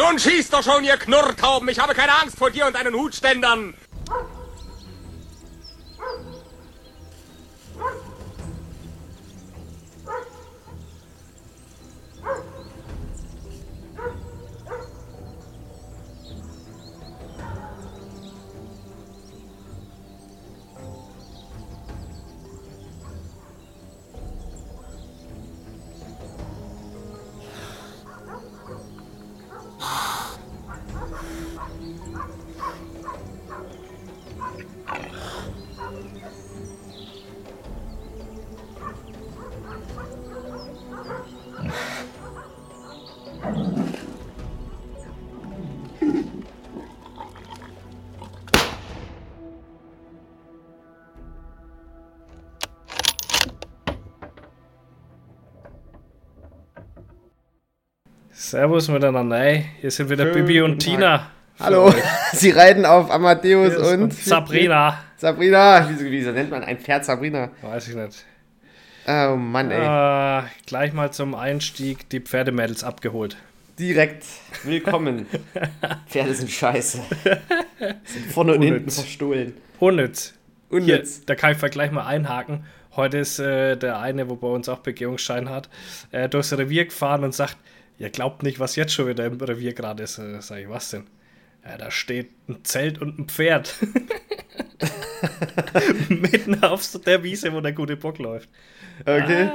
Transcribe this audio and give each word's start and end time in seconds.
Nun 0.00 0.18
schießt 0.18 0.54
doch 0.54 0.62
schon, 0.62 0.82
ihr 0.82 0.96
Knurrtauben! 0.96 1.68
Ich 1.68 1.78
habe 1.78 1.92
keine 1.92 2.18
Angst 2.22 2.38
vor 2.38 2.50
dir 2.50 2.66
und 2.66 2.74
deinen 2.74 2.94
Hutständern! 2.94 3.74
Servus 58.50 58.88
miteinander, 58.88 59.38
ey. 59.38 59.64
Hier 59.80 59.92
sind 59.92 60.10
wieder 60.10 60.24
Schönen 60.24 60.44
Bibi 60.44 60.60
und 60.62 60.80
Tina. 60.80 61.30
Hallo, 61.60 61.94
Sie 62.32 62.50
reiten 62.50 62.84
auf 62.84 63.08
Amadeus 63.08 63.74
Hier 63.74 63.92
und, 63.92 64.02
und 64.02 64.12
Sabrina. 64.12 64.98
Sabrina, 65.18 65.88
wieso, 65.88 66.04
wieso 66.10 66.32
nennt 66.32 66.50
man 66.50 66.64
ein 66.64 66.80
Pferd 66.80 67.04
Sabrina? 67.04 67.52
Weiß 67.62 67.86
ich 67.86 67.94
nicht. 67.94 68.24
Oh 69.06 69.36
Mann, 69.36 69.70
ey. 69.70 70.40
Äh, 70.40 70.48
gleich 70.66 70.92
mal 70.92 71.12
zum 71.12 71.36
Einstieg 71.36 72.08
die 72.08 72.18
Pferdemädels 72.18 72.82
abgeholt. 72.82 73.36
Direkt 73.78 74.24
willkommen. 74.64 75.26
Pferde 76.08 76.34
sind 76.34 76.50
scheiße. 76.50 77.02
Sind 78.02 78.32
vorne 78.32 78.54
und 78.54 78.62
hinten 78.62 78.90
verstohlen. 78.90 79.54
Unnütz. 79.78 80.34
Hier, 80.70 80.78
Unnütz. 80.80 81.24
da 81.24 81.36
kann 81.36 81.52
ich 81.52 81.58
vielleicht 81.58 81.74
gleich 81.74 81.92
mal 81.92 82.04
einhaken. 82.04 82.64
Heute 82.96 83.18
ist 83.18 83.38
äh, 83.38 83.76
der 83.76 84.00
eine, 84.00 84.28
wo 84.28 84.34
bei 84.34 84.48
uns 84.48 84.68
auch 84.68 84.80
Begehungsschein 84.80 85.48
hat, 85.48 85.68
äh, 86.10 86.28
durchs 86.28 86.52
Revier 86.52 86.86
gefahren 86.86 87.22
und 87.22 87.32
sagt, 87.32 87.56
ihr 88.00 88.10
glaubt 88.10 88.42
nicht, 88.42 88.58
was 88.58 88.74
jetzt 88.74 88.92
schon 88.92 89.06
wieder 89.06 89.24
im 89.26 89.40
Revier 89.40 89.74
gerade 89.74 90.02
ist. 90.02 90.18
Äh, 90.18 90.40
sag 90.40 90.58
ich, 90.58 90.68
was 90.68 90.90
denn? 90.90 91.04
Ja, 91.64 91.78
da 91.78 91.92
steht 91.92 92.32
ein 92.48 92.64
Zelt 92.64 93.00
und 93.00 93.16
ein 93.20 93.28
Pferd. 93.28 93.76
Mitten 96.08 96.62
auf 96.64 96.88
der 97.04 97.22
Wiese, 97.22 97.52
wo 97.52 97.60
der 97.60 97.72
gute 97.72 97.96
Bock 97.96 98.18
läuft. 98.18 98.48
Okay. 99.02 99.48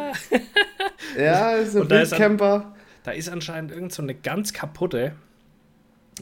Ja, 1.18 1.64
so 1.66 1.82
Und 1.82 1.92
da 1.92 2.00
ist 2.02 2.14
ein- 2.14 2.20
Wildcamper. 2.20 2.76
Da 3.04 3.12
ist 3.12 3.30
anscheinend 3.30 3.72
irgend 3.72 3.94
so 3.94 4.02
eine 4.02 4.16
ganz 4.16 4.52
kaputte, 4.54 5.14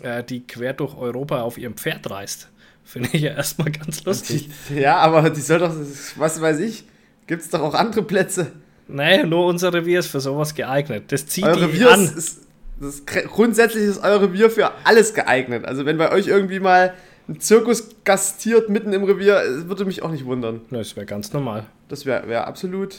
äh, 0.02 0.24
die 0.24 0.46
quer 0.46 0.74
durch 0.74 0.98
Europa 0.98 1.42
auf 1.42 1.58
ihrem 1.58 1.78
Pferd 1.78 2.10
reist. 2.10 2.50
Finde 2.84 3.10
ich 3.14 3.22
ja 3.22 3.32
erstmal 3.32 3.72
ganz 3.72 4.04
lustig. 4.04 4.50
Ja, 4.76 4.98
aber 4.98 5.30
die 5.30 5.40
soll 5.40 5.60
doch, 5.60 5.74
was 6.18 6.42
weiß 6.42 6.60
ich, 6.60 6.84
gibt's 7.28 7.50
doch 7.50 7.62
auch 7.62 7.74
andere 7.74 8.04
Plätze. 8.04 8.52
Nee, 8.94 9.24
nur 9.24 9.46
unser 9.48 9.74
Revier 9.74 10.00
ist 10.00 10.08
für 10.08 10.20
sowas 10.20 10.54
geeignet. 10.54 11.06
Das 11.12 11.26
zieht 11.26 11.44
Euer 11.46 11.56
die 11.56 11.64
Revier 11.64 11.92
an. 11.92 12.04
ist, 12.06 12.16
ist, 12.16 12.42
das 12.80 12.96
ist 12.96 13.08
gr- 13.08 13.24
grundsätzlich 13.24 13.84
ist 13.86 14.04
euer 14.04 14.22
Revier 14.22 14.50
für 14.52 14.72
alles 14.84 15.14
geeignet. 15.14 15.66
Also 15.66 15.86
wenn 15.86 15.98
bei 15.98 16.12
euch 16.12 16.28
irgendwie 16.28 16.60
mal 16.60 16.94
ein 17.28 17.40
Zirkus 17.40 17.90
gastiert 18.04 18.70
mitten 18.70 18.94
im 18.94 19.04
Revier, 19.04 19.38
es 19.42 19.68
würde 19.68 19.86
mich 19.86 20.04
auch 20.04 20.12
nicht 20.12 20.26
wundern. 20.26 20.62
Das 20.70 20.96
wäre 20.96 21.06
ganz 21.08 21.34
normal. 21.34 21.66
Das 21.90 22.06
wäre 22.06 22.28
wär 22.28 22.46
absolut, 22.48 22.96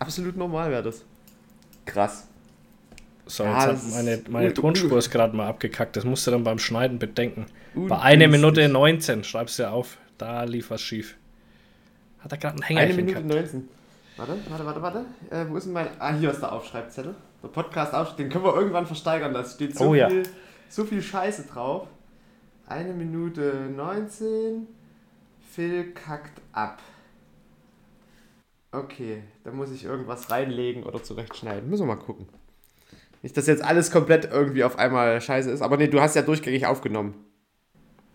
absolut 0.00 0.36
normal, 0.36 0.70
wäre 0.70 0.82
das. 0.82 1.04
Krass. 1.84 2.26
So, 3.26 3.44
jetzt 3.44 3.54
hat 3.54 3.78
meine, 3.92 4.22
meine 4.30 4.54
Tonspur 4.54 4.98
ist 4.98 5.10
gerade 5.10 5.36
mal 5.36 5.46
abgekackt. 5.48 5.96
Das 5.96 6.04
musst 6.04 6.26
du 6.26 6.30
dann 6.32 6.42
beim 6.44 6.58
Schneiden 6.58 6.98
bedenken. 6.98 7.46
Bei 7.74 7.80
Ungünstig. 7.82 8.04
einer 8.04 8.28
Minute 8.28 8.68
19, 8.68 9.24
schreibst 9.24 9.58
du 9.58 9.64
ja 9.64 9.70
auf. 9.70 9.98
Da 10.18 10.44
lief 10.44 10.70
was 10.70 10.80
schief. 10.80 11.16
Hat 12.20 12.32
er 12.32 12.38
gerade 12.38 12.54
einen 12.54 12.62
Eine 12.64 12.80
Hängerchen 12.80 12.96
Minute 12.96 13.22
gehabt. 13.22 13.52
19. 13.52 13.68
Warte, 14.16 14.38
warte, 14.48 14.64
warte, 14.64 14.82
warte. 14.82 15.04
Äh, 15.30 15.46
wo 15.48 15.56
ist 15.56 15.64
denn 15.64 15.72
mein. 15.74 15.88
Ah, 15.98 16.14
hier 16.14 16.30
ist 16.30 16.40
der 16.40 16.52
Aufschreibzettel. 16.52 17.14
Der 17.42 17.48
Podcast 17.48 17.92
Aufschreib. 17.94 18.16
Den 18.16 18.28
können 18.30 18.44
wir 18.44 18.54
irgendwann 18.54 18.86
versteigern. 18.86 19.34
Da 19.34 19.44
steht 19.44 19.76
so, 19.76 19.88
Oh 19.90 19.94
ja. 19.94 20.08
viel, 20.08 20.22
so 20.68 20.84
viel 20.84 21.02
Scheiße 21.02 21.44
drauf. 21.46 21.88
Eine 22.66 22.92
Minute 22.94 23.68
19. 23.76 24.66
Phil 25.52 25.92
kackt 25.92 26.40
ab. 26.52 26.80
Okay, 28.72 29.22
da 29.44 29.52
muss 29.52 29.70
ich 29.70 29.84
irgendwas 29.84 30.30
reinlegen 30.30 30.82
oder 30.82 31.02
zurechtschneiden. 31.02 31.68
Müssen 31.70 31.86
wir 31.86 31.94
mal 31.94 32.02
gucken. 32.02 32.28
Nicht, 33.22 33.36
dass 33.36 33.46
jetzt 33.46 33.62
alles 33.64 33.90
komplett 33.90 34.26
irgendwie 34.30 34.64
auf 34.64 34.78
einmal 34.78 35.20
scheiße 35.20 35.50
ist. 35.50 35.62
Aber 35.62 35.76
nee, 35.76 35.88
du 35.88 36.00
hast 36.00 36.14
ja 36.16 36.22
durchgängig 36.22 36.66
aufgenommen. 36.66 37.14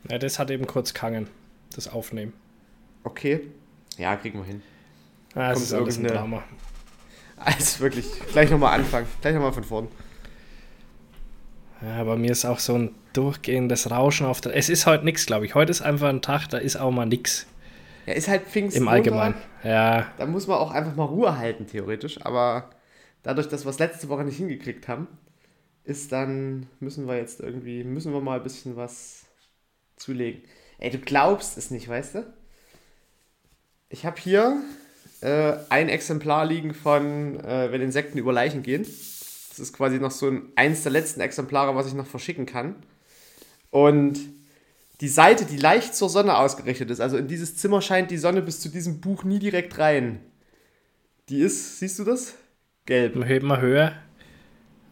Ja, 0.10 0.18
das 0.18 0.40
hat 0.40 0.52
eben 0.52 0.68
kurz 0.68 0.94
kangen, 0.94 1.28
das 1.76 1.88
Aufnehmen. 1.88 2.34
Okay. 3.04 3.42
Ja, 3.98 4.16
kriegen 4.16 4.40
wir 4.40 4.46
hin. 4.46 4.62
Ah, 5.34 5.50
das 5.50 5.54
Kommt 5.54 5.66
ist 5.66 5.74
alles 5.74 5.98
ein 5.98 6.08
Drama. 6.08 6.44
Also 7.38 7.80
wirklich, 7.80 8.06
gleich 8.32 8.50
nochmal 8.52 8.80
anfangen. 8.80 9.08
Gleich 9.22 9.34
nochmal 9.34 9.54
von 9.54 9.64
vorn. 9.64 9.88
Ja, 11.82 12.04
bei 12.04 12.16
mir 12.16 12.32
ist 12.32 12.46
auch 12.46 12.60
so 12.60 12.76
ein 12.76 12.96
durchgehendes 13.14 13.90
Rauschen 13.90 14.28
auf 14.28 14.42
der. 14.42 14.56
Es 14.56 14.70
ist 14.70 14.86
heute 14.86 15.04
nichts, 15.06 15.26
glaube 15.26 15.46
ich. 15.46 15.56
Heute 15.56 15.72
ist 15.72 15.82
einfach 15.82 16.10
ein 16.10 16.22
Tag, 16.22 16.48
da 16.50 16.58
ist 16.60 16.76
auch 16.78 16.92
mal 16.92 17.06
nichts 17.08 17.48
Ja, 18.06 18.14
ist 18.14 18.28
halt 18.28 18.44
Pfingsten. 18.44 18.84
im 18.84 18.88
Allgemeinen. 18.88 19.36
Ja, 19.64 20.12
Da 20.18 20.26
muss 20.28 20.46
man 20.48 20.58
auch 20.58 20.72
einfach 20.72 20.96
mal 20.96 21.06
Ruhe 21.06 21.38
halten, 21.38 21.66
theoretisch. 21.66 22.24
Aber 22.24 22.70
dadurch, 23.24 23.48
dass 23.50 23.66
wir 23.66 23.70
es 23.72 23.80
letzte 23.80 24.10
Woche 24.10 24.24
nicht 24.24 24.38
hingekriegt 24.38 24.88
haben, 24.88 25.08
ist 25.84 26.12
dann, 26.12 26.68
müssen 26.80 27.08
wir 27.08 27.18
jetzt 27.18 27.40
irgendwie, 27.40 27.84
müssen 27.84 28.14
wir 28.14 28.22
mal 28.22 28.38
ein 28.38 28.44
bisschen 28.44 28.76
was 28.76 29.26
zulegen. 29.96 30.44
Ey, 30.78 30.92
du 30.92 31.00
glaubst 31.00 31.58
es 31.58 31.72
nicht, 31.72 31.88
weißt 31.90 32.16
du? 32.16 32.34
Ich 33.90 34.06
habe 34.06 34.22
hier 34.22 34.62
äh, 35.22 35.54
ein 35.70 35.90
Exemplar 35.90 36.46
liegen 36.46 36.74
von, 36.74 37.40
äh, 37.40 37.72
wenn 37.72 37.82
Insekten 37.82 38.18
über 38.18 38.34
Leichen 38.34 38.64
gehen. 38.64 38.84
Das 38.84 39.60
ist 39.60 39.74
quasi 39.74 40.00
noch 40.00 40.12
so 40.12 40.28
ein, 40.28 40.44
eins 40.56 40.84
der 40.84 40.92
letzten 40.92 41.22
Exemplare, 41.22 41.76
was 41.76 41.88
ich 41.88 41.94
noch 41.94 42.08
verschicken 42.08 42.46
kann. 42.46 42.76
Und 43.70 44.20
die 45.00 45.08
Seite, 45.08 45.46
die 45.46 45.58
leicht 45.58 45.96
zur 45.96 46.10
Sonne 46.10 46.38
ausgerichtet 46.38 46.90
ist, 46.92 47.02
also 47.02 47.18
in 47.18 47.28
dieses 47.28 47.58
Zimmer 47.58 47.82
scheint 47.82 48.12
die 48.12 48.18
Sonne 48.18 48.42
bis 48.42 48.60
zu 48.60 48.70
diesem 48.70 49.02
Buch 49.02 49.24
nie 49.24 49.40
direkt 49.40 49.78
rein. 49.78 50.20
Die 51.30 51.42
ist, 51.42 51.80
siehst 51.80 52.00
du 52.00 52.04
das? 52.04 52.36
Gelb. 52.86 53.24
heben 53.26 53.48
wir 53.48 53.62
höher. 53.62 53.94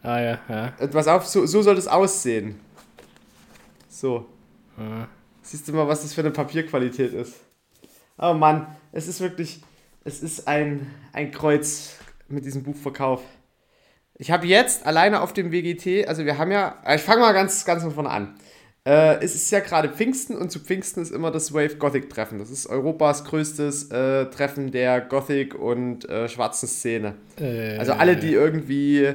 Ah 0.02 0.20
ja, 0.20 0.38
ja. 0.48 0.72
Und 0.78 0.90
pass 0.92 1.06
auf, 1.06 1.26
so, 1.26 1.44
so 1.46 1.62
soll 1.62 1.74
das 1.74 1.86
aussehen. 1.86 2.58
So. 3.88 4.26
Ja. 4.78 5.08
Siehst 5.42 5.68
du 5.68 5.72
mal, 5.72 5.86
was 5.86 6.02
das 6.02 6.14
für 6.14 6.22
eine 6.22 6.30
Papierqualität 6.30 7.12
ist. 7.12 7.34
Oh 8.18 8.32
Mann, 8.32 8.66
es 8.92 9.08
ist 9.08 9.20
wirklich, 9.20 9.62
es 10.04 10.22
ist 10.22 10.48
ein, 10.48 10.86
ein 11.12 11.30
Kreuz 11.30 11.96
mit 12.28 12.44
diesem 12.44 12.62
Buchverkauf. 12.62 13.22
Ich 14.14 14.30
habe 14.30 14.46
jetzt 14.46 14.86
alleine 14.86 15.22
auf 15.22 15.32
dem 15.32 15.50
WGT, 15.50 16.06
also 16.06 16.24
wir 16.24 16.36
haben 16.38 16.52
ja, 16.52 16.76
ich 16.94 17.00
fange 17.00 17.20
mal 17.22 17.32
ganz, 17.32 17.64
ganz 17.64 17.82
von 17.82 17.92
vorne 17.92 18.10
an. 18.10 18.34
Äh, 18.84 19.22
es 19.22 19.34
ist 19.34 19.50
ja 19.50 19.60
gerade 19.60 19.90
Pfingsten 19.90 20.36
und 20.36 20.50
zu 20.50 20.58
Pfingsten 20.60 21.02
ist 21.02 21.10
immer 21.10 21.30
das 21.30 21.52
Wave 21.52 21.76
Gothic 21.76 22.08
Treffen. 22.08 22.38
Das 22.38 22.50
ist 22.50 22.66
Europas 22.66 23.24
größtes 23.24 23.90
äh, 23.90 24.26
Treffen 24.26 24.70
der 24.72 25.00
Gothic 25.02 25.54
und 25.54 26.08
äh, 26.08 26.28
schwarzen 26.28 26.66
Szene. 26.66 27.14
Äh, 27.38 27.76
Also 27.76 27.92
alle, 27.92 28.16
die 28.16 28.32
irgendwie 28.32 29.14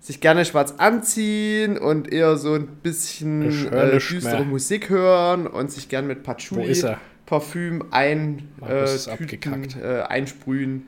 sich 0.00 0.20
gerne 0.20 0.44
schwarz 0.44 0.74
anziehen 0.78 1.78
und 1.78 2.12
eher 2.12 2.36
so 2.36 2.54
ein 2.54 2.66
bisschen 2.82 3.70
äh, 3.72 3.92
düstere. 3.92 4.44
Musik 4.44 4.90
hören 4.90 5.46
und 5.46 5.72
sich 5.72 5.88
gern 5.88 6.06
mit 6.06 6.20
Wo 6.20 6.24
Patchouli 6.24 6.66
ist 6.66 6.84
er? 6.84 7.00
Parfüm 7.28 7.84
ein, 7.90 8.48
Markus 8.58 9.06
äh, 9.06 9.16
tüten, 9.18 9.66
äh, 9.82 10.00
einsprühen. 10.08 10.86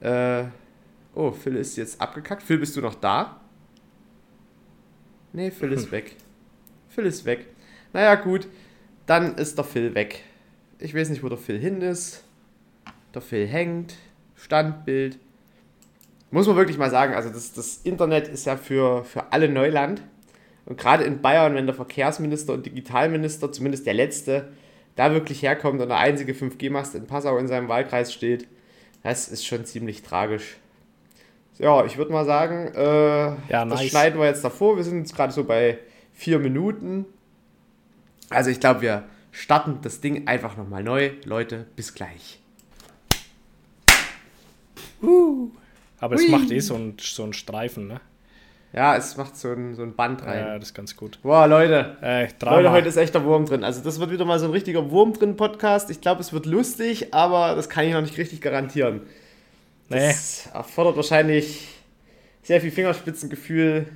Äh, 0.00 0.46
oh, 1.14 1.30
Phil 1.30 1.54
ist 1.54 1.76
jetzt 1.76 2.00
abgekackt. 2.00 2.42
Phil, 2.42 2.58
bist 2.58 2.76
du 2.76 2.80
noch 2.80 2.96
da? 2.96 3.40
Nee, 5.32 5.52
Phil 5.52 5.70
Hm. 5.70 5.76
ist 5.76 5.92
weg. 5.92 6.16
Phil 6.88 7.06
ist 7.06 7.24
weg. 7.24 7.46
Naja, 7.92 8.16
gut. 8.16 8.48
Dann 9.06 9.36
ist 9.36 9.58
der 9.58 9.64
Phil 9.64 9.94
weg. 9.94 10.24
Ich 10.80 10.92
weiß 10.92 11.08
nicht, 11.08 11.22
wo 11.22 11.28
der 11.28 11.38
Phil 11.38 11.60
hin 11.60 11.80
ist. 11.80 12.24
Der 13.14 13.22
Phil 13.22 13.46
hängt. 13.46 13.94
Standbild. 14.34 15.20
Muss 16.32 16.48
man 16.48 16.56
wirklich 16.56 16.78
mal 16.78 16.90
sagen, 16.90 17.14
also 17.14 17.30
das, 17.30 17.52
das 17.52 17.76
Internet 17.84 18.26
ist 18.26 18.44
ja 18.44 18.56
für, 18.56 19.04
für 19.04 19.32
alle 19.32 19.48
Neuland. 19.48 20.02
Und 20.64 20.78
gerade 20.78 21.04
in 21.04 21.22
Bayern, 21.22 21.54
wenn 21.54 21.66
der 21.66 21.76
Verkehrsminister 21.76 22.54
und 22.54 22.66
Digitalminister, 22.66 23.52
zumindest 23.52 23.86
der 23.86 23.94
letzte, 23.94 24.48
da 24.96 25.12
wirklich 25.12 25.42
herkommt 25.42 25.80
und 25.80 25.88
der 25.88 25.98
einzige 25.98 26.32
5G-Mast 26.32 26.94
in 26.94 27.06
Passau 27.06 27.38
in 27.38 27.46
seinem 27.48 27.68
Wahlkreis 27.68 28.12
steht, 28.12 28.48
das 29.02 29.28
ist 29.28 29.46
schon 29.46 29.64
ziemlich 29.64 30.02
tragisch. 30.02 30.56
Ja, 31.58 31.84
ich 31.84 31.96
würde 31.96 32.12
mal 32.12 32.24
sagen, 32.24 32.72
äh, 32.74 33.26
Ja, 33.50 33.64
das 33.64 33.80
nice. 33.80 33.90
schneiden 33.90 34.18
wir 34.18 34.26
jetzt 34.26 34.44
davor. 34.44 34.76
Wir 34.76 34.84
sind 34.84 34.98
jetzt 34.98 35.14
gerade 35.14 35.32
so 35.32 35.44
bei 35.44 35.78
vier 36.12 36.38
Minuten. 36.38 37.06
Also 38.28 38.50
ich 38.50 38.60
glaube, 38.60 38.82
wir 38.82 39.04
starten 39.30 39.78
das 39.82 40.00
Ding 40.00 40.26
einfach 40.26 40.56
nochmal 40.56 40.82
neu. 40.82 41.12
Leute, 41.24 41.66
bis 41.76 41.94
gleich. 41.94 42.40
Aber 45.98 46.14
es 46.14 46.28
macht 46.28 46.50
eh 46.50 46.60
so 46.60 46.74
einen 46.74 46.96
so 47.00 47.32
Streifen, 47.32 47.86
ne? 47.86 48.00
Ja, 48.76 48.94
es 48.94 49.16
macht 49.16 49.38
so 49.38 49.52
ein, 49.52 49.74
so 49.74 49.82
ein 49.82 49.96
Band 49.96 50.22
rein. 50.26 50.38
Ja, 50.38 50.58
das 50.58 50.68
ist 50.68 50.74
ganz 50.74 50.94
gut. 50.96 51.18
Boah, 51.22 51.46
Leute. 51.46 51.96
Äh. 52.02 52.28
Leute, 52.42 52.70
heute 52.70 52.88
ist 52.88 52.98
echter 52.98 53.24
Wurm 53.24 53.46
drin. 53.46 53.64
Also 53.64 53.82
das 53.82 53.98
wird 53.98 54.10
wieder 54.10 54.26
mal 54.26 54.38
so 54.38 54.44
ein 54.44 54.50
richtiger 54.50 54.90
Wurm 54.90 55.14
drin 55.14 55.34
Podcast. 55.36 55.88
Ich 55.88 56.02
glaube, 56.02 56.20
es 56.20 56.34
wird 56.34 56.44
lustig, 56.44 57.14
aber 57.14 57.54
das 57.54 57.70
kann 57.70 57.86
ich 57.86 57.94
noch 57.94 58.02
nicht 58.02 58.18
richtig 58.18 58.42
garantieren. 58.42 59.00
nee, 59.88 60.08
Das 60.08 60.50
erfordert 60.52 60.96
wahrscheinlich 60.96 61.68
sehr 62.42 62.60
viel 62.60 62.70
Fingerspitzengefühl 62.70 63.86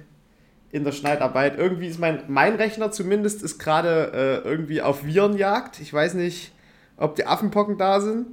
in 0.73 0.85
der 0.85 0.93
Schneidarbeit. 0.93 1.59
Irgendwie 1.59 1.89
ist 1.89 1.99
mein, 2.01 2.23
mein 2.29 2.55
Rechner 2.55 2.91
zumindest 2.91 3.43
ist 3.43 3.59
gerade 3.59 4.43
äh, 4.45 4.49
irgendwie 4.49 4.81
auf 4.81 5.05
Virenjagd. 5.05 5.79
Ich 5.81 5.93
weiß 5.93 6.15
nicht, 6.15 6.53
ob 6.97 7.17
die 7.17 7.27
Affenpocken 7.27 7.77
da 7.77 8.01
sind. 8.01 8.29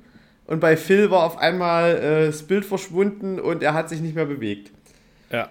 Und 0.45 0.61
bei 0.61 0.77
Phil 0.77 1.11
war 1.11 1.25
auf 1.25 1.37
einmal 1.39 1.97
äh, 1.97 2.25
das 2.27 2.43
Bild 2.43 2.63
verschwunden 2.63 3.37
und 3.37 3.63
er 3.63 3.73
hat 3.73 3.89
sich 3.89 3.99
nicht 3.99 4.15
mehr 4.15 4.25
bewegt. 4.25 4.71
ja, 5.29 5.49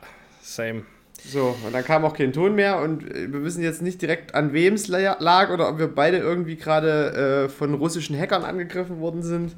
same. 0.54 0.82
So, 1.28 1.56
und 1.64 1.72
dann 1.74 1.82
kam 1.84 2.04
auch 2.04 2.12
kein 2.14 2.32
Ton 2.32 2.54
mehr 2.54 2.80
und 2.80 3.02
äh, 3.10 3.32
wir 3.32 3.42
wissen 3.42 3.62
jetzt 3.62 3.82
nicht 3.82 4.00
direkt, 4.02 4.34
an 4.34 4.52
wem 4.52 4.74
es 4.74 4.86
la- 4.86 5.16
lag 5.18 5.50
oder 5.50 5.68
ob 5.68 5.78
wir 5.78 5.88
beide 5.88 6.18
irgendwie 6.18 6.56
gerade 6.56 7.46
äh, 7.46 7.48
von 7.48 7.74
russischen 7.74 8.16
Hackern 8.18 8.44
angegriffen 8.44 9.00
worden 9.00 9.22
sind. 9.22 9.56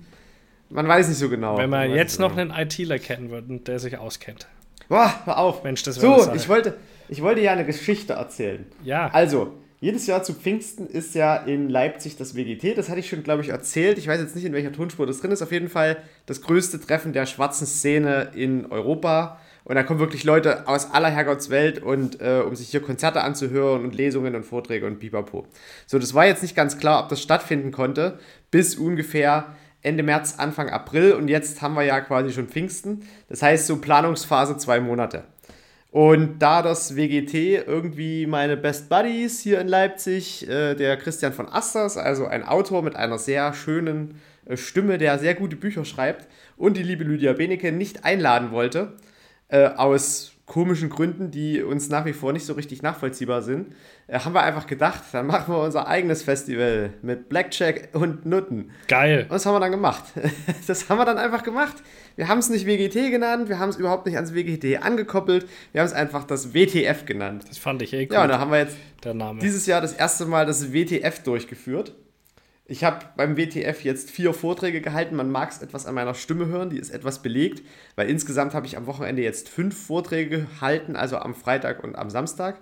Man 0.71 0.87
weiß 0.87 1.09
nicht 1.09 1.19
so 1.19 1.29
genau. 1.29 1.59
Wenn 1.59 1.69
Man 1.71 1.91
weiß 1.91 1.97
jetzt 1.97 2.21
noch 2.21 2.37
einen 2.37 2.51
ITler 2.51 2.99
kennen 2.99 3.31
würden, 3.31 3.65
der 3.65 3.79
sich 3.81 3.99
auskennt. 3.99 4.47
Boah, 4.89 5.13
hör 5.25 5.39
auf. 5.39 5.65
Mensch, 5.65 5.83
das 5.83 6.01
wäre 6.01 6.21
So, 6.23 6.33
ich 6.35 6.49
wollte, 6.49 6.75
ich 7.09 7.23
wollte 7.23 7.41
ja 7.41 7.53
eine 7.53 7.67
Geschichte 7.67 8.15
erzählen. 8.15 8.65
Ja, 8.85 9.09
Also, 9.13 9.55
jedes 9.81 10.07
Jahr 10.07 10.23
zu 10.23 10.35
Pfingsten 10.35 10.87
ist 10.87 11.15
ja 11.15 11.37
in 11.37 11.69
Leipzig 11.69 12.17
das 12.17 12.35
WGT. 12.35 12.77
Das 12.77 12.89
hatte 12.89 13.01
ich 13.01 13.09
schon, 13.09 13.23
glaube 13.23 13.43
ich, 13.43 13.49
erzählt. 13.51 13.97
Ich 13.99 14.09
weiß 14.09 14.21
jetzt 14.21 14.35
nicht, 14.35 14.45
in 14.45 14.53
welcher 14.53 14.73
Tonspur 14.73 15.07
das 15.07 15.21
drin 15.21 15.31
ist. 15.31 15.41
Auf 15.43 15.53
jeden 15.53 15.69
Fall 15.69 15.99
das 16.27 16.41
größte 16.43 16.81
Treffen 16.81 17.13
der 17.13 17.27
schwarzen 17.27 17.67
Szene 17.67 18.31
in 18.35 18.67
Europa. 18.73 19.39
Und 19.69 19.75
da 19.75 19.83
kommen 19.83 20.01
wirklich 20.01 20.25
Leute 20.25 20.67
aus 20.67 20.93
aller 20.93 21.11
Herrgottswelt 21.11 21.83
und 21.83 22.23
äh, 22.23 22.41
um 22.41 22.57
sich 22.57 22.71
hier 22.71 22.81
Konzerte 22.81 23.21
anzuhören 23.21 23.85
und 23.85 23.95
Lesungen 23.95 24.35
und 24.35 24.45
Vorträge 24.45 24.87
und 24.87 24.99
pipapo. 24.99 25.47
So, 25.87 25.99
das 25.99 26.15
war 26.15 26.25
jetzt 26.27 26.43
nicht 26.43 26.57
ganz 26.57 26.79
klar, 26.79 27.03
ob 27.03 27.11
das 27.11 27.21
stattfinden 27.21 27.71
konnte, 27.71 28.19
bis 28.51 28.77
ungefähr 28.77 29.55
Ende 29.83 30.03
März, 30.03 30.37
Anfang 30.39 30.71
April. 30.71 31.13
Und 31.13 31.29
jetzt 31.29 31.61
haben 31.61 31.75
wir 31.75 31.83
ja 31.83 32.01
quasi 32.01 32.33
schon 32.33 32.49
Pfingsten. 32.49 33.03
Das 33.29 33.43
heißt, 33.43 33.67
so 33.67 33.77
Planungsphase 33.77 34.57
zwei 34.57 34.81
Monate. 34.81 35.25
Und 35.91 36.39
da 36.39 36.63
das 36.63 36.97
WGT 36.97 37.67
irgendwie 37.67 38.27
meine 38.27 38.57
Best 38.57 38.89
Buddies 38.89 39.41
hier 39.41 39.61
in 39.61 39.69
Leipzig, 39.69 40.49
äh, 40.49 40.77
der 40.77 40.97
Christian 40.97 41.35
von 41.35 41.47
Asters, 41.47 41.99
also 41.99 42.27
ein 42.27 42.43
Autor 42.43 42.83
mit 42.83 42.97
einer 42.97 43.19
sehr 43.19 43.53
schönen 43.53 44.19
äh, 44.47 44.57
Stimme, 44.57 44.97
der 44.97 45.19
sehr 45.19 45.35
gute 45.35 45.57
Bücher 45.57 45.85
schreibt, 45.85 46.27
und 46.57 46.79
die 46.79 46.83
liebe 46.83 47.05
Lydia 47.05 47.35
Benecke 47.35 47.71
nicht 47.71 48.05
einladen 48.05 48.51
wollte, 48.51 48.95
äh, 49.49 49.67
aus 49.69 50.33
komischen 50.47 50.89
Gründen, 50.89 51.31
die 51.31 51.63
uns 51.63 51.91
nach 51.91 52.07
wie 52.07 52.15
vor 52.15 52.33
nicht 52.33 52.47
so 52.47 52.55
richtig 52.55 52.81
nachvollziehbar 52.81 53.43
sind, 53.43 53.75
äh, 54.07 54.19
haben 54.19 54.33
wir 54.33 54.43
einfach 54.43 54.67
gedacht, 54.67 55.03
dann 55.13 55.27
machen 55.27 55.53
wir 55.53 55.61
unser 55.61 55.87
eigenes 55.89 56.23
Festival 56.23 56.95
mit 57.03 57.29
Blackjack 57.29 57.91
und 57.93 58.25
Nutten. 58.25 58.71
geil. 58.89 59.25
Und 59.25 59.33
das 59.33 59.45
haben 59.45 59.55
wir 59.55 59.61
dann 59.61 59.73
gemacht. 59.73 60.05
Das 60.67 60.89
haben 60.89 60.97
wir 60.99 61.05
dann 61.05 61.19
einfach 61.19 61.43
gemacht. 61.43 61.77
Wir 62.17 62.29
haben 62.29 62.39
es 62.39 62.49
nicht 62.49 62.67
WGT 62.67 63.11
genannt, 63.11 63.49
wir 63.51 63.59
haben 63.59 63.69
es 63.69 63.77
überhaupt 63.77 64.07
nicht 64.07 64.17
ans 64.17 64.35
WGT 64.35 64.83
angekoppelt, 64.83 65.47
wir 65.73 65.83
haben 65.83 65.87
es 65.89 65.93
einfach 65.93 66.25
das 66.25 66.55
WTF 66.55 67.05
genannt. 67.05 67.45
Das 67.49 67.59
fand 67.59 67.83
ich 67.83 67.93
eh 67.93 68.07
gut, 68.07 68.15
Ja, 68.15 68.23
und 68.23 68.29
da 68.31 68.39
haben 68.39 68.51
wir 68.51 68.59
jetzt 68.59 68.77
der 69.05 69.13
Name. 69.15 69.41
dieses 69.41 69.67
Jahr 69.67 69.81
das 69.83 69.93
erste 69.93 70.25
Mal 70.25 70.47
das 70.47 70.73
WTF 70.73 71.23
durchgeführt. 71.23 71.95
Ich 72.71 72.85
habe 72.85 73.07
beim 73.17 73.39
WTF 73.39 73.83
jetzt 73.83 74.11
vier 74.11 74.35
Vorträge 74.35 74.83
gehalten. 74.83 75.17
Man 75.17 75.31
mag 75.31 75.51
es 75.51 75.63
etwas 75.63 75.87
an 75.87 75.95
meiner 75.95 76.13
Stimme 76.13 76.47
hören, 76.47 76.69
die 76.69 76.79
ist 76.79 76.91
etwas 76.91 77.23
belegt, 77.23 77.63
weil 77.97 78.11
insgesamt 78.11 78.53
habe 78.53 78.67
ich 78.67 78.77
am 78.77 78.87
Wochenende 78.87 79.23
jetzt 79.23 79.49
fünf 79.49 79.87
Vorträge 79.87 80.41
gehalten, 80.41 80.95
also 80.95 81.17
am 81.17 81.35
Freitag 81.35 81.83
und 81.83 81.97
am 81.97 82.11
Samstag. 82.11 82.61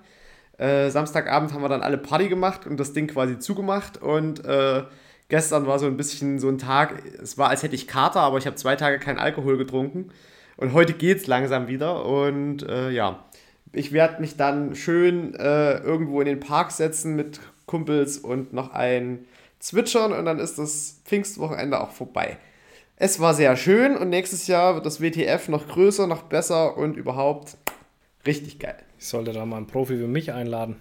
Äh, 0.59 0.91
Samstagabend 0.91 1.53
haben 1.53 1.61
wir 1.61 1.69
dann 1.69 1.83
alle 1.83 1.99
Party 1.99 2.29
gemacht 2.29 2.69
und 2.69 2.79
das 2.79 2.93
Ding 2.93 3.09
quasi 3.09 3.41
zugemacht 3.41 4.01
und 4.01 4.45
äh, 4.45 4.85
gestern 5.29 5.67
war 5.67 5.81
so 5.81 5.87
ein 5.87 5.97
bisschen 5.97 6.39
so 6.39 6.49
ein 6.49 6.59
Tag, 6.59 7.03
es 7.21 7.37
war 7.37 7.51
als 7.51 7.65
hätte 7.65 7.75
ich 7.75 7.89
Kater, 7.89 8.21
aber 8.21 8.39
ich 8.39 8.47
habe 8.47 8.57
zwei 8.57 8.77
Tage 8.77 9.01
keinen 9.01 9.19
Alkohol 9.19 9.59
getrunken 9.59 10.13
und 10.57 10.73
heute 10.73 10.93
geht's 10.93 11.27
langsam 11.27 11.67
wieder 11.67 12.07
und 12.07 12.63
äh, 12.63 12.91
ja, 12.91 13.25
ich 13.73 13.93
werde 13.93 14.21
mich 14.21 14.37
dann 14.37 14.77
schön 14.77 15.35
äh, 15.35 15.79
irgendwo 15.79 16.21
in 16.21 16.27
den 16.27 16.41
Park 16.41 16.71
setzen 16.71 17.17
mit 17.17 17.41
Kumpels 17.67 18.19
und 18.19 18.53
noch 18.53 18.73
ein 18.73 19.27
Zwitschern 19.67 20.13
und 20.13 20.25
dann 20.25 20.39
ist 20.39 20.59
das 20.59 21.01
Pfingstwochenende 21.05 21.81
auch 21.81 21.91
vorbei. 21.91 22.39
Es 22.97 23.19
war 23.19 23.35
sehr 23.35 23.57
schön 23.57 23.97
und 23.97 24.09
nächstes 24.11 24.47
Jahr 24.47 24.75
wird 24.75 24.87
das 24.87 25.01
WTF 25.01 25.49
noch 25.49 25.67
größer, 25.67 26.07
noch 26.07 26.23
besser 26.23 26.77
und 26.77 26.97
überhaupt 26.97 27.57
richtig 28.27 28.61
geil. 28.61 28.77
Ich 28.99 29.09
sollte 29.09 29.33
da 29.33 29.45
mal 29.45 29.57
einen 29.57 29.67
Profi 29.67 29.99
wie 29.99 30.07
mich 30.07 30.33
einladen. 30.33 30.77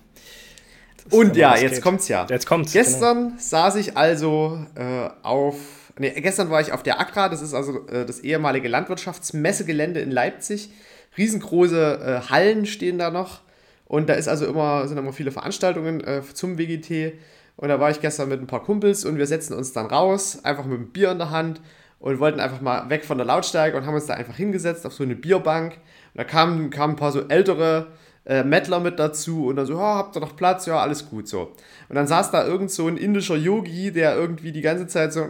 Und 1.09 1.35
ja, 1.35 1.55
jetzt 1.57 1.75
geht. 1.75 1.81
kommt's 1.81 2.07
ja. 2.07 2.27
Jetzt 2.29 2.45
kommt's. 2.45 2.73
genau. 2.73 2.85
Gestern 2.85 3.37
saß 3.39 3.75
ich 3.77 3.97
also 3.97 4.65
äh, 4.75 5.09
auf. 5.23 5.55
Nee, 5.97 6.11
gestern 6.21 6.49
war 6.49 6.61
ich 6.61 6.71
auf 6.71 6.83
der 6.83 6.99
Accra, 6.99 7.29
das 7.29 7.41
ist 7.41 7.53
also 7.53 7.87
äh, 7.87 8.05
das 8.05 8.19
ehemalige 8.19 8.67
Landwirtschaftsmessegelände 8.67 9.99
in 9.99 10.11
Leipzig. 10.11 10.69
Riesengroße 11.17 12.21
äh, 12.25 12.29
Hallen 12.29 12.65
stehen 12.65 12.99
da 12.99 13.09
noch. 13.09 13.41
Und 13.85 14.09
da 14.09 14.13
ist 14.13 14.27
also 14.27 14.45
immer, 14.45 14.87
sind 14.87 14.97
immer 14.97 15.13
viele 15.13 15.31
Veranstaltungen 15.31 16.03
äh, 16.03 16.21
zum 16.33 16.57
WGT. 16.57 17.13
Und 17.57 17.69
da 17.69 17.79
war 17.79 17.89
ich 17.89 18.01
gestern 18.01 18.29
mit 18.29 18.41
ein 18.41 18.47
paar 18.47 18.63
Kumpels 18.63 19.05
und 19.05 19.17
wir 19.17 19.27
setzen 19.27 19.53
uns 19.53 19.71
dann 19.73 19.85
raus, 19.85 20.39
einfach 20.43 20.65
mit 20.65 20.77
einem 20.77 20.91
Bier 20.91 21.11
in 21.11 21.19
der 21.19 21.31
Hand 21.31 21.61
und 21.99 22.19
wollten 22.19 22.39
einfach 22.39 22.61
mal 22.61 22.89
weg 22.89 23.05
von 23.05 23.17
der 23.17 23.25
Lautstärke 23.25 23.77
und 23.77 23.85
haben 23.85 23.95
uns 23.95 24.05
da 24.05 24.13
einfach 24.13 24.35
hingesetzt 24.35 24.85
auf 24.85 24.93
so 24.93 25.03
eine 25.03 25.15
Bierbank. 25.15 25.73
Und 25.73 26.17
da 26.17 26.23
kamen, 26.23 26.69
kamen 26.69 26.93
ein 26.93 26.97
paar 26.97 27.11
so 27.11 27.21
ältere 27.27 27.87
äh, 28.25 28.43
Mettler 28.43 28.79
mit 28.79 28.99
dazu 28.99 29.47
und 29.47 29.55
dann 29.55 29.65
so, 29.65 29.73
ja, 29.73 29.95
habt 29.95 30.17
ihr 30.17 30.19
noch 30.19 30.35
Platz? 30.35 30.65
Ja, 30.65 30.79
alles 30.79 31.09
gut 31.09 31.27
so. 31.27 31.53
Und 31.89 31.95
dann 31.95 32.07
saß 32.07 32.31
da 32.31 32.45
irgend 32.45 32.71
so 32.71 32.87
ein 32.87 32.97
indischer 32.97 33.37
Yogi, 33.37 33.91
der 33.91 34.15
irgendwie 34.15 34.51
die 34.51 34.61
ganze 34.61 34.87
Zeit 34.87 35.13
so 35.13 35.23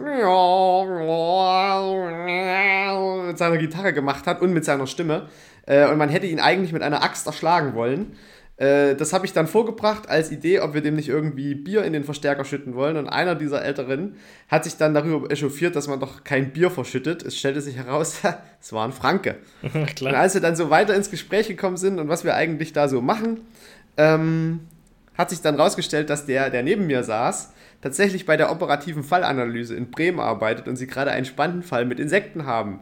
mit 3.26 3.38
seiner 3.38 3.58
Gitarre 3.58 3.92
gemacht 3.92 4.26
hat 4.26 4.40
und 4.40 4.52
mit 4.52 4.64
seiner 4.64 4.86
Stimme. 4.86 5.28
Äh, 5.66 5.88
und 5.88 5.98
man 5.98 6.08
hätte 6.08 6.26
ihn 6.26 6.40
eigentlich 6.40 6.72
mit 6.72 6.82
einer 6.82 7.02
Axt 7.02 7.26
erschlagen 7.26 7.74
wollen. 7.74 8.16
Äh, 8.56 8.94
das 8.94 9.12
habe 9.12 9.26
ich 9.26 9.32
dann 9.32 9.46
vorgebracht 9.46 10.08
als 10.08 10.30
Idee, 10.30 10.60
ob 10.60 10.72
wir 10.74 10.80
dem 10.80 10.96
nicht 10.96 11.08
irgendwie 11.08 11.54
Bier 11.54 11.84
in 11.84 11.92
den 11.92 12.04
Verstärker 12.04 12.44
schütten 12.44 12.74
wollen. 12.74 12.96
Und 12.96 13.08
einer 13.08 13.34
dieser 13.34 13.62
Älteren 13.62 14.16
hat 14.48 14.64
sich 14.64 14.76
dann 14.76 14.94
darüber 14.94 15.30
echauffiert, 15.30 15.76
dass 15.76 15.88
man 15.88 16.00
doch 16.00 16.24
kein 16.24 16.52
Bier 16.52 16.70
verschüttet. 16.70 17.22
Es 17.22 17.38
stellte 17.38 17.60
sich 17.60 17.76
heraus, 17.76 18.20
es 18.60 18.72
war 18.72 18.86
ein 18.86 18.92
Franke. 18.92 19.36
Und 19.62 20.14
als 20.14 20.34
wir 20.34 20.40
dann 20.40 20.56
so 20.56 20.70
weiter 20.70 20.94
ins 20.94 21.10
Gespräch 21.10 21.48
gekommen 21.48 21.76
sind 21.76 21.98
und 21.98 22.08
was 22.08 22.24
wir 22.24 22.34
eigentlich 22.34 22.72
da 22.72 22.88
so 22.88 23.00
machen, 23.00 23.40
ähm, 23.96 24.60
hat 25.16 25.30
sich 25.30 25.40
dann 25.40 25.54
rausgestellt, 25.54 26.10
dass 26.10 26.26
der, 26.26 26.50
der 26.50 26.62
neben 26.62 26.86
mir 26.86 27.02
saß, 27.02 27.52
tatsächlich 27.80 28.26
bei 28.26 28.36
der 28.36 28.50
operativen 28.50 29.02
Fallanalyse 29.02 29.74
in 29.74 29.90
Bremen 29.90 30.20
arbeitet 30.20 30.68
und 30.68 30.76
sie 30.76 30.86
gerade 30.86 31.10
einen 31.10 31.24
spannenden 31.24 31.62
Fall 31.62 31.84
mit 31.84 32.00
Insekten 32.00 32.46
haben. 32.46 32.80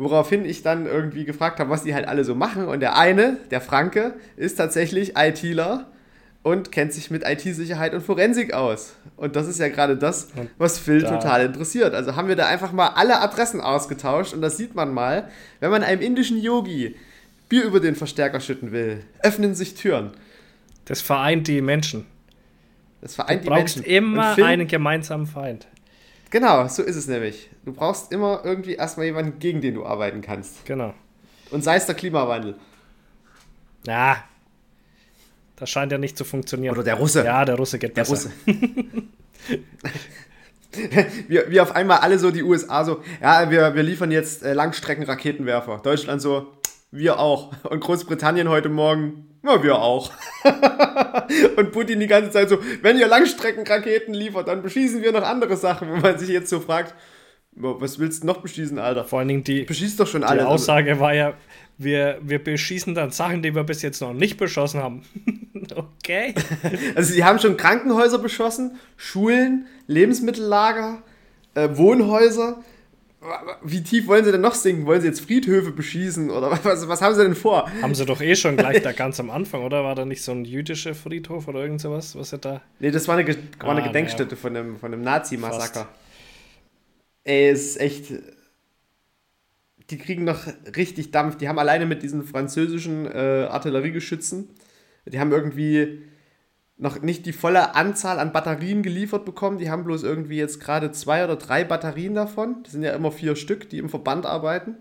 Woraufhin 0.00 0.44
ich 0.44 0.62
dann 0.62 0.86
irgendwie 0.86 1.24
gefragt 1.24 1.60
habe, 1.60 1.68
was 1.70 1.82
die 1.82 1.94
halt 1.94 2.08
alle 2.08 2.24
so 2.24 2.34
machen. 2.34 2.66
Und 2.68 2.80
der 2.80 2.96
eine, 2.96 3.36
der 3.50 3.60
Franke, 3.60 4.14
ist 4.36 4.56
tatsächlich 4.56 5.12
ITler 5.16 5.88
und 6.42 6.72
kennt 6.72 6.94
sich 6.94 7.10
mit 7.10 7.22
IT-Sicherheit 7.26 7.92
und 7.92 8.00
Forensik 8.00 8.54
aus. 8.54 8.94
Und 9.18 9.36
das 9.36 9.46
ist 9.46 9.60
ja 9.60 9.68
gerade 9.68 9.96
das, 9.98 10.28
was 10.56 10.78
Phil 10.78 11.02
da- 11.02 11.10
total 11.18 11.44
interessiert. 11.44 11.92
Also 11.94 12.16
haben 12.16 12.28
wir 12.28 12.36
da 12.36 12.46
einfach 12.46 12.72
mal 12.72 12.88
alle 12.94 13.20
Adressen 13.20 13.60
ausgetauscht 13.60 14.32
und 14.32 14.40
das 14.40 14.56
sieht 14.56 14.74
man 14.74 14.94
mal, 14.94 15.28
wenn 15.60 15.70
man 15.70 15.82
einem 15.82 16.00
indischen 16.00 16.40
Yogi 16.40 16.96
Bier 17.50 17.64
über 17.64 17.80
den 17.80 17.94
Verstärker 17.96 18.40
schütten 18.40 18.72
will, 18.72 19.02
öffnen 19.22 19.54
sich 19.54 19.74
Türen. 19.74 20.12
Das 20.86 21.02
vereint 21.02 21.46
die 21.46 21.60
Menschen. 21.60 22.06
Das 23.02 23.14
vereint 23.16 23.40
Du 23.40 23.44
die 23.44 23.48
brauchst 23.50 23.76
Menschen. 23.76 23.84
immer 23.92 24.34
Phil- 24.34 24.44
einen 24.44 24.66
gemeinsamen 24.66 25.26
Feind. 25.26 25.66
Genau, 26.30 26.68
so 26.68 26.82
ist 26.82 26.96
es 26.96 27.08
nämlich. 27.08 27.50
Du 27.64 27.72
brauchst 27.72 28.12
immer 28.12 28.42
irgendwie 28.44 28.74
erstmal 28.74 29.06
jemanden, 29.06 29.38
gegen 29.40 29.60
den 29.60 29.74
du 29.74 29.84
arbeiten 29.84 30.22
kannst. 30.22 30.64
Genau. 30.64 30.94
Und 31.50 31.64
sei 31.64 31.76
es 31.76 31.86
der 31.86 31.96
Klimawandel. 31.96 32.54
Ja. 33.86 34.24
Das 35.56 35.68
scheint 35.68 35.90
ja 35.92 35.98
nicht 35.98 36.16
zu 36.16 36.24
funktionieren. 36.24 36.72
Oder 36.74 36.84
der 36.84 36.94
Russe. 36.94 37.24
Ja, 37.24 37.44
der 37.44 37.56
Russe 37.56 37.78
geht 37.78 37.96
Der 37.96 38.02
besser. 38.02 38.14
Russe. 38.14 38.32
wie, 41.28 41.40
wie 41.48 41.60
auf 41.60 41.74
einmal 41.74 41.98
alle 41.98 42.18
so 42.18 42.30
die 42.30 42.42
USA 42.42 42.84
so, 42.84 43.02
ja, 43.20 43.50
wir, 43.50 43.74
wir 43.74 43.82
liefern 43.82 44.12
jetzt 44.12 44.42
äh, 44.44 44.52
Langstreckenraketenwerfer. 44.52 45.80
Deutschland 45.82 46.22
so, 46.22 46.52
wir 46.92 47.18
auch. 47.18 47.52
Und 47.64 47.80
Großbritannien 47.80 48.48
heute 48.48 48.68
Morgen, 48.68 49.29
ja, 49.42 49.62
wir 49.62 49.78
auch. 49.78 50.10
Und 51.56 51.72
Putin 51.72 52.00
die 52.00 52.06
ganze 52.06 52.30
Zeit 52.30 52.48
so, 52.48 52.58
wenn 52.82 52.98
ihr 52.98 53.06
Langstreckenraketen 53.06 54.12
liefert, 54.14 54.48
dann 54.48 54.62
beschießen 54.62 55.02
wir 55.02 55.12
noch 55.12 55.22
andere 55.22 55.56
Sachen, 55.56 55.90
wo 55.90 55.96
man 55.96 56.18
sich 56.18 56.28
jetzt 56.28 56.50
so 56.50 56.60
fragt, 56.60 56.94
Was 57.52 57.98
willst 57.98 58.22
du 58.22 58.26
noch 58.26 58.38
beschießen, 58.38 58.78
Alter? 58.78 59.04
Vor 59.04 59.20
allen 59.20 59.28
Dingen 59.28 59.44
die, 59.44 59.62
Beschießt 59.62 59.98
doch 59.98 60.06
schon 60.06 60.22
die 60.22 60.26
alle. 60.26 60.46
Aussage 60.46 61.00
war 61.00 61.14
ja, 61.14 61.34
wir, 61.78 62.18
wir 62.22 62.42
beschießen 62.42 62.94
dann 62.94 63.10
Sachen, 63.10 63.42
die 63.42 63.54
wir 63.54 63.64
bis 63.64 63.80
jetzt 63.80 64.00
noch 64.00 64.12
nicht 64.12 64.36
beschossen 64.36 64.82
haben. 64.82 65.02
okay. 65.74 66.34
Also 66.94 67.12
sie 67.12 67.24
haben 67.24 67.38
schon 67.38 67.56
Krankenhäuser 67.56 68.18
beschossen, 68.18 68.78
Schulen, 68.96 69.66
Lebensmittellager, 69.86 71.02
äh, 71.54 71.70
Wohnhäuser. 71.72 72.62
Wie 73.62 73.82
tief 73.82 74.06
wollen 74.06 74.24
sie 74.24 74.32
denn 74.32 74.40
noch 74.40 74.54
sinken? 74.54 74.86
Wollen 74.86 75.02
sie 75.02 75.08
jetzt 75.08 75.20
Friedhöfe 75.20 75.72
beschießen 75.72 76.30
oder 76.30 76.50
was, 76.64 76.88
was 76.88 77.02
haben 77.02 77.14
sie 77.14 77.22
denn 77.22 77.34
vor? 77.34 77.70
Haben 77.82 77.94
sie 77.94 78.06
doch 78.06 78.20
eh 78.22 78.34
schon 78.34 78.56
gleich 78.56 78.80
da 78.82 78.92
ganz 78.92 79.20
am 79.20 79.30
Anfang, 79.30 79.62
oder? 79.62 79.84
War 79.84 79.94
da 79.94 80.04
nicht 80.06 80.22
so 80.22 80.32
ein 80.32 80.44
jüdischer 80.44 80.94
Friedhof 80.94 81.46
oder 81.48 81.60
irgend 81.60 81.80
sowas, 81.82 82.16
was 82.16 82.30
sie 82.30 82.38
da... 82.38 82.62
Nee, 82.78 82.90
das 82.90 83.08
war 83.08 83.18
eine, 83.18 83.36
war 83.60 83.70
eine 83.70 83.82
Ah, 83.82 83.86
Gedenkstätte 83.88 84.36
von 84.36 84.56
einem, 84.56 84.78
von 84.78 84.92
einem 84.92 85.02
Nazi-Massaker. 85.02 85.88
Ey, 87.24 87.48
es 87.50 87.62
ist 87.70 87.80
echt. 87.80 88.12
Die 89.90 89.98
kriegen 89.98 90.24
noch 90.24 90.46
richtig 90.76 91.10
Dampf. 91.10 91.36
Die 91.38 91.48
haben 91.48 91.58
alleine 91.58 91.84
mit 91.86 92.02
diesen 92.02 92.22
französischen 92.22 93.06
äh, 93.06 93.48
Artilleriegeschützen, 93.50 94.48
die 95.06 95.18
haben 95.18 95.32
irgendwie 95.32 96.02
noch 96.80 97.00
nicht 97.02 97.26
die 97.26 97.32
volle 97.32 97.74
Anzahl 97.74 98.18
an 98.18 98.32
Batterien 98.32 98.82
geliefert 98.82 99.24
bekommen. 99.24 99.58
Die 99.58 99.70
haben 99.70 99.84
bloß 99.84 100.02
irgendwie 100.02 100.36
jetzt 100.38 100.60
gerade 100.60 100.90
zwei 100.92 101.22
oder 101.24 101.36
drei 101.36 101.62
Batterien 101.62 102.14
davon. 102.14 102.56
Das 102.62 102.72
sind 102.72 102.82
ja 102.82 102.92
immer 102.94 103.12
vier 103.12 103.36
Stück, 103.36 103.68
die 103.68 103.78
im 103.78 103.88
Verband 103.90 104.24
arbeiten. 104.26 104.76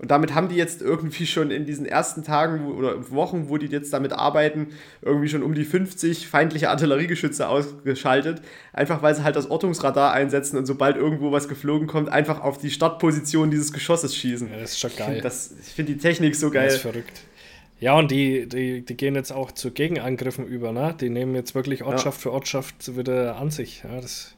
Und 0.00 0.12
damit 0.12 0.32
haben 0.32 0.48
die 0.48 0.54
jetzt 0.54 0.80
irgendwie 0.80 1.26
schon 1.26 1.50
in 1.50 1.64
diesen 1.66 1.84
ersten 1.84 2.22
Tagen 2.22 2.68
oder 2.72 3.10
Wochen, 3.10 3.48
wo 3.48 3.56
die 3.58 3.66
jetzt 3.66 3.92
damit 3.92 4.12
arbeiten, 4.12 4.68
irgendwie 5.02 5.28
schon 5.28 5.42
um 5.42 5.54
die 5.54 5.64
50 5.64 6.28
feindliche 6.28 6.70
Artilleriegeschütze 6.70 7.48
ausgeschaltet. 7.48 8.40
Einfach 8.72 9.02
weil 9.02 9.16
sie 9.16 9.24
halt 9.24 9.34
das 9.34 9.50
Ortungsradar 9.50 10.12
einsetzen 10.12 10.56
und 10.56 10.66
sobald 10.66 10.96
irgendwo 10.96 11.32
was 11.32 11.48
geflogen 11.48 11.88
kommt, 11.88 12.10
einfach 12.10 12.42
auf 12.42 12.58
die 12.58 12.70
Startposition 12.70 13.50
dieses 13.50 13.72
Geschosses 13.72 14.14
schießen. 14.14 14.48
Ja, 14.52 14.60
das 14.60 14.70
ist 14.70 14.78
schon 14.78 14.92
geil. 14.96 15.20
das- 15.20 15.52
ich 15.60 15.72
finde 15.74 15.94
die 15.94 15.98
Technik 15.98 16.36
so 16.36 16.46
Das 16.46 16.54
geil. 16.54 16.68
ist 16.68 16.76
verrückt. 16.78 17.22
Ja, 17.80 17.96
und 17.96 18.10
die, 18.10 18.48
die, 18.48 18.84
die 18.84 18.96
gehen 18.96 19.14
jetzt 19.14 19.30
auch 19.30 19.52
zu 19.52 19.70
Gegenangriffen 19.70 20.46
über, 20.46 20.72
ne? 20.72 20.94
Die 21.00 21.10
nehmen 21.10 21.34
jetzt 21.34 21.54
wirklich 21.54 21.84
Ortschaft 21.84 22.20
für 22.20 22.32
Ortschaft 22.32 22.96
wieder 22.96 23.36
an 23.36 23.50
sich. 23.50 23.84
Ja, 23.84 24.00
das 24.00 24.34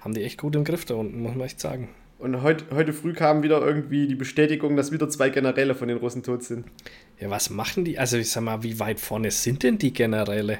haben 0.00 0.14
die 0.14 0.22
echt 0.22 0.38
gut 0.38 0.56
im 0.56 0.64
Griff 0.64 0.84
da 0.84 0.94
unten, 0.94 1.22
muss 1.22 1.34
man 1.34 1.46
echt 1.46 1.60
sagen. 1.60 1.88
Und 2.18 2.42
heut, 2.42 2.64
heute 2.72 2.92
früh 2.92 3.12
kam 3.12 3.42
wieder 3.42 3.64
irgendwie 3.64 4.06
die 4.06 4.14
Bestätigung, 4.14 4.76
dass 4.76 4.92
wieder 4.92 5.08
zwei 5.08 5.30
Generäle 5.30 5.74
von 5.74 5.88
den 5.88 5.98
Russen 5.98 6.22
tot 6.22 6.42
sind. 6.42 6.64
Ja, 7.20 7.30
was 7.30 7.50
machen 7.50 7.84
die? 7.84 7.98
Also 7.98 8.16
ich 8.16 8.30
sag 8.30 8.42
mal, 8.42 8.62
wie 8.62 8.80
weit 8.80 8.98
vorne 8.98 9.30
sind 9.30 9.62
denn 9.62 9.78
die 9.78 9.92
Generäle? 9.92 10.58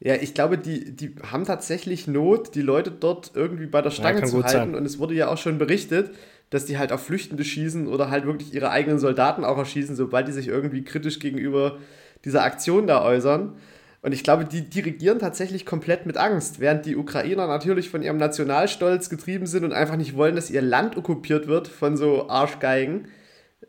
Ja, 0.00 0.16
ich 0.16 0.34
glaube, 0.34 0.58
die, 0.58 0.96
die 0.96 1.14
haben 1.30 1.44
tatsächlich 1.44 2.08
Not, 2.08 2.54
die 2.56 2.62
Leute 2.62 2.90
dort 2.90 3.32
irgendwie 3.34 3.66
bei 3.66 3.82
der 3.82 3.90
Stange 3.90 4.20
kann 4.20 4.28
zu 4.28 4.42
halten. 4.42 4.48
sein. 4.48 4.74
Und 4.74 4.84
es 4.84 4.98
wurde 4.98 5.14
ja 5.14 5.28
auch 5.28 5.38
schon 5.38 5.58
berichtet, 5.58 6.10
dass 6.52 6.66
die 6.66 6.76
halt 6.76 6.92
auf 6.92 7.04
Flüchtende 7.04 7.44
schießen 7.44 7.86
oder 7.86 8.10
halt 8.10 8.26
wirklich 8.26 8.52
ihre 8.52 8.70
eigenen 8.70 8.98
Soldaten 8.98 9.42
auch 9.44 9.56
erschießen, 9.56 9.96
sobald 9.96 10.28
die 10.28 10.32
sich 10.32 10.48
irgendwie 10.48 10.84
kritisch 10.84 11.18
gegenüber 11.18 11.78
dieser 12.26 12.44
Aktion 12.44 12.86
da 12.86 13.02
äußern. 13.02 13.54
Und 14.02 14.12
ich 14.12 14.22
glaube, 14.22 14.44
die, 14.44 14.80
regieren 14.80 15.18
tatsächlich 15.18 15.64
komplett 15.64 16.04
mit 16.06 16.18
Angst, 16.18 16.60
während 16.60 16.84
die 16.84 16.96
Ukrainer 16.96 17.46
natürlich 17.46 17.88
von 17.88 18.02
ihrem 18.02 18.18
Nationalstolz 18.18 19.08
getrieben 19.08 19.46
sind 19.46 19.64
und 19.64 19.72
einfach 19.72 19.96
nicht 19.96 20.16
wollen, 20.16 20.36
dass 20.36 20.50
ihr 20.50 20.60
Land 20.60 20.96
okkupiert 20.96 21.46
wird 21.46 21.68
von 21.68 21.96
so 21.96 22.28
Arschgeigen, 22.28 23.08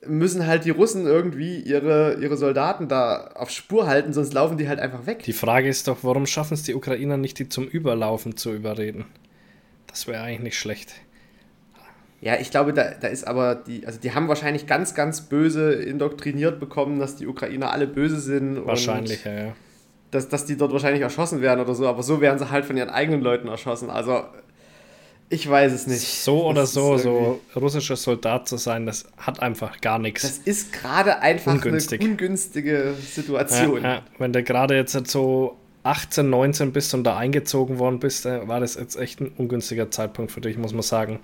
müssen 0.05 0.45
halt 0.45 0.65
die 0.65 0.71
Russen 0.71 1.05
irgendwie 1.05 1.59
ihre, 1.59 2.15
ihre 2.15 2.35
Soldaten 2.35 2.89
da 2.89 3.31
auf 3.35 3.49
Spur 3.49 3.87
halten, 3.87 4.11
sonst 4.11 4.33
laufen 4.33 4.57
die 4.57 4.67
halt 4.67 4.79
einfach 4.79 5.05
weg. 5.05 5.23
Die 5.23 5.33
Frage 5.33 5.69
ist 5.69 5.87
doch, 5.87 5.99
warum 6.01 6.25
schaffen 6.25 6.55
es 6.55 6.63
die 6.63 6.73
Ukrainer 6.73 7.15
nicht, 7.15 7.39
die 7.39 7.47
zum 7.47 7.65
Überlaufen 7.65 8.35
zu 8.35 8.51
überreden? 8.51 9.05
Das 9.87 10.07
wäre 10.07 10.23
eigentlich 10.23 10.39
nicht 10.39 10.59
schlecht. 10.59 10.95
Ja, 12.23 12.39
ich 12.39 12.51
glaube, 12.51 12.71
da, 12.71 12.91
da 12.91 13.09
ist 13.09 13.27
aber 13.27 13.55
die, 13.55 13.85
also 13.85 13.99
die 13.99 14.13
haben 14.13 14.29
wahrscheinlich 14.29 14.65
ganz, 14.65 14.95
ganz 14.95 15.21
böse 15.21 15.73
indoktriniert 15.73 16.57
bekommen, 16.57 16.97
dass 16.97 17.17
die 17.17 17.27
Ukrainer 17.27 17.71
alle 17.71 17.85
böse 17.85 18.19
sind. 18.21 18.65
Wahrscheinlich, 18.65 19.25
ja, 19.25 19.33
ja. 19.33 19.55
dass, 20.11 20.29
dass 20.29 20.45
die 20.45 20.55
dort 20.55 20.71
wahrscheinlich 20.71 21.01
erschossen 21.01 21.41
werden 21.41 21.59
oder 21.59 21.75
so, 21.75 21.85
aber 21.85 22.01
so 22.01 22.21
werden 22.21 22.39
sie 22.39 22.49
halt 22.49 22.63
von 22.63 22.77
ihren 22.77 22.89
eigenen 22.89 23.21
Leuten 23.21 23.49
erschossen. 23.49 23.89
Also, 23.89 24.23
ich 25.27 25.49
weiß 25.49 25.73
es 25.73 25.85
nicht. 25.85 25.99
So 25.99 26.45
oder 26.45 26.61
Das 26.61 26.71
so, 26.71 26.97
so 26.97 27.41
russischer 27.57 27.97
Soldat 27.97 28.47
zu 28.47 28.55
sein, 28.55 28.85
das 28.85 29.05
hat 29.17 29.41
einfach 29.41 29.81
gar 29.81 29.99
nichts. 29.99 30.21
Das 30.21 30.37
ist 30.37 30.71
gerade 30.71 31.19
einfach 31.19 31.51
Ungünstig. 31.55 31.99
eine 31.99 32.11
ungünstige 32.11 32.93
Situation. 33.01 33.83
Ja, 33.83 33.95
ja. 33.95 34.01
Wenn 34.17 34.31
du 34.31 34.43
gerade 34.43 34.75
jetzt 34.75 34.93
so 35.07 35.57
18, 35.83 36.29
19 36.29 36.71
bist 36.71 36.93
und 36.93 37.03
da 37.03 37.17
eingezogen 37.17 37.79
worden 37.79 37.99
bist, 37.99 38.25
äh, 38.25 38.47
war 38.47 38.61
das 38.61 38.75
jetzt 38.75 38.95
echt 38.95 39.19
ein 39.19 39.33
ungünstiger 39.37 39.91
Zeitpunkt 39.91 40.31
für 40.31 40.39
dich, 40.39 40.57
muss 40.57 40.71
man 40.71 40.83
sagen. 40.83 41.19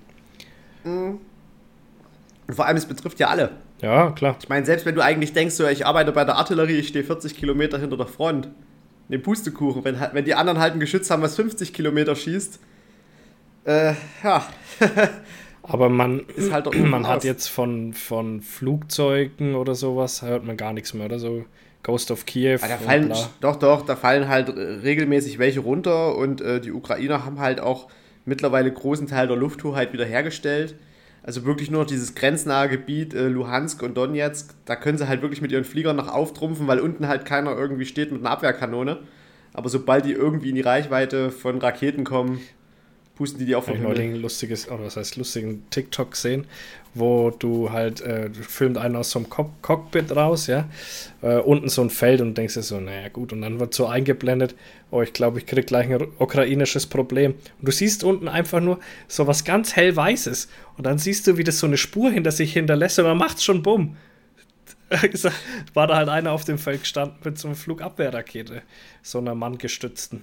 Und 0.84 2.54
vor 2.54 2.66
allem, 2.66 2.76
es 2.76 2.86
betrifft 2.86 3.18
ja 3.20 3.28
alle. 3.28 3.50
Ja, 3.80 4.10
klar. 4.10 4.36
Ich 4.40 4.48
meine, 4.48 4.66
selbst 4.66 4.84
wenn 4.86 4.94
du 4.94 5.02
eigentlich 5.02 5.32
denkst, 5.32 5.54
so, 5.54 5.66
ich 5.66 5.86
arbeite 5.86 6.12
bei 6.12 6.24
der 6.24 6.36
Artillerie, 6.36 6.78
ich 6.78 6.88
stehe 6.88 7.04
40 7.04 7.36
Kilometer 7.36 7.78
hinter 7.78 7.96
der 7.96 8.06
Front. 8.06 8.48
Ne, 9.08 9.18
Pustekuchen. 9.18 9.84
Wenn, 9.84 9.96
wenn 10.12 10.24
die 10.24 10.34
anderen 10.34 10.58
halt 10.58 10.74
ein 10.74 10.80
Geschütz 10.80 11.10
haben, 11.10 11.22
was 11.22 11.36
50 11.36 11.72
Kilometer 11.72 12.14
schießt, 12.14 12.60
äh, 13.64 13.94
ja, 14.22 14.44
Aber 15.62 15.88
man, 15.88 16.20
ist 16.36 16.52
halt 16.52 16.66
doch 16.66 16.74
man 16.74 17.06
hat 17.06 17.22
jetzt 17.22 17.48
von, 17.48 17.92
von 17.92 18.40
Flugzeugen 18.40 19.54
oder 19.54 19.74
sowas, 19.74 20.22
hört 20.22 20.44
man 20.44 20.56
gar 20.56 20.72
nichts 20.72 20.94
mehr, 20.94 21.06
oder 21.06 21.18
so. 21.18 21.44
Ghost 21.82 22.10
of 22.10 22.26
Kiew. 22.26 22.58
Ja, 22.60 22.68
da 22.68 22.76
fallen, 22.76 23.12
doch, 23.40 23.56
doch, 23.56 23.86
da 23.86 23.96
fallen 23.96 24.28
halt 24.28 24.48
regelmäßig 24.48 25.38
welche 25.38 25.60
runter 25.60 26.16
und 26.16 26.40
äh, 26.40 26.60
die 26.60 26.72
Ukrainer 26.72 27.24
haben 27.24 27.38
halt 27.38 27.60
auch 27.60 27.88
mittlerweile 28.30 28.72
großen 28.72 29.06
Teil 29.06 29.28
der 29.28 29.36
Lufthoheit 29.36 29.92
wiederhergestellt. 29.92 30.76
Also 31.22 31.44
wirklich 31.44 31.70
nur 31.70 31.82
noch 31.82 31.86
dieses 31.86 32.14
grenznahe 32.14 32.70
Gebiet 32.70 33.12
äh, 33.12 33.28
Luhansk 33.28 33.82
und 33.82 33.94
Donetsk, 33.96 34.54
da 34.64 34.74
können 34.74 34.96
sie 34.96 35.06
halt 35.06 35.20
wirklich 35.20 35.42
mit 35.42 35.52
ihren 35.52 35.64
Fliegern 35.64 35.96
noch 35.96 36.08
auftrumpfen, 36.08 36.66
weil 36.66 36.80
unten 36.80 37.08
halt 37.08 37.26
keiner 37.26 37.54
irgendwie 37.54 37.84
steht 37.84 38.10
mit 38.10 38.22
einer 38.22 38.30
Abwehrkanone. 38.30 39.00
Aber 39.52 39.68
sobald 39.68 40.06
die 40.06 40.12
irgendwie 40.12 40.48
in 40.48 40.54
die 40.54 40.62
Reichweite 40.62 41.30
von 41.30 41.58
Raketen 41.58 42.04
kommen, 42.04 42.40
pusten 43.20 43.38
die 43.38 43.44
die 43.44 43.54
auch 43.54 43.64
vom 43.64 43.74
ich 43.74 43.80
Himmel. 43.82 44.00
ein 44.00 44.16
lustiges, 44.16 44.66
oder 44.70 44.84
was 44.84 44.96
heißt 44.96 45.16
lustigen 45.16 45.62
TikTok 45.68 46.12
gesehen, 46.12 46.46
wo 46.94 47.28
du 47.28 47.70
halt, 47.70 48.00
äh, 48.00 48.30
du 48.30 48.42
filmt 48.42 48.78
einen 48.78 48.96
aus 48.96 49.10
so 49.10 49.18
einem 49.18 49.28
Cock 49.28 49.50
Cockpit 49.60 50.16
raus, 50.16 50.46
ja, 50.46 50.70
äh, 51.20 51.36
unten 51.36 51.68
so 51.68 51.82
ein 51.82 51.90
Feld 51.90 52.22
und 52.22 52.38
denkst 52.38 52.54
dir 52.54 52.62
so, 52.62 52.80
naja 52.80 53.08
gut, 53.10 53.34
und 53.34 53.42
dann 53.42 53.60
wird 53.60 53.74
so 53.74 53.84
eingeblendet, 53.84 54.54
oh, 54.90 55.02
ich 55.02 55.12
glaube, 55.12 55.38
ich 55.38 55.44
krieg 55.44 55.66
gleich 55.66 55.90
ein 55.90 56.00
ukrainisches 56.18 56.86
Problem. 56.86 57.34
Und 57.58 57.68
du 57.68 57.72
siehst 57.72 58.04
unten 58.04 58.26
einfach 58.26 58.60
nur 58.60 58.80
so 59.06 59.26
was 59.26 59.44
ganz 59.44 59.76
hellweißes 59.76 60.48
und 60.78 60.86
dann 60.86 60.96
siehst 60.96 61.26
du, 61.26 61.36
wie 61.36 61.44
das 61.44 61.58
so 61.58 61.66
eine 61.66 61.76
Spur 61.76 62.10
hinter 62.10 62.32
sich 62.32 62.54
hinterlässt 62.54 63.00
und 63.00 63.04
dann 63.04 63.18
macht's 63.18 63.44
schon 63.44 63.62
bumm. 63.62 63.98
War 65.74 65.86
da 65.86 65.96
halt 65.96 66.08
einer 66.08 66.32
auf 66.32 66.46
dem 66.46 66.56
Feld 66.56 66.80
gestanden 66.80 67.18
mit 67.22 67.38
so 67.38 67.48
einer 67.48 67.54
Flugabwehrrakete, 67.54 68.62
so 69.02 69.18
einer 69.18 69.34
manngestützten. 69.34 70.22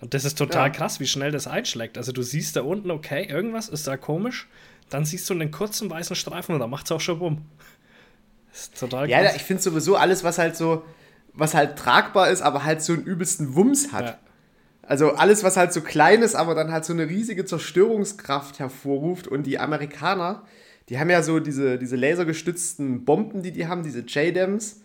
Und 0.00 0.14
das 0.14 0.24
ist 0.24 0.38
total 0.38 0.68
Ja. 0.68 0.72
krass, 0.72 1.00
wie 1.00 1.06
schnell 1.06 1.30
das 1.32 1.46
einschlägt. 1.46 1.98
Also 1.98 2.12
du 2.12 2.22
siehst 2.22 2.54
da 2.56 2.62
unten, 2.62 2.90
okay, 2.90 3.24
irgendwas 3.28 3.68
ist 3.68 3.86
da 3.86 3.96
komisch. 3.96 4.48
Dann 4.90 5.04
siehst 5.04 5.28
du 5.28 5.34
einen 5.34 5.50
kurzen 5.50 5.90
weißen 5.90 6.14
Streifen 6.16 6.54
und 6.54 6.60
dann 6.60 6.70
macht's 6.70 6.90
auch 6.92 7.00
schon 7.00 7.18
bumm. 7.18 7.42
Das 8.52 8.62
ist 8.62 8.78
total 8.78 9.08
Ja, 9.10 9.22
krass. 9.22 9.36
ich 9.36 9.42
finde 9.42 9.62
sowieso 9.62 9.96
alles, 9.96 10.24
was 10.24 10.38
halt 10.38 10.56
so, 10.56 10.84
was 11.34 11.54
halt 11.54 11.76
tragbar 11.78 12.30
ist, 12.30 12.42
aber 12.42 12.64
halt 12.64 12.82
so 12.82 12.92
einen 12.94 13.02
übelsten 13.04 13.54
Wumms 13.54 13.92
hat. 13.92 14.04
Ja. 14.04 14.18
Also 14.82 15.12
alles, 15.16 15.44
was 15.44 15.56
halt 15.58 15.72
so 15.72 15.82
klein 15.82 16.22
ist, 16.22 16.34
aber 16.34 16.54
dann 16.54 16.72
halt 16.72 16.84
so 16.84 16.92
eine 16.94 17.08
riesige 17.08 17.44
Zerstörungskraft 17.44 18.58
hervorruft. 18.58 19.26
Und 19.28 19.42
die 19.46 19.58
Amerikaner, 19.58 20.44
die 20.88 20.98
haben 20.98 21.10
ja 21.10 21.22
so 21.22 21.40
diese, 21.40 21.78
diese 21.78 21.96
lasergestützten 21.96 23.04
Bomben, 23.04 23.42
die 23.42 23.52
die 23.52 23.66
haben, 23.66 23.82
diese 23.82 24.00
J-Dams, 24.00 24.80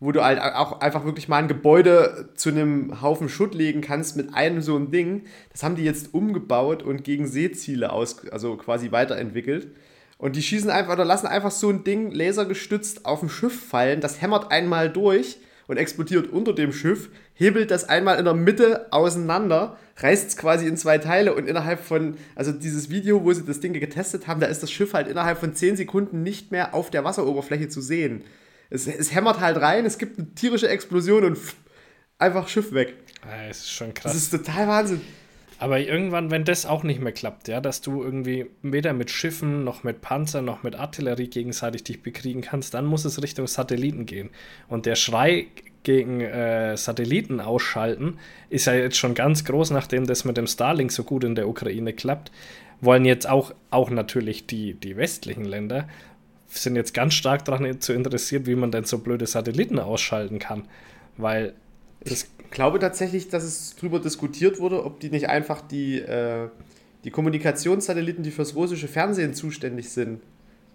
wo 0.00 0.12
du 0.12 0.22
halt 0.22 0.40
auch 0.40 0.80
einfach 0.80 1.04
wirklich 1.04 1.28
mal 1.28 1.38
ein 1.38 1.48
Gebäude 1.48 2.30
zu 2.34 2.50
einem 2.50 3.02
Haufen 3.02 3.28
Schutt 3.28 3.54
legen 3.54 3.80
kannst 3.80 4.16
mit 4.16 4.34
einem 4.34 4.60
so 4.60 4.76
ein 4.76 4.90
Ding. 4.90 5.24
Das 5.52 5.62
haben 5.62 5.76
die 5.76 5.84
jetzt 5.84 6.14
umgebaut 6.14 6.82
und 6.82 7.02
gegen 7.02 7.26
Seeziele 7.26 7.92
aus, 7.92 8.28
also 8.28 8.56
quasi 8.56 8.92
weiterentwickelt. 8.92 9.68
Und 10.16 10.36
die 10.36 10.42
schießen 10.42 10.70
einfach 10.70 10.92
oder 10.92 11.04
lassen 11.04 11.26
einfach 11.26 11.50
so 11.50 11.70
ein 11.70 11.84
Ding 11.84 12.10
lasergestützt 12.12 13.06
auf 13.06 13.22
ein 13.22 13.28
Schiff 13.28 13.68
fallen. 13.68 14.00
Das 14.00 14.20
hämmert 14.20 14.50
einmal 14.50 14.90
durch 14.90 15.38
und 15.68 15.76
explodiert 15.76 16.28
unter 16.28 16.54
dem 16.54 16.72
Schiff, 16.72 17.10
hebelt 17.34 17.70
das 17.70 17.88
einmal 17.88 18.18
in 18.18 18.24
der 18.24 18.34
Mitte 18.34 18.86
auseinander, 18.90 19.76
reißt 19.98 20.28
es 20.28 20.36
quasi 20.36 20.66
in 20.66 20.76
zwei 20.76 20.98
Teile 20.98 21.34
und 21.34 21.46
innerhalb 21.46 21.80
von, 21.80 22.16
also 22.34 22.52
dieses 22.52 22.90
Video, 22.90 23.22
wo 23.22 23.32
sie 23.32 23.44
das 23.44 23.60
Ding 23.60 23.74
getestet 23.74 24.26
haben, 24.26 24.40
da 24.40 24.46
ist 24.46 24.62
das 24.62 24.72
Schiff 24.72 24.94
halt 24.94 25.08
innerhalb 25.08 25.38
von 25.38 25.54
10 25.54 25.76
Sekunden 25.76 26.22
nicht 26.22 26.50
mehr 26.50 26.74
auf 26.74 26.90
der 26.90 27.04
Wasseroberfläche 27.04 27.68
zu 27.68 27.80
sehen. 27.80 28.24
Es, 28.70 28.86
es 28.86 29.14
hämmert 29.14 29.40
halt 29.40 29.58
rein, 29.60 29.86
es 29.86 29.98
gibt 29.98 30.18
eine 30.18 30.34
tierische 30.34 30.68
Explosion 30.68 31.24
und 31.24 31.36
pff, 31.38 31.54
einfach 32.18 32.48
Schiff 32.48 32.72
weg. 32.72 32.94
Ja, 33.24 33.48
es 33.48 33.58
ist 33.60 33.70
schon 33.72 33.92
Das 33.94 34.02
krass. 34.02 34.14
ist 34.14 34.30
total 34.30 34.68
Wahnsinn. 34.68 35.00
Aber 35.60 35.80
irgendwann, 35.80 36.30
wenn 36.30 36.44
das 36.44 36.66
auch 36.66 36.84
nicht 36.84 37.00
mehr 37.00 37.12
klappt, 37.12 37.48
ja, 37.48 37.60
dass 37.60 37.80
du 37.80 38.02
irgendwie 38.04 38.46
weder 38.62 38.92
mit 38.92 39.10
Schiffen 39.10 39.64
noch 39.64 39.82
mit 39.82 40.00
Panzern 40.00 40.44
noch 40.44 40.62
mit 40.62 40.76
Artillerie 40.76 41.26
gegenseitig 41.28 41.82
dich 41.82 42.02
bekriegen 42.02 42.42
kannst, 42.42 42.74
dann 42.74 42.86
muss 42.86 43.04
es 43.04 43.20
Richtung 43.20 43.46
Satelliten 43.48 44.06
gehen. 44.06 44.30
Und 44.68 44.86
der 44.86 44.94
Schrei 44.94 45.48
gegen 45.82 46.20
äh, 46.20 46.76
Satelliten 46.76 47.40
ausschalten 47.40 48.18
ist 48.50 48.66
ja 48.66 48.74
jetzt 48.74 48.98
schon 48.98 49.14
ganz 49.14 49.44
groß, 49.44 49.70
nachdem 49.70 50.06
das 50.06 50.24
mit 50.24 50.36
dem 50.36 50.46
Starlink 50.46 50.92
so 50.92 51.02
gut 51.02 51.24
in 51.24 51.34
der 51.34 51.48
Ukraine 51.48 51.92
klappt. 51.92 52.30
wollen 52.80 53.04
jetzt 53.04 53.28
auch, 53.28 53.52
auch 53.70 53.90
natürlich 53.90 54.46
die, 54.46 54.74
die 54.74 54.96
westlichen 54.96 55.44
Länder, 55.44 55.88
sind 56.48 56.76
jetzt 56.76 56.94
ganz 56.94 57.14
stark 57.14 57.44
daran 57.44 57.80
zu 57.80 57.92
interessiert, 57.92 58.46
wie 58.46 58.54
man 58.54 58.70
denn 58.70 58.84
so 58.84 58.98
blöde 58.98 59.26
Satelliten 59.26 59.78
ausschalten 59.78 60.38
kann. 60.38 60.64
Weil 61.16 61.54
ich 62.04 62.24
glaube 62.50 62.78
tatsächlich, 62.78 63.28
dass 63.28 63.44
es 63.44 63.76
darüber 63.76 64.00
diskutiert 64.00 64.58
wurde, 64.58 64.84
ob 64.84 65.00
die 65.00 65.10
nicht 65.10 65.28
einfach 65.28 65.60
die, 65.60 65.98
äh, 65.98 66.48
die 67.04 67.10
Kommunikationssatelliten, 67.10 68.22
die 68.22 68.30
fürs 68.30 68.54
russische 68.54 68.88
Fernsehen 68.88 69.34
zuständig 69.34 69.90
sind, 69.90 70.20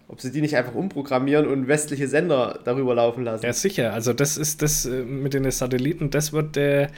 ob 0.08 0.22
sie 0.22 0.32
die 0.32 0.42
nicht 0.42 0.56
einfach 0.56 0.76
umprogrammieren 0.76 1.48
und 1.48 1.68
westliche 1.68 2.08
Sender 2.08 2.60
darüber 2.64 2.94
laufen 2.94 3.24
lassen. 3.24 3.46
Ja, 3.46 3.54
sicher. 3.54 3.94
Also 3.94 4.14
das 4.14 4.38
ist 4.38 4.62
das 4.62 4.86
äh, 4.86 5.04
mit 5.04 5.34
den 5.34 5.50
Satelliten, 5.50 6.10
das 6.10 6.34
wird 6.34 6.56
der, 6.56 6.92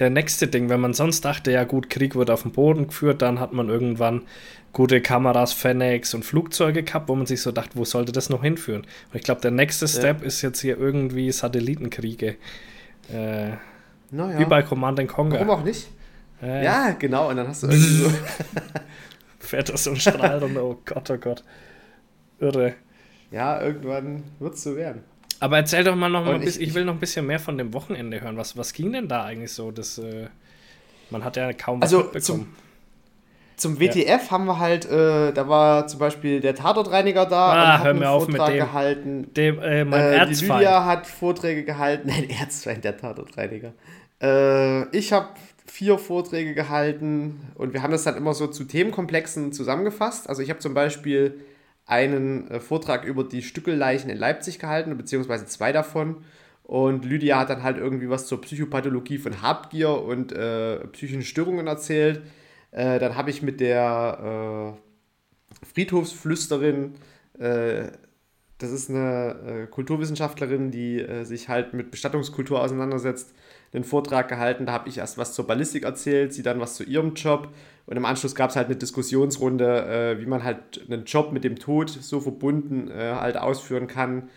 der 0.00 0.10
nächste 0.10 0.48
Ding. 0.48 0.68
Wenn 0.68 0.80
man 0.80 0.94
sonst 0.94 1.24
dachte, 1.24 1.52
ja 1.52 1.64
gut, 1.64 1.90
Krieg 1.90 2.16
wird 2.16 2.30
auf 2.30 2.42
dem 2.42 2.52
Boden 2.52 2.88
geführt, 2.88 3.22
dann 3.22 3.38
hat 3.38 3.52
man 3.52 3.68
irgendwann 3.68 4.22
gute 4.72 5.00
Kameras, 5.00 5.52
Fennecs 5.52 6.14
und 6.14 6.24
Flugzeuge 6.24 6.82
gehabt, 6.82 7.08
wo 7.08 7.14
man 7.14 7.26
sich 7.26 7.42
so 7.42 7.52
dachte, 7.52 7.72
wo 7.74 7.84
sollte 7.84 8.12
das 8.12 8.30
noch 8.30 8.42
hinführen? 8.42 8.82
Und 8.82 9.14
ich 9.14 9.22
glaube, 9.22 9.40
der 9.40 9.50
nächste 9.50 9.86
Step 9.86 10.20
ja. 10.20 10.26
ist 10.26 10.42
jetzt 10.42 10.60
hier 10.60 10.78
irgendwie 10.78 11.30
Satellitenkriege. 11.30 12.36
Äh, 13.12 13.50
naja. 14.10 14.38
Wie 14.38 14.44
bei 14.44 14.62
Command 14.62 15.06
Conquer. 15.06 15.40
Warum 15.40 15.50
auch 15.50 15.64
nicht? 15.64 15.88
Äh, 16.42 16.64
ja, 16.64 16.90
genau. 16.92 17.28
Und 17.28 17.36
dann 17.36 17.48
hast 17.48 17.62
du 17.62 17.66
irgendwie 17.70 18.04
so. 18.04 18.10
Fährt 19.38 19.68
das 19.68 19.84
so 19.84 19.90
ein 19.90 19.96
Strahl 19.96 20.42
und 20.42 20.56
oh 20.56 20.80
Gott, 20.84 21.10
oh 21.10 21.18
Gott. 21.18 21.44
Irre. 22.38 22.74
Ja, 23.30 23.60
irgendwann 23.60 24.24
wird 24.38 24.54
es 24.54 24.62
so 24.62 24.76
werden. 24.76 25.04
Aber 25.40 25.56
erzähl 25.56 25.84
doch 25.84 25.96
mal 25.96 26.10
noch 26.10 26.24
mal 26.24 26.34
ein 26.34 26.40
bisschen, 26.40 26.62
ich, 26.62 26.68
ich, 26.68 26.74
will 26.74 26.84
noch 26.84 26.92
ein 26.92 27.00
bisschen 27.00 27.26
mehr 27.26 27.40
von 27.40 27.56
dem 27.56 27.72
Wochenende 27.72 28.20
hören. 28.20 28.36
Was, 28.36 28.56
was 28.56 28.74
ging 28.74 28.92
denn 28.92 29.08
da 29.08 29.24
eigentlich 29.24 29.52
so? 29.52 29.70
Das, 29.70 29.98
äh, 29.98 30.26
man 31.08 31.24
hat 31.24 31.36
ja 31.36 31.52
kaum 31.54 31.80
was 31.80 31.92
also 31.92 32.04
mitbekommen. 32.04 32.54
Zum, 33.56 33.76
zum 33.76 33.80
WTF 33.80 34.06
ja. 34.06 34.30
haben 34.30 34.44
wir 34.44 34.58
halt, 34.58 34.84
äh, 34.84 35.32
da 35.32 35.48
war 35.48 35.86
zum 35.86 35.98
Beispiel 35.98 36.40
der 36.40 36.54
Tatortreiniger 36.54 37.26
da 37.26 37.52
ah, 37.52 37.52
und 37.52 37.68
hat 37.78 37.84
hör 37.84 37.94
mir 37.94 38.00
einen 38.00 38.08
auf 38.08 38.24
Vortrag 38.24 38.48
mit 38.48 38.58
dem, 38.58 38.66
gehalten. 38.66 39.34
Dem, 39.34 39.58
äh, 39.60 39.84
mein 39.84 40.00
äh, 40.00 40.26
Die 40.26 40.44
Lydia 40.44 40.84
hat 40.84 41.06
Vorträge 41.06 41.64
gehalten. 41.64 42.08
Nein, 42.10 42.28
Erzfeind, 42.28 42.84
der 42.84 42.98
Tatortreiniger. 42.98 43.72
Äh, 44.22 44.96
ich 44.96 45.12
habe 45.12 45.28
vier 45.66 45.98
Vorträge 45.98 46.52
gehalten 46.52 47.40
und 47.54 47.72
wir 47.72 47.82
haben 47.82 47.92
das 47.92 48.04
dann 48.04 48.16
immer 48.16 48.34
so 48.34 48.46
zu 48.46 48.64
Themenkomplexen 48.64 49.52
zusammengefasst. 49.52 50.28
Also 50.28 50.42
ich 50.42 50.50
habe 50.50 50.58
zum 50.60 50.74
Beispiel 50.74 51.40
einen 51.90 52.48
äh, 52.48 52.60
Vortrag 52.60 53.04
über 53.04 53.24
die 53.24 53.42
Stückelleichen 53.42 54.10
in 54.10 54.16
Leipzig 54.16 54.58
gehalten, 54.58 54.96
beziehungsweise 54.96 55.46
zwei 55.46 55.72
davon. 55.72 56.24
Und 56.62 57.04
Lydia 57.04 57.40
hat 57.40 57.50
dann 57.50 57.64
halt 57.64 57.78
irgendwie 57.78 58.08
was 58.08 58.28
zur 58.28 58.40
Psychopathologie 58.40 59.18
von 59.18 59.42
Habgier 59.42 59.90
und 59.90 60.30
äh, 60.30 60.78
psychischen 60.88 61.24
Störungen 61.24 61.66
erzählt. 61.66 62.22
Äh, 62.70 63.00
dann 63.00 63.16
habe 63.16 63.30
ich 63.30 63.42
mit 63.42 63.60
der 63.60 64.76
äh, 65.62 65.66
Friedhofsflüsterin, 65.66 66.94
äh, 67.40 67.88
das 68.58 68.70
ist 68.70 68.88
eine 68.88 69.64
äh, 69.64 69.66
Kulturwissenschaftlerin, 69.66 70.70
die 70.70 71.04
sich 71.24 71.48
halt 71.48 71.74
mit 71.74 71.90
Bestattungskultur 71.90 72.62
auseinandersetzt, 72.62 73.34
einen 73.72 73.84
Vortrag 73.84 74.28
gehalten. 74.28 74.66
Da 74.66 74.72
habe 74.72 74.88
ich 74.88 74.98
erst 74.98 75.18
was 75.18 75.34
zur 75.34 75.46
Ballistik 75.46 75.84
erzählt, 75.84 76.32
sie 76.32 76.42
dann 76.42 76.60
was 76.60 76.74
zu 76.74 76.84
ihrem 76.84 77.14
Job. 77.14 77.48
Und 77.86 77.96
im 77.96 78.04
Anschluss 78.04 78.34
gab 78.34 78.50
es 78.50 78.56
halt 78.56 78.66
eine 78.66 78.76
Diskussionsrunde, 78.76 80.16
äh, 80.16 80.20
wie 80.20 80.26
man 80.26 80.44
halt 80.44 80.84
einen 80.88 81.04
Job 81.04 81.32
mit 81.32 81.44
dem 81.44 81.56
Tod 81.56 81.90
so 81.90 82.20
verbunden 82.20 82.90
äh, 82.90 83.14
halt 83.14 83.36
ausführen 83.36 83.86
kann. 83.86 84.28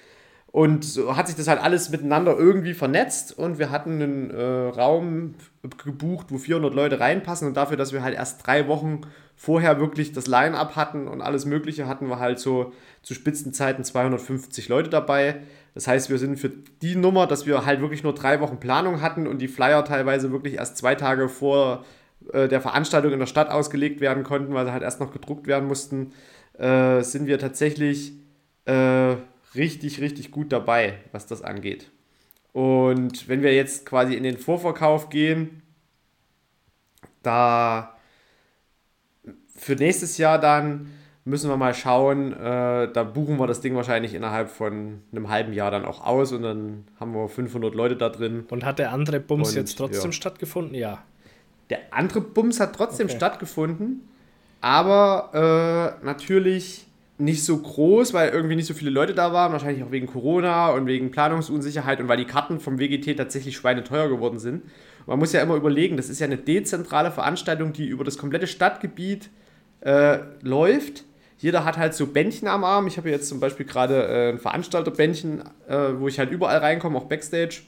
Und 0.53 0.85
so 0.85 1.17
hat 1.17 1.25
sich 1.25 1.35
das 1.35 1.47
halt 1.47 1.59
alles 1.59 1.89
miteinander 1.89 2.37
irgendwie 2.37 2.75
vernetzt 2.75 3.35
und 3.35 3.57
wir 3.57 3.71
hatten 3.71 3.93
einen 3.93 4.29
äh, 4.29 4.43
Raum 4.43 5.33
gebucht, 5.83 6.27
wo 6.29 6.37
400 6.37 6.71
Leute 6.75 6.99
reinpassen 6.99 7.47
und 7.47 7.57
dafür, 7.57 7.75
dass 7.75 7.91
wir 7.91 8.03
halt 8.03 8.13
erst 8.13 8.45
drei 8.45 8.67
Wochen 8.67 9.01
vorher 9.35 9.79
wirklich 9.79 10.11
das 10.11 10.27
Line-Up 10.27 10.75
hatten 10.75 11.07
und 11.07 11.21
alles 11.21 11.45
Mögliche, 11.45 11.87
hatten 11.87 12.07
wir 12.07 12.19
halt 12.19 12.37
so 12.37 12.71
zu 13.01 13.15
Spitzenzeiten 13.15 13.83
250 13.83 14.69
Leute 14.69 14.91
dabei. 14.91 15.41
Das 15.73 15.87
heißt, 15.87 16.09
wir 16.09 16.19
sind 16.19 16.39
für 16.39 16.49
die 16.49 16.95
Nummer, 16.95 17.25
dass 17.25 17.45
wir 17.45 17.65
halt 17.65 17.81
wirklich 17.81 18.03
nur 18.03 18.13
drei 18.13 18.39
Wochen 18.41 18.59
Planung 18.59 19.01
hatten 19.01 19.25
und 19.25 19.39
die 19.39 19.47
Flyer 19.47 19.83
teilweise 19.83 20.31
wirklich 20.31 20.55
erst 20.55 20.77
zwei 20.77 20.95
Tage 20.95 21.29
vor 21.29 21.83
äh, 22.31 22.47
der 22.47 22.61
Veranstaltung 22.61 23.11
in 23.11 23.19
der 23.19 23.25
Stadt 23.25 23.49
ausgelegt 23.49 23.99
werden 23.99 24.23
konnten, 24.23 24.53
weil 24.53 24.65
sie 24.65 24.71
halt 24.71 24.83
erst 24.83 24.99
noch 24.99 25.11
gedruckt 25.11 25.47
werden 25.47 25.67
mussten, 25.67 26.13
äh, 26.57 27.01
sind 27.01 27.25
wir 27.25 27.39
tatsächlich 27.39 28.13
äh, 28.65 29.15
richtig, 29.55 29.99
richtig 29.99 30.31
gut 30.31 30.51
dabei, 30.51 30.99
was 31.11 31.25
das 31.25 31.41
angeht. 31.41 31.89
Und 32.51 33.27
wenn 33.27 33.41
wir 33.41 33.53
jetzt 33.55 33.85
quasi 33.85 34.13
in 34.13 34.23
den 34.23 34.37
Vorverkauf 34.37 35.09
gehen, 35.09 35.63
da 37.23 37.97
für 39.55 39.75
nächstes 39.75 40.17
Jahr 40.17 40.39
dann 40.39 40.91
müssen 41.25 41.49
wir 41.49 41.57
mal 41.57 41.73
schauen. 41.73 42.33
Äh, 42.33 42.91
da 42.91 43.03
buchen 43.03 43.37
wir 43.37 43.47
das 43.47 43.61
Ding 43.61 43.75
wahrscheinlich 43.75 44.13
innerhalb 44.13 44.49
von 44.49 45.01
einem 45.11 45.29
halben 45.29 45.53
Jahr 45.53 45.71
dann 45.71 45.85
auch 45.85 46.05
aus 46.05 46.31
und 46.31 46.43
dann 46.43 46.85
haben 46.99 47.13
wir 47.13 47.27
500 47.27 47.73
Leute 47.73 47.95
da 47.95 48.09
drin. 48.09 48.45
Und 48.49 48.65
hat 48.65 48.79
der 48.79 48.91
andere 48.91 49.19
Bums 49.19 49.49
und, 49.49 49.55
jetzt 49.55 49.77
trotzdem 49.77 50.11
ja. 50.11 50.13
stattgefunden? 50.13 50.75
Ja. 50.75 51.03
Der 51.69 51.79
andere 51.91 52.21
Bums 52.21 52.59
hat 52.59 52.75
trotzdem 52.75 53.07
okay. 53.07 53.15
stattgefunden, 53.15 54.01
aber 54.61 55.97
äh, 56.01 56.05
natürlich 56.05 56.87
nicht 57.17 57.45
so 57.45 57.57
groß, 57.57 58.13
weil 58.13 58.29
irgendwie 58.29 58.55
nicht 58.55 58.65
so 58.65 58.73
viele 58.73 58.91
Leute 58.91 59.13
da 59.13 59.31
waren, 59.31 59.53
wahrscheinlich 59.53 59.83
auch 59.83 59.91
wegen 59.91 60.07
Corona 60.07 60.71
und 60.71 60.87
wegen 60.87 61.11
Planungsunsicherheit 61.11 62.01
und 62.01 62.07
weil 62.09 62.17
die 62.17 62.25
Karten 62.25 62.59
vom 62.59 62.79
WGT 62.79 63.15
tatsächlich 63.15 63.55
schweineteuer 63.55 64.09
geworden 64.09 64.39
sind. 64.39 64.63
Man 65.05 65.19
muss 65.19 65.31
ja 65.31 65.41
immer 65.41 65.55
überlegen, 65.55 65.95
das 65.95 66.09
ist 66.09 66.19
ja 66.19 66.25
eine 66.25 66.37
dezentrale 66.37 67.11
Veranstaltung, 67.11 67.71
die 67.71 67.85
über 67.85 68.03
das 68.03 68.17
komplette 68.17 68.47
Stadtgebiet 68.47 69.29
äh, 69.81 70.19
läuft 70.41 71.05
jeder 71.43 71.65
hat 71.65 71.77
halt 71.77 71.93
so 71.93 72.07
Bändchen 72.07 72.47
am 72.47 72.63
Arm. 72.63 72.87
Ich 72.87 72.95
habe 72.95 73.09
jetzt 73.09 73.27
zum 73.27 73.41
Beispiel 73.41 73.65
gerade 73.65 74.07
äh, 74.07 74.29
ein 74.29 74.39
Veranstalterbändchen, 74.39 75.43
äh, 75.67 75.89
wo 75.97 76.07
ich 76.07 76.17
halt 76.17 76.31
überall 76.31 76.59
reinkomme, 76.59 76.97
auch 76.97 77.03
Backstage. 77.03 77.63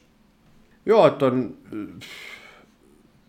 Ja, 0.86 1.10
dann 1.10 1.56
äh, 1.74 2.06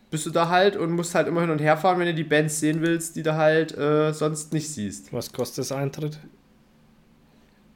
bist 0.08 0.24
du 0.24 0.30
da 0.30 0.48
halt 0.48 0.76
und 0.76 0.92
musst 0.92 1.16
halt 1.16 1.26
immer 1.26 1.40
hin 1.40 1.50
und 1.50 1.58
her 1.58 1.76
fahren, 1.76 1.98
wenn 1.98 2.06
du 2.06 2.14
die 2.14 2.22
Bands 2.22 2.60
sehen 2.60 2.80
willst, 2.80 3.16
die 3.16 3.24
du 3.24 3.34
halt 3.34 3.76
äh, 3.76 4.12
sonst 4.12 4.52
nicht 4.52 4.70
siehst. 4.70 5.12
Was 5.12 5.32
kostet 5.32 5.58
das 5.58 5.72
Eintritt? 5.72 6.20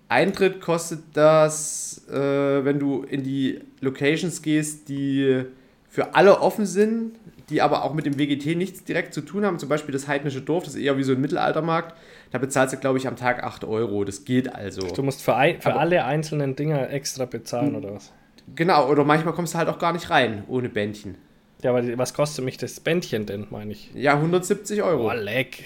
Eintritt 0.09 0.61
kostet 0.61 1.01
das, 1.13 2.07
äh, 2.09 2.65
wenn 2.65 2.79
du 2.79 3.03
in 3.03 3.25
die 3.25 3.63
Locations 3.81 4.43
gehst, 4.43 4.89
die 4.89 5.45
für 5.89 6.15
alle 6.15 6.41
offen 6.41 6.67
sind, 6.67 7.17
die 7.51 7.61
aber 7.61 7.85
auch 7.85 7.93
mit 7.93 8.07
dem 8.07 8.19
WGT 8.19 8.57
nichts 8.57 8.85
direkt 8.85 9.13
zu 9.13 9.21
tun 9.21 9.45
haben. 9.45 9.59
Zum 9.59 9.69
Beispiel 9.69 9.93
das 9.93 10.09
Heidnische 10.09 10.41
Dorf, 10.41 10.65
das 10.65 10.75
ist 10.75 10.81
eher 10.81 10.97
wie 10.97 11.03
so 11.03 11.13
ein 11.13 11.21
Mittelaltermarkt. 11.21 11.97
Da 12.31 12.39
bezahlst 12.39 12.75
du, 12.75 12.79
glaube 12.79 12.99
ich, 12.99 13.07
am 13.07 13.17
Tag 13.17 13.43
8 13.43 13.65
Euro. 13.65 14.05
Das 14.05 14.25
geht 14.25 14.55
also. 14.55 14.87
Du 14.87 15.03
musst 15.03 15.23
für, 15.23 15.37
ein, 15.37 15.61
für 15.61 15.75
alle 15.75 16.05
einzelnen 16.05 16.57
Dinger 16.57 16.91
extra 16.91 17.27
bezahlen, 17.27 17.75
oder 17.75 17.95
was? 17.95 18.13
Genau, 18.55 18.89
oder 18.89 19.05
manchmal 19.05 19.35
kommst 19.35 19.55
du 19.55 19.59
halt 19.59 19.69
auch 19.69 19.79
gar 19.79 19.93
nicht 19.93 20.11
rein, 20.11 20.45
ohne 20.49 20.69
Bändchen. 20.69 21.17
Ja, 21.63 21.71
aber 21.71 21.99
was 21.99 22.15
kostet 22.15 22.45
mich 22.45 22.57
das 22.57 22.81
Bändchen 22.81 23.27
denn, 23.27 23.47
meine 23.51 23.73
ich? 23.73 23.91
Ja, 23.95 24.15
170 24.15 24.83
Euro. 24.83 25.11
Oh, 25.11 25.13
leck. 25.13 25.65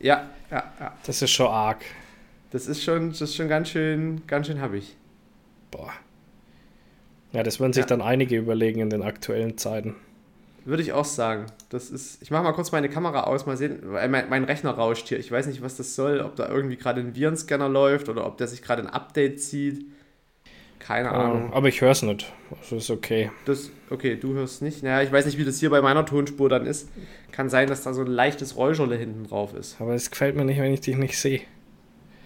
Ja, 0.00 0.28
ja, 0.50 0.72
ja. 0.80 0.92
Das 1.06 1.22
ist 1.22 1.30
schon 1.30 1.46
arg. 1.46 1.84
Das 2.50 2.66
ist 2.66 2.82
schon, 2.82 3.10
das 3.10 3.20
ist 3.20 3.36
schon 3.36 3.48
ganz 3.48 3.68
schön, 3.68 4.22
ganz 4.26 4.46
schön 4.46 4.60
happig. 4.60 4.96
Boah. 5.70 5.92
Ja, 7.32 7.42
das 7.42 7.58
würden 7.58 7.72
sich 7.72 7.82
ja. 7.82 7.86
dann 7.86 8.00
einige 8.00 8.36
überlegen 8.36 8.80
in 8.80 8.90
den 8.90 9.02
aktuellen 9.02 9.58
Zeiten. 9.58 9.96
Würde 10.64 10.82
ich 10.82 10.92
auch 10.92 11.04
sagen. 11.04 11.46
Das 11.68 11.90
ist. 11.90 12.22
Ich 12.22 12.30
mache 12.30 12.42
mal 12.42 12.52
kurz 12.52 12.72
meine 12.72 12.88
Kamera 12.88 13.24
aus, 13.24 13.44
mal 13.44 13.56
sehen. 13.56 13.80
Mein, 13.86 14.28
mein 14.30 14.44
Rechner 14.44 14.70
rauscht 14.70 15.08
hier. 15.08 15.18
Ich 15.18 15.30
weiß 15.30 15.46
nicht, 15.46 15.62
was 15.62 15.76
das 15.76 15.94
soll, 15.94 16.20
ob 16.20 16.36
da 16.36 16.48
irgendwie 16.48 16.76
gerade 16.76 17.00
ein 17.00 17.14
Virenscanner 17.14 17.68
läuft 17.68 18.08
oder 18.08 18.26
ob 18.26 18.38
der 18.38 18.48
sich 18.48 18.62
gerade 18.62 18.82
ein 18.82 18.88
Update 18.88 19.42
zieht. 19.42 19.84
Keine 20.78 21.10
oh, 21.10 21.14
Ahnung. 21.14 21.52
Aber 21.52 21.68
ich 21.68 21.80
höre 21.80 21.90
es 21.90 22.02
nicht. 22.02 22.32
Also 22.50 22.76
ist 22.76 22.90
okay. 22.90 23.30
Das, 23.46 23.70
okay, 23.90 24.16
du 24.16 24.34
hörst 24.34 24.60
nicht. 24.62 24.82
Naja, 24.82 25.02
ich 25.02 25.10
weiß 25.10 25.26
nicht, 25.26 25.38
wie 25.38 25.44
das 25.44 25.58
hier 25.58 25.70
bei 25.70 25.80
meiner 25.80 26.04
Tonspur 26.04 26.48
dann 26.48 26.66
ist. 26.66 26.90
Kann 27.32 27.48
sein, 27.48 27.68
dass 27.68 27.82
da 27.82 27.94
so 27.94 28.02
ein 28.02 28.06
leichtes 28.06 28.56
Räuscherle 28.56 28.96
hinten 28.96 29.24
drauf 29.24 29.54
ist. 29.54 29.80
Aber 29.80 29.94
es 29.94 30.10
gefällt 30.10 30.36
mir 30.36 30.44
nicht, 30.44 30.60
wenn 30.60 30.72
ich 30.72 30.80
dich 30.80 30.96
nicht 30.96 31.18
sehe. 31.18 31.40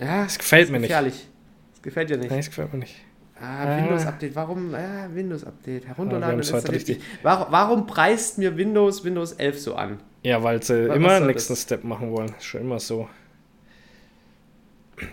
Ja, 0.01 0.24
es 0.24 0.38
gefällt 0.38 0.70
mir 0.70 0.81
gefährlich. 0.81 1.14
nicht. 1.14 1.29
Es 1.74 1.83
gefällt 1.83 2.11
dir 2.11 2.18
nicht. 2.18 2.31
Nein, 2.31 2.40
es 2.40 2.48
gefällt 2.48 2.72
mir 2.72 2.81
nicht. 2.81 2.96
Ah, 3.40 3.77
Windows 3.77 4.07
Update. 4.07 4.35
Warum? 4.35 4.74
Ah, 4.74 5.09
Windows 5.12 5.44
Update. 5.44 5.87
Herunterladen 5.87 6.42
ja, 6.42 6.57
und 6.57 6.70
richtig. 6.70 7.01
Warum, 7.22 7.46
warum 7.51 7.87
preist 7.87 8.38
mir 8.38 8.57
Windows 8.57 9.05
Windows 9.05 9.33
11 9.33 9.61
so 9.61 9.74
an? 9.74 10.01
Ja, 10.22 10.42
weil 10.42 10.62
sie 10.62 10.88
was, 10.88 10.96
immer 10.96 11.18
den 11.18 11.27
nächsten 11.29 11.53
das? 11.53 11.62
Step 11.62 11.85
machen 11.85 12.11
wollen. 12.11 12.35
Schon 12.40 12.62
immer 12.62 12.81
so. 12.81 13.09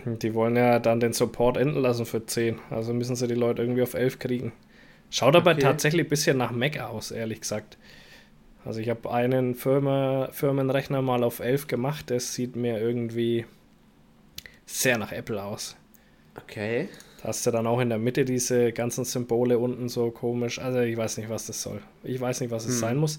Die 0.04 0.34
wollen 0.34 0.56
ja 0.56 0.80
dann 0.80 0.98
den 0.98 1.12
Support 1.12 1.56
enden 1.56 1.80
lassen 1.80 2.06
für 2.06 2.26
10. 2.26 2.58
Also 2.70 2.92
müssen 2.92 3.14
sie 3.14 3.28
die 3.28 3.34
Leute 3.34 3.62
irgendwie 3.62 3.82
auf 3.82 3.94
11 3.94 4.18
kriegen. 4.18 4.52
Schaut 5.10 5.36
aber 5.36 5.52
okay. 5.52 5.60
tatsächlich 5.60 6.06
ein 6.06 6.08
bisschen 6.08 6.36
nach 6.36 6.50
Mac 6.50 6.80
aus, 6.80 7.12
ehrlich 7.12 7.40
gesagt. 7.40 7.78
Also 8.64 8.80
ich 8.80 8.88
habe 8.88 9.12
einen 9.12 9.54
Firma, 9.54 10.28
Firmenrechner 10.32 11.00
mal 11.02 11.22
auf 11.22 11.38
11 11.38 11.68
gemacht. 11.68 12.10
Der 12.10 12.18
sieht 12.18 12.56
mir 12.56 12.80
irgendwie 12.80 13.46
sehr 14.66 14.98
nach 14.98 15.12
Apple 15.12 15.40
aus. 15.40 15.76
Okay. 16.36 16.88
Hast 17.26 17.46
du 17.46 17.50
dann 17.50 17.66
auch 17.66 17.80
in 17.80 17.88
der 17.88 17.98
Mitte 17.98 18.24
diese 18.24 18.72
ganzen 18.72 19.04
Symbole 19.04 19.58
unten 19.58 19.88
so 19.88 20.10
komisch. 20.10 20.58
Also 20.58 20.80
ich 20.80 20.96
weiß 20.96 21.18
nicht, 21.18 21.28
was 21.28 21.46
das 21.46 21.62
soll. 21.62 21.80
Ich 22.04 22.20
weiß 22.20 22.40
nicht, 22.40 22.50
was 22.50 22.64
es 22.64 22.74
hm. 22.74 22.80
sein 22.80 22.96
muss. 22.96 23.18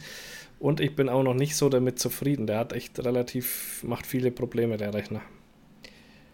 Und 0.60 0.80
ich 0.80 0.96
bin 0.96 1.10
auch 1.10 1.24
noch 1.24 1.34
nicht 1.34 1.56
so 1.56 1.70
damit 1.70 2.00
zufrieden. 2.00 2.48
Der 2.48 2.60
hat 2.60 2.74
echt 2.74 3.00
relativ, 3.04 3.84
macht 3.84 4.08
viele 4.08 4.32
Probleme, 4.32 4.78
der 4.78 4.93
Rechner. 4.93 5.22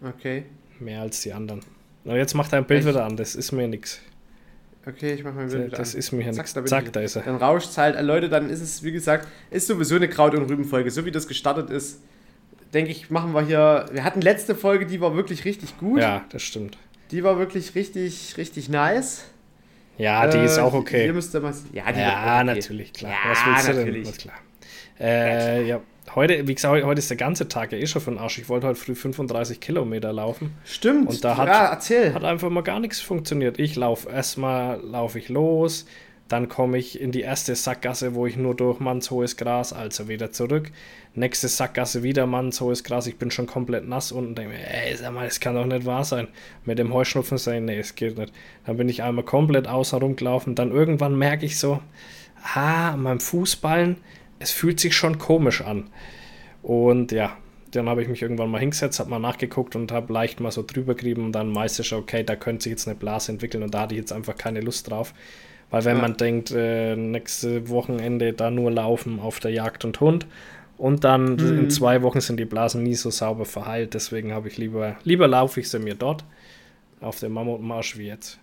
Okay. 0.02 0.44
Mehr 0.80 1.02
als 1.02 1.20
die 1.20 1.32
anderen. 1.32 1.60
Na, 2.04 2.16
jetzt 2.16 2.34
macht 2.34 2.52
er 2.52 2.58
ein 2.58 2.66
Bild 2.66 2.80
echt? 2.80 2.88
wieder 2.88 3.04
an, 3.04 3.16
das 3.16 3.34
ist 3.34 3.52
mir 3.52 3.68
nichts. 3.68 4.00
Okay, 4.86 5.14
ich 5.14 5.24
mach 5.24 5.34
mein 5.34 5.48
Bild 5.48 5.52
das, 5.52 5.66
wieder 5.66 5.76
Das 5.78 5.94
an. 5.94 5.98
ist 5.98 6.12
mir 6.12 6.30
nichts. 6.30 6.52
Zack, 6.52 6.92
da 6.92 7.00
ist 7.00 7.16
er. 7.16 7.22
Dann 7.22 7.36
rauscht 7.36 7.70
es 7.70 7.78
halt. 7.78 8.00
Leute, 8.02 8.28
dann 8.28 8.50
ist 8.50 8.60
es, 8.60 8.82
wie 8.82 8.92
gesagt, 8.92 9.28
ist 9.50 9.66
sowieso 9.66 9.96
eine 9.96 10.08
Kraut- 10.08 10.34
und 10.34 10.50
Rübenfolge. 10.50 10.90
So 10.90 11.04
wie 11.06 11.10
das 11.10 11.26
gestartet 11.26 11.70
ist, 11.70 12.00
denke 12.74 12.90
ich, 12.90 13.08
machen 13.10 13.32
wir 13.32 13.42
hier. 13.46 13.86
Wir 13.92 14.04
hatten 14.04 14.20
letzte 14.20 14.54
Folge, 14.54 14.84
die 14.84 15.00
war 15.00 15.16
wirklich 15.16 15.44
richtig 15.44 15.78
gut. 15.78 16.00
Ja, 16.00 16.24
das 16.30 16.42
stimmt. 16.42 16.76
Die 17.10 17.22
war 17.22 17.38
wirklich 17.38 17.74
richtig, 17.74 18.36
richtig 18.36 18.68
nice. 18.68 19.24
Ja, 19.98 20.26
die 20.26 20.38
äh, 20.38 20.44
ist 20.44 20.58
auch 20.58 20.74
okay. 20.74 21.04
Hier 21.04 21.12
müsste 21.12 21.40
man, 21.40 21.54
ja, 21.72 21.92
die 21.92 22.00
ja 22.00 22.36
okay. 22.36 22.44
natürlich, 22.44 22.92
klar. 22.92 23.12
Ja, 23.12 23.30
Was 23.30 23.46
willst 23.46 23.68
natürlich. 23.68 24.04
du 24.04 24.10
denn? 24.10 24.20
klar. 24.20 24.36
Äh, 25.00 25.66
ja, 25.66 25.80
heute, 26.14 26.46
wie 26.46 26.54
gesagt, 26.54 26.84
heute 26.84 26.98
ist 26.98 27.10
der 27.10 27.16
ganze 27.16 27.48
Tag 27.48 27.72
ja 27.72 27.78
eh 27.78 27.86
schon 27.86 28.02
den 28.04 28.18
Arsch. 28.18 28.38
Ich 28.38 28.48
wollte 28.48 28.66
heute 28.66 28.78
früh 28.78 28.94
35 28.94 29.60
Kilometer 29.60 30.12
laufen. 30.12 30.54
Stimmt. 30.64 31.08
Und 31.08 31.24
da 31.24 31.36
hat, 31.36 31.48
ja, 31.48 31.66
erzähl. 31.66 32.14
hat 32.14 32.24
einfach 32.24 32.50
mal 32.50 32.62
gar 32.62 32.80
nichts 32.80 33.00
funktioniert. 33.00 33.58
Ich 33.58 33.76
laufe 33.76 34.08
erstmal, 34.10 34.80
laufe 34.80 35.18
ich 35.18 35.28
los, 35.28 35.86
dann 36.28 36.48
komme 36.48 36.78
ich 36.78 37.00
in 37.00 37.12
die 37.12 37.20
erste 37.20 37.54
Sackgasse, 37.54 38.14
wo 38.14 38.26
ich 38.26 38.36
nur 38.36 38.54
durch 38.54 38.80
mannshohes 38.80 39.36
Gras, 39.36 39.72
also 39.72 40.08
wieder 40.08 40.32
zurück. 40.32 40.70
Nächste 41.16 41.46
Sackgasse 41.46 42.02
wieder 42.02 42.26
mannshohes 42.26 42.82
Gras. 42.82 43.06
Ich 43.06 43.18
bin 43.18 43.30
schon 43.30 43.46
komplett 43.46 43.86
nass 43.86 44.10
unten 44.10 44.30
und 44.30 44.38
denke 44.38 44.54
mir, 44.54 44.68
ey, 44.68 44.96
sag 44.96 45.12
mal, 45.12 45.26
das 45.26 45.38
kann 45.38 45.54
doch 45.54 45.64
nicht 45.64 45.86
wahr 45.86 46.04
sein. 46.04 46.26
Mit 46.64 46.80
dem 46.80 46.92
Heuschnupfen 46.92 47.38
sagen, 47.38 47.66
nee, 47.66 47.78
es 47.78 47.94
geht 47.94 48.18
nicht. 48.18 48.32
Dann 48.66 48.76
bin 48.76 48.88
ich 48.88 49.02
einmal 49.04 49.24
komplett 49.24 49.68
außer 49.68 49.98
rumgelaufen. 49.98 50.56
Dann 50.56 50.72
irgendwann 50.72 51.16
merke 51.16 51.46
ich 51.46 51.58
so, 51.58 51.80
ah, 52.54 52.90
an 52.92 53.02
meinem 53.02 53.20
Fußballen, 53.20 53.96
es 54.40 54.50
fühlt 54.50 54.80
sich 54.80 54.96
schon 54.96 55.18
komisch 55.18 55.62
an. 55.62 55.88
Und 56.62 57.12
ja, 57.12 57.36
dann 57.70 57.88
habe 57.88 58.02
ich 58.02 58.08
mich 58.08 58.22
irgendwann 58.22 58.50
mal 58.50 58.58
hingesetzt, 58.58 58.98
habe 58.98 59.10
mal 59.10 59.20
nachgeguckt 59.20 59.76
und 59.76 59.92
habe 59.92 60.12
leicht 60.12 60.40
mal 60.40 60.50
so 60.50 60.64
drüber 60.66 60.94
gerieben 60.94 61.26
und 61.26 61.32
dann 61.32 61.48
meistens 61.48 61.86
schon, 61.86 62.00
okay, 62.00 62.24
da 62.24 62.34
könnte 62.34 62.64
sich 62.64 62.70
jetzt 62.70 62.88
eine 62.88 62.96
Blase 62.96 63.30
entwickeln 63.30 63.62
und 63.62 63.72
da 63.72 63.82
hatte 63.82 63.94
ich 63.94 64.00
jetzt 64.00 64.12
einfach 64.12 64.36
keine 64.36 64.60
Lust 64.60 64.90
drauf. 64.90 65.14
Weil 65.70 65.84
wenn 65.84 65.96
ja. 65.96 66.02
man 66.02 66.16
denkt, 66.16 66.50
äh, 66.50 66.96
nächste 66.96 67.68
Wochenende 67.68 68.32
da 68.32 68.50
nur 68.50 68.70
laufen 68.70 69.20
auf 69.20 69.40
der 69.40 69.50
Jagd 69.50 69.84
und 69.84 70.00
Hund 70.00 70.26
und 70.76 71.04
dann 71.04 71.36
mhm. 71.36 71.58
in 71.58 71.70
zwei 71.70 72.02
Wochen 72.02 72.20
sind 72.20 72.38
die 72.38 72.44
Blasen 72.44 72.82
nie 72.82 72.94
so 72.94 73.10
sauber 73.10 73.44
verheilt, 73.44 73.94
deswegen 73.94 74.32
habe 74.32 74.48
ich 74.48 74.56
lieber, 74.56 74.96
lieber 75.04 75.28
laufe 75.28 75.60
ich 75.60 75.70
sie 75.70 75.78
mir 75.78 75.94
dort 75.94 76.24
auf 77.00 77.20
dem 77.20 77.32
Mammutmarsch 77.32 77.96
wie 77.98 78.06
jetzt. 78.06 78.38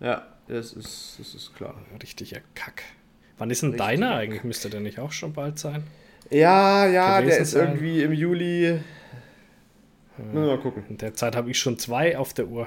Ja, 0.00 0.26
das 0.48 0.72
ist, 0.72 1.16
das 1.18 1.34
ist 1.34 1.54
klar. 1.54 1.74
Richtiger 2.02 2.40
Kack. 2.54 2.82
Wann 3.38 3.50
ist 3.50 3.62
denn 3.62 3.70
Richtiger 3.70 3.86
deiner 3.86 4.14
eigentlich? 4.14 4.44
Müsste 4.44 4.68
der 4.70 4.80
nicht 4.80 4.98
auch 4.98 5.12
schon 5.12 5.32
bald 5.32 5.58
sein? 5.58 5.84
Ja, 6.30 6.86
ja, 6.86 7.20
der 7.20 7.38
ist 7.38 7.52
sein? 7.52 7.68
irgendwie 7.68 8.02
im 8.02 8.12
Juli. 8.12 8.80
Ja. 10.18 10.40
Mal 10.40 10.58
gucken. 10.58 10.84
In 10.88 10.98
der 10.98 11.14
Zeit 11.14 11.36
habe 11.36 11.50
ich 11.50 11.58
schon 11.58 11.78
zwei 11.78 12.16
auf 12.16 12.34
der 12.34 12.48
Uhr. 12.48 12.66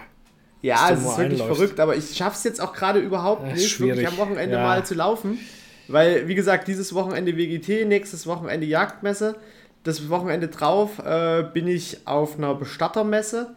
Ja, 0.61 0.89
es 0.89 0.99
ist 0.99 1.05
wirklich 1.17 1.41
einläufst. 1.41 1.57
verrückt, 1.57 1.79
aber 1.79 1.95
ich 1.95 2.15
schaffe 2.15 2.37
es 2.37 2.43
jetzt 2.43 2.59
auch 2.59 2.73
gerade 2.73 2.99
überhaupt 2.99 3.45
nicht, 3.45 3.69
schwierig. 3.69 3.97
wirklich 3.97 4.07
am 4.07 4.17
Wochenende 4.17 4.55
ja. 4.55 4.63
mal 4.63 4.83
zu 4.85 4.95
laufen. 4.95 5.37
Weil, 5.87 6.27
wie 6.27 6.35
gesagt, 6.35 6.67
dieses 6.67 6.93
Wochenende 6.93 7.37
WGT, 7.37 7.87
nächstes 7.87 8.27
Wochenende 8.27 8.65
Jagdmesse. 8.65 9.35
Das 9.83 10.09
Wochenende 10.09 10.47
drauf 10.47 10.99
äh, 11.05 11.43
bin 11.53 11.67
ich 11.67 12.07
auf 12.07 12.37
einer 12.37 12.55
Bestattermesse 12.55 13.53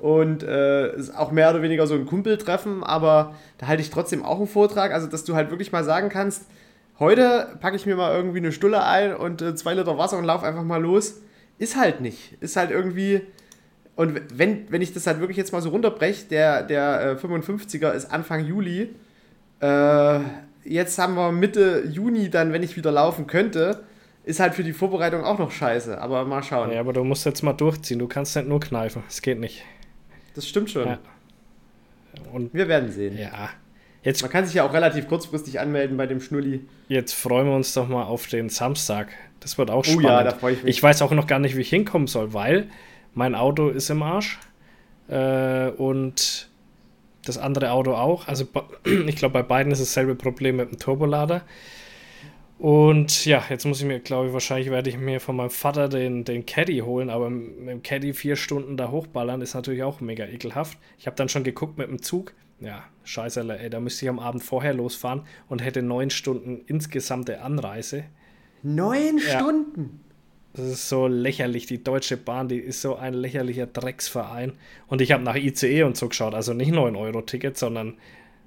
und 0.00 0.42
äh, 0.42 0.96
ist 0.96 1.16
auch 1.16 1.30
mehr 1.30 1.50
oder 1.50 1.62
weniger 1.62 1.86
so 1.86 1.94
ein 1.94 2.06
Kumpeltreffen, 2.06 2.82
aber 2.82 3.34
da 3.58 3.68
halte 3.68 3.82
ich 3.82 3.90
trotzdem 3.90 4.24
auch 4.24 4.38
einen 4.38 4.48
Vortrag, 4.48 4.92
also 4.92 5.06
dass 5.06 5.24
du 5.24 5.36
halt 5.36 5.50
wirklich 5.50 5.70
mal 5.70 5.84
sagen 5.84 6.08
kannst, 6.08 6.46
heute 6.98 7.56
packe 7.60 7.76
ich 7.76 7.86
mir 7.86 7.96
mal 7.96 8.14
irgendwie 8.14 8.38
eine 8.38 8.50
Stulle 8.50 8.84
ein 8.84 9.14
und 9.14 9.42
äh, 9.42 9.54
zwei 9.54 9.74
Liter 9.74 9.96
Wasser 9.98 10.18
und 10.18 10.24
laufe 10.24 10.46
einfach 10.46 10.64
mal 10.64 10.82
los. 10.82 11.20
Ist 11.58 11.76
halt 11.76 12.00
nicht. 12.00 12.36
Ist 12.40 12.56
halt 12.56 12.70
irgendwie, 12.70 13.20
und 13.94 14.20
wenn, 14.32 14.70
wenn 14.72 14.80
ich 14.82 14.94
das 14.94 15.06
halt 15.06 15.20
wirklich 15.20 15.36
jetzt 15.36 15.52
mal 15.52 15.62
so 15.62 15.68
runterbreche, 15.68 16.26
der, 16.26 16.62
der 16.62 17.18
äh, 17.22 17.26
55er 17.26 17.92
ist 17.92 18.10
Anfang 18.10 18.44
Juli. 18.44 18.94
Äh, 19.60 20.20
jetzt 20.64 20.98
haben 20.98 21.14
wir 21.14 21.32
Mitte 21.32 21.84
Juni 21.90 22.30
dann, 22.30 22.52
wenn 22.52 22.62
ich 22.62 22.76
wieder 22.76 22.92
laufen 22.92 23.26
könnte. 23.26 23.84
Ist 24.22 24.38
halt 24.38 24.54
für 24.54 24.62
die 24.62 24.74
Vorbereitung 24.74 25.24
auch 25.24 25.38
noch 25.38 25.50
scheiße. 25.50 26.00
Aber 26.00 26.24
mal 26.24 26.42
schauen. 26.42 26.70
Ja, 26.72 26.80
aber 26.80 26.92
du 26.92 27.02
musst 27.04 27.24
jetzt 27.24 27.42
mal 27.42 27.54
durchziehen. 27.54 27.98
Du 27.98 28.06
kannst 28.06 28.36
nicht 28.36 28.48
nur 28.48 28.60
kneifen. 28.60 29.02
Es 29.08 29.22
geht 29.22 29.40
nicht. 29.40 29.64
Das 30.34 30.46
stimmt 30.46 30.70
schon. 30.70 30.86
Ja. 30.86 30.98
Und 32.32 32.52
wir 32.52 32.68
werden 32.68 32.90
sehen. 32.90 33.16
Ja. 33.18 33.50
Jetzt, 34.02 34.22
Man 34.22 34.30
kann 34.30 34.46
sich 34.46 34.54
ja 34.54 34.64
auch 34.64 34.72
relativ 34.72 35.08
kurzfristig 35.08 35.60
anmelden 35.60 35.96
bei 35.96 36.06
dem 36.06 36.20
Schnulli. 36.20 36.66
Jetzt 36.88 37.12
freuen 37.12 37.46
wir 37.46 37.54
uns 37.54 37.74
doch 37.74 37.88
mal 37.88 38.04
auf 38.04 38.26
den 38.26 38.48
Samstag. 38.48 39.08
Das 39.40 39.58
wird 39.58 39.70
auch 39.70 39.84
spannend. 39.84 40.04
Oh 40.04 40.08
ja, 40.08 40.22
da 40.22 40.32
freue 40.32 40.54
ich 40.54 40.62
mich. 40.62 40.76
Ich 40.76 40.82
weiß 40.82 41.02
auch 41.02 41.10
noch 41.10 41.26
gar 41.26 41.38
nicht, 41.38 41.56
wie 41.56 41.60
ich 41.60 41.70
hinkommen 41.70 42.06
soll, 42.06 42.32
weil 42.32 42.68
mein 43.14 43.34
Auto 43.34 43.68
ist 43.68 43.90
im 43.90 44.02
Arsch 44.02 44.38
äh, 45.08 45.68
und 45.70 46.49
das 47.34 47.38
andere 47.38 47.72
Auto 47.72 47.94
auch. 47.94 48.28
Also 48.28 48.46
ich 49.06 49.16
glaube, 49.16 49.32
bei 49.34 49.42
beiden 49.42 49.72
ist 49.72 49.80
dasselbe 49.80 50.14
Problem 50.14 50.56
mit 50.56 50.70
dem 50.70 50.78
Turbolader. 50.78 51.42
Und 52.58 53.24
ja, 53.24 53.42
jetzt 53.48 53.64
muss 53.64 53.80
ich 53.80 53.86
mir, 53.86 54.00
glaube 54.00 54.28
ich, 54.28 54.32
wahrscheinlich 54.34 54.70
werde 54.70 54.90
ich 54.90 54.98
mir 54.98 55.18
von 55.20 55.34
meinem 55.34 55.48
Vater 55.48 55.88
den, 55.88 56.24
den 56.24 56.44
Caddy 56.44 56.80
holen, 56.80 57.08
aber 57.08 57.30
mit 57.30 57.68
dem 57.68 57.82
Caddy 57.82 58.12
vier 58.12 58.36
Stunden 58.36 58.76
da 58.76 58.90
hochballern 58.90 59.40
ist 59.40 59.54
natürlich 59.54 59.82
auch 59.82 60.02
mega 60.02 60.26
ekelhaft. 60.26 60.76
Ich 60.98 61.06
habe 61.06 61.16
dann 61.16 61.30
schon 61.30 61.42
geguckt 61.42 61.78
mit 61.78 61.88
dem 61.88 62.02
Zug. 62.02 62.34
Ja, 62.60 62.84
scheiße, 63.04 63.48
ey, 63.58 63.70
da 63.70 63.80
müsste 63.80 64.04
ich 64.04 64.10
am 64.10 64.18
Abend 64.18 64.42
vorher 64.42 64.74
losfahren 64.74 65.22
und 65.48 65.64
hätte 65.64 65.80
neun 65.80 66.10
Stunden 66.10 66.60
insgesamte 66.66 67.40
Anreise. 67.40 68.04
Neun 68.62 69.16
ja. 69.16 69.38
Stunden? 69.38 70.04
Das 70.54 70.66
ist 70.66 70.88
so 70.88 71.06
lächerlich. 71.06 71.66
Die 71.66 71.82
Deutsche 71.82 72.16
Bahn, 72.16 72.48
die 72.48 72.58
ist 72.58 72.82
so 72.82 72.96
ein 72.96 73.14
lächerlicher 73.14 73.66
Drecksverein. 73.66 74.52
Und 74.88 75.00
ich 75.00 75.12
habe 75.12 75.22
nach 75.22 75.36
ICE 75.36 75.84
und 75.84 75.96
so 75.96 76.08
geschaut. 76.08 76.34
Also 76.34 76.54
nicht 76.54 76.72
9-Euro-Ticket, 76.72 77.56
sondern 77.56 77.94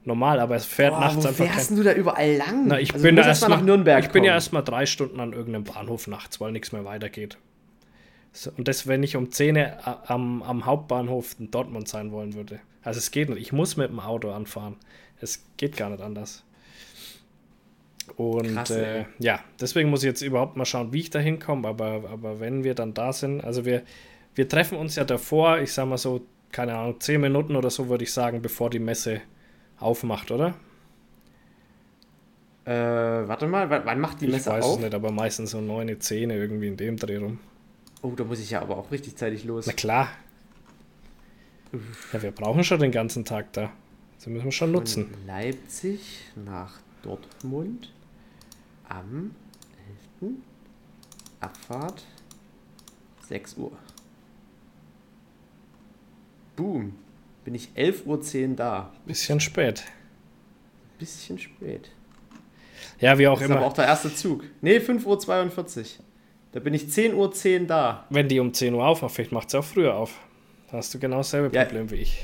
normal. 0.03 0.39
Aber 0.39 0.55
es 0.55 0.65
fährt 0.65 0.91
Boah, 0.91 0.99
nachts 0.99 1.23
wo 1.23 1.27
einfach. 1.29 1.45
fährst 1.45 1.69
kein... 1.69 1.77
du 1.77 1.83
da 1.83 1.93
überall 1.93 2.35
lang? 2.35 2.67
Na, 2.67 2.79
ich 2.79 2.93
also 2.93 3.03
bin, 3.03 3.17
erst 3.17 3.41
mal, 3.43 3.55
nach 3.55 3.61
Nürnberg 3.61 4.03
ich 4.03 4.11
bin 4.11 4.23
ja 4.25 4.33
erstmal 4.33 4.63
drei 4.63 4.85
Stunden 4.85 5.19
an 5.19 5.31
irgendeinem 5.31 5.63
Bahnhof 5.63 6.07
nachts, 6.07 6.41
weil 6.41 6.51
nichts 6.51 6.73
mehr 6.73 6.83
weitergeht. 6.83 7.37
So, 8.33 8.51
und 8.57 8.67
das, 8.67 8.87
wenn 8.87 9.03
ich 9.03 9.15
um 9.15 9.31
10 9.31 9.55
Uhr 9.55 10.09
am, 10.09 10.43
am 10.43 10.65
Hauptbahnhof 10.65 11.35
in 11.39 11.51
Dortmund 11.51 11.87
sein 11.87 12.11
wollen 12.11 12.33
würde. 12.33 12.59
Also 12.81 12.97
es 12.97 13.11
geht 13.11 13.29
nicht. 13.29 13.39
Ich 13.39 13.53
muss 13.53 13.77
mit 13.77 13.89
dem 13.89 13.99
Auto 14.01 14.31
anfahren. 14.31 14.75
Es 15.21 15.45
geht 15.55 15.77
gar 15.77 15.89
nicht 15.89 16.01
anders. 16.01 16.43
Und 18.15 18.53
Krass, 18.53 18.71
äh, 18.71 19.05
ja, 19.19 19.39
deswegen 19.59 19.89
muss 19.89 20.03
ich 20.03 20.07
jetzt 20.07 20.21
überhaupt 20.21 20.57
mal 20.57 20.65
schauen, 20.65 20.93
wie 20.93 20.99
ich 20.99 21.09
da 21.09 21.19
hinkomme. 21.19 21.67
Aber, 21.67 22.03
aber 22.11 22.39
wenn 22.39 22.63
wir 22.63 22.75
dann 22.75 22.93
da 22.93 23.13
sind, 23.13 23.41
also 23.41 23.65
wir, 23.65 23.83
wir 24.35 24.47
treffen 24.47 24.77
uns 24.77 24.95
ja 24.95 25.03
davor, 25.03 25.59
ich 25.59 25.73
sag 25.73 25.87
mal 25.87 25.97
so, 25.97 26.21
keine 26.51 26.75
Ahnung, 26.75 26.99
zehn 26.99 27.21
Minuten 27.21 27.55
oder 27.55 27.69
so, 27.69 27.89
würde 27.89 28.03
ich 28.03 28.11
sagen, 28.11 28.41
bevor 28.41 28.69
die 28.69 28.79
Messe 28.79 29.21
aufmacht, 29.79 30.31
oder? 30.31 30.53
Äh, 32.65 32.71
warte 32.71 33.47
mal, 33.47 33.69
wann 33.69 33.99
macht 33.99 34.21
die 34.21 34.27
Messe 34.27 34.51
auf? 34.51 34.59
Ich 34.59 34.63
weiß 34.63 34.73
es 34.75 34.79
nicht, 34.79 34.93
aber 34.93 35.11
meistens 35.11 35.51
so 35.51 35.59
neun, 35.61 35.99
zehn 35.99 36.29
irgendwie 36.29 36.67
in 36.67 36.77
dem 36.77 36.97
Dreh 36.97 37.17
rum. 37.17 37.39
Oh, 38.01 38.11
da 38.15 38.23
muss 38.23 38.39
ich 38.39 38.51
ja 38.51 38.61
aber 38.61 38.77
auch 38.77 38.91
richtig 38.91 39.15
zeitig 39.15 39.43
los. 39.45 39.65
Na 39.65 39.73
klar. 39.73 40.09
Ja, 42.11 42.21
wir 42.21 42.31
brauchen 42.31 42.63
schon 42.63 42.79
den 42.79 42.91
ganzen 42.91 43.25
Tag 43.25 43.51
da. 43.53 43.71
Das 44.15 44.27
müssen 44.27 44.45
wir 44.45 44.51
schon 44.51 44.71
Von 44.71 44.79
nutzen. 44.79 45.13
Leipzig 45.25 46.21
nach 46.35 46.79
Dortmund 47.01 47.92
am 48.93 49.35
11. 50.21 50.33
Abfahrt 51.39 52.03
6 53.27 53.57
Uhr. 53.57 53.71
Boom. 56.55 56.95
Bin 57.43 57.55
ich 57.55 57.69
11.10 57.75 58.49
Uhr 58.51 58.55
da. 58.55 58.93
Bisschen 59.05 59.39
spät. 59.39 59.83
Bisschen 60.97 61.37
spät. 61.37 61.91
Ja, 62.99 63.17
wie 63.17 63.27
auch 63.27 63.39
das 63.39 63.45
immer. 63.45 63.55
Ist 63.55 63.57
aber 63.57 63.67
auch 63.67 63.73
der 63.73 63.85
erste 63.85 64.13
Zug. 64.13 64.43
Nee, 64.61 64.77
5.42 64.77 65.79
Uhr. 65.79 65.85
Da 66.53 66.59
bin 66.59 66.73
ich 66.73 66.83
10.10 66.83 67.13
Uhr 67.15 67.31
10 67.31 67.67
da. 67.67 68.05
Wenn 68.09 68.27
die 68.27 68.39
um 68.39 68.53
10 68.53 68.73
Uhr 68.73 68.85
aufmacht, 68.85 69.15
vielleicht 69.15 69.31
macht 69.31 69.49
sie 69.49 69.57
auch 69.59 69.65
früher 69.65 69.95
auf. 69.95 70.19
Da 70.69 70.77
hast 70.77 70.93
du 70.93 70.99
genau 70.99 71.17
dasselbe 71.17 71.53
ja. 71.55 71.65
Problem 71.65 71.89
wie 71.91 71.95
ich. 71.95 72.21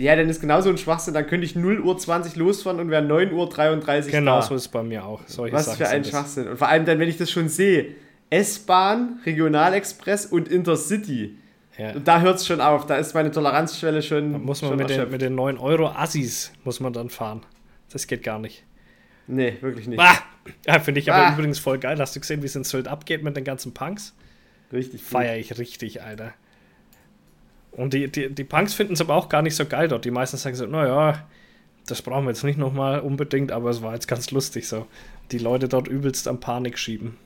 Ja, 0.00 0.16
dann 0.16 0.30
ist 0.30 0.40
genauso 0.40 0.70
ein 0.70 0.78
Schwachsinn. 0.78 1.12
Dann 1.12 1.26
könnte 1.26 1.44
ich 1.44 1.54
0 1.54 1.80
Uhr 1.80 1.98
20 1.98 2.34
losfahren 2.36 2.80
und 2.80 2.90
wäre 2.90 3.02
9 3.02 3.32
Uhr 3.32 3.48
33 3.48 4.10
Genau 4.10 4.36
da. 4.36 4.42
so 4.42 4.54
ist 4.54 4.62
es 4.62 4.68
bei 4.68 4.82
mir 4.82 5.04
auch. 5.04 5.20
Solche 5.26 5.54
Was 5.54 5.66
Sachen 5.66 5.76
für 5.76 5.88
ein 5.88 6.04
Schwachsinn. 6.04 6.48
Und 6.48 6.56
vor 6.56 6.68
allem 6.68 6.86
dann, 6.86 6.98
wenn 6.98 7.08
ich 7.08 7.18
das 7.18 7.30
schon 7.30 7.50
sehe, 7.50 7.94
S-Bahn, 8.30 9.20
Regionalexpress 9.26 10.26
und 10.26 10.48
Intercity. 10.48 11.36
Ja. 11.76 11.92
Und 11.92 12.08
da 12.08 12.20
hört 12.22 12.36
es 12.36 12.46
schon 12.46 12.62
auf. 12.62 12.86
Da 12.86 12.96
ist 12.96 13.14
meine 13.14 13.30
Toleranzschwelle 13.30 14.02
schon. 14.02 14.32
Da 14.32 14.38
muss 14.38 14.62
man 14.62 14.76
mit, 14.76 14.88
den, 14.88 15.10
mit 15.10 15.20
den 15.20 15.34
9 15.34 15.58
Euro 15.58 15.88
Assis 15.88 16.50
muss 16.64 16.80
man 16.80 16.94
dann 16.94 17.10
fahren. 17.10 17.42
Das 17.92 18.06
geht 18.06 18.22
gar 18.22 18.38
nicht. 18.38 18.64
Nee, 19.26 19.58
wirklich 19.60 19.86
nicht. 19.86 20.00
Ah! 20.00 20.16
Ja, 20.66 20.80
finde 20.80 21.00
ich 21.00 21.12
ah. 21.12 21.16
aber 21.16 21.36
übrigens 21.36 21.58
voll 21.58 21.78
geil. 21.78 21.98
Hast 21.98 22.16
du 22.16 22.20
gesehen, 22.20 22.40
wie 22.42 22.46
es 22.46 22.56
in 22.56 22.64
Sylt 22.64 22.88
abgeht 22.88 23.22
mit 23.22 23.36
den 23.36 23.44
ganzen 23.44 23.74
Punks? 23.74 24.14
Richtig. 24.72 25.02
Feier 25.02 25.36
ich 25.36 25.58
richtig, 25.58 26.02
Alter. 26.02 26.32
Und 27.72 27.94
die, 27.94 28.10
die, 28.10 28.34
die 28.34 28.44
Punks 28.44 28.74
finden 28.74 28.94
es 28.94 29.00
aber 29.00 29.14
auch 29.14 29.28
gar 29.28 29.42
nicht 29.42 29.54
so 29.54 29.64
geil 29.64 29.88
dort. 29.88 30.04
Die 30.04 30.10
meisten 30.10 30.36
sagen 30.36 30.56
so, 30.56 30.66
naja, 30.66 31.26
das 31.86 32.02
brauchen 32.02 32.24
wir 32.24 32.30
jetzt 32.30 32.44
nicht 32.44 32.58
nochmal 32.58 33.00
unbedingt, 33.00 33.52
aber 33.52 33.70
es 33.70 33.82
war 33.82 33.94
jetzt 33.94 34.08
ganz 34.08 34.30
lustig 34.30 34.68
so. 34.68 34.86
Die 35.32 35.38
Leute 35.38 35.68
dort 35.68 35.88
übelst 35.88 36.28
am 36.28 36.40
Panik 36.40 36.78
schieben. 36.78 37.16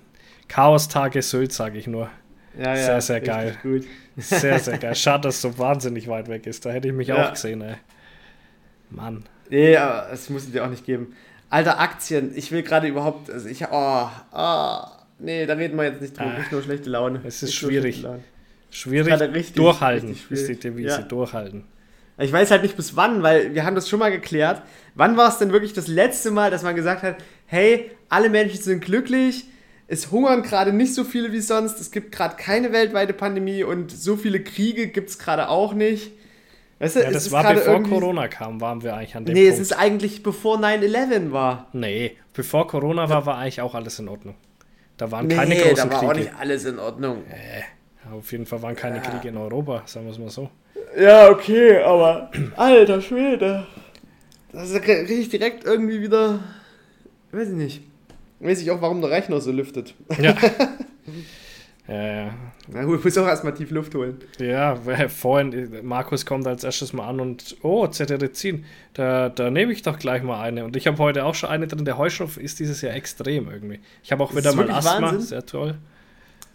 Chaos-Tage 0.49 1.23
Sylt, 1.23 1.53
sage 1.53 1.79
ich 1.79 1.87
nur. 1.87 2.11
Ja, 2.59 2.77
sehr, 2.77 3.01
sehr 3.01 3.21
geil. 3.21 3.57
Gut. 3.63 3.85
Sehr, 4.17 4.61
sehr 4.61 4.79
geil. 4.79 4.95
Schade, 4.95 5.23
dass 5.23 5.35
es 5.35 5.43
so 5.43 5.59
wahnsinnig 5.59 6.07
weit 6.07 6.29
weg 6.29 6.47
ist. 6.47 6.65
Da 6.65 6.71
hätte 6.71 6.87
ich 6.87 6.95
mich 6.95 7.09
ja. 7.09 7.27
auch 7.27 7.33
gesehen, 7.33 7.63
ey. 7.63 7.75
Mann. 8.91 9.25
Nee, 9.51 9.77
aber 9.77 10.13
es 10.13 10.31
muss 10.31 10.49
dir 10.49 10.65
auch 10.65 10.71
nicht 10.71 10.87
geben. 10.87 11.17
Alter, 11.51 11.81
Aktien. 11.81 12.31
Ich 12.37 12.53
will 12.53 12.63
gerade 12.63 12.87
überhaupt. 12.87 13.29
Also 13.29 13.49
ich. 13.49 13.65
Oh, 13.73 14.09
oh. 14.33 14.79
Nee, 15.19 15.47
da 15.47 15.55
reden 15.55 15.77
wir 15.77 15.85
jetzt 15.85 16.01
nicht 16.01 16.17
drüber. 16.17 16.31
Ah, 16.33 16.39
nicht 16.39 16.53
nur 16.53 16.63
schlechte 16.63 16.91
Laune. 16.91 17.23
Es 17.25 17.43
ist 17.43 17.49
nicht 17.49 17.55
schwierig. 17.55 18.07
Schwierig. 18.75 19.13
Richtig, 19.21 19.53
durchhalten 19.55 20.09
richtig 20.09 20.27
schwierig. 20.27 20.43
ist 20.43 20.49
die 20.65 20.69
Devise. 20.69 20.89
Ja. 20.89 21.03
Durchhalten. 21.03 21.65
Ich 22.19 22.33
weiß 22.33 22.51
halt 22.51 22.63
nicht 22.63 22.77
bis 22.77 22.97
wann, 22.97 23.23
weil 23.23 23.55
wir 23.55 23.65
haben 23.65 23.75
das 23.75 23.89
schon 23.89 23.99
mal 23.99 24.11
geklärt. 24.11 24.63
Wann 24.95 25.17
war 25.17 25.29
es 25.29 25.39
denn 25.39 25.53
wirklich 25.53 25.73
das 25.73 25.89
letzte 25.89 26.31
Mal, 26.31 26.51
dass 26.51 26.63
man 26.63 26.75
gesagt 26.77 27.03
hat, 27.03 27.17
hey, 27.47 27.91
alle 28.09 28.31
Menschen 28.31 28.61
sind 28.61 28.85
glücklich, 28.85 29.45
es 29.89 30.11
hungern 30.11 30.43
gerade 30.43 30.73
nicht 30.73 30.95
so 30.95 31.05
viele 31.05 31.33
wie 31.33 31.41
sonst, 31.41 31.81
es 31.81 31.91
gibt 31.91 32.13
gerade 32.13 32.37
keine 32.37 32.73
weltweite 32.73 33.13
Pandemie 33.13 33.65
und 33.65 33.91
so 33.91 34.17
viele 34.17 34.41
Kriege 34.43 34.89
gibt 34.89 35.11
es 35.11 35.19
gerade 35.19 35.49
auch 35.49 35.73
nicht. 35.75 36.13
Weißt 36.79 36.97
du, 36.97 37.01
ja, 37.01 37.11
das 37.11 37.31
war 37.33 37.53
bevor 37.55 37.83
Corona 37.83 38.29
kam, 38.29 38.61
waren 38.61 38.83
wir 38.83 38.95
eigentlich 38.97 39.15
an 39.17 39.25
dem 39.25 39.35
Nee, 39.35 39.43
Punkt. 39.47 39.55
es 39.55 39.61
ist 39.61 39.73
eigentlich 39.73 40.23
bevor 40.23 40.59
9-11 40.59 41.33
war. 41.33 41.69
Nee, 41.73 42.17
bevor 42.33 42.67
Corona 42.67 43.09
war, 43.09 43.27
war 43.27 43.39
eigentlich 43.39 43.61
auch 43.61 43.75
alles 43.75 43.99
in 43.99 44.09
Ordnung. 44.09 44.35
Da 44.97 45.11
waren 45.11 45.27
nee, 45.27 45.35
keine 45.37 45.55
großen 45.57 45.69
Kriege. 45.69 45.77
da 45.77 45.91
war 45.93 45.99
Kriege. 46.01 46.11
auch 46.13 46.17
nicht 46.17 46.35
alles 46.41 46.65
in 46.65 46.79
Ordnung. 46.79 47.25
Äh, 47.29 47.63
auf 48.13 48.31
jeden 48.33 48.47
Fall 48.47 48.63
waren 48.63 48.77
keine 48.77 48.97
ja. 48.97 49.03
Kriege 49.03 49.29
in 49.29 49.37
Europa, 49.37 49.83
sagen 49.87 50.07
wir 50.07 50.13
es 50.13 50.19
mal 50.19 50.31
so. 50.31 50.51
Ja, 50.99 51.31
okay, 51.31 51.79
aber 51.79 52.31
alter 52.57 53.01
Schwede. 53.01 53.67
Das 54.53 54.71
ist 54.71 54.87
richtig 54.87 55.31
direkt 55.31 55.65
irgendwie 55.65 56.01
wieder, 56.01 56.41
weiß 57.33 57.49
ich 57.49 57.55
nicht. 57.55 57.83
Weiß 58.41 58.61
ich 58.61 58.71
auch, 58.71 58.83
warum 58.83 59.01
der 59.01 59.11
Rechner 59.11 59.41
so 59.41 59.51
lüftet. 59.51 59.95
Ja. 60.21 60.35
Ja, 61.87 62.03
ja. 62.03 62.35
Na 62.69 62.83
gut, 62.85 63.01
ich 63.01 63.05
muss 63.05 63.19
auch 63.19 63.27
erstmal 63.27 63.53
tief 63.53 63.71
Luft 63.71 63.95
holen. 63.95 64.17
Ja, 64.39 64.79
vorhin, 65.09 65.81
Markus 65.83 66.25
kommt 66.25 66.47
als 66.47 66.65
erstes 66.65 66.95
mal 66.95 67.07
an 67.07 67.21
und, 67.21 67.57
oh, 67.63 67.87
Cetirizin, 67.87 68.65
da, 68.95 69.29
da 69.29 69.51
nehme 69.51 69.71
ich 69.73 69.83
doch 69.83 69.99
gleich 69.99 70.23
mal 70.23 70.41
eine. 70.41 70.65
Und 70.65 70.77
ich 70.77 70.87
habe 70.87 70.97
heute 70.97 71.27
auch 71.27 71.35
schon 71.35 71.51
eine 71.51 71.67
drin. 71.67 71.85
Der 71.85 71.99
Heuschnupf 71.99 72.39
ist 72.39 72.59
dieses 72.59 72.81
Jahr 72.81 72.95
extrem 72.95 73.51
irgendwie. 73.51 73.81
Ich 74.03 74.13
habe 74.13 74.25
auch 74.25 74.35
wieder 74.35 74.55
mal 74.55 74.71
Asthma, 74.71 75.09
Wahnsinn. 75.09 75.21
sehr 75.21 75.45
toll. 75.45 75.77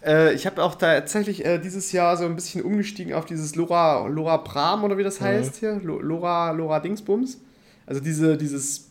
Äh, 0.04 0.34
ich 0.34 0.46
habe 0.46 0.62
auch 0.62 0.74
tatsächlich 0.76 1.44
äh, 1.44 1.58
dieses 1.58 1.92
Jahr 1.92 2.16
so 2.16 2.24
ein 2.24 2.34
bisschen 2.34 2.62
umgestiegen 2.62 3.14
auf 3.14 3.24
dieses 3.24 3.54
Lora, 3.54 4.06
Lora 4.06 4.38
Pram 4.38 4.84
oder 4.84 4.98
wie 4.98 5.04
das 5.04 5.20
mhm. 5.20 5.24
heißt 5.24 5.56
hier. 5.56 5.80
Lora, 5.82 6.50
Lora 6.52 6.80
Dingsbums. 6.80 7.40
Also 7.86 8.00
diese, 8.00 8.36
dieses 8.36 8.90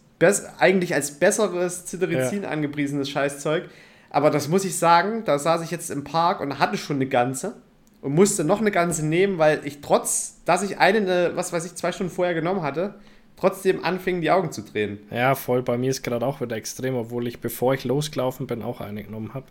eigentlich 0.59 0.93
als 0.93 1.11
besseres 1.11 1.85
Cetirizin 1.85 2.43
ja. 2.43 2.49
angepriesenes 2.49 3.09
Scheißzeug 3.09 3.69
aber 4.09 4.29
das 4.31 4.47
muss 4.47 4.65
ich 4.65 4.77
sagen, 4.77 5.23
da 5.25 5.37
saß 5.37 5.61
ich 5.63 5.71
jetzt 5.71 5.91
im 5.91 6.03
Park 6.03 6.41
und 6.41 6.59
hatte 6.59 6.77
schon 6.77 6.97
eine 6.97 7.07
ganze 7.07 7.55
und 8.01 8.15
musste 8.15 8.43
noch 8.43 8.61
eine 8.61 8.71
ganze 8.71 9.05
nehmen, 9.05 9.37
weil 9.37 9.61
ich 9.65 9.81
trotz, 9.81 10.41
dass 10.45 10.63
ich 10.63 10.79
eine, 10.79 11.31
was 11.35 11.53
weiß 11.53 11.65
ich, 11.65 11.75
zwei 11.75 11.91
Stunden 11.91 12.11
vorher 12.11 12.33
genommen 12.33 12.63
hatte, 12.63 12.95
trotzdem 13.37 13.83
anfing, 13.83 14.21
die 14.21 14.31
Augen 14.31 14.51
zu 14.51 14.61
drehen. 14.63 14.99
Ja, 15.11 15.35
voll. 15.35 15.61
Bei 15.61 15.77
mir 15.77 15.91
ist 15.91 16.01
gerade 16.01 16.25
auch 16.25 16.41
wieder 16.41 16.55
extrem, 16.55 16.95
obwohl 16.95 17.27
ich, 17.27 17.39
bevor 17.39 17.73
ich 17.73 17.83
losgelaufen 17.83 18.47
bin, 18.47 18.63
auch 18.63 18.81
eine 18.81 19.03
genommen 19.03 19.33
habe. 19.33 19.45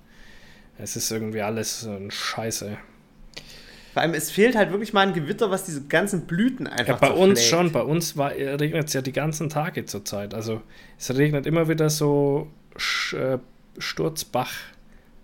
Es 0.78 0.96
ist 0.96 1.10
irgendwie 1.10 1.42
alles 1.42 1.84
ein 1.84 2.10
Scheiße. 2.10 2.78
Vor 3.92 4.02
allem, 4.02 4.14
es 4.14 4.30
fehlt 4.30 4.54
halt 4.54 4.70
wirklich 4.70 4.92
mal 4.92 5.06
ein 5.06 5.12
Gewitter, 5.12 5.50
was 5.50 5.64
diese 5.64 5.82
ganzen 5.82 6.26
Blüten 6.26 6.66
einfach 6.66 7.02
Ja, 7.02 7.08
bei 7.08 7.10
uns 7.10 7.44
schon. 7.44 7.72
Bei 7.72 7.82
uns 7.82 8.16
regnet 8.16 8.86
es 8.86 8.92
ja 8.92 9.02
die 9.02 9.12
ganzen 9.12 9.48
Tage 9.48 9.86
zurzeit. 9.86 10.34
Also, 10.34 10.62
es 10.98 11.14
regnet 11.16 11.46
immer 11.46 11.68
wieder 11.68 11.90
so 11.90 12.48
äh, 13.12 13.38
Sturzbach. 13.78 14.52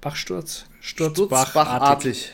Bachsturz? 0.00 0.66
Sturzbach 0.80 1.50
Sturzbachartig. 1.50 2.32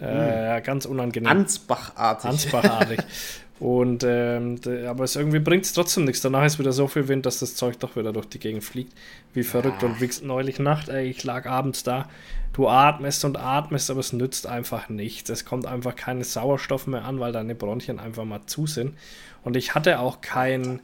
Äh, 0.00 0.56
hm. 0.56 0.62
ganz 0.64 0.84
unangenehm. 0.84 1.30
Ansbachartig. 1.30 2.30
Ansbachartig. 2.30 3.00
Und 3.60 4.04
ähm, 4.04 4.58
aber 4.88 5.04
es 5.04 5.16
irgendwie 5.16 5.38
bringt 5.38 5.66
es 5.66 5.74
trotzdem 5.74 6.06
nichts. 6.06 6.22
Danach 6.22 6.46
ist 6.46 6.58
wieder 6.58 6.72
so 6.72 6.88
viel 6.88 7.08
Wind, 7.08 7.26
dass 7.26 7.40
das 7.40 7.54
Zeug 7.54 7.78
doch 7.78 7.94
wieder 7.94 8.10
durch 8.10 8.24
die 8.24 8.38
Gegend 8.38 8.64
fliegt. 8.64 8.94
Wie 9.34 9.42
verrückt. 9.42 9.82
Ja. 9.82 9.88
Und 9.88 10.00
wie 10.00 10.10
neulich 10.24 10.58
Nacht, 10.58 10.88
ey, 10.88 11.06
ich 11.10 11.22
lag 11.24 11.44
abends 11.44 11.82
da. 11.82 12.08
Du 12.54 12.68
atmest 12.68 13.22
und 13.26 13.36
atmest, 13.36 13.90
aber 13.90 14.00
es 14.00 14.14
nützt 14.14 14.46
einfach 14.46 14.88
nichts. 14.88 15.28
Es 15.28 15.44
kommt 15.44 15.66
einfach 15.66 15.94
keine 15.94 16.24
Sauerstoff 16.24 16.86
mehr 16.86 17.04
an, 17.04 17.20
weil 17.20 17.32
deine 17.32 17.54
Bronchien 17.54 17.98
einfach 18.00 18.24
mal 18.24 18.46
zu 18.46 18.66
sind. 18.66 18.96
Und 19.44 19.56
ich 19.56 19.74
hatte 19.74 20.00
auch 20.00 20.22
kein, 20.22 20.80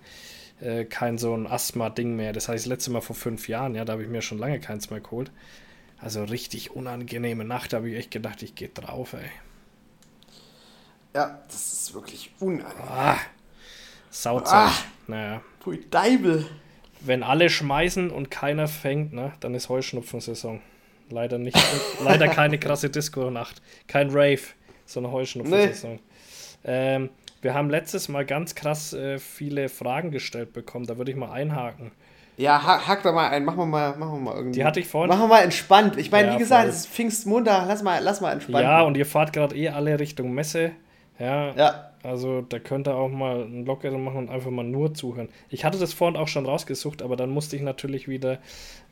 äh, 0.61 0.85
kein 0.85 1.17
so 1.17 1.35
ein 1.35 1.47
Asthma-Ding 1.47 2.15
mehr. 2.15 2.35
Das 2.35 2.49
heißt, 2.49 2.67
das 2.67 2.69
letzte 2.69 2.91
Mal 2.91 3.01
vor 3.01 3.17
fünf 3.17 3.49
Jahren, 3.49 3.75
ja, 3.75 3.87
da 3.87 3.95
habe 3.95 4.03
ich 4.03 4.09
mir 4.11 4.21
schon 4.21 4.39
lange 4.39 4.61
keins 4.61 4.91
mehr 4.91 5.01
geholt. 5.01 5.31
Also 5.99 6.25
richtig 6.25 6.73
unangenehme 6.73 7.45
Nacht, 7.45 7.73
da 7.73 7.79
habe 7.79 7.89
ich 7.89 7.97
echt 7.97 8.11
gedacht, 8.11 8.43
ich 8.43 8.55
gehe 8.55 8.69
drauf, 8.69 9.15
ey. 9.15 9.31
Ja, 11.16 11.40
das 11.46 11.72
ist 11.72 11.94
wirklich 11.94 12.31
unangenehm. 12.40 12.88
Ah, 12.90 13.16
Sauzeug. 14.11 14.52
Ah, 14.52 14.72
naja. 15.07 15.40
Pui 15.61 15.81
Deibel. 15.90 16.44
Wenn 17.00 17.22
alle 17.22 17.48
schmeißen 17.48 18.11
und 18.11 18.31
keiner 18.31 18.68
fängt, 18.68 19.14
ne, 19.14 19.33
dann 19.40 19.55
ist 19.55 19.70
Heuschnupfensaison. 19.70 20.61
Leider 21.09 21.38
nicht. 21.38 21.57
leider 22.05 22.29
keine 22.29 22.59
krasse 22.59 22.90
Disco-Nacht. 22.90 23.62
Kein 23.87 24.11
Rave, 24.11 24.42
sondern 24.85 25.12
Heuschnupfensaison. 25.12 25.92
Nee. 25.92 26.00
Ähm, 26.64 27.09
wir 27.40 27.55
haben 27.55 27.70
letztes 27.70 28.11
Mal 28.11 28.26
ganz 28.26 28.55
krass 28.55 28.92
äh, 28.92 29.18
viele 29.18 29.70
Fragen 29.70 30.11
gestellt 30.11 30.52
bekommen. 30.52 30.85
Da 30.85 30.98
würde 30.98 31.12
ich 31.12 31.16
mal 31.16 31.33
einhaken. 31.33 31.92
Ja, 32.37 32.62
hack, 32.62 32.87
hack 32.87 33.02
da 33.02 33.12
mal 33.12 33.31
ein. 33.31 33.46
Machen 33.46 33.57
wir 33.57 33.66
mal, 33.66 33.96
machen 33.96 34.12
wir 34.12 34.20
mal 34.20 34.37
irgendwie. 34.37 34.59
Die 34.59 34.64
hatte 34.66 34.81
ich 34.81 34.87
vorhin. 34.87 35.09
Machen 35.09 35.22
wir 35.22 35.29
mal 35.29 35.42
entspannt. 35.42 35.96
Ich 35.96 36.11
meine, 36.11 36.29
ja, 36.29 36.35
wie 36.35 36.38
gesagt, 36.38 36.64
voll. 36.64 36.70
es 36.70 36.76
ist 36.81 36.88
Pfingstmontag. 36.88 37.66
Lass 37.68 37.83
mal, 37.83 38.02
lass 38.02 38.20
mal 38.20 38.33
entspannt. 38.33 38.62
Ja, 38.62 38.83
und 38.83 38.98
ihr 38.98 39.07
fahrt 39.07 39.33
gerade 39.33 39.57
eh 39.57 39.70
alle 39.70 39.98
Richtung 39.98 40.33
Messe. 40.35 40.72
Ja. 41.18 41.55
ja. 41.55 41.90
Also 42.02 42.42
da 42.42 42.59
könnt 42.59 42.87
ihr 42.87 42.94
auch 42.94 43.09
mal 43.09 43.42
einen 43.42 43.66
Lockeren 43.66 44.02
machen 44.02 44.18
und 44.18 44.31
einfach 44.31 44.50
mal 44.50 44.64
nur 44.64 44.94
zuhören. 44.94 45.29
Ich 45.48 45.64
hatte 45.64 45.79
das 45.79 45.92
vorhin 45.92 46.16
auch 46.16 46.29
schon 46.29 46.46
rausgesucht, 46.46 47.02
aber 47.02 47.16
dann 47.16 47.31
musste 47.31 47.57
ich 47.57 47.62
natürlich 47.62 48.07
wieder 48.07 48.38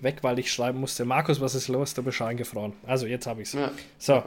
weg, 0.01 0.19
weil 0.23 0.39
ich 0.39 0.53
schreiben 0.53 0.81
musste, 0.81 1.05
Markus, 1.05 1.41
was 1.41 1.55
ist 1.55 1.69
los? 1.69 1.95
Der 1.95 2.03
Bescheid 2.03 2.37
gefroren. 2.37 2.73
Also 2.85 3.07
jetzt 3.07 3.27
habe 3.27 3.43
ich 3.43 3.49
es. 3.49 3.55
Ja. 3.55 3.71
So. 3.99 4.23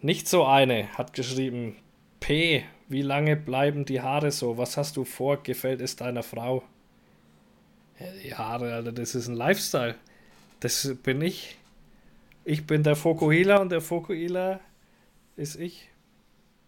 Nicht 0.00 0.28
so 0.28 0.44
eine 0.44 0.88
hat 0.96 1.12
geschrieben, 1.12 1.76
P. 2.20 2.64
Wie 2.88 3.02
lange 3.02 3.36
bleiben 3.36 3.84
die 3.84 4.00
Haare 4.00 4.30
so? 4.30 4.56
Was 4.56 4.76
hast 4.76 4.96
du 4.96 5.04
vor? 5.04 5.42
Gefällt 5.42 5.80
es 5.80 5.96
deiner 5.96 6.22
Frau? 6.22 6.62
Ja, 7.98 8.06
die 8.22 8.34
Haare, 8.34 8.72
Alter, 8.72 8.92
das 8.92 9.14
ist 9.14 9.26
ein 9.26 9.34
Lifestyle. 9.34 9.96
Das 10.60 10.96
bin 11.02 11.20
ich. 11.20 11.58
Ich 12.44 12.66
bin 12.66 12.84
der 12.84 12.94
Fokuhila 12.94 13.58
und 13.58 13.70
der 13.70 13.80
Fokuhila 13.80 14.60
ist 15.36 15.56
ich. 15.56 15.90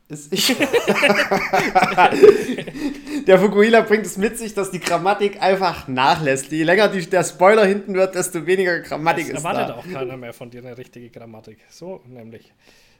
Der 3.26 3.38
Fukuhila 3.38 3.82
bringt 3.82 4.06
es 4.06 4.16
mit 4.16 4.38
sich, 4.38 4.54
dass 4.54 4.70
die 4.70 4.80
Grammatik 4.80 5.42
einfach 5.42 5.86
nachlässt. 5.86 6.50
Je 6.50 6.62
länger 6.62 6.88
die, 6.88 7.04
der 7.04 7.24
Spoiler 7.24 7.66
hinten 7.66 7.94
wird, 7.94 8.14
desto 8.14 8.46
weniger 8.46 8.80
Grammatik 8.80 9.28
das 9.28 9.36
ist 9.36 9.44
da. 9.44 9.50
erwartet 9.50 9.76
auch 9.76 9.92
keiner 9.92 10.16
mehr 10.16 10.32
von 10.32 10.48
dir 10.48 10.64
eine 10.64 10.78
richtige 10.78 11.10
Grammatik. 11.10 11.58
So 11.68 12.00
nämlich. 12.06 12.54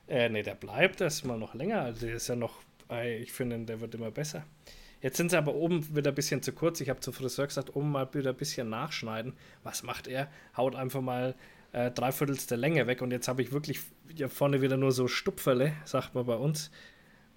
Äh, 0.07 0.29
nee, 0.29 0.43
der 0.43 0.55
bleibt 0.55 1.01
erstmal 1.01 1.39
noch 1.39 1.55
länger. 1.55 1.81
Also 1.81 2.07
der 2.07 2.17
ist 2.17 2.29
ja 2.29 2.37
noch, 2.37 2.59
ich 3.21 3.33
finde, 3.33 3.59
der 3.61 3.81
wird 3.81 3.95
immer 3.95 4.11
besser. 4.11 4.45
Jetzt 5.01 5.17
sind 5.17 5.31
sie 5.31 5.39
aber 5.39 5.55
oben 5.55 5.97
wieder 5.97 6.11
ein 6.11 6.15
bisschen 6.15 6.43
zu 6.43 6.53
kurz. 6.53 6.81
Ich 6.81 6.91
habe 6.91 7.01
zu 7.01 7.13
Friseur 7.13 7.47
gesagt, 7.47 7.75
oben 7.75 7.93
mal 7.93 8.09
wieder 8.13 8.31
ein 8.31 8.37
bisschen 8.37 8.69
nachschneiden. 8.69 9.33
Was 9.63 9.83
macht 9.83 10.09
er? 10.09 10.29
Haut 10.57 10.75
einfach 10.75 11.01
mal 11.01 11.35
äh, 11.73 11.91
dreiviertelste 11.91 12.57
Länge 12.57 12.87
weg. 12.87 13.01
Und 13.01 13.13
jetzt 13.13 13.29
habe 13.29 13.43
ich 13.43 13.53
wirklich 13.53 13.81
hier 14.15 14.29
vorne 14.29 14.61
wieder 14.61 14.77
nur 14.77 14.93
so 14.93 15.09
Stupferle, 15.09 15.73
sagt 15.85 16.15
man 16.15 16.27
bei 16.27 16.35
uns. 16.35 16.71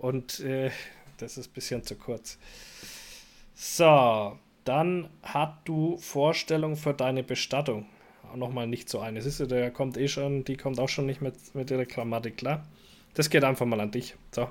Und 0.01 0.39
äh, 0.39 0.71
das 1.17 1.37
ist 1.37 1.51
ein 1.51 1.53
bisschen 1.53 1.83
zu 1.83 1.95
kurz. 1.95 2.39
So, 3.53 4.35
dann 4.65 5.09
hast 5.21 5.59
du 5.65 5.97
Vorstellung 5.97 6.75
für 6.75 6.93
deine 6.93 7.21
Bestattung 7.21 7.85
nochmal 8.35 8.65
nicht 8.65 8.89
so 8.89 8.99
eine. 8.99 9.21
Siehst 9.21 9.41
du, 9.41 9.45
der 9.45 9.69
kommt 9.69 9.97
eh 9.97 10.07
schon, 10.07 10.43
die 10.43 10.57
kommt 10.57 10.79
auch 10.79 10.89
schon 10.89 11.05
nicht 11.05 11.21
mit, 11.21 11.35
mit 11.53 11.69
ihrer 11.69 11.85
Grammatik 11.85 12.37
klar. 12.37 12.65
Das 13.13 13.29
geht 13.29 13.43
einfach 13.43 13.67
mal 13.67 13.79
an 13.79 13.91
dich. 13.91 14.15
So. 14.31 14.49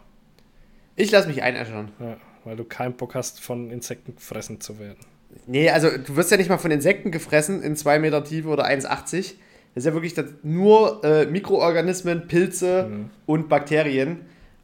Ich 0.95 1.11
lasse 1.11 1.27
mich 1.27 1.43
einäschern. 1.43 1.91
Ja, 1.99 2.17
weil 2.45 2.57
du 2.57 2.65
keinen 2.65 2.95
Bock 2.95 3.17
hast, 3.17 3.41
von 3.41 3.73
Insekten 3.73 4.15
gefressen 4.15 4.61
zu 4.61 4.79
werden. 4.79 4.99
Nee, 5.47 5.71
also 5.71 5.89
du 5.91 6.15
wirst 6.15 6.31
ja 6.31 6.37
nicht 6.37 6.49
mal 6.49 6.59
von 6.59 6.71
Insekten 6.71 7.11
gefressen 7.11 7.61
in 7.63 7.75
2 7.75 7.99
Meter 7.99 8.23
Tiefe 8.23 8.49
oder 8.49 8.67
1,80. 8.67 9.35
Das 9.75 9.83
ist 9.83 9.87
ja 9.87 9.95
wirklich 9.95 10.15
nur 10.45 11.03
äh, 11.03 11.27
Mikroorganismen, 11.27 12.29
Pilze 12.29 12.89
mhm. 12.89 13.11
und 13.27 13.49
Bakterien. 13.49 14.21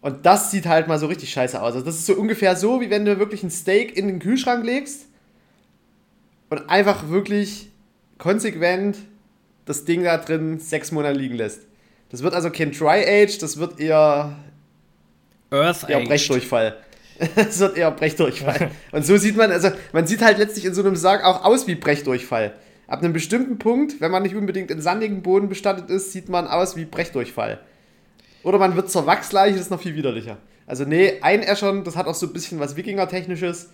Und 0.06 0.24
das 0.24 0.52
sieht 0.52 0.66
halt 0.66 0.86
mal 0.86 1.00
so 1.00 1.08
richtig 1.08 1.32
scheiße 1.32 1.60
aus. 1.60 1.74
Also 1.74 1.84
das 1.84 1.96
ist 1.96 2.06
so 2.06 2.14
ungefähr 2.14 2.54
so, 2.54 2.80
wie 2.80 2.90
wenn 2.90 3.04
du 3.04 3.18
wirklich 3.18 3.42
ein 3.42 3.50
Steak 3.50 3.96
in 3.96 4.06
den 4.06 4.20
Kühlschrank 4.20 4.64
legst 4.64 5.06
und 6.48 6.70
einfach 6.70 7.08
wirklich 7.08 7.70
konsequent 8.16 8.98
das 9.64 9.84
Ding 9.84 10.04
da 10.04 10.16
drin 10.18 10.60
sechs 10.60 10.92
Monate 10.92 11.18
liegen 11.18 11.34
lässt. 11.34 11.62
Das 12.10 12.22
wird 12.22 12.34
also 12.34 12.50
kein 12.50 12.70
Dry 12.70 13.04
Age, 13.04 13.36
das 13.38 13.56
wird 13.56 13.80
eher 13.80 14.36
Earth 15.50 15.90
eher 15.90 16.04
Brechdurchfall. 16.04 16.76
es 17.34 17.58
wird 17.58 17.76
eher 17.76 17.90
Brechdurchfall. 17.90 18.70
Und 18.92 19.04
so 19.04 19.16
sieht 19.16 19.36
man, 19.36 19.50
also 19.50 19.72
man 19.92 20.06
sieht 20.06 20.22
halt 20.22 20.38
letztlich 20.38 20.66
in 20.66 20.74
so 20.74 20.82
einem 20.82 20.94
Sarg 20.94 21.24
auch 21.24 21.44
aus 21.44 21.66
wie 21.66 21.74
Brechdurchfall. 21.74 22.54
Ab 22.86 23.00
einem 23.00 23.12
bestimmten 23.12 23.58
Punkt, 23.58 24.00
wenn 24.00 24.12
man 24.12 24.22
nicht 24.22 24.36
unbedingt 24.36 24.70
in 24.70 24.80
sandigen 24.80 25.22
Boden 25.22 25.48
bestattet 25.48 25.90
ist, 25.90 26.12
sieht 26.12 26.28
man 26.28 26.46
aus 26.46 26.76
wie 26.76 26.84
Brechdurchfall. 26.84 27.58
Oder 28.46 28.58
man 28.58 28.76
wird 28.76 28.88
zur 28.88 29.06
Wachsleiche, 29.06 29.54
das 29.54 29.62
ist 29.62 29.70
noch 29.72 29.80
viel 29.80 29.96
widerlicher. 29.96 30.36
Also 30.68 30.84
nee, 30.84 31.14
einäschern, 31.20 31.82
das 31.82 31.96
hat 31.96 32.06
auch 32.06 32.14
so 32.14 32.26
ein 32.26 32.32
bisschen 32.32 32.60
was 32.60 32.76
Wikinger-technisches. 32.76 33.72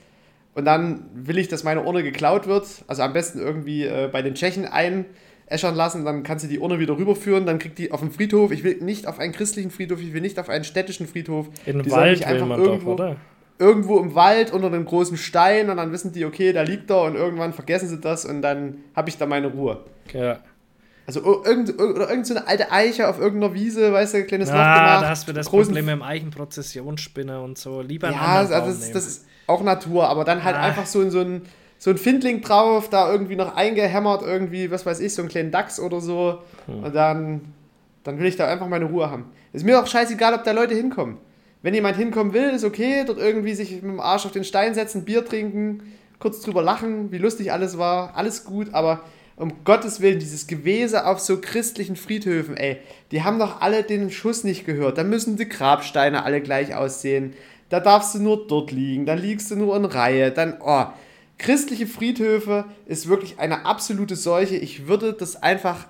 Und 0.55 0.65
dann 0.65 1.05
will 1.13 1.37
ich, 1.37 1.49
dass 1.49 1.63
meine 1.63 1.83
Urne 1.83 2.03
geklaut 2.03 2.47
wird. 2.47 2.67
Also 2.87 3.03
am 3.03 3.13
besten 3.13 3.39
irgendwie 3.39 3.85
äh, 3.85 4.09
bei 4.11 4.23
den 4.23 4.35
Tschechen 4.35 4.65
einäschern 4.65 5.75
lassen. 5.75 6.07
Dann 6.07 6.23
kannst 6.23 6.47
du 6.47 6.49
die 6.49 6.59
Urne 6.59 6.79
wieder 6.79 6.97
rüberführen. 6.97 7.45
Dann 7.45 7.59
kriegt 7.59 7.77
die 7.77 7.93
auf 7.93 8.01
dem 8.01 8.11
Friedhof. 8.11 8.51
Ich 8.51 8.65
will 8.65 8.79
nicht 8.81 9.07
auf 9.07 9.19
einen 9.19 9.35
christlichen 9.35 9.71
Friedhof, 9.71 10.01
ich 10.01 10.15
will 10.15 10.23
nicht 10.23 10.39
auf 10.39 10.49
einen 10.49 10.65
städtischen 10.65 11.07
Friedhof. 11.07 11.49
In 11.67 11.83
den 11.83 11.91
Wald 11.91 12.27
will 12.27 12.45
man 12.47 12.59
irgendwo, 12.59 12.97
doch, 12.97 13.05
oder? 13.05 13.17
Irgendwo 13.59 13.99
im 13.99 14.15
Wald 14.15 14.55
unter 14.55 14.69
einem 14.69 14.87
großen 14.87 15.19
Stein 15.19 15.69
und 15.69 15.77
dann 15.77 15.93
wissen 15.93 16.13
die, 16.13 16.25
okay, 16.25 16.55
da 16.55 16.63
liegt 16.63 16.89
er 16.91 17.03
und 17.03 17.15
irgendwann 17.15 17.53
vergessen 17.53 17.91
sie 17.91 18.01
das 18.01 18.25
und 18.25 18.41
dann 18.41 18.79
habe 18.97 19.11
ich 19.11 19.19
da 19.19 19.27
meine 19.27 19.49
Ruhe. 19.49 19.85
Ja. 20.15 20.39
Also 21.07 21.43
irgend, 21.45 21.81
oder 21.81 22.09
irgend 22.09 22.27
so 22.27 22.35
eine 22.35 22.47
alte 22.47 22.71
Eiche 22.71 23.09
auf 23.09 23.19
irgendeiner 23.19 23.55
Wiese, 23.55 23.93
weißt 23.93 24.15
du, 24.15 24.19
ein 24.19 24.27
kleines 24.27 24.49
ja, 24.49 24.55
Loch 24.55 24.79
gemacht. 24.79 25.03
da 25.03 25.09
hast 25.09 25.29
du 25.29 25.33
das 25.33 25.49
Problem 25.49 25.85
mit 25.85 25.95
dem 25.95 26.03
Eichenprozessionsspinne 26.03 27.41
und 27.41 27.59
so. 27.59 27.81
Lieber 27.81 28.11
Ja, 28.11 28.37
also 28.37 28.55
das, 28.55 28.79
ist, 28.79 28.95
das 28.95 29.07
ist 29.07 29.27
auch 29.47 29.63
Natur, 29.63 30.09
aber 30.09 30.25
dann 30.25 30.45
halt 30.45 30.57
ah. 30.57 30.63
einfach 30.63 30.87
so, 30.87 31.09
so 31.11 31.21
ein 31.21 31.43
so 31.83 31.91
ein 31.91 31.99
Findling 31.99 32.43
drauf, 32.43 32.91
da 32.91 33.11
irgendwie 33.11 33.35
noch 33.35 33.57
eingehämmert, 33.57 34.23
irgendwie, 34.23 34.71
was 34.71 34.87
weiß 34.87 35.01
ich, 35.01 35.15
so 35.15 35.23
einen 35.23 35.29
kleinen 35.29 35.51
Dachs 35.51 35.81
oder 35.81 36.01
so. 36.01 36.39
Hm. 36.67 36.85
Und 36.85 36.95
dann, 36.95 37.41
dann 38.05 38.21
will 38.21 38.27
ich 38.27 38.37
da 38.37 38.47
einfach 38.47 38.69
meine 38.69 38.85
Ruhe 38.85 39.11
haben. 39.11 39.25
Ist 39.53 39.65
mir 39.65 39.83
auch 39.83 39.87
scheißegal, 39.89 40.33
ob 40.33 40.45
da 40.45 40.53
Leute 40.53 40.77
hinkommen. 40.77 41.17
Wenn 41.61 41.75
jemand 41.75 41.97
hinkommen 41.97 42.35
will, 42.35 42.51
ist 42.51 42.63
okay, 42.63 43.03
dort 43.05 43.19
irgendwie 43.19 43.55
sich 43.55 43.73
mit 43.73 43.83
dem 43.83 43.99
Arsch 43.99 44.25
auf 44.27 44.31
den 44.31 44.45
Stein 44.45 44.75
setzen, 44.75 45.05
Bier 45.05 45.25
trinken, 45.25 45.83
kurz 46.21 46.41
drüber 46.41 46.63
lachen, 46.63 47.11
wie 47.11 47.19
lustig 47.19 47.51
alles 47.51 47.79
war, 47.79 48.17
alles 48.17 48.45
gut, 48.45 48.69
aber 48.75 49.01
um 49.37 49.65
Gottes 49.65 50.01
Willen, 50.01 50.19
dieses 50.19 50.47
Gewese 50.47 51.07
auf 51.07 51.21
so 51.21 51.41
christlichen 51.41 51.97
Friedhöfen, 51.97 52.57
ey, 52.57 52.79
die 53.11 53.23
haben 53.23 53.39
doch 53.39 53.61
alle 53.61 53.83
den 53.83 54.11
Schuss 54.11 54.45
nicht 54.45 54.67
gehört. 54.67 54.99
Da 54.99 55.05
müssen 55.05 55.37
die 55.37 55.49
Grabsteine 55.49 56.25
alle 56.25 56.41
gleich 56.41 56.75
aussehen. 56.75 57.35
Da 57.69 57.81
darfst 57.81 58.15
du 58.15 58.19
nur 58.19 58.47
dort 58.47 58.71
liegen, 58.71 59.07
dann 59.07 59.19
liegst 59.19 59.51
du 59.51 59.57
nur 59.57 59.77
in 59.77 59.85
Reihe, 59.85 60.31
dann, 60.31 60.59
oh. 60.61 60.87
Christliche 61.39 61.89
Friedhöfe 61.89 62.67
ist 62.87 63.09
wirklich 63.09 63.41
eine 63.41 63.65
absolute 63.67 64.15
Seuche. 64.15 64.55
Ich 64.55 64.87
würde 64.87 65.13
das 65.13 65.43
einfach 65.43 65.89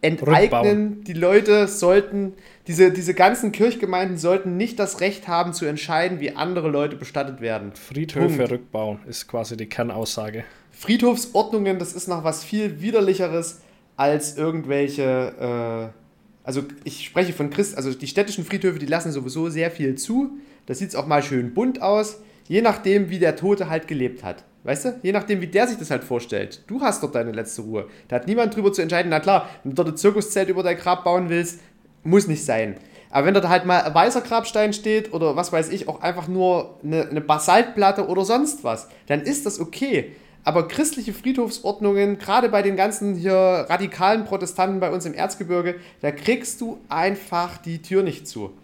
enteignen. 0.00 0.40
Rückbauen. 0.40 1.04
Die 1.04 1.12
Leute 1.12 1.68
sollten, 1.68 2.34
diese, 2.66 2.92
diese 2.92 3.14
ganzen 3.14 3.52
Kirchgemeinden 3.52 4.18
sollten 4.18 4.56
nicht 4.56 4.78
das 4.78 5.00
Recht 5.00 5.28
haben 5.28 5.52
zu 5.52 5.66
entscheiden, 5.66 6.20
wie 6.20 6.36
andere 6.36 6.68
Leute 6.68 6.96
bestattet 6.96 7.40
werden. 7.40 7.72
Friedhöfe 7.74 8.36
Punkt. 8.36 8.52
rückbauen 8.52 8.98
ist 9.06 9.28
quasi 9.28 9.56
die 9.56 9.66
Kernaussage. 9.66 10.44
Friedhofsordnungen, 10.78 11.80
das 11.80 11.92
ist 11.92 12.06
noch 12.06 12.22
was 12.22 12.44
viel 12.44 12.80
widerlicheres 12.80 13.62
als 13.96 14.36
irgendwelche. 14.36 15.90
Äh, 15.92 15.98
also 16.44 16.62
ich 16.84 17.04
spreche 17.04 17.32
von 17.32 17.50
Christ, 17.50 17.76
also 17.76 17.92
die 17.92 18.06
städtischen 18.06 18.44
Friedhöfe, 18.44 18.78
die 18.78 18.86
lassen 18.86 19.10
sowieso 19.10 19.48
sehr 19.50 19.72
viel 19.72 19.96
zu. 19.96 20.38
Da 20.66 20.74
sieht 20.74 20.90
es 20.90 20.94
auch 20.94 21.06
mal 21.06 21.22
schön 21.22 21.52
bunt 21.52 21.82
aus, 21.82 22.20
je 22.46 22.62
nachdem, 22.62 23.10
wie 23.10 23.18
der 23.18 23.34
Tote 23.34 23.68
halt 23.68 23.88
gelebt 23.88 24.22
hat. 24.22 24.44
Weißt 24.62 24.84
du? 24.84 25.00
Je 25.02 25.10
nachdem, 25.10 25.40
wie 25.40 25.48
der 25.48 25.66
sich 25.66 25.78
das 25.78 25.90
halt 25.90 26.04
vorstellt. 26.04 26.62
Du 26.68 26.80
hast 26.80 27.02
dort 27.02 27.16
deine 27.16 27.32
letzte 27.32 27.62
Ruhe. 27.62 27.88
Da 28.06 28.16
hat 28.16 28.28
niemand 28.28 28.54
drüber 28.54 28.72
zu 28.72 28.80
entscheiden. 28.80 29.10
Na 29.10 29.18
klar, 29.18 29.48
wenn 29.64 29.72
du 29.72 29.74
dort 29.74 29.88
ein 29.88 29.96
Zirkuszelt 29.96 30.48
über 30.48 30.62
dein 30.62 30.76
Grab 30.76 31.02
bauen 31.02 31.28
willst, 31.28 31.58
muss 32.04 32.28
nicht 32.28 32.44
sein. 32.44 32.76
Aber 33.10 33.26
wenn 33.26 33.34
da 33.34 33.48
halt 33.48 33.66
mal 33.66 33.82
ein 33.82 33.94
weißer 33.94 34.20
Grabstein 34.20 34.72
steht 34.72 35.12
oder 35.12 35.34
was 35.34 35.52
weiß 35.52 35.70
ich, 35.70 35.88
auch 35.88 36.02
einfach 36.02 36.28
nur 36.28 36.78
eine, 36.84 37.08
eine 37.08 37.20
Basaltplatte 37.20 38.06
oder 38.06 38.24
sonst 38.24 38.62
was, 38.62 38.88
dann 39.06 39.22
ist 39.22 39.44
das 39.44 39.58
okay. 39.58 40.12
Aber 40.48 40.66
christliche 40.66 41.12
Friedhofsordnungen, 41.12 42.16
gerade 42.16 42.48
bei 42.48 42.62
den 42.62 42.74
ganzen 42.74 43.16
hier 43.16 43.34
radikalen 43.34 44.24
Protestanten 44.24 44.80
bei 44.80 44.90
uns 44.90 45.04
im 45.04 45.12
Erzgebirge, 45.12 45.74
da 46.00 46.10
kriegst 46.10 46.62
du 46.62 46.78
einfach 46.88 47.58
die 47.58 47.82
Tür 47.82 48.02
nicht 48.02 48.26
zu. 48.26 48.54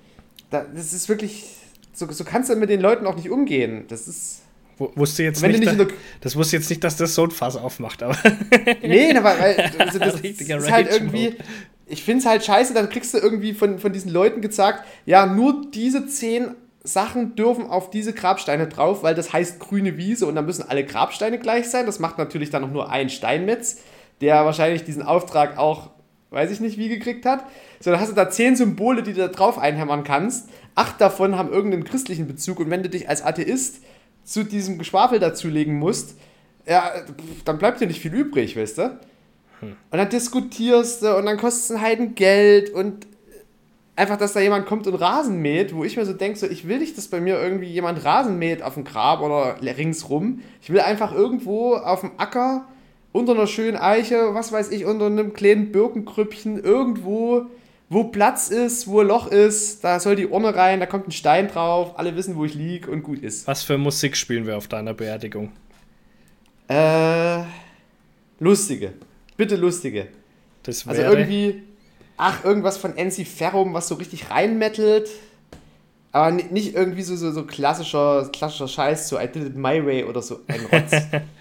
das 0.48 0.94
ist 0.94 1.10
wirklich, 1.10 1.44
so, 1.92 2.10
so 2.10 2.24
kannst 2.24 2.48
du 2.48 2.56
mit 2.56 2.70
den 2.70 2.80
Leuten 2.80 3.06
auch 3.06 3.16
nicht 3.16 3.28
umgehen. 3.28 3.84
Das 3.88 4.08
ist. 4.08 4.40
Wusste 4.78 5.24
jetzt 5.24 5.42
nicht, 5.42 5.60
nicht 5.60 5.78
da, 5.78 5.86
das 6.22 6.36
wusste 6.36 6.56
jetzt 6.56 6.70
nicht, 6.70 6.82
dass 6.82 6.96
das 6.96 7.14
so 7.14 7.24
ein 7.24 7.30
Fass 7.30 7.54
aufmacht, 7.54 8.02
aber. 8.02 8.16
nee, 8.82 9.14
aber 9.14 9.38
weil, 9.38 9.70
also 9.78 9.98
das, 9.98 10.22
das 10.22 10.22
ist 10.22 10.70
halt 10.70 10.90
irgendwie. 10.90 11.36
Ich 11.86 12.02
finde 12.02 12.20
es 12.20 12.26
halt 12.26 12.42
scheiße, 12.42 12.72
dann 12.72 12.88
kriegst 12.88 13.12
du 13.12 13.18
irgendwie 13.18 13.52
von, 13.52 13.78
von 13.78 13.92
diesen 13.92 14.10
Leuten 14.10 14.40
gesagt, 14.40 14.86
ja, 15.04 15.26
nur 15.26 15.66
diese 15.70 16.06
zehn 16.06 16.54
Sachen 16.86 17.34
dürfen 17.34 17.66
auf 17.66 17.90
diese 17.90 18.12
Grabsteine 18.12 18.68
drauf, 18.68 19.02
weil 19.02 19.14
das 19.14 19.32
heißt 19.32 19.58
grüne 19.58 19.96
Wiese 19.96 20.26
und 20.26 20.34
dann 20.34 20.44
müssen 20.44 20.68
alle 20.68 20.84
Grabsteine 20.84 21.38
gleich 21.38 21.70
sein. 21.70 21.86
Das 21.86 21.98
macht 21.98 22.18
natürlich 22.18 22.50
dann 22.50 22.60
noch 22.60 22.70
nur 22.70 22.90
ein 22.90 23.08
Steinmetz, 23.08 23.80
der 24.20 24.44
wahrscheinlich 24.44 24.84
diesen 24.84 25.02
Auftrag 25.02 25.56
auch, 25.56 25.90
weiß 26.28 26.50
ich 26.50 26.60
nicht, 26.60 26.76
wie 26.76 26.90
gekriegt 26.90 27.24
hat. 27.24 27.46
So, 27.80 27.90
dann 27.90 28.00
hast 28.00 28.10
du 28.10 28.14
da 28.14 28.28
zehn 28.28 28.54
Symbole, 28.54 29.02
die 29.02 29.14
du 29.14 29.20
da 29.20 29.28
drauf 29.28 29.58
einhämmern 29.58 30.04
kannst. 30.04 30.50
Acht 30.74 31.00
davon 31.00 31.38
haben 31.38 31.50
irgendeinen 31.50 31.84
christlichen 31.84 32.26
Bezug 32.26 32.60
und 32.60 32.68
wenn 32.68 32.82
du 32.82 32.90
dich 32.90 33.08
als 33.08 33.22
Atheist 33.22 33.82
zu 34.22 34.44
diesem 34.44 34.78
Geschwafel 34.78 35.18
dazulegen 35.18 35.78
musst, 35.78 36.18
ja, 36.66 36.92
dann 37.46 37.56
bleibt 37.56 37.80
dir 37.80 37.86
nicht 37.86 38.00
viel 38.00 38.12
übrig, 38.12 38.56
weißt 38.58 38.78
du? 38.78 38.98
Hm. 39.60 39.76
Und 39.90 39.98
dann 39.98 40.10
diskutierst 40.10 41.02
du 41.02 41.16
und 41.16 41.24
dann 41.24 41.38
kostet 41.38 41.64
es 41.64 41.70
ein 41.70 41.80
Heiden 41.80 42.14
Geld 42.14 42.70
und 42.70 43.06
einfach, 43.96 44.16
dass 44.16 44.32
da 44.32 44.40
jemand 44.40 44.66
kommt 44.66 44.86
und 44.86 44.94
Rasen 44.94 45.40
mäht, 45.40 45.74
wo 45.74 45.84
ich 45.84 45.96
mir 45.96 46.04
so 46.04 46.12
denke, 46.12 46.38
so, 46.38 46.46
ich 46.46 46.66
will 46.66 46.78
nicht, 46.78 46.98
dass 46.98 47.08
bei 47.08 47.20
mir 47.20 47.40
irgendwie 47.40 47.68
jemand 47.68 48.04
Rasen 48.04 48.38
mäht 48.38 48.62
auf 48.62 48.74
dem 48.74 48.84
Grab 48.84 49.20
oder 49.20 49.56
ringsrum. 49.62 50.40
Ich 50.62 50.70
will 50.70 50.80
einfach 50.80 51.14
irgendwo 51.14 51.74
auf 51.74 52.00
dem 52.00 52.12
Acker, 52.16 52.66
unter 53.12 53.32
einer 53.32 53.46
schönen 53.46 53.76
Eiche, 53.76 54.34
was 54.34 54.50
weiß 54.50 54.72
ich, 54.72 54.84
unter 54.84 55.06
einem 55.06 55.32
kleinen 55.32 55.70
Birkenkrüppchen, 55.70 56.58
irgendwo, 56.62 57.46
wo 57.88 58.04
Platz 58.04 58.48
ist, 58.48 58.88
wo 58.88 59.00
ein 59.00 59.06
Loch 59.06 59.28
ist, 59.28 59.84
da 59.84 60.00
soll 60.00 60.16
die 60.16 60.26
Urne 60.26 60.54
rein, 60.56 60.80
da 60.80 60.86
kommt 60.86 61.06
ein 61.06 61.12
Stein 61.12 61.46
drauf, 61.46 61.96
alle 61.96 62.16
wissen, 62.16 62.34
wo 62.34 62.44
ich 62.44 62.54
liege 62.54 62.90
und 62.90 63.04
gut 63.04 63.20
ist. 63.20 63.46
Was 63.46 63.62
für 63.62 63.78
Musik 63.78 64.16
spielen 64.16 64.46
wir 64.46 64.56
auf 64.56 64.66
deiner 64.66 64.94
Beerdigung? 64.94 65.52
Äh, 66.66 67.42
lustige. 68.40 68.94
Bitte 69.36 69.54
lustige. 69.54 70.08
Das 70.64 70.86
also 70.86 71.02
irgendwie 71.02 71.62
ach, 72.16 72.44
irgendwas 72.44 72.76
von 72.76 72.96
NC 72.96 73.26
Ferrum, 73.26 73.74
was 73.74 73.88
so 73.88 73.96
richtig 73.96 74.30
reinmettelt. 74.30 75.08
Aber 76.12 76.30
nicht 76.30 76.74
irgendwie 76.74 77.02
so, 77.02 77.16
so, 77.16 77.32
so 77.32 77.44
klassischer, 77.44 78.28
klassischer 78.32 78.68
Scheiß, 78.68 79.08
so 79.08 79.18
I 79.18 79.26
did 79.26 79.44
it 79.44 79.56
my 79.56 79.84
way 79.84 80.04
oder 80.04 80.22
so 80.22 80.40
ein 80.46 80.60
Rotz. 80.72 80.92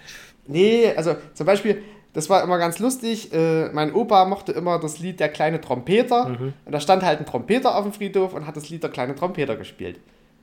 nee, 0.48 0.92
also 0.96 1.14
zum 1.34 1.46
Beispiel, 1.46 1.82
das 2.12 2.28
war 2.28 2.42
immer 2.42 2.58
ganz 2.58 2.80
lustig. 2.80 3.32
Äh, 3.32 3.68
mein 3.68 3.92
Opa 3.94 4.24
mochte 4.24 4.52
immer 4.52 4.80
das 4.80 4.98
Lied 4.98 5.20
Der 5.20 5.28
kleine 5.28 5.60
Trompeter. 5.60 6.30
Mhm. 6.30 6.54
Und 6.64 6.72
da 6.72 6.80
stand 6.80 7.04
halt 7.04 7.20
ein 7.20 7.26
Trompeter 7.26 7.76
auf 7.76 7.84
dem 7.84 7.92
Friedhof 7.92 8.34
und 8.34 8.46
hat 8.46 8.56
das 8.56 8.68
Lied 8.68 8.82
Der 8.82 8.90
kleine 8.90 9.14
Trompeter 9.14 9.56
gespielt. 9.56 10.00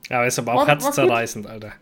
Ja, 0.08 0.24
ist 0.24 0.38
aber 0.38 0.54
auch 0.54 0.66
herzzerreißend, 0.66 1.46
Alter. 1.46 1.72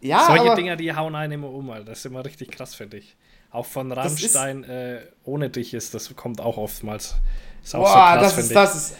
Ja, 0.00 0.26
Solche 0.26 0.42
aber, 0.42 0.54
Dinger, 0.54 0.76
die 0.76 0.94
hauen 0.94 1.14
einen 1.14 1.32
immer 1.32 1.50
um, 1.50 1.70
Alter. 1.70 1.86
Das 1.86 1.98
ist 1.98 2.06
immer 2.06 2.24
richtig 2.24 2.50
krass 2.50 2.74
für 2.74 2.86
dich. 2.86 3.16
Auch 3.50 3.66
von 3.66 3.90
Rammstein, 3.90 4.64
äh, 4.64 5.00
ohne 5.24 5.48
dich 5.48 5.74
ist, 5.74 5.94
das 5.94 6.14
kommt 6.14 6.40
auch 6.40 6.56
oftmals. 6.56 7.16
Ist 7.64 7.74
auch 7.74 7.80
Boah, 7.80 7.88
so 7.88 7.92
krass, 7.92 8.20
das 8.20 8.38
ist, 8.38 8.54
das 8.54 8.76
ist. 8.76 8.96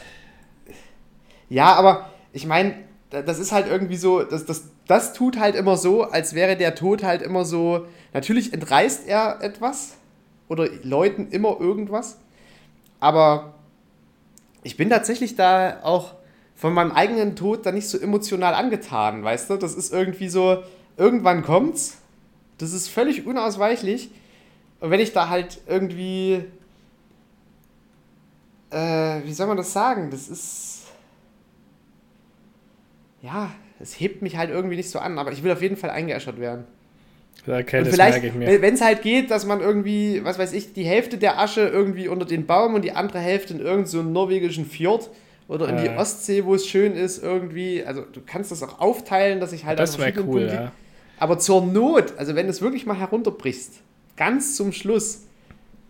Ja, 1.51 1.75
aber 1.75 2.11
ich 2.33 2.47
meine, 2.47 2.75
das 3.11 3.39
ist 3.39 3.53
halt 3.53 3.69
irgendwie 3.69 3.97
so, 3.97 4.23
das, 4.23 4.47
das, 4.47 4.65
das 4.89 5.13
tut 5.13 5.39
halt 5.39 5.55
immer 5.55 5.77
so, 5.77 6.03
als 6.03 6.35
wäre 6.35 6.57
der 6.57 6.75
Tod 6.75 7.05
halt 7.05 7.23
immer 7.23 7.45
so. 7.45 7.87
Natürlich 8.13 8.53
entreißt 8.53 9.07
er 9.07 9.43
etwas 9.43 9.95
oder 10.49 10.69
Leuten 10.83 11.29
immer 11.29 11.61
irgendwas, 11.61 12.19
aber 13.01 13.55
ich 14.63 14.77
bin 14.77 14.89
tatsächlich 14.89 15.37
da 15.37 15.81
auch 15.83 16.15
von 16.55 16.73
meinem 16.73 16.93
eigenen 16.93 17.37
Tod 17.37 17.67
da 17.67 17.73
nicht 17.73 17.89
so 17.89 17.99
emotional 17.99 18.55
angetan, 18.55 19.23
weißt 19.23 19.51
du? 19.51 19.57
Das 19.57 19.75
ist 19.75 19.93
irgendwie 19.93 20.29
so, 20.29 20.63
irgendwann 20.97 21.43
kommt's, 21.43 21.99
das 22.59 22.73
ist 22.73 22.89
völlig 22.89 23.27
unausweichlich. 23.27 24.11
Und 24.81 24.91
wenn 24.91 25.01
ich 25.01 25.13
da 25.13 25.29
halt 25.29 25.61
irgendwie 25.67 26.45
äh, 28.75 29.23
wie 29.25 29.33
soll 29.33 29.47
man 29.47 29.57
das 29.57 29.73
sagen? 29.73 30.11
Das 30.11 30.29
ist. 30.29 30.83
Ja, 33.23 33.51
es 33.81 33.99
hebt 33.99 34.21
mich 34.23 34.37
halt 34.37 34.51
irgendwie 34.51 34.77
nicht 34.77 34.91
so 34.91 34.99
an, 34.99 35.19
aber 35.19 35.33
ich 35.33 35.43
will 35.43 35.53
auf 35.53 35.63
jeden 35.63 35.77
Fall 35.77 35.91
eingeäschert 35.91 36.39
werden. 36.39 36.65
Okay, 37.47 37.79
und 37.79 37.89
vielleicht, 37.89 38.23
merke 38.23 38.27
ich 38.27 38.35
mir. 38.35 38.63
Wenn 38.63 38.75
es 38.75 38.81
halt 38.81 39.03
geht, 39.03 39.31
dass 39.31 39.45
man 39.45 39.61
irgendwie, 39.61 40.25
was 40.25 40.39
weiß 40.39 40.53
ich, 40.53 40.73
die 40.73 40.85
Hälfte 40.85 41.19
der 41.19 41.39
Asche 41.39 41.63
irgendwie 41.63 42.09
unter 42.09 42.27
den 42.27 42.47
Baum 42.47 42.75
und 42.75 42.83
die 42.83 42.93
andere 42.93 43.19
Hälfte 43.19 43.55
in 43.55 43.61
irgendeinen 43.61 43.87
so 43.87 44.03
norwegischen 44.03 44.67
Fjord 44.67 45.11
oder 45.49 45.69
in 45.69 45.79
äh. 45.79 45.83
die 45.83 45.89
Ostsee, 45.91 46.45
wo 46.45 46.55
es 46.55 46.67
schön 46.67 46.95
ist, 46.95 47.23
irgendwie. 47.23 47.85
Also 47.85 48.03
du 48.03 48.21
kannst 48.25 48.51
das 48.51 48.63
auch 48.63 48.81
aufteilen, 48.81 49.41
dass 49.41 49.53
ich 49.53 49.65
halt 49.65 49.79
das 49.79 49.99
wäre 49.99 50.13
cool, 50.19 50.25
Punkte, 50.25 50.55
ja. 50.55 50.73
Aber 51.19 51.39
zur 51.39 51.65
Not, 51.65 52.15
also 52.17 52.35
wenn 52.35 52.47
du 52.47 52.51
es 52.51 52.61
wirklich 52.61 52.87
mal 52.87 52.99
herunterbrichst, 52.99 53.81
ganz 54.17 54.57
zum 54.57 54.73
Schluss, 54.73 55.23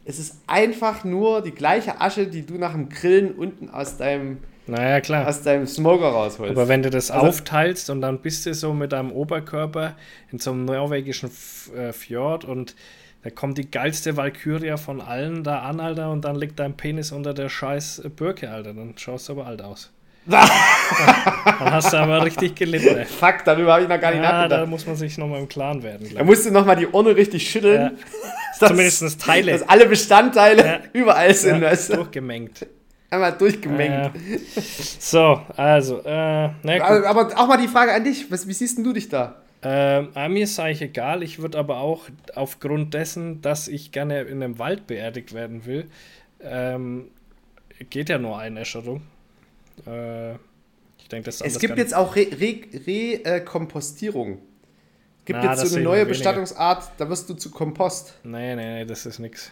es 0.04 0.18
ist 0.18 0.36
einfach 0.46 1.04
nur 1.04 1.40
die 1.42 1.52
gleiche 1.52 2.00
Asche, 2.00 2.26
die 2.26 2.44
du 2.44 2.54
nach 2.54 2.72
dem 2.72 2.88
Grillen 2.88 3.32
unten 3.34 3.68
aus 3.70 3.96
deinem 3.96 4.38
Naja, 4.66 5.00
klar. 5.00 5.26
aus 5.28 5.42
deinem 5.42 5.66
Smoker 5.66 6.06
rausholst. 6.08 6.50
Aber 6.52 6.68
wenn 6.68 6.82
du 6.82 6.90
das 6.90 7.10
Also- 7.10 7.26
aufteilst 7.26 7.90
und 7.90 8.00
dann 8.00 8.20
bist 8.20 8.46
du 8.46 8.54
so 8.54 8.72
mit 8.74 8.92
deinem 8.92 9.12
Oberkörper 9.12 9.96
in 10.30 10.38
so 10.38 10.52
einem 10.52 10.64
norwegischen 10.66 11.30
äh, 11.76 11.92
Fjord 11.92 12.44
und 12.44 12.74
da 13.22 13.30
kommt 13.30 13.56
die 13.56 13.70
geilste 13.70 14.18
Valkyria 14.18 14.76
von 14.76 15.00
allen 15.00 15.44
da 15.44 15.60
an, 15.60 15.80
Alter, 15.80 16.10
und 16.10 16.26
dann 16.26 16.36
liegt 16.36 16.58
dein 16.58 16.76
Penis 16.76 17.10
unter 17.10 17.32
der 17.32 17.48
scheiß 17.48 18.02
Birke, 18.14 18.50
Alter. 18.50 18.74
Dann 18.74 18.92
schaust 18.98 19.28
du 19.30 19.32
aber 19.32 19.46
alt 19.46 19.62
aus. 19.62 19.90
dann 20.26 21.72
hast 21.72 21.92
du 21.92 21.96
aber 21.98 22.24
richtig 22.24 22.54
gelitten, 22.54 22.96
ey. 22.96 23.04
Fuck, 23.04 23.44
darüber 23.44 23.74
habe 23.74 23.82
ich 23.82 23.88
noch 23.88 24.00
gar 24.00 24.10
nicht 24.10 24.22
Ja, 24.22 24.30
da 24.32 24.38
nachgedacht. 24.38 24.68
muss 24.68 24.86
man 24.86 24.96
sich 24.96 25.18
nochmal 25.18 25.40
im 25.40 25.48
Klaren 25.48 25.82
werden, 25.82 26.08
Da 26.14 26.24
musst 26.24 26.46
du 26.46 26.50
nochmal 26.50 26.76
die 26.76 26.86
Urne 26.86 27.14
richtig 27.14 27.48
schütteln. 27.50 27.96
Ja. 28.58 28.66
Zumindest 28.68 29.20
Teile. 29.20 29.52
Dass 29.52 29.68
alle 29.68 29.86
Bestandteile 29.86 30.64
Ja. 30.64 30.78
überall 30.92 31.34
sind. 31.34 31.60
Ja, 31.62 31.70
weißt 31.70 31.90
du? 31.92 31.96
durchgemengt. 31.96 32.66
Einmal 33.10 33.32
durchgemengt. 33.32 34.14
Äh, 34.16 34.38
so, 34.98 35.40
also, 35.56 35.98
äh, 36.04 36.48
na 36.62 36.80
aber, 36.82 37.06
aber 37.06 37.38
auch 37.38 37.46
mal 37.46 37.58
die 37.58 37.68
Frage 37.68 37.92
an 37.92 38.02
dich. 38.04 38.30
Was, 38.30 38.48
wie 38.48 38.52
siehst 38.52 38.78
denn 38.78 38.84
du 38.84 38.92
dich 38.92 39.08
da? 39.08 39.36
Ähm, 39.62 40.08
ah, 40.14 40.28
mir 40.28 40.44
ist 40.44 40.58
eigentlich 40.58 40.82
egal. 40.82 41.22
Ich 41.22 41.40
würde 41.40 41.58
aber 41.58 41.78
auch 41.78 42.04
aufgrund 42.34 42.92
dessen, 42.94 43.40
dass 43.42 43.68
ich 43.68 43.92
gerne 43.92 44.22
in 44.22 44.42
einem 44.42 44.58
Wald 44.58 44.86
beerdigt 44.86 45.32
werden 45.32 45.64
will, 45.64 45.88
ähm, 46.42 47.06
geht 47.90 48.08
ja 48.08 48.18
nur 48.18 48.38
Einäscherung. 48.38 49.02
Äh, 49.86 50.32
ich 50.98 51.08
denke, 51.10 51.26
das 51.26 51.40
ist 51.40 51.46
Es 51.46 51.58
gibt 51.58 51.76
jetzt 51.76 51.94
auch 51.94 52.16
Rekompostierung. 52.16 53.24
Re, 53.24 53.36
äh, 53.36 53.40
Kompostierung. 53.40 54.38
gibt 55.24 55.40
Na, 55.42 55.54
jetzt 55.54 55.66
so 55.66 55.76
eine 55.76 55.84
neue. 55.84 56.06
Bestattungsart, 56.06 56.92
da 56.98 57.08
wirst 57.08 57.28
du 57.28 57.34
zu 57.34 57.50
Kompost. 57.50 58.14
Nee, 58.24 58.56
nee, 58.56 58.74
nee, 58.74 58.84
das 58.84 59.06
ist 59.06 59.18
nix. 59.18 59.50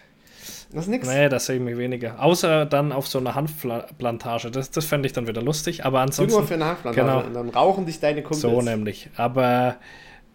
Das 0.72 0.84
ist 0.84 0.88
nix. 0.88 1.06
Nee, 1.06 1.28
das 1.28 1.46
sehe 1.46 1.56
ich 1.56 1.62
mir 1.62 1.76
weniger. 1.76 2.20
Außer 2.22 2.66
dann 2.66 2.92
auf 2.92 3.06
so 3.06 3.18
einer 3.18 3.34
Hanfplantage. 3.34 4.50
Das, 4.50 4.70
das 4.70 4.84
fände 4.86 5.06
ich 5.06 5.12
dann 5.12 5.26
wieder 5.26 5.42
lustig. 5.42 5.84
Aber 5.84 5.98
Nur 5.98 6.02
ansonsten. 6.02 6.46
für 6.46 6.54
eine 6.54 6.64
Handplantage. 6.64 7.06
Genau. 7.06 7.26
Und 7.26 7.34
dann 7.34 7.48
rauchen 7.50 7.86
dich 7.86 8.00
deine 8.00 8.22
Kumpels. 8.22 8.40
So 8.40 8.62
nämlich. 8.62 9.10
Aber 9.16 9.76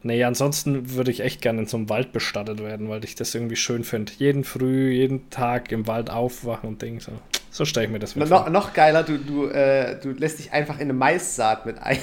nee, 0.03 0.23
ansonsten 0.23 0.93
würde 0.93 1.11
ich 1.11 1.21
echt 1.21 1.41
gerne 1.41 1.61
in 1.61 1.65
so 1.67 1.77
einem 1.77 1.89
Wald 1.89 2.13
bestattet 2.13 2.61
werden, 2.61 2.87
weil 2.89 3.03
ich 3.03 3.15
das 3.15 3.33
irgendwie 3.33 3.55
schön 3.55 3.83
finde. 3.83 4.11
Jeden 4.17 4.43
Früh, 4.43 4.91
jeden 4.91 5.29
Tag 5.29 5.71
im 5.71 5.87
Wald 5.87 6.09
aufwachen 6.09 6.69
und 6.69 6.81
Ding. 6.81 6.99
So, 6.99 7.13
so 7.51 7.65
stelle 7.65 7.85
ich 7.87 7.91
mir 7.91 7.99
das 7.99 8.15
No, 8.15 8.25
vor. 8.25 8.37
noch, 8.45 8.49
noch 8.49 8.73
geiler, 8.73 9.03
du, 9.03 9.17
du, 9.17 9.47
äh, 9.47 9.99
du 10.01 10.11
lässt 10.11 10.39
dich 10.39 10.51
einfach 10.53 10.75
in 10.75 10.83
eine 10.83 10.93
Maissaat 10.93 11.65
mit 11.65 11.77
ein. 11.79 11.97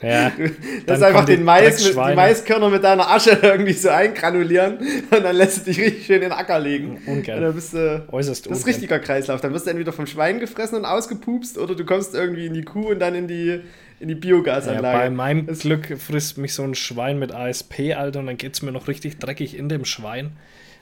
Ja, 0.00 0.30
Du 0.36 0.44
lässt 0.86 1.02
einfach 1.02 1.26
den 1.26 1.44
Mais 1.44 1.84
mit, 1.84 1.94
die. 1.94 2.14
Maiskörner 2.14 2.70
mit 2.70 2.82
deiner 2.82 3.10
Asche 3.10 3.30
irgendwie 3.42 3.74
so 3.74 3.90
eingranulieren 3.90 4.78
und 5.10 5.22
dann 5.22 5.36
lässt 5.36 5.58
du 5.58 5.64
dich 5.70 5.78
richtig 5.78 6.06
schön 6.06 6.16
in 6.16 6.22
den 6.22 6.32
Acker 6.32 6.58
legen. 6.58 6.96
Ungern. 7.06 7.36
Und 7.36 7.42
dann 7.44 7.54
bist 7.54 7.74
du. 7.74 8.02
äußerst 8.10 8.50
Das 8.50 8.60
ist 8.60 8.66
richtiger 8.66 8.98
Kreislauf. 8.98 9.42
Dann 9.42 9.52
wirst 9.52 9.66
du 9.66 9.70
entweder 9.70 9.92
vom 9.92 10.06
Schwein 10.06 10.40
gefressen 10.40 10.78
und 10.78 10.86
ausgepupst 10.86 11.58
oder 11.58 11.74
du 11.74 11.84
kommst 11.84 12.14
irgendwie 12.14 12.46
in 12.46 12.54
die 12.54 12.62
Kuh 12.62 12.88
und 12.88 13.00
dann 13.00 13.14
in 13.14 13.28
die, 13.28 13.60
in 14.00 14.08
die 14.08 14.14
Ja, 14.14 14.20
Biogasanlage. 14.20 14.96
bei 14.98 15.10
meinem 15.10 15.46
Das- 15.46 15.58
Glück 15.58 15.94
frisst 16.00 16.38
mich 16.38 16.54
so 16.54 16.62
ein 16.62 16.74
Schwein 16.74 17.18
mit 17.18 17.32
ASP, 17.34 17.92
Alter, 17.94 18.20
und 18.20 18.26
dann 18.28 18.38
geht 18.38 18.54
es 18.54 18.62
mir 18.62 18.72
noch 18.72 18.88
richtig 18.88 19.18
dreckig 19.18 19.58
in 19.58 19.68
dem 19.68 19.84
Schwein. 19.84 20.32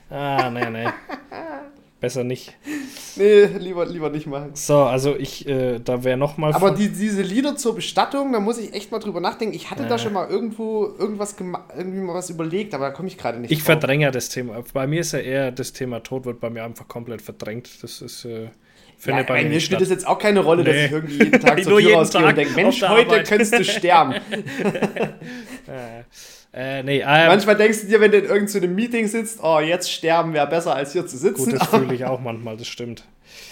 Ah, 0.09 0.49
nee, 0.53 0.69
nee. 0.69 0.87
Besser 2.01 2.23
nicht. 2.25 2.53
nee, 3.15 3.45
lieber, 3.45 3.85
lieber 3.85 4.09
nicht 4.09 4.27
machen. 4.27 4.51
So, 4.53 4.79
also 4.83 5.15
ich, 5.15 5.47
äh, 5.47 5.79
da 5.79 6.03
wäre 6.03 6.17
nochmal. 6.17 6.53
Aber 6.53 6.71
die, 6.71 6.89
diese 6.89 7.21
Lieder 7.21 7.55
zur 7.55 7.73
Bestattung, 7.73 8.33
da 8.33 8.39
muss 8.41 8.57
ich 8.57 8.73
echt 8.73 8.91
mal 8.91 8.99
drüber 8.99 9.21
nachdenken. 9.21 9.55
Ich 9.55 9.71
hatte 9.71 9.85
da 9.87 9.95
Äh. 9.95 9.99
schon 9.99 10.13
mal 10.13 10.27
irgendwo 10.29 10.93
irgendwas 10.99 11.35
irgendwie 11.39 11.99
mal 11.99 12.13
was 12.13 12.29
überlegt, 12.29 12.73
aber 12.73 12.85
da 12.87 12.91
komme 12.91 13.07
ich 13.07 13.17
gerade 13.17 13.39
nicht 13.39 13.49
Ich 13.51 13.59
drauf. 13.59 13.65
verdränge 13.67 14.03
ja 14.03 14.11
das 14.11 14.27
Thema. 14.29 14.61
Bei 14.73 14.87
mir 14.87 14.99
ist 15.01 15.13
ja 15.13 15.19
eher 15.19 15.51
das 15.51 15.71
Thema 15.73 16.01
Tod 16.03 16.25
wird 16.25 16.39
bei 16.41 16.49
mir 16.49 16.63
einfach 16.65 16.87
komplett 16.87 17.21
verdrängt. 17.21 17.69
Das 17.81 18.01
ist, 18.01 18.25
äh, 18.25 18.49
Ja, 19.05 19.23
bei 19.23 19.45
mir 19.45 19.59
spielt 19.61 19.79
das 19.81 19.89
jetzt 19.89 20.05
auch 20.05 20.19
keine 20.19 20.41
Rolle, 20.41 20.63
dass 20.65 20.73
Nee. 20.75 20.85
ich 20.85 20.91
irgendwie 20.91 21.17
jeden 21.23 21.39
Tag 21.39 21.63
zur 21.63 21.79
Tür 21.79 21.93
rausgehe 21.95 22.25
und 22.25 22.37
denke, 22.37 22.53
Mensch, 22.55 22.81
heute 22.81 23.07
Arbeit. 23.09 23.27
könntest 23.27 23.53
du 23.57 23.63
sterben. 23.63 24.15
Äh, 26.55 26.83
nee, 26.83 26.99
äh, 26.99 27.27
Manchmal 27.27 27.57
denkst 27.57 27.81
du 27.81 27.87
dir, 27.87 27.99
wenn 27.99 28.11
du 28.11 28.17
in 28.17 28.23
irgendeinem 28.23 28.47
so 28.47 28.57
einem 28.59 28.75
Meeting 28.75 29.07
sitzt, 29.07 29.39
oh, 29.43 29.59
jetzt 29.59 29.91
sterben 29.91 30.33
wäre 30.33 30.47
besser, 30.47 30.73
als 30.73 30.93
hier 30.93 31.05
zu 31.05 31.17
gut, 31.17 31.37
sitzen. 31.37 31.59
das 31.59 31.67
fühle 31.69 31.93
ich 31.93 32.05
auch 32.05 32.21
manchmal, 32.21 32.55
das 32.55 32.67
stimmt. 32.67 33.03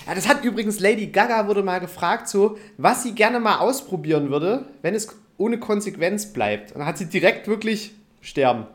Ja, 0.08 0.16
das 0.16 0.28
hat 0.30 0.44
übrigens 0.46 0.80
Lady 0.80 1.08
Gaga 1.08 1.48
wurde 1.48 1.64
mal 1.64 1.80
gefragt, 1.80 2.30
so, 2.30 2.58
was 2.78 3.04
sie 3.04 3.14
gerne 3.14 3.42
mal 3.42 3.58
ausprobieren 3.58 4.30
würde, 4.30 4.66
wenn 4.82 4.96
es 4.96 5.10
ohne 5.38 5.60
Konsequenz 5.60 6.28
bleibt. 6.32 6.72
Und 6.72 6.80
dann 6.80 6.88
hat 6.88 6.98
sie 6.98 7.08
direkt 7.10 7.48
wirklich 7.50 7.92
sterben. 8.22 8.68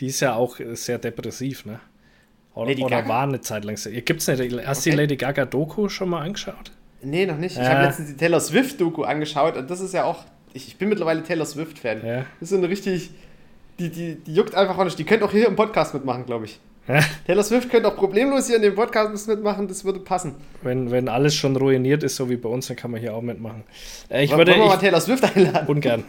Die 0.00 0.08
ist 0.08 0.20
ja 0.20 0.34
auch 0.34 0.60
äh, 0.60 0.74
sehr 0.74 0.98
depressiv, 0.98 1.64
ne? 1.64 1.80
Oder, 2.54 2.66
Lady 2.68 2.82
oder 2.82 2.96
Gaga? 2.96 3.08
war 3.08 3.22
eine 3.22 3.40
Zeit 3.40 3.64
lang. 3.64 3.78
sehr- 3.78 3.98
Gibt's 4.02 4.26
nicht, 4.26 4.40
hast 4.66 4.84
du 4.84 4.90
Okay. 4.90 4.90
die 4.90 4.96
Lady 4.96 5.16
Gaga 5.16 5.46
Doku 5.46 5.88
schon 5.88 6.10
mal 6.10 6.20
angeschaut? 6.20 6.70
Nee, 7.02 7.24
noch 7.24 7.38
nicht. 7.38 7.52
Ich 7.56 7.62
Ja. 7.62 7.70
habe 7.70 7.86
letztens 7.86 8.08
die 8.10 8.16
Taylor 8.16 8.40
Swift-Doku 8.40 9.04
angeschaut 9.04 9.56
und 9.56 9.70
das 9.70 9.80
ist 9.80 9.94
ja 9.94 10.04
auch. 10.04 10.24
Ich, 10.52 10.68
ich 10.68 10.76
bin 10.76 10.90
mittlerweile 10.90 11.22
Taylor 11.22 11.46
Swift-Fan. 11.46 12.04
Ja. 12.06 12.16
Das 12.18 12.26
ist 12.42 12.50
so 12.50 12.56
eine 12.56 12.68
richtig. 12.68 13.10
Die, 13.82 13.88
die, 13.90 14.14
die 14.14 14.34
juckt 14.34 14.54
einfach 14.54 14.78
auch 14.78 14.84
nicht. 14.84 14.96
Die 14.98 15.04
könnte 15.04 15.24
auch 15.24 15.32
hier 15.32 15.46
im 15.48 15.56
Podcast 15.56 15.92
mitmachen, 15.92 16.24
glaube 16.24 16.44
ich. 16.44 16.60
Ja. 16.86 17.00
Taylor 17.26 17.42
Swift 17.42 17.68
könnte 17.70 17.88
auch 17.88 17.96
problemlos 17.96 18.46
hier 18.46 18.56
in 18.56 18.62
dem 18.62 18.74
Podcast 18.74 19.28
mitmachen, 19.28 19.66
das 19.68 19.84
würde 19.84 20.00
passen. 20.00 20.34
Wenn, 20.62 20.90
wenn 20.90 21.08
alles 21.08 21.34
schon 21.34 21.56
ruiniert 21.56 22.02
ist, 22.02 22.16
so 22.16 22.28
wie 22.30 22.36
bei 22.36 22.48
uns, 22.48 22.66
dann 22.68 22.76
kann 22.76 22.90
man 22.92 23.00
hier 23.00 23.14
auch 23.14 23.22
mitmachen. 23.22 23.62
Äh, 24.08 24.24
ich 24.24 24.30
Wollen 24.30 24.38
würde 24.38 24.52
wir 24.56 24.64
mal 24.66 24.74
ich, 24.74 24.80
Taylor 24.80 25.00
Swift 25.00 25.24
einladen? 25.24 25.66
ungern. 25.68 26.04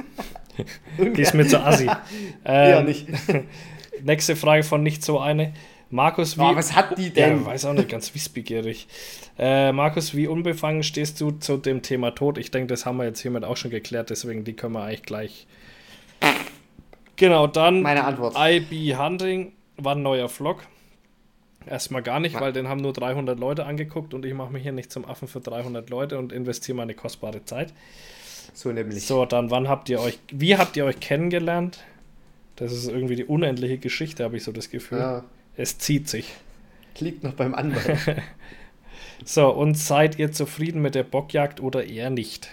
Die 0.97 1.21
ist 1.21 1.34
mir 1.34 1.47
zu 1.47 1.59
assi. 1.63 1.89
Ähm, 2.45 2.86
nicht. 2.86 3.07
Nächste 4.03 4.36
Frage 4.36 4.63
von 4.63 4.84
nicht 4.84 5.03
so 5.03 5.19
eine. 5.19 5.53
Markus, 5.89 6.38
wie. 6.38 6.41
Oh, 6.41 6.55
was 6.55 6.76
hat 6.76 6.97
die 6.97 7.05
Ja, 7.07 7.09
denn? 7.28 7.45
weiß 7.45 7.65
auch 7.65 7.74
nicht, 7.74 7.89
ganz 7.89 8.13
wissbegierig. 8.15 8.88
Äh, 9.38 9.71
Markus, 9.71 10.15
wie 10.15 10.28
unbefangen 10.28 10.82
stehst 10.84 11.21
du 11.21 11.32
zu 11.32 11.57
dem 11.57 11.82
Thema 11.84 12.11
Tod? 12.11 12.38
Ich 12.39 12.49
denke, 12.51 12.67
das 12.67 12.86
haben 12.86 12.97
wir 12.97 13.05
jetzt 13.05 13.19
hiermit 13.21 13.43
auch 13.45 13.57
schon 13.57 13.69
geklärt, 13.71 14.09
deswegen 14.09 14.43
die 14.43 14.53
können 14.53 14.74
wir 14.74 14.84
eigentlich 14.84 15.03
gleich. 15.03 15.47
Genau, 17.24 17.47
dann 17.47 17.82
Meine 17.84 18.03
Antwort. 18.03 18.36
IB 18.38 18.97
Hunting 18.97 19.53
war 19.78 19.95
ein 19.95 20.03
neuer 20.03 20.28
Vlog. 20.28 20.67
Erstmal 21.65 22.03
gar 22.03 22.19
nicht, 22.19 22.38
weil 22.38 22.51
den 22.51 22.67
haben 22.67 22.82
nur 22.82 22.91
300 22.91 23.39
Leute 23.39 23.65
angeguckt 23.65 24.13
und 24.13 24.26
ich 24.26 24.34
mache 24.34 24.51
mich 24.51 24.63
hier 24.63 24.74
nicht 24.74 24.91
zum 24.91 25.05
Affen 25.05 25.30
für 25.30 25.39
300 25.39 25.89
Leute 25.89 26.19
und 26.19 26.34
investiere 26.34 26.76
meine 26.76 26.93
kostbare 26.93 27.45
Zeit. 27.45 27.71
So 28.53 28.74
nämlich. 28.74 29.05
So, 29.07 29.24
dann 29.26 29.51
wann 29.51 29.69
habt 29.69 29.88
ihr 29.88 30.01
euch, 30.01 30.19
wie 30.34 30.57
habt 30.57 30.76
ihr 30.76 30.84
euch 30.84 30.99
kennengelernt? 30.99 31.86
Das 32.57 32.74
ist 32.74 32.89
irgendwie 32.89 33.15
die 33.15 33.24
unendliche 33.24 33.78
Geschichte, 33.78 34.26
habe 34.26 34.36
ich 34.36 34.43
so 34.43 34.51
das 34.51 34.69
Gefühl. 34.69 34.99
Ja, 34.99 35.24
Es 35.55 35.78
zieht 35.78 36.09
sich. 36.09 36.34
liegt 36.99 37.24
noch 37.24 37.36
beim 37.36 37.55
Anwalt. 37.55 37.99
So, 39.26 39.49
und 39.49 39.76
seid 39.78 40.19
ihr 40.19 40.34
zufrieden 40.34 40.82
mit 40.82 40.95
der 40.95 41.03
Bockjagd 41.03 41.61
oder 41.61 41.86
eher 41.86 42.09
nicht? 42.09 42.49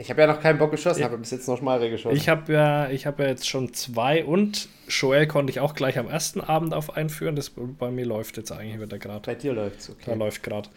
Ich 0.00 0.10
habe 0.10 0.20
ja 0.20 0.28
noch 0.28 0.40
keinen 0.40 0.58
Bock 0.58 0.70
geschossen, 0.70 1.02
habe 1.02 1.18
bis 1.18 1.32
jetzt 1.32 1.48
noch 1.48 1.58
Schmalre 1.58 1.90
geschossen. 1.90 2.16
Ich 2.16 2.28
habe 2.28 2.52
ja, 2.52 2.88
ich 2.88 3.04
habe 3.04 3.24
ja 3.24 3.30
jetzt 3.30 3.48
schon 3.48 3.74
zwei 3.74 4.24
und 4.24 4.68
Joel 4.88 5.26
konnte 5.26 5.50
ich 5.50 5.58
auch 5.58 5.74
gleich 5.74 5.98
am 5.98 6.08
ersten 6.08 6.40
Abend 6.40 6.72
auf 6.72 6.96
einführen. 6.96 7.34
Das 7.34 7.50
bei 7.50 7.90
mir 7.90 8.06
läuft 8.06 8.36
jetzt 8.36 8.52
eigentlich 8.52 8.80
wieder 8.80 8.98
gerade. 8.98 9.26
Bei 9.26 9.34
dir 9.34 9.54
läuft's, 9.54 9.88
Da 9.88 9.92
okay. 10.12 10.14
läuft 10.14 10.44
gerade. 10.44 10.68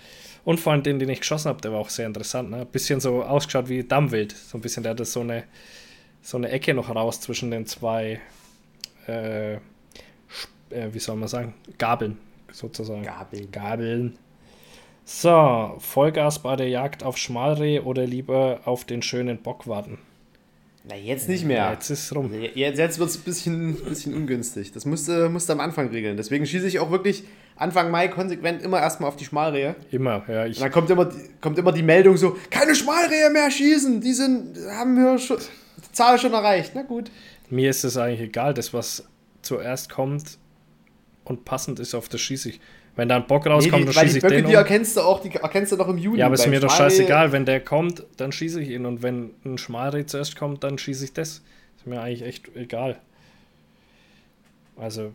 Und 0.44 0.60
vor 0.60 0.74
allem 0.74 0.82
den, 0.82 0.98
den 0.98 1.08
ich 1.10 1.20
geschossen 1.20 1.50
habe, 1.50 1.62
der 1.62 1.72
war 1.72 1.80
auch 1.80 1.90
sehr 1.90 2.08
interessant. 2.08 2.50
Ne? 2.50 2.66
Bisschen 2.66 3.00
so 3.00 3.22
ausgeschaut 3.22 3.70
wie 3.70 3.84
Dammwild. 3.84 4.32
So 4.32 4.58
ein 4.58 4.62
bisschen, 4.62 4.82
der 4.82 4.94
hatte 4.94 5.06
so 5.06 5.20
eine, 5.20 5.44
so 6.24 6.38
eine 6.38 6.50
Ecke 6.50 6.74
noch 6.74 6.90
raus 6.94 7.22
zwischen 7.22 7.52
den 7.52 7.68
zwei, 7.68 8.20
äh, 9.08 9.54
äh, 9.54 9.60
wie 10.92 11.00
soll 11.00 11.16
man 11.16 11.28
sagen, 11.28 11.54
Gabeln 11.78 12.18
sozusagen. 12.52 13.04
Gabeln. 13.04 13.52
Gabeln. 13.52 14.18
So, 15.04 15.76
Vollgas 15.80 16.40
bei 16.40 16.56
der 16.56 16.70
Jagd 16.70 17.04
auf 17.04 17.18
Schmalreh 17.18 17.80
oder 17.80 18.06
lieber 18.06 18.62
auf 18.66 18.86
den 18.86 19.02
schönen 19.02 19.42
Bock 19.42 19.68
warten? 19.68 19.98
Na, 20.84 20.96
jetzt 20.96 21.28
nicht 21.30 21.46
mehr. 21.46 21.72
Jetzt 21.74 21.90
ist 21.90 22.06
es 22.06 22.16
rum. 22.16 22.32
Jetzt, 22.34 22.78
jetzt 22.80 23.00
wird 23.00 23.10
es 23.10 23.18
ein 23.18 23.22
bisschen, 23.24 23.76
bisschen 23.84 24.16
ungünstig. 24.16 24.72
Das 24.72 24.86
musste, 24.86 25.30
musste 25.30 25.52
am 25.54 25.60
Anfang 25.60 25.90
regeln. 25.90 26.18
Deswegen 26.18 26.46
schieße 26.46 26.68
ich 26.68 26.80
auch 26.80 26.90
wirklich 26.90 27.24
Anfang 27.56 27.92
Mai 27.92 28.08
konsequent 28.08 28.64
immer 28.64 28.80
erstmal 28.80 29.10
auf 29.10 29.16
die 29.16 29.26
Schmalrehe. 29.26 29.76
Immer, 29.92 30.24
ja. 30.28 30.46
Ich, 30.48 30.58
Und 30.58 30.64
dann 30.64 30.72
kommt 30.72 30.90
immer, 30.90 31.06
die- 31.06 31.30
kommt 31.40 31.60
immer 31.60 31.72
die 31.72 31.84
Meldung 31.84 32.18
so, 32.18 32.36
keine 32.50 32.74
Schmalrehe 32.74 33.30
mehr 33.32 33.52
schießen, 33.52 34.02
die 34.02 34.14
sind, 34.14 34.58
haben 34.72 34.96
wir 34.96 35.20
schon, 35.20 35.38
die 35.86 35.92
Zahl 35.92 36.18
schon 36.18 36.34
erreicht. 36.34 36.72
Na 36.74 36.82
gut. 36.82 37.12
mir 37.50 37.70
ist 37.70 37.84
es 37.84 37.98
eigentlich 37.98 38.22
egal, 38.22 38.54
das, 38.56 38.74
was 38.74 39.04
zuerst 39.44 39.90
kommt 39.92 40.40
und 41.26 41.46
passend 41.46 41.80
ist, 41.80 41.94
auf 41.94 42.10
das 42.10 42.22
schieße 42.22 42.50
ich. 42.50 42.62
Wenn 43.02 43.10
da 43.10 43.16
ein 43.16 43.26
Bock 43.26 43.46
Nee, 43.46 43.52
rauskommt, 43.52 43.90
die, 43.90 43.94
dann 43.94 44.04
schieße 44.06 44.18
ich 44.18 44.22
Böcke, 44.22 44.36
den 44.36 44.46
die 44.46 44.52
um. 44.52 44.58
erkennst 44.58 44.96
du 44.96 45.02
auch, 45.02 45.22
die 45.24 45.32
erkennst 45.34 45.72
du 45.72 45.76
noch 45.76 45.88
im 45.88 45.98
Juni. 45.98 46.20
Ja, 46.20 46.28
aber 46.28 46.36
ist 46.36 46.46
mir 46.46 46.60
doch 46.60 46.70
Schmalreh- 46.70 46.78
scheißegal. 46.78 47.32
Wenn 47.32 47.46
der 47.48 47.60
kommt, 47.60 48.04
dann 48.18 48.32
schieße 48.32 48.62
ich 48.62 48.70
ihn. 48.70 48.86
Und 48.86 49.02
wenn 49.02 49.32
ein 49.44 49.58
Schmalreh 49.58 50.06
zuerst 50.06 50.36
kommt, 50.36 50.64
dann 50.64 50.78
schieße 50.78 51.06
ich 51.06 51.14
das. 51.14 51.42
Ist 51.78 51.88
mir 51.88 52.00
eigentlich 52.00 52.22
echt 52.22 52.56
egal. 52.56 53.00
Also, 54.78 55.14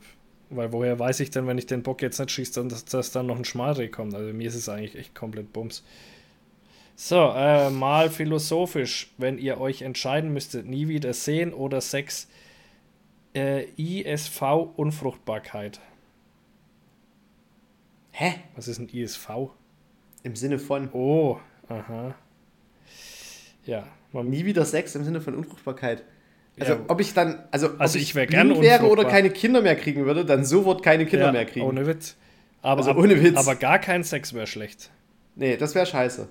weil 0.51 0.72
woher 0.72 0.99
weiß 0.99 1.20
ich 1.20 1.30
denn, 1.30 1.47
wenn 1.47 1.59
ich 1.59 1.66
den 1.66 1.84
Bock 1.84 2.03
jetzt 2.03 2.18
nicht 2.18 2.32
schieße, 2.32 2.55
dann, 2.55 2.68
dass, 2.70 2.84
dass 2.87 3.12
dann 3.12 3.26
noch 3.26 3.37
ein 3.39 3.45
Schmalreh 3.45 3.87
kommt? 3.87 4.16
Also 4.16 4.32
mir 4.32 4.49
ist 4.49 4.57
es 4.57 4.68
eigentlich 4.68 4.97
echt 4.97 5.14
komplett 5.14 5.53
Bums. 5.53 5.84
So, 6.97 7.32
äh, 7.37 7.70
mal 7.70 8.11
philosophisch, 8.11 9.12
wenn 9.16 9.39
ihr 9.39 9.61
euch 9.61 9.82
entscheiden 9.82 10.32
müsstet, 10.32 10.66
nie 10.66 10.89
wieder 10.89 11.12
sehen 11.12 11.53
oder 11.53 11.80
Sex, 11.80 12.26
äh, 13.37 13.64
ISV 13.76 14.43
Unfruchtbarkeit. 14.74 15.78
Hä? 18.19 18.35
Was 18.55 18.67
ist 18.67 18.79
ein 18.79 18.89
ISV? 18.89 19.29
Im 20.23 20.37
Sinne 20.37 20.59
von, 20.59 20.89
Oh, 20.93 21.39
Aha. 21.69 22.14
Ja. 23.67 23.87
Man, 24.12 24.31
Nie 24.31 24.45
wieder 24.47 24.64
Sex 24.64 24.95
im 24.95 25.05
Sinne 25.05 25.21
von 25.21 25.35
Unfruchtbarkeit. 25.35 26.03
Also 26.59 26.73
Ja. 26.75 26.79
ob 26.89 27.01
ich 27.01 27.12
dann, 27.12 27.45
also, 27.51 27.71
Also 27.79 27.99
ob 27.99 28.03
ich 28.03 28.14
wär 28.14 28.27
gern 28.27 28.49
blind 28.49 28.62
wäre 28.62 28.87
oder 28.87 29.05
keine 29.05 29.29
Kinder 29.31 29.61
mehr 29.61 29.77
kriegen 29.77 30.07
würde, 30.07 30.25
dann 30.25 30.45
sofort 30.45 30.83
keine 30.83 31.05
Kinder 31.05 31.27
ja, 31.27 31.33
mehr 31.33 31.45
kriegen. 31.45 31.67
Ohne 31.67 31.87
Witz. 31.87 32.17
Aber, 32.62 32.79
Also 32.79 32.93
ab- 32.93 32.97
ohne 32.97 33.23
Witz. 33.23 33.37
aber 33.37 33.55
gar 33.57 33.79
kein 33.79 34.03
Sex 34.03 34.33
wäre 34.33 34.47
schlecht. 34.47 34.91
Nee, 35.35 35.57
das 35.59 35.75
wäre 35.75 35.85
scheiße. 35.85 36.29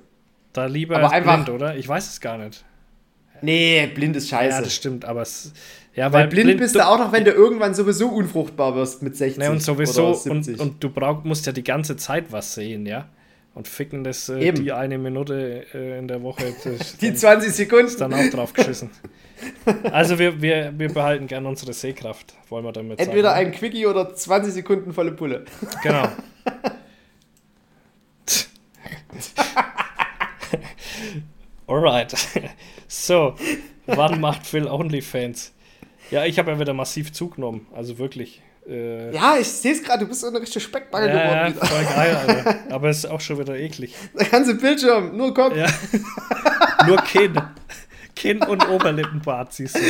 Da 0.53 0.65
lieber 0.65 0.97
Aber 0.97 1.11
einfach- 1.11 1.43
blind, 1.45 1.49
oder? 1.51 1.75
Ich 1.75 1.87
weiß 1.87 2.07
es 2.09 2.19
gar 2.19 2.39
nicht. 2.39 2.65
Nee, 3.41 3.85
blind 3.93 4.15
ist 4.15 4.29
scheiße. 4.29 4.57
Ja, 4.57 4.61
das 4.63 4.73
stimmt, 4.73 5.05
aber 5.05 5.21
es. 5.21 5.53
Ja, 5.95 6.11
Weil 6.11 6.27
blind, 6.27 6.59
bist 6.59 6.75
du 6.75 6.85
auch 6.85 6.99
noch, 6.99 7.13
wenn 7.13 7.23
du 7.23 7.31
irgendwann 7.31 7.73
sowieso 7.73 8.09
unfruchtbar 8.09 8.75
wirst 8.75 9.01
mit 9.01 9.15
60 9.15 9.41
Ne, 9.41 9.51
und 9.51 9.63
sowieso, 9.63 10.09
oder 10.09 10.31
und, 10.31 10.43
70. 10.43 10.59
und 10.59 10.83
du 10.83 10.89
brauch, 10.89 11.23
musst 11.23 11.45
ja 11.45 11.53
die 11.53 11.63
ganze 11.63 11.95
Zeit 11.95 12.25
was 12.31 12.53
sehen, 12.53 12.85
ja? 12.85 13.07
Und 13.53 13.69
ficken 13.69 14.03
das 14.03 14.27
äh, 14.27 14.51
die 14.51 14.73
eine 14.73 14.97
Minute 14.97 15.65
äh, 15.73 15.97
in 15.97 16.09
der 16.09 16.21
Woche, 16.21 16.53
die 17.01 17.07
dann, 17.07 17.15
20 17.15 17.53
Sekunden. 17.53 17.85
ist 17.85 18.01
dann 18.01 18.13
auch 18.13 18.29
drauf 18.29 18.51
geschissen. 18.51 18.89
Also 19.91 20.19
wir, 20.19 20.41
wir, 20.41 20.73
wir 20.77 20.93
behalten 20.93 21.27
gern 21.27 21.45
unsere 21.45 21.71
Sehkraft, 21.71 22.33
wollen 22.49 22.65
wir 22.65 22.73
damit 22.73 22.99
Entweder 22.99 23.29
sagen. 23.31 23.47
ein 23.47 23.51
Quickie 23.53 23.85
oder 23.85 24.13
20 24.13 24.53
Sekunden 24.53 24.91
volle 24.93 25.13
Pulle. 25.13 25.45
Genau. 25.83 26.07
Alright. 31.67 32.13
So, 32.87 33.35
wann 33.87 34.19
macht 34.19 34.45
Phil 34.45 34.67
OnlyFans? 34.67 35.53
Ja, 36.11 36.25
ich 36.25 36.37
habe 36.39 36.51
ja 36.51 36.59
wieder 36.59 36.73
massiv 36.73 37.11
zugenommen, 37.13 37.67
also 37.75 37.97
wirklich. 37.97 38.41
Äh, 38.67 39.13
Ja, 39.13 39.37
ich 39.39 39.47
sehe 39.47 39.71
es 39.73 39.83
gerade, 39.83 40.03
du 40.03 40.07
bist 40.09 40.21
so 40.21 40.27
eine 40.27 40.39
richtige 40.41 40.59
Speckbacke 40.59 41.07
ja, 41.07 41.13
ja, 41.15 41.49
geworden. 41.49 41.67
voll 41.67 41.83
geil, 41.95 42.15
Alter. 42.27 42.55
Aber 42.71 42.89
es 42.89 42.97
ist 42.99 43.05
auch 43.05 43.21
schon 43.21 43.39
wieder 43.39 43.55
eklig. 43.57 43.93
Der 44.17 44.27
ganze 44.27 44.55
Bildschirm, 44.55 45.15
nur 45.15 45.33
Kopf. 45.33 45.55
Ja. 45.55 45.67
Nur 46.87 46.97
Kinn. 46.97 47.41
Kinn 48.15 48.43
und 48.43 48.69
Oberlippenbart 48.69 49.53
siehst 49.53 49.75
du. 49.75 49.79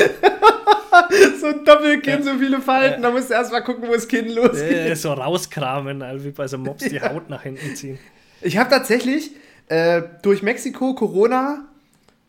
So 1.41 1.47
ein 1.47 1.66
Doppelkinn, 1.66 2.24
so 2.24 2.36
viele 2.39 2.61
Falten. 2.61 3.01
Da 3.01 3.11
musst 3.11 3.30
du 3.30 3.34
erst 3.34 3.51
mal 3.51 3.59
gucken, 3.61 3.86
wo 3.88 3.93
das 3.93 4.07
Kinn 4.07 4.30
losgeht. 4.34 4.72
Äh, 4.72 4.95
so 4.95 5.11
rauskramen, 5.11 6.01
also 6.01 6.24
wie 6.24 6.32
bei 6.32 6.47
so 6.47 6.57
Mops 6.57 6.86
die 6.86 7.01
Haut 7.01 7.30
nach 7.30 7.43
hinten 7.43 7.76
ziehen. 7.76 7.99
Ich 8.41 8.57
habe 8.57 8.70
tatsächlich 8.70 9.32
äh, 9.68 10.01
durch 10.22 10.41
Mexiko, 10.41 10.95
Corona 10.95 11.66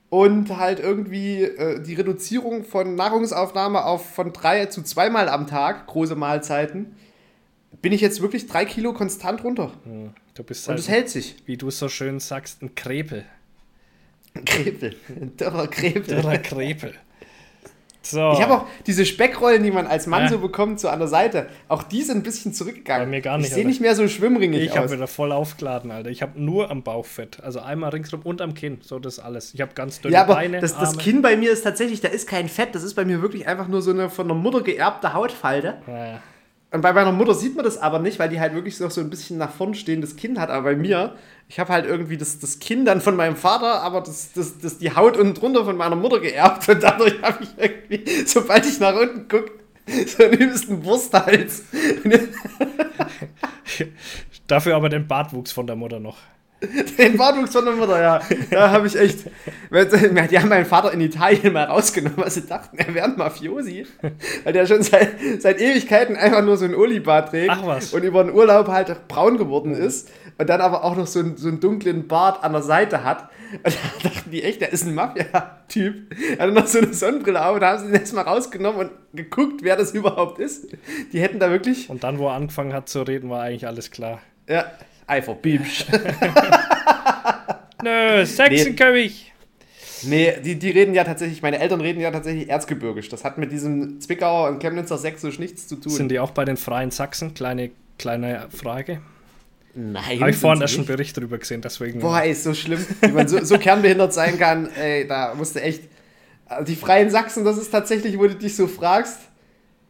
und 0.09 0.57
halt 0.57 0.81
irgendwie 0.81 1.43
äh, 1.43 1.83
die 1.83 1.95
Reduzierung 1.95 2.65
von 2.65 2.95
Nahrungsaufnahme 2.95 3.85
auf 3.85 4.09
von 4.15 4.33
drei 4.33 4.67
zu 4.67 4.83
zweimal 4.83 5.29
am 5.29 5.47
Tag, 5.47 5.87
große 5.87 6.15
Mahlzeiten, 6.17 6.95
bin 7.83 7.93
ich 7.93 8.01
jetzt 8.01 8.21
wirklich 8.23 8.47
drei 8.47 8.65
Kilo 8.65 8.93
konstant 8.93 9.45
runter. 9.45 9.73
Du 10.35 10.43
bist 10.43 10.67
Und 10.69 10.73
halt, 10.73 10.81
es 10.81 10.89
hält 10.89 11.09
sich. 11.11 11.37
wie 11.47 11.57
du 11.57 11.71
so 11.71 11.89
schön 11.89 12.21
sagst, 12.21 12.63
ein 12.63 12.75
Krepel. 12.75 13.25
Ein 14.35 14.45
Krepel. 14.45 14.97
Ein 15.09 15.37
dürrer 15.37 15.67
Krepel. 15.69 16.03
Dürrer 16.03 16.39
Krepel. 16.39 16.95
So. 18.11 18.33
Ich 18.33 18.41
habe 18.43 18.55
auch 18.55 18.65
diese 18.87 19.05
Speckrollen, 19.07 19.63
die 19.63 19.71
man 19.71 19.87
als 19.87 20.07
Mann 20.07 20.23
Ja. 20.25 20.29
so 20.31 20.39
bekommt, 20.39 20.81
so 20.81 20.89
an 20.89 20.99
der 20.99 21.09
Seite, 21.09 21.49
auch 21.69 21.83
die 21.83 22.03
sind 22.03 22.19
ein 22.19 22.23
bisschen 22.23 22.53
zurückgegangen. 22.53 23.07
Bei 23.07 23.17
mir 23.17 23.21
gar 23.21 23.39
nicht, 23.39 23.49
Ich 23.49 23.55
sehe 23.55 23.67
nicht 23.67 23.81
mehr 23.81 23.95
so 23.95 24.07
schwimmringig 24.09 24.63
ich 24.63 24.77
habe 24.77 24.87
aus. 24.87 24.93
wieder 24.93 25.07
voll 25.07 25.33
aufgeladen, 25.33 25.91
Alter. 25.91 26.11
Ich 26.11 26.23
habe 26.23 26.41
nur 26.41 26.71
am 26.71 26.83
Bauchfett. 26.83 27.43
Also 27.43 27.61
einmal 27.61 27.91
ringsrum 27.91 28.21
und 28.23 28.41
am 28.41 28.55
Kinn. 28.55 28.79
So 28.83 28.99
das 28.99 29.19
alles. 29.19 29.55
Ich 29.55 29.61
habe 29.61 29.73
ganz 29.75 30.01
dünne 30.01 30.15
Ja, 30.15 30.23
aber 30.23 30.35
Beine, 30.35 30.61
das, 30.61 30.77
das. 30.79 30.97
Kinn 30.99 31.23
bei 31.23 31.37
mir 31.37 31.51
ist 31.53 31.63
tatsächlich, 31.63 32.01
da 32.01 32.09
ist 32.09 32.29
kein 32.29 32.49
Fett, 32.49 32.75
das 32.75 32.83
ist 32.83 32.95
bei 32.95 33.05
mir 33.05 33.23
wirklich 33.23 33.47
einfach 33.49 33.69
nur 33.69 33.83
so 33.83 33.91
eine 33.91 34.11
von 34.11 34.29
der 34.29 34.37
Mutter 34.37 34.63
geerbte 34.63 35.13
Hautfalte. 35.13 35.75
Ja. 35.87 36.21
Und 36.73 36.81
bei 36.83 36.93
meiner 36.93 37.13
Mutter 37.13 37.33
sieht 37.33 37.55
man 37.55 37.65
das 37.65 37.79
aber 37.79 38.01
nicht, 38.01 38.19
weil 38.19 38.29
die 38.29 38.41
halt 38.41 38.53
wirklich 38.53 38.79
noch 38.81 38.91
so 38.91 39.01
ein 39.01 39.09
bisschen 39.09 39.39
nach 39.39 39.53
vorn 39.53 39.75
stehendes 39.75 40.17
Kinn 40.17 40.39
hat. 40.41 40.51
Aber 40.51 40.65
bei 40.65 40.77
mir, 40.77 41.15
ich 41.49 41.61
habe 41.61 41.73
halt 41.73 41.87
irgendwie 41.87 42.17
das, 42.17 42.39
das 42.39 42.59
Kinn 42.59 42.85
dann 42.85 43.01
von 43.01 43.15
meinem 43.15 43.37
Vater, 43.37 43.83
aber 43.83 44.01
das, 44.01 44.33
das, 44.33 44.59
das 44.59 44.79
die 44.79 44.95
Haut 44.95 45.17
unten 45.17 45.35
drunter 45.35 45.65
von 45.65 45.77
meiner 45.77 45.97
Mutter 45.97 46.21
geerbt. 46.21 46.69
Und 46.69 46.83
dadurch 46.83 47.23
habe 47.23 47.45
ich 47.45 47.51
irgendwie, 47.57 48.27
sobald 48.27 48.67
ich 48.67 48.81
nach 48.81 48.97
unten 48.97 49.29
gucke, 49.29 49.53
so 50.07 50.25
einen 50.25 50.35
übelsten 50.35 50.85
Wursthals. 50.85 51.63
Dafür 54.49 54.77
aber 54.77 54.89
den 54.89 55.07
Bartwuchs 55.07 55.53
von 55.53 55.67
der 55.67 55.77
Mutter 55.77 56.01
noch. 56.01 56.17
Den 56.99 57.17
Bartwuchs 57.17 57.53
von 57.53 57.65
der 57.65 57.75
Mutter, 57.75 58.01
ja. 58.01 58.21
Da 58.51 58.71
habe 58.71 58.87
ich 58.87 58.99
echt. 58.99 59.27
Die 59.71 60.39
haben 60.39 60.49
meinen 60.49 60.65
Vater 60.65 60.93
in 60.93 61.01
Italien 61.01 61.53
mal 61.53 61.65
rausgenommen, 61.65 62.19
weil 62.19 62.31
sie 62.31 62.47
dachten, 62.47 62.79
er 62.79 62.95
wäre 62.95 63.07
ein 63.07 63.17
Mafiosi. 63.17 63.87
Weil 64.43 64.53
der 64.53 64.67
schon 64.67 64.83
seit, 64.83 65.13
seit 65.39 65.61
Ewigkeiten 65.61 66.17
einfach 66.17 66.43
nur 66.43 66.57
so 66.57 66.65
ein 66.65 66.75
Olibart 66.75 67.31
trägt. 67.31 67.51
Ach 67.51 67.67
was. 67.67 67.93
Und 67.93 68.03
über 68.03 68.25
den 68.25 68.35
Urlaub 68.35 68.69
halt 68.69 69.07
braun 69.07 69.37
geworden 69.37 69.75
ist. 69.75 70.11
Und 70.39 70.49
dann 70.51 70.61
aber 70.61 70.85
auch 70.85 70.97
noch 70.97 71.07
so, 71.07 71.21
einen- 71.21 71.37
so 71.39 71.49
einen 71.49 71.61
dunklen 71.61 72.09
Bart 72.09 72.45
an 72.45 72.53
der 72.53 72.63
Seite 72.63 73.05
hat. 73.05 73.31
Und 73.65 73.77
da 74.03 74.09
dachten 74.11 74.31
die 74.31 74.43
echt, 74.43 74.61
der 74.61 74.71
ist 74.73 74.85
ein 74.87 74.95
Mafia-Typ. 74.95 76.15
Er 76.37 76.43
hatte 76.45 76.53
noch 76.53 76.67
so 76.67 76.79
eine 76.79 76.93
Sonnenbrille 76.93 77.45
auf 77.45 77.55
und 77.55 77.61
da 77.61 77.73
haben 77.73 77.79
sie 77.81 77.87
ihn 77.89 77.95
erstmal 77.95 78.25
rausgenommen 78.25 78.81
und 78.81 78.91
geguckt, 79.15 79.61
wer 79.63 79.77
das 79.77 79.93
überhaupt 79.93 80.39
ist. 80.39 80.67
Die 81.13 81.21
hätten 81.21 81.39
da 81.39 81.51
wirklich. 81.51 81.89
Und 81.89 82.05
dann, 82.05 82.19
wo 82.19 82.27
er 82.29 82.35
angefangen 82.35 82.73
hat 82.75 82.89
zu 82.89 83.03
reden, 83.03 83.31
war 83.31 83.43
eigentlich 83.43 83.67
alles 83.67 83.91
klar. 83.91 84.21
Ja, 84.49 84.67
einfach 85.07 85.35
Biebsch. 85.37 85.87
Nö, 87.83 88.25
Sachsenkönig. 88.25 89.33
Nee, 90.03 90.35
die, 90.45 90.57
die 90.59 90.71
reden 90.71 90.95
ja 90.95 91.05
tatsächlich, 91.05 91.41
meine 91.43 91.59
Eltern 91.59 91.81
reden 91.81 92.01
ja 92.01 92.11
tatsächlich 92.11 92.49
erzgebirgisch. 92.49 93.09
Das 93.09 93.25
hat 93.25 93.39
mit 93.39 93.51
diesem 93.53 94.01
Zwickauer 94.01 94.49
und 94.49 94.61
Chemnitzer 94.61 94.99
Sächsisch 94.99 95.39
nichts 95.39 95.67
zu 95.69 95.77
tun. 95.77 95.93
Sind 95.93 96.11
die 96.11 96.21
auch 96.21 96.31
bei 96.33 96.45
den 96.45 96.57
Freien 96.57 96.91
Sachsen? 96.91 97.33
Kleine, 97.35 97.71
kleine 97.99 98.47
Frage. 98.51 99.01
Nein. 99.79 100.21
Habe 100.21 100.31
ich 100.31 100.37
vorhin 100.37 100.63
erst 100.63 100.79
einen. 100.79 100.87
Bericht 100.87 101.17
darüber 101.17 101.37
gesehen, 101.37 101.61
deswegen. 101.61 102.01
Boah, 102.01 102.23
ey, 102.23 102.33
ist 102.33 102.45
so 102.45 102.55
schlimm, 102.55 102.85
wie 103.03 103.13
man 103.13 103.29
so, 103.29 103.45
so 103.45 103.59
kernbehindert 103.59 104.15
sein 104.15 104.39
kann. 104.39 104.71
Ey, 104.75 105.07
da 105.07 105.35
musst 105.35 105.55
du 105.55 105.61
echt. 105.61 105.83
Also 106.47 106.65
die 106.65 106.77
Freien 106.77 107.11
Sachsen, 107.11 107.45
das 107.45 107.59
ist 107.59 107.71
tatsächlich, 107.71 108.19
wo 108.19 108.27
du 108.27 108.37
dich 108.37 108.57
so 108.57 108.67
fragst, 108.69 109.19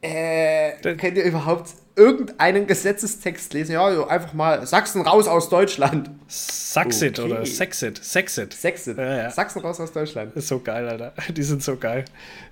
äh, 0.00 0.72
könnt 0.96 1.16
ihr 1.16 1.24
überhaupt 1.24 1.70
irgendeinen 1.96 2.66
Gesetzestext 2.66 3.54
lesen? 3.54 3.72
Ja, 3.72 4.06
einfach 4.06 4.34
mal 4.34 4.66
Sachsen 4.66 5.00
raus 5.00 5.26
aus 5.26 5.48
Deutschland. 5.48 6.10
Saxit 6.28 7.18
Okay. 7.18 7.32
oder 7.32 7.46
Sexit. 7.46 8.04
Sexit. 8.04 8.52
Sexit. 8.52 8.98
Ja, 8.98 9.16
ja. 9.16 9.30
Sachsen 9.30 9.60
raus 9.62 9.80
aus 9.80 9.92
Deutschland. 9.92 10.36
Ist 10.36 10.48
so 10.48 10.60
geil, 10.60 10.86
Alter. 10.88 11.14
Die 11.32 11.42
sind 11.42 11.62
so 11.62 11.76
geil. 11.76 12.04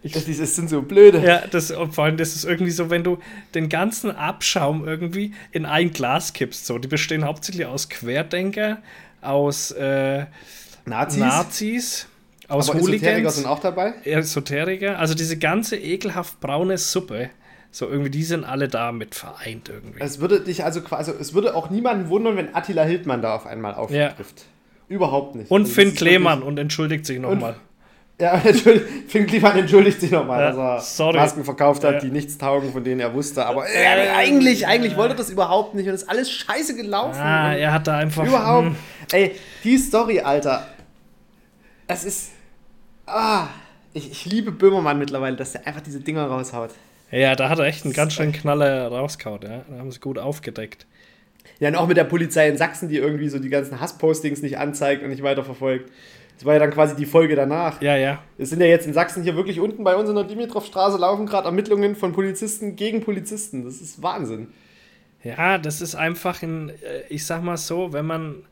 Ich, 0.03 0.13
Das, 0.13 0.25
die 0.25 0.33
sind 0.33 0.71
so 0.71 0.81
blöde. 0.83 1.19
ja, 1.25 1.43
das, 1.47 1.71
und 1.71 1.95
vor 1.95 2.05
allem, 2.05 2.17
das 2.17 2.35
ist 2.35 2.45
irgendwie 2.45 2.71
so, 2.73 2.89
wenn 2.91 3.05
du 3.05 3.19
den 3.55 3.69
ganzen 3.69 4.11
Abschaum 4.11 4.87
irgendwie 4.89 5.35
in 5.53 5.67
ein 5.67 5.93
Glas 5.93 6.33
kippst. 6.33 6.65
So, 6.67 6.79
die 6.79 6.89
bestehen 6.89 7.25
hauptsächlich 7.25 7.67
aus 7.67 7.89
Querdenker, 7.91 8.79
aus 9.21 9.71
äh, 9.73 10.25
Nazis. 10.87 11.21
Nazis, 11.21 12.07
aus 12.49 12.71
aber 12.71 12.79
Esoteriker 12.79 13.13
Hooligans, 13.15 13.37
sind 13.37 13.47
auch 13.47 13.61
dabei. 13.61 13.95
Esoteriker. 14.05 14.99
Also 14.99 15.15
diese 15.15 15.37
ganze 15.39 15.77
ekelhaft 15.77 16.41
braune 16.41 16.79
Suppe. 16.79 17.31
So 17.77 17.89
irgendwie, 17.89 18.11
die 18.11 18.23
sind 18.23 18.45
alle 18.45 18.69
da 18.69 18.93
mit 18.93 19.17
vereint 19.17 19.69
irgendwie. 19.69 19.99
Es 19.99 20.21
würde 20.21 20.39
dich 20.41 20.63
also 20.63 20.81
quasi, 20.81 21.11
es 21.19 21.35
würde 21.35 21.57
auch 21.57 21.71
niemanden 21.71 22.09
wundern, 22.09 22.37
wenn 22.37 22.55
Attila 22.55 22.85
Hildmann 22.85 23.21
da 23.21 23.35
auf 23.35 23.47
einmal 23.47 23.75
auftrifft. 23.75 24.45
Überhaupt 24.89 25.35
nicht. 25.35 25.51
Und 25.51 25.63
Also 25.63 25.73
Finn 25.75 25.93
Klemann 25.93 26.45
und 26.45 26.57
entschuldigt 26.57 27.05
sich 27.05 27.19
nochmal. 27.19 27.57
Ja, 28.21 28.39
Finn 28.39 29.27
Kliman 29.27 29.59
entschuldigt 29.59 30.01
sich 30.01 30.13
nochmal, 30.13 30.41
Ja, 30.41 30.49
dass 30.51 30.57
er 30.57 30.81
sorry. 30.81 31.17
Masken 31.19 31.43
verkauft 31.43 31.83
hat, 31.83 31.95
Ja. 31.95 31.99
die 32.01 32.13
nichts 32.13 32.39
taugen, 32.39 32.71
von 32.71 32.85
denen 32.85 33.01
er 33.01 33.13
wusste. 33.13 33.45
Aber 33.45 33.67
äh, 33.69 33.87
eigentlich, 34.15 34.69
eigentlich 34.69 34.97
wollte 34.97 35.15
er 35.15 35.17
das 35.17 35.31
überhaupt 35.31 35.75
nicht 35.75 35.89
und 35.89 35.95
ist 35.95 36.09
alles 36.09 36.31
scheiße 36.31 36.77
gelaufen. 36.77 37.19
Ah, 37.21 37.55
er 37.57 37.73
hat 37.73 37.89
da 37.89 37.97
einfach. 37.97 38.25
überhaupt. 38.25 38.69
hm, 38.69 38.77
Ey, 39.11 39.33
die 39.65 39.77
Story, 39.79 40.21
Alter. 40.21 40.65
Das 41.89 42.05
ist. 42.05 42.31
Ah, 43.05 43.49
ich, 43.93 44.09
ich 44.13 44.27
liebe 44.27 44.53
Böhmermann 44.53 44.97
mittlerweile, 45.01 45.35
dass 45.35 45.51
der 45.51 45.67
einfach 45.67 45.81
diese 45.81 45.99
Dinger 45.99 46.25
raushaut. 46.27 46.71
Ja, 47.15 47.37
da 47.37 47.49
hat 47.49 47.61
er 47.61 47.67
echt 47.67 47.85
einen 47.85 47.95
ganz 47.95 48.15
schönen 48.15 48.33
Knaller 48.33 48.89
rausgehauen, 48.89 49.41
ja. 49.43 49.65
Da 49.69 49.79
haben 49.79 49.93
sie 49.93 50.01
gut 50.01 50.19
aufgedeckt. 50.19 50.87
Ja, 51.61 51.69
und 51.69 51.77
auch 51.77 51.87
mit 51.87 51.97
der 51.97 52.05
Polizei 52.05 52.49
in 52.49 52.57
Sachsen, 52.57 52.89
die 52.89 52.97
irgendwie 52.97 53.29
so 53.29 53.39
die 53.39 53.51
ganzen 53.51 53.81
Hasspostings 53.81 54.43
nicht 54.43 54.59
anzeigt 54.59 55.03
und 55.03 55.11
nicht 55.11 55.23
weiterverfolgt. 55.23 55.91
Das 56.37 56.45
war 56.45 56.55
ja 56.55 56.59
dann 56.59 56.73
quasi 56.73 56.97
die 56.97 57.07
Folge 57.07 57.37
danach. 57.37 57.81
Ja, 57.81 57.97
ja. 57.97 58.21
Wir 58.37 58.47
sind 58.47 58.61
ja 58.61 58.67
jetzt 58.67 58.87
in 58.87 58.93
Sachsen 58.93 59.23
hier 59.23 59.37
wirklich 59.37 59.61
unten 59.61 59.85
bei 59.85 59.95
uns 59.95 60.09
in 60.09 60.17
der 60.17 60.25
Dimitrovstraße 60.25 60.99
laufen 60.99 61.27
gerade 61.27 61.47
Ermittlungen 61.47 61.95
von 61.95 62.13
Polizisten 62.13 62.75
gegen 62.75 63.03
Polizisten. 63.03 63.65
Das 63.65 63.81
ist 63.81 64.03
Wahnsinn. 64.03 64.49
Ja, 65.23 65.59
das 65.59 65.81
ist 65.81 65.95
einfach 65.95 66.43
ein, 66.43 66.71
äh, 66.71 67.03
ich 67.09 67.25
sag 67.25 67.45
mal 67.45 67.57
so, 67.57 67.93
wenn 67.93 68.07
man 68.07 68.43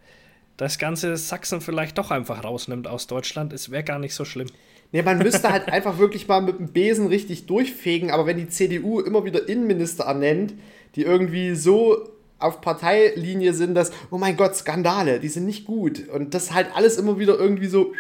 das 0.57 0.79
ganze 0.79 1.17
Sachsen 1.17 1.61
vielleicht 1.61 1.99
doch 1.99 2.13
einfach 2.13 2.45
rausnimmt 2.45 2.87
aus 2.87 3.09
Deutschland, 3.09 3.53
es 3.53 3.73
wäre 3.73 3.83
gar 3.83 3.99
nicht 3.99 4.15
so 4.15 4.25
schlimm. 4.25 4.49
Nee, 4.93 5.03
man 5.03 5.19
müsste 5.19 5.51
halt 5.51 5.69
einfach 5.69 5.99
wirklich 5.99 6.29
mal 6.29 6.43
mit 6.43 6.59
dem 6.59 6.69
Besen 6.69 7.07
richtig 7.07 7.47
durchfegen, 7.47 8.11
aber 8.11 8.27
wenn 8.27 8.37
die 8.37 8.49
CDU 8.49 9.01
immer 9.01 9.25
wieder 9.25 9.49
Innenminister 9.49 10.05
ernennt, 10.05 10.55
die 10.95 11.03
irgendwie 11.03 11.55
so 11.55 12.11
auf 12.39 12.61
Parteilinie 12.61 13.55
sind, 13.55 13.75
dass, 13.75 13.91
oh 14.11 14.19
mein 14.19 14.37
Gott, 14.37 14.55
Skandale, 14.55 15.19
die 15.19 15.29
sind 15.29 15.47
nicht 15.47 15.65
gut. 15.65 16.09
Und 16.09 16.35
das 16.35 16.53
halt 16.53 16.69
alles 16.75 16.99
immer 16.99 17.19
wieder 17.19 17.39
irgendwie 17.39 17.69
so. 17.69 17.93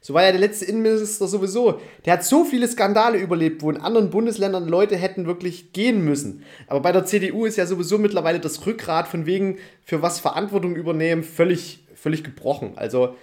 So 0.00 0.12
war 0.12 0.22
ja 0.22 0.32
der 0.32 0.40
letzte 0.40 0.66
Innenminister 0.66 1.26
sowieso. 1.26 1.80
Der 2.04 2.12
hat 2.12 2.24
so 2.24 2.44
viele 2.44 2.68
Skandale 2.68 3.18
überlebt, 3.18 3.62
wo 3.62 3.70
in 3.70 3.78
anderen 3.78 4.10
Bundesländern 4.10 4.68
Leute 4.68 4.96
hätten 4.96 5.26
wirklich 5.26 5.72
gehen 5.72 6.04
müssen. 6.04 6.44
Aber 6.66 6.80
bei 6.80 6.92
der 6.92 7.06
CDU 7.06 7.46
ist 7.46 7.56
ja 7.56 7.64
sowieso 7.64 7.96
mittlerweile 7.96 8.38
das 8.38 8.66
Rückgrat 8.66 9.08
von 9.08 9.24
wegen, 9.24 9.56
für 9.82 10.02
was 10.02 10.20
Verantwortung 10.20 10.76
übernehmen, 10.76 11.22
völlig, 11.22 11.84
völlig 11.94 12.22
gebrochen. 12.22 12.74
Also 12.76 13.14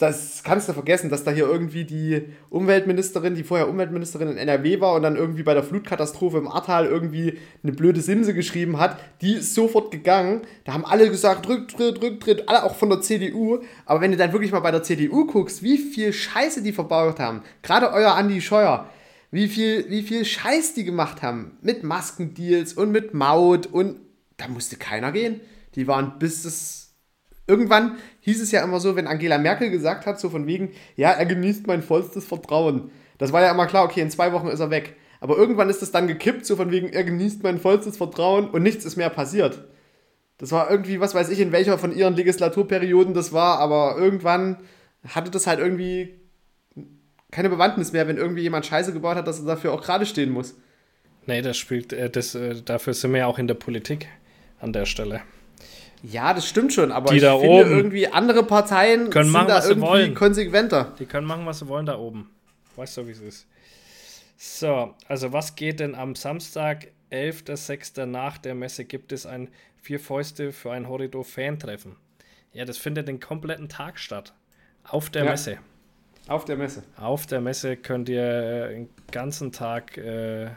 das 0.00 0.42
kannst 0.42 0.66
du 0.66 0.72
vergessen, 0.72 1.10
dass 1.10 1.24
da 1.24 1.30
hier 1.30 1.46
irgendwie 1.46 1.84
die 1.84 2.22
Umweltministerin, 2.48 3.34
die 3.34 3.44
vorher 3.44 3.68
Umweltministerin 3.68 4.30
in 4.30 4.38
NRW 4.38 4.80
war 4.80 4.94
und 4.94 5.02
dann 5.02 5.14
irgendwie 5.14 5.42
bei 5.42 5.52
der 5.52 5.62
Flutkatastrophe 5.62 6.38
im 6.38 6.48
Ahrtal 6.48 6.86
irgendwie 6.86 7.38
eine 7.62 7.72
blöde 7.72 8.00
Simse 8.00 8.32
geschrieben 8.32 8.78
hat, 8.78 8.98
die 9.20 9.34
ist 9.34 9.54
sofort 9.54 9.90
gegangen. 9.90 10.40
Da 10.64 10.72
haben 10.72 10.86
alle 10.86 11.10
gesagt, 11.10 11.46
Rücktritt, 11.46 12.02
Rücktritt, 12.02 12.48
alle 12.48 12.64
auch 12.64 12.76
von 12.76 12.88
der 12.88 13.02
CDU. 13.02 13.58
Aber 13.84 14.00
wenn 14.00 14.10
du 14.10 14.16
dann 14.16 14.32
wirklich 14.32 14.52
mal 14.52 14.60
bei 14.60 14.70
der 14.70 14.82
CDU 14.82 15.26
guckst, 15.26 15.62
wie 15.62 15.76
viel 15.76 16.14
Scheiße 16.14 16.62
die 16.62 16.72
verbaut 16.72 17.20
haben, 17.20 17.42
gerade 17.62 17.92
euer 17.92 18.14
Andi 18.14 18.40
Scheuer, 18.40 18.88
wie 19.30 19.48
viel, 19.48 19.84
wie 19.90 20.02
viel 20.02 20.24
Scheiß 20.24 20.72
die 20.72 20.84
gemacht 20.84 21.20
haben 21.20 21.58
mit 21.60 21.84
Maskendeals 21.84 22.72
und 22.72 22.90
mit 22.90 23.12
Maut 23.12 23.66
und 23.66 24.00
da 24.38 24.48
musste 24.48 24.76
keiner 24.76 25.12
gehen. 25.12 25.42
Die 25.74 25.86
waren 25.86 26.18
bis 26.18 26.46
es 26.46 26.89
irgendwann 27.50 27.98
hieß 28.20 28.40
es 28.40 28.52
ja 28.52 28.64
immer 28.64 28.80
so, 28.80 28.96
wenn 28.96 29.06
Angela 29.06 29.36
Merkel 29.36 29.70
gesagt 29.70 30.06
hat, 30.06 30.18
so 30.18 30.30
von 30.30 30.46
wegen, 30.46 30.70
ja, 30.96 31.10
er 31.10 31.26
genießt 31.26 31.66
mein 31.66 31.82
vollstes 31.82 32.24
Vertrauen. 32.24 32.90
Das 33.18 33.32
war 33.32 33.42
ja 33.42 33.50
immer 33.50 33.66
klar, 33.66 33.84
okay, 33.84 34.00
in 34.00 34.10
zwei 34.10 34.32
Wochen 34.32 34.48
ist 34.48 34.60
er 34.60 34.70
weg. 34.70 34.96
Aber 35.20 35.36
irgendwann 35.36 35.68
ist 35.68 35.82
es 35.82 35.92
dann 35.92 36.08
gekippt, 36.08 36.46
so 36.46 36.56
von 36.56 36.70
wegen, 36.70 36.88
er 36.88 37.04
genießt 37.04 37.42
mein 37.42 37.58
vollstes 37.58 37.98
Vertrauen 37.98 38.48
und 38.48 38.62
nichts 38.62 38.86
ist 38.86 38.96
mehr 38.96 39.10
passiert. 39.10 39.64
Das 40.38 40.52
war 40.52 40.70
irgendwie, 40.70 41.00
was 41.00 41.14
weiß 41.14 41.28
ich, 41.28 41.40
in 41.40 41.52
welcher 41.52 41.76
von 41.76 41.94
ihren 41.94 42.16
Legislaturperioden 42.16 43.12
das 43.12 43.34
war, 43.34 43.58
aber 43.58 43.96
irgendwann 43.98 44.56
hatte 45.06 45.30
das 45.30 45.46
halt 45.46 45.58
irgendwie 45.60 46.14
keine 47.30 47.50
Bewandtnis 47.50 47.92
mehr, 47.92 48.08
wenn 48.08 48.16
irgendwie 48.16 48.42
jemand 48.42 48.64
Scheiße 48.64 48.92
gebaut 48.92 49.16
hat, 49.16 49.26
dass 49.26 49.40
er 49.40 49.46
dafür 49.46 49.72
auch 49.72 49.82
gerade 49.82 50.06
stehen 50.06 50.30
muss. 50.30 50.54
Nee, 51.26 51.42
das 51.42 51.58
spielt, 51.58 51.92
äh, 51.92 52.08
das, 52.08 52.34
äh, 52.34 52.62
dafür 52.62 52.94
sind 52.94 53.12
wir 53.12 53.20
ja 53.20 53.26
auch 53.26 53.38
in 53.38 53.46
der 53.46 53.54
Politik 53.54 54.08
an 54.60 54.72
der 54.72 54.86
Stelle. 54.86 55.20
Ja, 56.02 56.32
das 56.32 56.48
stimmt 56.48 56.72
schon, 56.72 56.92
aber 56.92 57.10
Die 57.10 57.16
ich 57.16 57.22
da 57.22 57.38
finde 57.38 57.54
oben 57.66 57.70
irgendwie 57.76 58.08
andere 58.08 58.42
Parteien 58.44 59.10
können 59.10 59.24
sind 59.26 59.32
machen, 59.32 59.48
da 59.48 59.56
was 59.56 59.64
sie 59.64 59.70
irgendwie 59.72 59.88
wollen. 59.88 60.14
konsequenter. 60.14 60.94
Die 60.98 61.06
können 61.06 61.26
machen, 61.26 61.44
was 61.46 61.58
sie 61.58 61.68
wollen 61.68 61.86
da 61.86 61.98
oben. 61.98 62.30
Weißt 62.76 62.96
du, 62.96 63.06
wie 63.06 63.10
es 63.12 63.20
ist. 63.20 63.46
So, 64.38 64.94
also 65.06 65.32
was 65.32 65.54
geht 65.54 65.80
denn 65.80 65.94
am 65.94 66.14
Samstag, 66.14 66.86
11.06. 67.12 68.06
nach 68.06 68.38
der 68.38 68.54
Messe, 68.54 68.84
gibt 68.84 69.12
es 69.12 69.26
ein 69.26 69.48
Vier 69.82 69.98
Fäuste 70.00 70.52
für 70.52 70.72
ein 70.72 70.88
Horridor-Fan-Treffen. 70.88 71.96
Ja, 72.52 72.64
das 72.64 72.76
findet 72.78 73.08
den 73.08 73.18
kompletten 73.20 73.68
Tag 73.68 73.98
statt. 73.98 74.34
Auf 74.84 75.08
der 75.10 75.24
Ja. 75.24 75.30
Messe. 75.30 75.58
Auf 76.28 76.44
der 76.44 76.56
Messe. 76.56 76.82
Auf 76.96 77.26
der 77.26 77.40
Messe 77.40 77.76
könnt 77.76 78.08
ihr 78.08 78.22
äh, 78.22 78.74
den 78.74 78.88
ganzen 79.10 79.52
Tag 79.52 79.96
äh, 79.96 80.50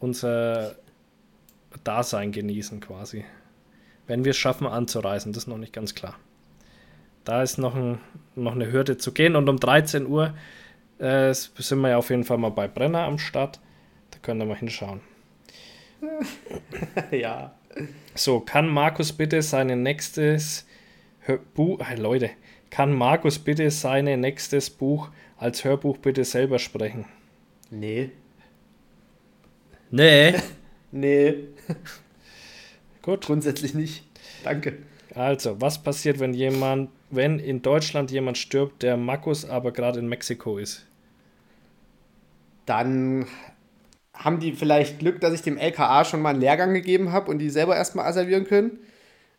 unser 0.00 0.76
Dasein 1.84 2.32
genießen 2.32 2.80
quasi. 2.80 3.24
Wenn 4.06 4.24
wir 4.24 4.30
es 4.30 4.36
schaffen 4.36 4.66
anzureisen, 4.66 5.32
das 5.32 5.44
ist 5.44 5.48
noch 5.48 5.58
nicht 5.58 5.72
ganz 5.72 5.94
klar. 5.94 6.16
Da 7.24 7.42
ist 7.42 7.58
noch, 7.58 7.74
ein, 7.74 8.00
noch 8.34 8.52
eine 8.52 8.72
Hürde 8.72 8.96
zu 8.96 9.12
gehen 9.12 9.36
und 9.36 9.48
um 9.48 9.58
13 9.58 10.06
Uhr 10.06 10.34
äh, 10.98 11.32
sind 11.32 11.80
wir 11.80 11.90
ja 11.90 11.96
auf 11.96 12.10
jeden 12.10 12.24
Fall 12.24 12.38
mal 12.38 12.50
bei 12.50 12.66
Brenner 12.68 13.04
am 13.04 13.18
Start. 13.18 13.60
Da 14.10 14.18
könnt 14.20 14.42
ihr 14.42 14.46
mal 14.46 14.56
hinschauen. 14.56 15.00
ja. 17.10 17.54
So, 18.14 18.40
kann 18.40 18.68
Markus 18.68 19.12
bitte 19.12 19.40
sein 19.40 19.82
nächstes 19.82 20.66
Buch, 21.54 21.80
äh, 21.80 21.94
Leute, 21.94 22.30
kann 22.70 22.92
Markus 22.92 23.38
bitte 23.38 23.70
sein 23.70 24.04
nächstes 24.20 24.68
Buch 24.70 25.10
als 25.36 25.64
Hörbuch 25.64 25.98
bitte 25.98 26.24
selber 26.24 26.58
sprechen? 26.58 27.04
Nee. 27.70 28.10
Nee. 29.90 30.34
Nee. 30.94 31.34
Gut. 33.02 33.26
Grundsätzlich 33.26 33.74
nicht. 33.74 34.04
Danke. 34.44 34.78
Also, 35.14 35.60
was 35.60 35.82
passiert, 35.82 36.20
wenn 36.20 36.32
jemand, 36.32 36.90
wenn 37.10 37.38
in 37.38 37.60
Deutschland 37.60 38.10
jemand 38.10 38.38
stirbt, 38.38 38.82
der 38.82 38.96
Markus 38.96 39.44
aber 39.44 39.72
gerade 39.72 39.98
in 39.98 40.08
Mexiko 40.08 40.58
ist? 40.58 40.86
Dann 42.64 43.26
haben 44.14 44.40
die 44.40 44.52
vielleicht 44.52 45.00
Glück, 45.00 45.20
dass 45.20 45.34
ich 45.34 45.42
dem 45.42 45.58
LKA 45.58 46.04
schon 46.04 46.22
mal 46.22 46.30
einen 46.30 46.40
Lehrgang 46.40 46.72
gegeben 46.74 47.12
habe 47.12 47.30
und 47.30 47.38
die 47.38 47.50
selber 47.50 47.76
erstmal 47.76 48.06
asservieren 48.06 48.46
können. 48.46 48.78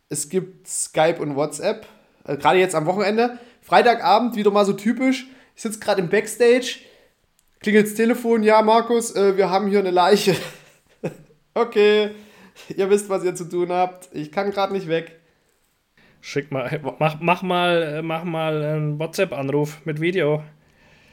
Es 0.09 0.29
gibt 0.29 0.67
Skype 0.67 1.19
und 1.19 1.35
WhatsApp. 1.35 1.87
Äh, 2.25 2.37
gerade 2.37 2.59
jetzt 2.59 2.75
am 2.75 2.85
Wochenende. 2.85 3.39
Freitagabend 3.61 4.35
wieder 4.35 4.51
mal 4.51 4.65
so 4.65 4.73
typisch. 4.73 5.27
Ich 5.55 5.61
sitze 5.61 5.79
gerade 5.79 6.01
im 6.01 6.09
Backstage. 6.09 6.79
Klingelt 7.61 7.87
das 7.87 7.95
Telefon. 7.95 8.43
Ja, 8.43 8.61
Markus, 8.61 9.15
äh, 9.15 9.37
wir 9.37 9.49
haben 9.49 9.69
hier 9.69 9.79
eine 9.79 9.91
Leiche. 9.91 10.35
okay. 11.53 12.11
Ihr 12.75 12.89
wisst, 12.89 13.09
was 13.09 13.23
ihr 13.23 13.35
zu 13.35 13.45
tun 13.49 13.71
habt. 13.71 14.09
Ich 14.13 14.31
kann 14.31 14.51
gerade 14.51 14.73
nicht 14.73 14.87
weg. 14.87 15.19
Schick 16.21 16.51
mal, 16.51 16.79
mach, 16.99 17.17
mach 17.19 17.41
mal, 17.41 17.81
äh, 17.81 18.01
mach 18.01 18.23
mal 18.23 18.63
einen 18.63 18.99
WhatsApp-Anruf 18.99 19.85
mit 19.85 19.99
Video. 19.99 20.43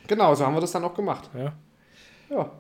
Genau, 0.07 0.34
so 0.34 0.47
haben 0.47 0.55
wir 0.55 0.61
das 0.61 0.72
dann 0.72 0.84
auch 0.84 0.95
gemacht. 0.95 1.30
Ja. 1.36 1.53
Ja. 2.30 2.51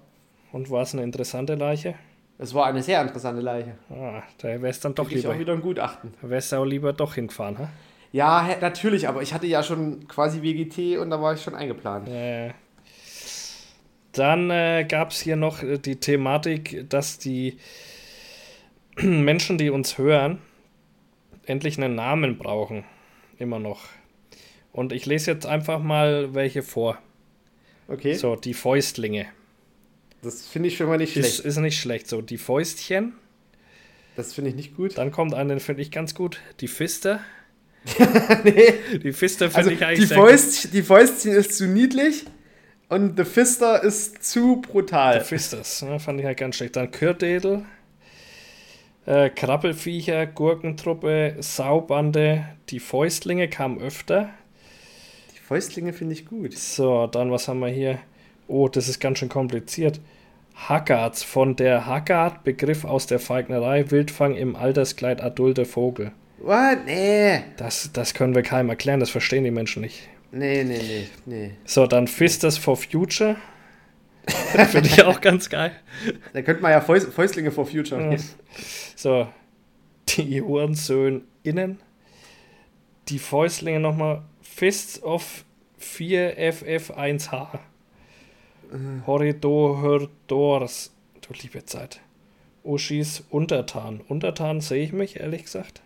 Und 0.52 0.68
war 0.70 0.82
es 0.82 0.92
eine 0.94 1.04
interessante 1.04 1.54
Leiche? 1.54 1.94
Es 2.38 2.54
war 2.54 2.66
eine 2.66 2.82
sehr 2.82 3.00
interessante 3.02 3.40
Leiche. 3.40 3.74
Ah, 3.90 4.22
da 4.38 4.60
wär's 4.62 4.80
dann 4.80 4.94
doch 4.94 5.08
Ich 5.10 5.16
lieber. 5.16 5.30
auch 5.34 5.38
wieder 5.38 5.52
ein 5.52 5.60
Gutachten. 5.60 6.14
Da 6.22 6.30
wärst 6.30 6.52
du 6.52 6.56
auch 6.56 6.64
lieber 6.64 6.92
doch 6.92 7.14
hingefahren, 7.14 7.58
ha? 7.58 7.68
Ja, 8.12 8.48
natürlich, 8.60 9.06
aber 9.06 9.22
ich 9.22 9.32
hatte 9.32 9.46
ja 9.46 9.62
schon 9.62 10.08
quasi 10.08 10.42
WGT 10.42 10.98
und 10.98 11.10
da 11.10 11.22
war 11.22 11.34
ich 11.34 11.42
schon 11.42 11.54
eingeplant. 11.54 12.08
Äh, 12.08 12.52
dann 14.12 14.50
äh, 14.50 14.84
gab 14.88 15.10
es 15.12 15.20
hier 15.20 15.36
noch 15.36 15.62
äh, 15.62 15.78
die 15.78 15.96
Thematik, 15.96 16.88
dass 16.88 17.18
die 17.18 17.58
Menschen, 19.24 19.58
die 19.58 19.70
uns 19.70 19.98
hören, 19.98 20.38
endlich 21.46 21.78
einen 21.78 21.94
Namen 21.94 22.38
brauchen. 22.38 22.84
Immer 23.38 23.58
noch. 23.58 23.82
Und 24.72 24.92
ich 24.92 25.06
lese 25.06 25.30
jetzt 25.32 25.46
einfach 25.46 25.80
mal 25.82 26.34
welche 26.34 26.62
vor. 26.62 26.98
Okay. 27.88 28.14
So, 28.14 28.36
die 28.36 28.54
Fäustlinge. 28.54 29.26
Das 30.22 30.46
finde 30.46 30.68
ich 30.68 30.76
schon 30.76 30.86
mal 30.86 30.98
nicht 30.98 31.14
schlecht. 31.14 31.40
ist 31.40 31.56
nicht 31.56 31.80
schlecht. 31.80 32.08
So, 32.08 32.20
die 32.22 32.38
Fäustchen. 32.38 33.14
Das 34.16 34.34
finde 34.34 34.50
ich 34.50 34.56
nicht 34.56 34.76
gut. 34.76 34.98
Dann 34.98 35.10
kommt 35.10 35.34
eine, 35.34 35.58
finde 35.60 35.82
ich 35.82 35.90
ganz 35.90 36.14
gut. 36.14 36.40
Die 36.60 36.68
Fister. 36.68 37.20
nee. 38.44 38.74
Die 39.02 39.12
Fister 39.12 39.46
finde 39.46 39.58
Also 39.58 39.70
ich 39.70 39.84
eigentlich 39.84 40.00
die, 40.00 40.06
sehr 40.06 40.18
gut. 40.18 40.28
Fäust, 40.28 40.74
die 40.74 40.82
Fäustchen 40.82 41.32
ist 41.32 41.56
zu 41.56 41.66
niedlich 41.66 42.26
und 42.90 43.16
The 43.16 43.24
Fister 43.24 43.82
ist 43.82 44.22
zu 44.22 44.60
brutal. 44.60 45.14
Der 45.14 45.24
Fisters, 45.24 45.82
ne, 45.82 45.98
fand 45.98 46.20
ich 46.20 46.26
halt 46.26 46.38
ganz 46.38 46.56
schlecht. 46.56 46.76
Dann 46.76 46.90
Kürdedel, 46.90 47.64
äh, 49.06 49.30
Krabbelfiecher, 49.30 50.26
Gurkentruppe, 50.26 51.36
Saubande, 51.40 52.46
die 52.68 52.80
Fäustlinge 52.80 53.48
kamen 53.48 53.80
öfter. 53.80 54.30
Die 55.34 55.38
Fäustlinge 55.38 55.92
finde 55.92 56.14
ich 56.14 56.26
gut. 56.26 56.56
So, 56.56 57.06
dann 57.06 57.30
was 57.30 57.48
haben 57.48 57.60
wir 57.60 57.68
hier? 57.68 57.98
Oh, 58.46 58.68
das 58.68 58.88
ist 58.88 59.00
ganz 59.00 59.18
schön 59.18 59.28
kompliziert. 59.28 60.00
Haggards, 60.68 61.22
von 61.22 61.56
der 61.56 61.86
Haggard, 61.86 62.44
Begriff 62.44 62.84
aus 62.84 63.06
der 63.06 63.18
Falknerei, 63.18 63.90
Wildfang 63.90 64.34
im 64.34 64.56
Alterskleid 64.56 65.22
adulter 65.22 65.64
Vogel. 65.64 66.12
What? 66.38 66.84
Nee. 66.86 67.42
Das, 67.56 67.90
das 67.92 68.14
können 68.14 68.34
wir 68.34 68.42
keinem 68.42 68.68
erklären, 68.68 69.00
das 69.00 69.10
verstehen 69.10 69.44
die 69.44 69.50
Menschen 69.50 69.82
nicht. 69.82 70.08
Nee, 70.32 70.64
nee, 70.64 70.80
nee, 70.82 71.06
nee. 71.26 71.50
So, 71.64 71.86
dann 71.86 72.06
Fisters 72.06 72.56
for 72.56 72.76
Future. 72.76 73.36
Finde 74.30 74.88
ich 74.88 75.02
auch 75.02 75.20
ganz 75.20 75.48
geil. 75.48 75.72
Da 76.32 76.42
könnte 76.42 76.62
man 76.62 76.72
ja 76.72 76.80
Fäust, 76.80 77.12
Fäustlinge 77.12 77.50
for 77.50 77.66
Future. 77.66 78.00
Nehmen. 78.00 78.22
So, 78.96 79.28
die 80.08 80.42
Hurensöhn 80.42 81.22
innen. 81.42 81.78
Die 83.08 83.18
Fäustlinge 83.18 83.80
nochmal. 83.80 84.22
Fists 84.42 85.02
of 85.02 85.44
4FF1H. 85.80 87.58
Horridors. 89.06 90.92
Du 91.20 91.34
liebe 91.42 91.64
Zeit. 91.64 92.00
Uschis 92.62 93.24
Untertan. 93.30 94.00
Untertan 94.08 94.60
sehe 94.60 94.84
ich 94.84 94.92
mich, 94.92 95.18
ehrlich 95.18 95.44
gesagt. 95.44 95.82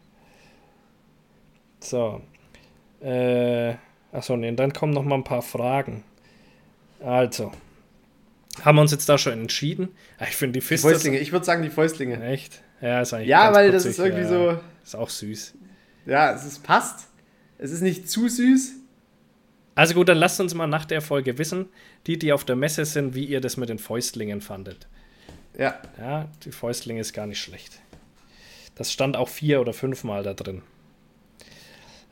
So. 1.80 2.20
Äh, 3.01 3.74
achso, 4.12 4.36
nee, 4.36 4.53
dann 4.53 4.72
kommen 4.72 4.92
noch 4.92 5.05
mal 5.05 5.16
ein 5.16 5.24
paar 5.24 5.42
Fragen. 5.42 6.05
Also. 7.01 7.53
Haben 8.62 8.76
wir 8.76 8.82
uns 8.82 8.92
jetzt 8.92 9.09
da 9.09 9.18
schon 9.18 9.32
entschieden? 9.32 9.88
Ah, 10.18 10.24
Ich 10.28 10.36
finde 10.36 10.61
die. 10.61 10.61
Fäustlinge, 10.61 11.18
ich 11.18 11.32
würde 11.32 11.44
sagen 11.44 11.62
die 11.62 11.70
Fäustlinge. 11.70 12.22
Echt? 12.24 12.62
Ja, 12.80 13.00
ist 13.00 13.12
eigentlich 13.12 13.28
Ja, 13.28 13.52
weil 13.55 13.72
das 13.72 13.82
putzig, 13.84 13.98
ist 13.98 14.05
irgendwie 14.05 14.22
ja. 14.22 14.28
so, 14.55 14.61
Ist 14.84 14.96
auch 14.96 15.09
süß. 15.11 15.55
ja, 16.07 16.32
es 16.34 16.44
ist, 16.44 16.62
passt. 16.62 17.09
Es 17.59 17.70
ist 17.72 17.80
nicht 17.80 18.09
zu 18.11 18.28
süß. 18.28 18.72
Also 19.74 19.94
gut, 19.94 20.09
dann 20.09 20.18
lasst 20.18 20.38
uns 20.40 20.55
mal 20.55 20.66
nach 20.68 20.84
der 20.84 21.00
Folge 21.00 21.36
wissen, 21.38 21.66
die, 22.07 22.18
die 22.18 22.32
auf 22.32 22.44
der 22.44 22.55
Messe 22.57 22.84
sind, 22.84 23.14
wie 23.14 23.24
ihr 23.24 23.40
das 23.40 23.57
mit 23.57 23.68
den 23.68 23.78
Fäustlingen 23.78 24.40
fandet. 24.40 24.86
Ja, 25.59 25.80
Ja, 25.98 26.28
die 26.44 26.52
Fäustlinge 26.52 27.00
ist 27.00 27.12
gar 27.12 27.26
nicht 27.26 27.40
schlecht. 27.40 27.80
Das 28.76 28.92
stand 28.92 29.16
auch 29.16 29.28
vier 29.28 29.61
oder 29.61 29.72
fünfmal 29.72 30.22
da 30.22 30.34
drin. 30.34 30.62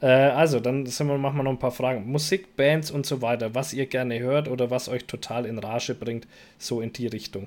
Äh, 0.03 0.07
also, 0.07 0.59
dann 0.59 0.84
sind 0.84 1.07
wir, 1.07 1.16
machen 1.16 1.36
wir 1.36 1.44
noch 1.44 1.53
ein 1.53 1.59
paar 1.59 1.70
Fragen. 1.70 2.11
Musik, 2.11 2.57
Bands 2.57 2.90
und 2.90 3.07
so 3.07 3.22
weiter. 3.22 3.55
Was 3.55 3.72
ihr 3.72 3.86
gerne 3.86 4.18
hört 4.18 4.48
oder 4.48 4.70
was 4.70 4.88
euch 4.88 5.05
total 5.05 5.46
in 5.46 5.59
Rage 5.59 5.94
bringt, 5.94 6.26
so 6.59 6.80
in 6.80 6.92
die 6.92 7.07
Richtung. 7.07 7.46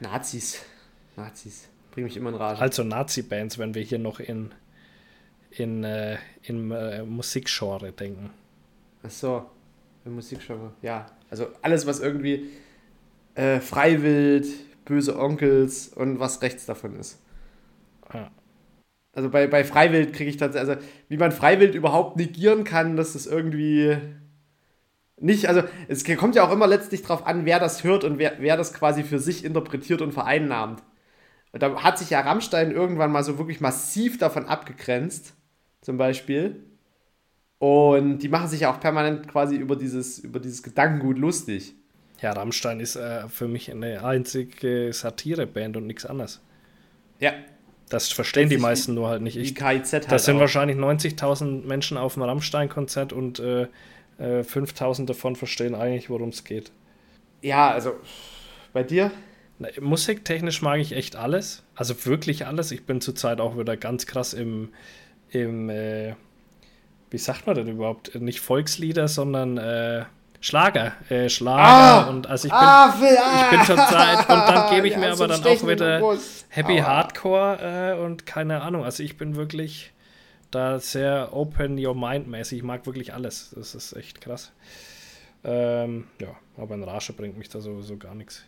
Nazis. 0.00 0.64
Nazis. 1.16 1.68
Bringt 1.92 2.08
mich 2.08 2.16
immer 2.16 2.28
in 2.30 2.36
Rage. 2.36 2.60
Also 2.60 2.84
Nazi-Bands, 2.84 3.58
wenn 3.58 3.74
wir 3.74 3.82
hier 3.82 3.98
noch 3.98 4.20
in, 4.20 4.52
in, 5.50 5.82
äh, 5.82 6.18
in 6.42 6.70
äh, 6.70 7.04
Musikgenre 7.04 7.92
denken. 7.92 8.30
Ach 9.02 9.10
so, 9.10 9.50
im 10.04 10.16
Musikgenre, 10.16 10.72
ja. 10.82 11.06
Also 11.30 11.48
alles, 11.62 11.86
was 11.86 12.00
irgendwie 12.00 12.50
äh, 13.34 13.60
Freiwild, 13.60 14.46
böse 14.84 15.18
Onkels 15.18 15.88
und 15.88 16.20
was 16.20 16.42
rechts 16.42 16.66
davon 16.66 16.96
ist. 16.96 17.20
Ja. 18.12 18.30
Also 19.12 19.30
bei, 19.30 19.46
bei 19.46 19.64
Freiwild 19.64 20.12
kriege 20.12 20.28
ich 20.28 20.36
tatsächlich, 20.36 20.70
also 20.70 20.86
wie 21.08 21.16
man 21.16 21.32
Freiwild 21.32 21.74
überhaupt 21.74 22.16
negieren 22.16 22.64
kann, 22.64 22.96
dass 22.96 23.14
es 23.14 23.26
irgendwie 23.26 23.96
nicht, 25.20 25.48
also 25.48 25.62
es 25.88 26.04
kommt 26.16 26.34
ja 26.34 26.44
auch 26.46 26.52
immer 26.52 26.66
letztlich 26.66 27.02
darauf 27.02 27.26
an, 27.26 27.44
wer 27.44 27.60
das 27.60 27.84
hört 27.84 28.04
und 28.04 28.18
wer, 28.18 28.34
wer 28.40 28.56
das 28.56 28.74
quasi 28.74 29.04
für 29.04 29.20
sich 29.20 29.44
interpretiert 29.44 30.02
und 30.02 30.12
vereinnahmt. 30.12 30.82
Und 31.52 31.62
da 31.62 31.82
hat 31.84 31.98
sich 31.98 32.10
ja 32.10 32.20
Rammstein 32.20 32.72
irgendwann 32.72 33.12
mal 33.12 33.22
so 33.22 33.38
wirklich 33.38 33.60
massiv 33.60 34.18
davon 34.18 34.46
abgegrenzt, 34.46 35.34
zum 35.82 35.96
Beispiel. 35.96 36.64
Und 37.58 38.18
die 38.18 38.28
machen 38.28 38.48
sich 38.48 38.60
ja 38.60 38.72
auch 38.72 38.80
permanent 38.80 39.28
quasi 39.28 39.54
über 39.56 39.76
dieses, 39.76 40.18
über 40.18 40.40
dieses 40.40 40.64
Gedankengut 40.64 41.18
lustig. 41.18 41.76
Ja, 42.24 42.32
Rammstein 42.32 42.80
ist 42.80 42.96
äh, 42.96 43.28
für 43.28 43.48
mich 43.48 43.70
eine 43.70 44.02
einzige 44.02 44.90
Satireband 44.94 45.76
und 45.76 45.86
nichts 45.86 46.06
anderes. 46.06 46.40
Ja. 47.20 47.34
Das 47.90 48.10
verstehen 48.10 48.48
die 48.48 48.56
meisten 48.56 48.94
nur 48.94 49.08
halt 49.08 49.20
nicht. 49.20 49.36
Die 49.36 49.40
Ich, 49.42 49.54
KIZ 49.54 49.92
halt 49.92 50.10
das 50.10 50.24
sind 50.24 50.36
auch. 50.36 50.40
wahrscheinlich 50.40 50.78
90.000 50.78 51.66
Menschen 51.66 51.98
auf 51.98 52.14
dem 52.14 52.22
Rammstein-Konzert 52.22 53.12
und 53.12 53.40
äh, 53.40 53.64
äh, 54.18 54.40
5.000 54.40 55.04
davon 55.04 55.36
verstehen 55.36 55.74
eigentlich, 55.74 56.08
worum 56.08 56.30
es 56.30 56.44
geht. 56.44 56.72
Ja, 57.42 57.70
also 57.70 57.92
bei 58.72 58.82
dir? 58.82 59.10
Na, 59.58 59.68
Musiktechnisch 59.82 60.62
mag 60.62 60.80
ich 60.80 60.92
echt 60.92 61.16
alles. 61.16 61.62
Also 61.74 62.06
wirklich 62.06 62.46
alles. 62.46 62.70
Ich 62.70 62.86
bin 62.86 63.02
zurzeit 63.02 63.38
auch 63.38 63.58
wieder 63.58 63.76
ganz 63.76 64.06
krass 64.06 64.32
im, 64.32 64.70
im 65.28 65.68
äh, 65.68 66.14
wie 67.10 67.18
sagt 67.18 67.46
man 67.46 67.54
denn 67.54 67.68
überhaupt? 67.68 68.14
Nicht 68.18 68.40
Volkslieder, 68.40 69.08
sondern 69.08 69.58
äh, 69.58 70.06
Schlager. 70.44 70.92
Äh, 71.08 71.30
Schlager. 71.30 72.10
und 72.10 72.26
also 72.26 72.48
ich 72.48 72.52
bin, 72.52 72.60
Phil, 72.98 73.16
ich 73.16 73.50
bin 73.50 73.64
zurzeit 73.64 74.18
und 74.28 74.28
dann 74.28 74.70
gebe 74.74 74.88
ich 74.88 74.94
mir 74.94 75.12
aber 75.12 75.26
dann 75.26 75.42
auch 75.42 75.66
wieder. 75.66 76.18
Happy 76.50 76.80
Aua. 76.82 76.86
Hardcore 76.86 77.94
äh, 77.96 78.04
und 78.04 78.26
keine 78.26 78.60
Ahnung. 78.60 78.84
Also 78.84 79.02
ich 79.02 79.16
bin 79.16 79.36
wirklich 79.36 79.94
da 80.50 80.78
sehr 80.80 81.30
open 81.32 81.82
your 81.82 81.94
mind 81.94 82.28
mäßig. 82.28 82.58
Ich 82.58 82.62
mag 82.62 82.84
wirklich 82.84 83.14
alles. 83.14 83.54
Das 83.56 83.74
ist 83.74 83.96
echt 83.96 84.20
krass. 84.20 84.52
Ähm, 85.44 86.08
ja, 86.20 86.28
aber 86.58 86.74
ein 86.74 86.82
Rage 86.84 87.14
bringt 87.14 87.38
mich 87.38 87.48
da 87.48 87.60
sowieso 87.62 87.96
gar 87.96 88.14
nichts. 88.14 88.42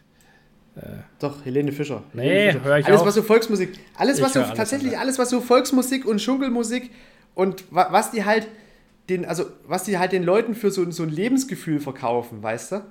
Doch, 1.18 1.46
Helene 1.46 1.72
Fischer. 1.72 2.02
Nee, 2.12 2.28
Helene 2.28 2.52
Fischer. 2.52 2.64
hör 2.64 2.78
ich 2.78 2.86
alles, 2.86 3.00
auf. 3.00 3.06
was 3.06 3.14
so 3.14 3.22
Volksmusik, 3.22 3.70
alles, 3.96 4.20
was 4.20 4.34
so, 4.34 4.42
alles, 4.42 4.54
tatsächlich 4.54 4.98
alles, 4.98 5.18
was 5.18 5.30
so 5.30 5.40
Volksmusik 5.40 6.04
und 6.04 6.18
Dschungelmusik 6.18 6.90
und 7.34 7.64
wa 7.70 7.88
was 7.90 8.10
die 8.10 8.26
halt 8.26 8.48
den, 9.08 9.24
also 9.24 9.44
was 9.66 9.84
die 9.84 9.98
halt 9.98 10.12
den 10.12 10.24
Leuten 10.24 10.54
für 10.54 10.70
so, 10.70 10.90
so 10.90 11.02
ein 11.02 11.10
Lebensgefühl 11.10 11.80
verkaufen, 11.80 12.42
weißt 12.42 12.72
du? 12.72 12.82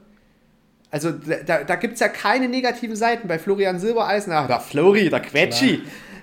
Also 0.92 1.12
da, 1.12 1.64
da 1.64 1.76
gibt 1.76 1.96
es 1.96 2.00
ja 2.00 2.08
keine 2.08 2.48
negativen 2.48 2.96
Seiten. 2.96 3.28
Bei 3.28 3.38
Florian 3.38 3.80
Silbereisen, 3.80 4.32
ach, 4.32 4.48
der 4.48 4.62
Flori, 4.62 5.10
der 5.10 5.20
Quetschi, 5.20 5.82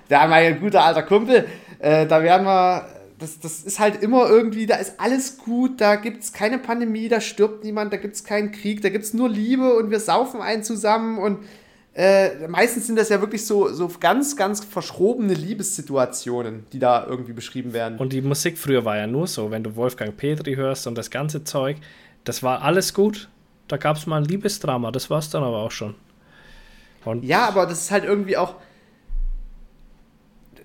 der 0.09 0.27
mein 0.27 0.59
guter 0.59 0.83
alter 0.83 1.03
Kumpel, 1.03 1.47
äh, 1.79 2.07
da 2.07 2.23
werden 2.23 2.45
wir, 2.45 2.87
das, 3.19 3.39
das 3.39 3.61
ist 3.61 3.79
halt 3.79 4.01
immer 4.01 4.27
irgendwie, 4.27 4.65
da 4.65 4.77
ist 4.77 4.99
alles 4.99 5.37
gut, 5.37 5.79
da 5.79 5.95
gibt 5.95 6.23
es 6.23 6.33
keine 6.33 6.57
Pandemie, 6.57 7.07
da 7.07 7.21
stirbt 7.21 7.63
niemand, 7.63 7.93
da 7.93 7.97
gibt 7.97 8.15
es 8.15 8.23
keinen 8.23 8.51
Krieg, 8.51 8.81
da 8.81 8.89
gibt 8.89 9.03
es 9.03 9.13
nur 9.13 9.29
Liebe 9.29 9.75
und 9.75 9.91
wir 9.91 9.99
saufen 9.99 10.41
einen 10.41 10.63
zusammen 10.63 11.19
und 11.19 11.39
äh, 11.95 12.47
meistens 12.47 12.87
sind 12.87 12.95
das 12.97 13.09
ja 13.09 13.21
wirklich 13.21 13.45
so, 13.45 13.71
so 13.71 13.89
ganz, 13.99 14.35
ganz 14.35 14.63
verschrobene 14.63 15.33
Liebessituationen, 15.35 16.65
die 16.73 16.79
da 16.79 17.05
irgendwie 17.05 17.33
beschrieben 17.33 17.73
werden. 17.73 17.97
Und 17.99 18.13
die 18.13 18.21
Musik 18.21 18.57
früher 18.57 18.83
war 18.83 18.97
ja 18.97 19.05
nur 19.07 19.27
so, 19.27 19.51
wenn 19.51 19.63
du 19.63 19.75
Wolfgang 19.75 20.15
Petri 20.17 20.55
hörst 20.55 20.87
und 20.87 20.95
das 20.97 21.09
ganze 21.11 21.43
Zeug, 21.43 21.77
das 22.23 22.41
war 22.41 22.61
alles 22.63 22.93
gut. 22.93 23.29
Da 23.67 23.77
gab 23.77 23.97
es 23.97 24.07
mal 24.07 24.17
ein 24.17 24.25
Liebesdrama, 24.25 24.91
das 24.91 25.09
war 25.09 25.19
es 25.19 25.29
dann 25.29 25.43
aber 25.43 25.57
auch 25.57 25.71
schon. 25.71 25.95
Und 27.05 27.23
Ja, 27.23 27.47
aber 27.47 27.65
das 27.65 27.81
ist 27.83 27.91
halt 27.91 28.05
irgendwie 28.05 28.37
auch. 28.37 28.55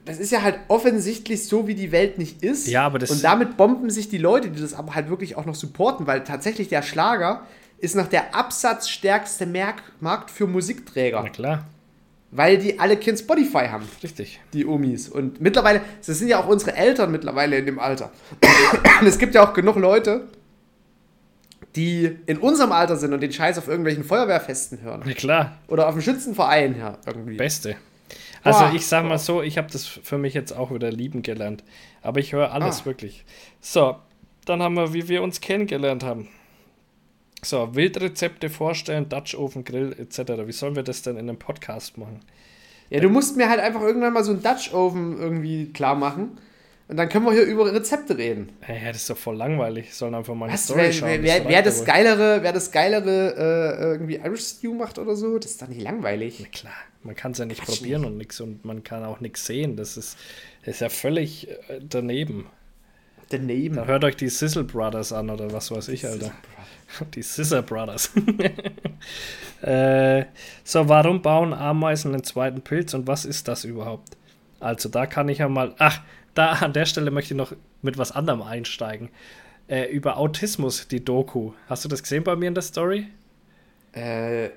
Das 0.05 0.18
ist 0.18 0.31
ja 0.33 0.41
halt 0.43 0.59
offensichtlich 0.68 1.47
so, 1.47 1.66
wie 1.66 1.74
die 1.74 1.93
Welt 1.93 2.16
nicht 2.16 2.43
ist. 2.43 2.66
Ja, 2.68 2.87
aber 2.87 2.99
das- 2.99 3.11
Und 3.11 3.22
damit 3.22 3.59
bomben 3.59 3.91
sich 3.91 4.09
die 4.09 4.16
Leute, 4.18 4.49
die 4.51 4.61
das 4.61 4.72
aber 4.72 4.95
halt 4.95 5.11
wirklich 5.11 5.37
auch 5.37 5.45
noch 5.45 5.55
supporten, 5.55 6.07
weil 6.07 6.24
tatsächlich 6.24 6.68
der 6.68 6.81
Schlager 6.83 7.43
ist 7.79 7.95
noch 7.97 8.09
der 8.09 8.35
absatzstärkste 8.35 9.47
Markt 10.01 10.31
für 10.31 10.47
Musikträger. 10.47 11.20
na 11.22 11.29
klar, 11.31 11.66
Weil 12.31 12.59
die 12.59 12.79
alle 12.79 12.97
kein 12.97 13.16
Spotify 13.16 13.68
haben, 13.68 13.89
richtig. 14.03 14.41
die 14.53 14.66
Omis. 14.66 15.09
Und 15.09 15.41
mittlerweile, 15.41 15.81
das 16.05 16.18
sind 16.18 16.29
ja 16.29 16.41
auch 16.41 16.49
unsere 16.49 16.74
Eltern 16.76 17.11
mittlerweile 17.12 17.57
in 17.59 17.66
dem 17.66 17.79
Alter. 17.79 18.11
Und 19.01 19.07
es 19.07 19.18
gibt 19.18 19.35
ja 19.35 19.49
auch 19.49 19.55
genug 19.55 19.76
Leute, 19.76 20.26
die 21.76 22.16
in 22.26 22.39
unserem 22.39 22.72
Alter 22.72 22.97
sind 22.97 23.12
und 23.12 23.20
den 23.20 23.33
Scheiß 23.33 23.59
auf 23.59 23.68
irgendwelchen 23.68 24.03
Feuerwehrfesten 24.05 24.81
hören. 24.83 25.03
Na 25.05 25.12
klar, 25.12 25.59
Oder 25.68 25.87
auf 25.89 25.95
dem 25.95 26.03
Schützenverein, 26.03 26.76
ja, 26.79 26.99
irgendwie. 27.07 27.37
Beste. 27.37 27.76
Also 28.43 28.61
Boah. 28.61 28.72
ich 28.74 28.87
sag 28.87 29.05
mal 29.05 29.18
so, 29.18 29.43
ich 29.43 29.59
habe 29.59 29.68
das 29.70 29.85
für 29.87 30.16
mich 30.18 30.33
jetzt 30.35 30.53
auch 30.53 30.72
wieder 30.72 30.91
lieben 30.91 31.22
gelernt. 31.22 31.62
Aber 32.03 32.20
ich 32.20 32.33
höre 32.33 32.53
alles 32.53 32.83
Ah. 32.83 32.85
wirklich. 32.87 33.24
So, 33.61 33.97
dann 34.47 34.62
haben 34.62 34.74
wir, 34.74 34.93
wie 34.95 35.09
wir 35.09 35.22
uns 35.22 35.41
kennengelernt 35.41 36.03
haben. 36.05 36.29
So, 37.43 37.74
Wildrezepte 37.74 38.51
vorstellen, 38.51 39.09
Dutch 39.09 39.34
Oven, 39.36 39.64
Grill 39.64 39.95
etc. 39.99 40.32
Wie 40.47 40.53
sollen 40.53 40.76
wir 40.76 40.82
das 40.82 41.03
denn 41.03 41.16
in 41.16 41.28
einem 41.28 41.39
Podcast 41.39 41.97
machen? 41.97 42.20
Ja, 42.91 43.01
du 43.01 43.09
musst 43.11 43.36
mir 43.36 43.49
halt 43.49 43.61
einfach 43.61 43.82
irgendwann 43.82 44.12
mal 44.12 44.24
so 44.24 44.32
einen 44.32 44.43
Dutch 44.43 44.72
Oven 44.72 45.18
irgendwie 45.18 45.72
klar 45.72 45.95
machen. 45.95 46.39
Und 46.89 46.97
dann 46.97 47.11
können 47.11 47.26
wir 47.26 47.32
hier 47.32 47.45
über 47.45 47.70
Rezepte 47.70 48.16
reden. 48.16 48.49
Hey, 48.61 48.80
das 48.86 49.03
ist 49.03 49.11
doch 49.11 49.16
voll 49.18 49.36
langweilig. 49.36 49.95
Sollen 49.95 50.14
einfach 50.14 50.34
mal 50.34 50.47
eine 50.47 50.55
Was? 50.55 50.64
Story 50.64 50.84
Wer, 50.84 50.93
schauen. 50.95 51.09
wer, 51.09 51.22
wer, 51.22 51.49
wer 51.49 51.62
das 51.62 51.84
geilere, 51.84 52.43
wer 52.43 52.53
das 52.55 52.72
geilere 52.72 53.34
äh, 53.36 53.82
irgendwie 53.93 54.16
Irish 54.16 54.45
Stew 54.45 54.72
macht 54.72 54.99
oder 54.99 55.14
so, 55.14 55.39
das 55.39 55.51
ist 55.51 55.61
doch 55.61 55.68
nicht 55.68 55.82
langweilig. 55.82 56.51
Klar, 56.51 56.72
man 57.03 57.14
kann 57.14 57.32
es 57.32 57.39
ja 57.39 57.45
nicht 57.45 57.62
Quatsch 57.62 57.80
probieren 57.80 58.07
und 58.07 58.16
nichts 58.16 58.41
und 58.41 58.64
man 58.64 58.84
kann 58.84 59.05
auch 59.05 59.20
nichts 59.20 59.45
sehen. 59.45 59.76
Das 59.76 59.99
ist, 59.99 60.16
das 60.64 60.76
ist 60.76 60.80
ja 60.80 60.89
völlig 60.89 61.51
äh, 61.51 61.80
daneben. 61.86 62.47
Daneben. 63.28 63.76
Dann 63.76 63.86
hört 63.86 64.05
euch 64.05 64.16
die 64.16 64.30
Sizzle 64.30 64.64
Brothers 64.64 65.12
an 65.12 65.28
oder 65.28 65.53
was 65.53 65.70
weiß 65.70 65.89
ich, 65.89 66.07
Alter. 66.07 66.32
Die 67.14 67.22
Scissor 67.22 67.62
Brothers. 67.62 68.11
äh, 69.62 70.24
so, 70.64 70.89
warum 70.89 71.22
bauen 71.22 71.53
Ameisen 71.53 72.14
einen 72.14 72.24
zweiten 72.24 72.62
Pilz 72.62 72.95
und 72.95 73.07
was 73.07 73.24
ist 73.24 73.49
das 73.49 73.64
überhaupt? 73.64 74.16
Also, 74.61 74.89
da 74.89 75.07
kann 75.07 75.28
ich 75.28 75.39
ja 75.39 75.49
mal. 75.49 75.74
Ach, 75.78 76.01
da 76.34 76.53
an 76.53 76.72
der 76.72 76.86
Stelle 76.86 77.11
möchte 77.11 77.34
ich 77.34 77.39
noch 77.39 77.53
mit 77.82 77.99
was 77.99 78.12
anderem 78.12 78.43
einsteigen. 78.43 79.11
Äh, 79.68 79.84
über 79.91 80.16
Autismus, 80.16 80.89
die 80.89 81.05
Doku. 81.05 81.53
Hast 81.68 81.84
du 81.84 81.89
das 81.89 82.03
gesehen 82.03 82.24
bei 82.24 82.36
mir 82.36 82.49
in 82.49 82.55
der 82.55 82.62
Story? 82.62 83.07
Äh, 83.93 84.49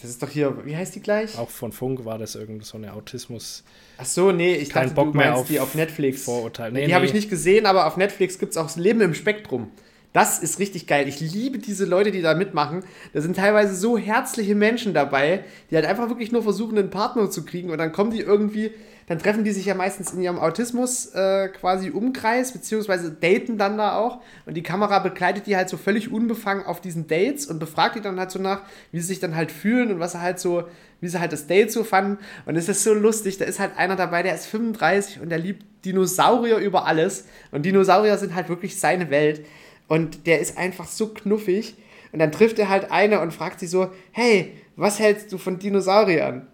das 0.00 0.10
ist 0.10 0.22
doch 0.22 0.28
hier, 0.28 0.64
wie 0.66 0.76
heißt 0.76 0.94
die 0.94 1.00
gleich? 1.00 1.38
Auch 1.38 1.48
von 1.48 1.72
Funk 1.72 2.04
war 2.04 2.18
das 2.18 2.34
irgend 2.34 2.64
so 2.66 2.76
eine 2.76 2.92
Autismus. 2.92 3.64
Ach 3.96 4.04
so, 4.04 4.30
nee, 4.30 4.54
ich 4.54 4.68
Kein 4.70 4.84
dachte, 4.84 4.94
Bock 4.94 5.12
du 5.12 5.18
mehr 5.18 5.28
meinst 5.28 5.42
auf 5.42 5.48
die 5.48 5.60
auf 5.60 5.74
Netflix. 5.74 6.24
Vorurteil. 6.24 6.70
Nee, 6.70 6.80
Nee, 6.80 6.86
die 6.88 6.94
habe 6.94 7.04
nee. 7.04 7.08
ich 7.08 7.14
nicht 7.14 7.30
gesehen, 7.30 7.64
aber 7.64 7.86
auf 7.86 7.96
Netflix 7.96 8.38
gibt 8.38 8.52
es 8.52 8.58
auch 8.58 8.66
das 8.66 8.76
Leben 8.76 9.00
im 9.00 9.14
Spektrum. 9.14 9.70
Das 10.16 10.38
ist 10.38 10.58
richtig 10.60 10.86
geil. 10.86 11.08
Ich 11.08 11.20
liebe 11.20 11.58
diese 11.58 11.84
Leute, 11.84 12.10
die 12.10 12.22
da 12.22 12.32
mitmachen. 12.32 12.82
Da 13.12 13.20
sind 13.20 13.36
teilweise 13.36 13.74
so 13.74 13.98
herzliche 13.98 14.54
Menschen 14.54 14.94
dabei, 14.94 15.44
die 15.70 15.76
halt 15.76 15.84
einfach 15.84 16.08
wirklich 16.08 16.32
nur 16.32 16.42
versuchen, 16.42 16.78
einen 16.78 16.88
Partner 16.88 17.28
zu 17.28 17.44
kriegen. 17.44 17.68
Und 17.68 17.76
dann 17.76 17.92
kommen 17.92 18.12
die 18.12 18.20
irgendwie, 18.20 18.70
dann 19.08 19.18
treffen 19.18 19.44
die 19.44 19.52
sich 19.52 19.66
ja 19.66 19.74
meistens 19.74 20.14
in 20.14 20.22
ihrem 20.22 20.38
Autismus 20.38 21.12
äh, 21.14 21.48
quasi 21.48 21.90
Umkreis, 21.90 22.52
beziehungsweise 22.52 23.10
daten 23.10 23.58
dann 23.58 23.76
da 23.76 23.98
auch. 23.98 24.22
Und 24.46 24.54
die 24.54 24.62
Kamera 24.62 25.00
begleitet 25.00 25.46
die 25.46 25.54
halt 25.54 25.68
so 25.68 25.76
völlig 25.76 26.10
unbefangen 26.10 26.64
auf 26.64 26.80
diesen 26.80 27.06
Dates 27.06 27.44
und 27.44 27.58
befragt 27.58 27.96
die 27.96 28.00
dann 28.00 28.18
halt 28.18 28.30
so 28.30 28.38
nach, 28.38 28.62
wie 28.92 29.00
sie 29.00 29.08
sich 29.08 29.20
dann 29.20 29.36
halt 29.36 29.52
fühlen 29.52 29.92
und 29.92 30.00
was 30.00 30.12
sie 30.12 30.22
halt 30.22 30.38
so, 30.38 30.64
wie 31.02 31.08
sie 31.08 31.20
halt 31.20 31.32
das 31.34 31.46
Date 31.46 31.70
so 31.70 31.84
fanden. 31.84 32.16
Und 32.46 32.56
es 32.56 32.70
ist 32.70 32.84
so 32.84 32.94
lustig, 32.94 33.36
da 33.36 33.44
ist 33.44 33.60
halt 33.60 33.76
einer 33.76 33.96
dabei, 33.96 34.22
der 34.22 34.34
ist 34.34 34.46
35 34.46 35.20
und 35.20 35.28
der 35.28 35.40
liebt 35.40 35.66
Dinosaurier 35.84 36.56
über 36.56 36.86
alles. 36.86 37.26
Und 37.52 37.66
Dinosaurier 37.66 38.16
sind 38.16 38.34
halt 38.34 38.48
wirklich 38.48 38.80
seine 38.80 39.10
Welt 39.10 39.44
und 39.88 40.26
der 40.26 40.40
ist 40.40 40.58
einfach 40.58 40.86
so 40.86 41.08
knuffig. 41.08 41.76
Und 42.12 42.20
dann 42.20 42.32
trifft 42.32 42.58
er 42.58 42.68
halt 42.68 42.90
eine 42.90 43.20
und 43.20 43.32
fragt 43.32 43.60
sie 43.60 43.66
so: 43.66 43.90
Hey, 44.12 44.52
was 44.76 44.98
hältst 44.98 45.32
du 45.32 45.38
von 45.38 45.58
Dinosauriern? 45.58 46.46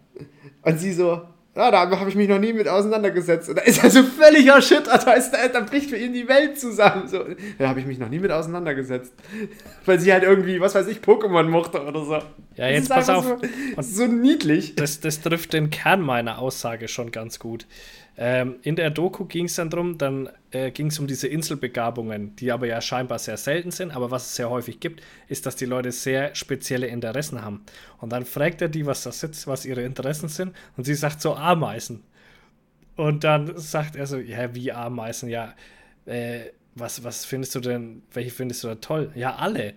Und 0.62 0.78
sie 0.78 0.92
so: 0.92 1.22
Ja, 1.54 1.70
da 1.70 1.88
habe 1.98 2.08
ich 2.08 2.16
mich 2.16 2.28
noch 2.28 2.38
nie 2.38 2.52
mit 2.52 2.66
auseinandergesetzt. 2.68 3.48
Und 3.48 3.58
da 3.58 3.62
ist 3.62 3.82
er 3.82 3.90
so 3.90 4.02
völlig 4.02 4.46
erschüttert. 4.46 5.06
Da, 5.06 5.12
ist, 5.12 5.30
da, 5.30 5.48
da 5.48 5.60
bricht 5.60 5.90
für 5.90 5.96
ihn 5.96 6.12
die 6.12 6.28
Welt 6.28 6.58
zusammen. 6.58 7.06
So, 7.08 7.24
da 7.58 7.68
habe 7.68 7.80
ich 7.80 7.86
mich 7.86 7.98
noch 7.98 8.08
nie 8.08 8.18
mit 8.18 8.32
auseinandergesetzt. 8.32 9.12
Weil 9.84 10.00
sie 10.00 10.12
halt 10.12 10.24
irgendwie, 10.24 10.60
was 10.60 10.74
weiß 10.74 10.86
ich, 10.88 10.98
Pokémon 10.98 11.44
mochte 11.44 11.82
oder 11.82 12.04
so. 12.04 12.18
Ja, 12.56 12.68
jetzt 12.68 12.88
pass 12.88 13.08
auf. 13.08 13.24
So, 13.76 13.82
so 13.82 14.06
niedlich. 14.06 14.74
Das, 14.74 15.00
das 15.00 15.20
trifft 15.20 15.52
den 15.52 15.70
Kern 15.70 16.00
meiner 16.00 16.38
Aussage 16.38 16.88
schon 16.88 17.12
ganz 17.12 17.38
gut. 17.38 17.66
Ähm, 18.16 18.56
in 18.62 18.76
der 18.76 18.90
Doku 18.90 19.24
ging 19.24 19.46
es 19.46 19.54
dann 19.54 19.70
darum, 19.70 19.96
dann 19.96 20.28
äh, 20.50 20.70
ging 20.70 20.88
es 20.88 20.98
um 20.98 21.06
diese 21.06 21.28
Inselbegabungen, 21.28 22.36
die 22.36 22.52
aber 22.52 22.66
ja 22.66 22.80
scheinbar 22.80 23.18
sehr 23.18 23.38
selten 23.38 23.70
sind, 23.70 23.90
aber 23.90 24.10
was 24.10 24.26
es 24.26 24.36
sehr 24.36 24.50
häufig 24.50 24.80
gibt, 24.80 25.02
ist, 25.28 25.46
dass 25.46 25.56
die 25.56 25.64
Leute 25.64 25.92
sehr 25.92 26.34
spezielle 26.34 26.88
Interessen 26.88 27.42
haben. 27.42 27.64
Und 27.98 28.12
dann 28.12 28.26
fragt 28.26 28.60
er 28.60 28.68
die, 28.68 28.84
was 28.84 29.02
das 29.02 29.20
sitzt, 29.20 29.46
was 29.46 29.64
ihre 29.64 29.82
Interessen 29.82 30.28
sind, 30.28 30.54
und 30.76 30.84
sie 30.84 30.94
sagt 30.94 31.22
so 31.22 31.34
Ameisen. 31.34 32.02
Und 32.96 33.24
dann 33.24 33.56
sagt 33.56 33.96
er 33.96 34.06
so, 34.06 34.18
ja, 34.18 34.54
wie 34.54 34.72
Ameisen, 34.72 35.30
ja, 35.30 35.54
äh, 36.04 36.50
was, 36.74 37.04
was 37.04 37.24
findest 37.24 37.54
du 37.54 37.60
denn, 37.60 38.02
welche 38.12 38.30
findest 38.30 38.64
du 38.64 38.68
da 38.68 38.74
toll? 38.76 39.10
Ja, 39.14 39.36
alle. 39.36 39.74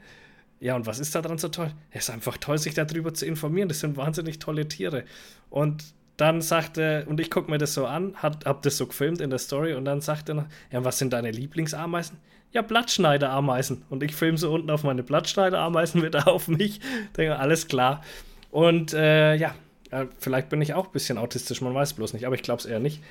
Ja, 0.59 0.75
und 0.75 0.86
was 0.86 0.99
ist 0.99 1.13
da 1.15 1.21
dran 1.21 1.38
so 1.38 1.49
toll? 1.49 1.71
Es 1.91 2.05
ist 2.05 2.09
einfach 2.09 2.38
toll, 2.38 2.57
sich 2.57 2.73
darüber 2.73 3.13
zu 3.13 3.25
informieren. 3.25 3.67
Das 3.67 3.81
sind 3.81 3.97
wahnsinnig 3.97 4.39
tolle 4.39 4.67
Tiere. 4.67 5.03
Und 5.49 5.83
dann 6.18 6.41
sagte, 6.41 7.05
und 7.07 7.20
ich 7.20 7.30
gucke 7.30 7.51
mir 7.51 7.57
das 7.57 7.74
so 7.74 7.86
an, 7.86 8.16
hat, 8.16 8.45
hab 8.45 8.61
das 8.61 8.78
so 8.78 8.88
gefilmt 8.88 9.22
in 9.22 9.30
der 9.30 9.39
Story 9.39 9.74
und 9.74 9.86
dann 9.86 10.01
sagte 10.01 10.32
er 10.32 10.36
noch, 10.36 10.45
ja, 10.72 10.84
was 10.86 10.97
sind 10.97 11.13
deine 11.13 11.32
Lieblingsameisen? 11.32 12.18
Ja, 12.51 12.61
Blattschneiderameisen. 12.61 13.84
Und 13.89 14.01
ich 14.01 14.16
filme 14.16 14.38
so 14.38 14.53
unten 14.53 14.70
auf 14.70 14.84
meine 14.84 15.03
Blattschneiderameisen 15.03 16.01
wieder 16.03 16.28
auf 16.32 16.47
mich. 16.47 16.80
Denke, 17.18 17.38
alles 17.38 17.68
klar. 17.68 18.01
Und 18.49 18.93
äh, 18.93 19.36
ja, 19.36 19.53
äh, 19.91 20.05
vielleicht 20.18 20.49
bin 20.49 20.61
ich 20.61 20.74
auch 20.74 20.88
ein 20.88 20.91
bisschen 20.91 21.18
autistisch, 21.18 21.61
man 21.61 21.74
weiß 21.74 21.93
bloß 21.93 22.13
nicht, 22.13 22.26
aber 22.26 22.36
ich 22.36 22.43
glaube 22.43 22.59
es 22.59 22.66
eher 22.66 22.80
nicht. 22.80 23.01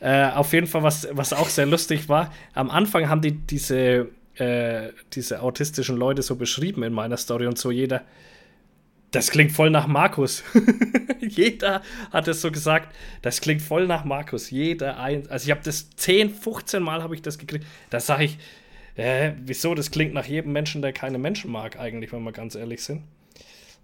Äh, 0.00 0.30
auf 0.30 0.52
jeden 0.52 0.66
Fall, 0.66 0.82
was, 0.82 1.08
was 1.10 1.32
auch 1.32 1.48
sehr 1.48 1.66
lustig 1.66 2.08
war, 2.08 2.32
am 2.54 2.70
Anfang 2.70 3.08
haben 3.08 3.20
die 3.20 3.32
diese, 3.32 4.08
äh, 4.36 4.90
diese 5.12 5.42
autistischen 5.42 5.96
Leute 5.96 6.22
so 6.22 6.36
beschrieben 6.36 6.82
in 6.84 6.92
meiner 6.92 7.16
Story 7.16 7.46
und 7.46 7.58
so 7.58 7.70
jeder, 7.70 8.02
das 9.12 9.30
klingt 9.30 9.52
voll 9.52 9.70
nach 9.70 9.86
Markus. 9.86 10.42
Jeder 11.20 11.82
hat 12.10 12.28
es 12.28 12.40
so 12.40 12.50
gesagt, 12.50 12.94
das 13.20 13.40
klingt 13.40 13.62
voll 13.62 13.86
nach 13.86 14.04
Markus. 14.04 14.50
Jeder 14.50 14.98
ein, 14.98 15.30
also 15.30 15.44
ich 15.44 15.50
habe 15.50 15.60
das 15.62 15.90
10, 15.90 16.30
15 16.30 16.82
Mal 16.82 17.02
habe 17.02 17.14
ich 17.14 17.22
das 17.22 17.38
gekriegt. 17.38 17.64
Da 17.90 18.00
sage 18.00 18.24
ich, 18.24 18.38
äh, 18.96 19.32
wieso? 19.44 19.74
Das 19.74 19.90
klingt 19.90 20.14
nach 20.14 20.26
jedem 20.26 20.52
Menschen, 20.52 20.82
der 20.82 20.92
keine 20.92 21.18
Menschen 21.18 21.50
mag, 21.50 21.78
eigentlich, 21.78 22.12
wenn 22.12 22.22
wir 22.22 22.32
ganz 22.32 22.54
ehrlich 22.54 22.82
sind. 22.82 23.02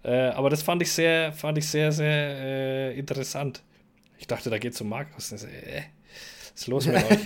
Äh, 0.03 0.29
aber 0.29 0.49
das 0.49 0.63
fand 0.63 0.81
ich 0.81 0.91
sehr, 0.91 1.31
fand 1.31 1.57
ich 1.57 1.67
sehr, 1.67 1.91
sehr 1.91 2.07
äh, 2.07 2.97
interessant. 2.97 3.61
Ich 4.17 4.27
dachte, 4.27 4.49
da 4.49 4.57
geht 4.57 4.73
es 4.73 4.81
um 4.81 4.89
Markus. 4.89 5.31
Äh, 5.31 5.83
was 6.53 6.61
ist 6.61 6.67
los 6.67 6.87
mit 6.87 6.95
euch? 7.11 7.19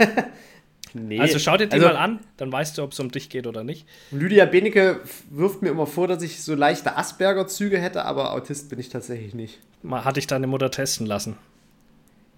Nee. 0.94 1.20
Also 1.20 1.40
schau 1.40 1.58
dir 1.58 1.68
die 1.68 1.74
also, 1.74 1.88
mal 1.88 1.96
an, 1.96 2.20
dann 2.38 2.52
weißt 2.52 2.78
du, 2.78 2.84
ob 2.84 2.92
es 2.92 3.00
um 3.00 3.12
dich 3.12 3.30
geht 3.30 3.48
oder 3.48 3.64
nicht. 3.64 3.88
Lydia 4.12 4.46
Benecke 4.46 5.00
wirft 5.30 5.62
mir 5.62 5.70
immer 5.70 5.88
vor, 5.88 6.08
dass 6.08 6.22
ich 6.22 6.42
so 6.44 6.54
leichte 6.54 6.96
Asperger-Züge 6.96 7.80
hätte, 7.80 8.06
aber 8.06 8.34
Autist 8.34 8.70
bin 8.70 8.80
ich 8.80 8.90
tatsächlich 8.90 9.34
nicht. 9.34 9.60
Mal 9.82 10.06
hatte 10.06 10.20
ich 10.20 10.28
deine 10.28 10.48
Mutter 10.48 10.70
testen 10.70 11.08
lassen. 11.08 11.36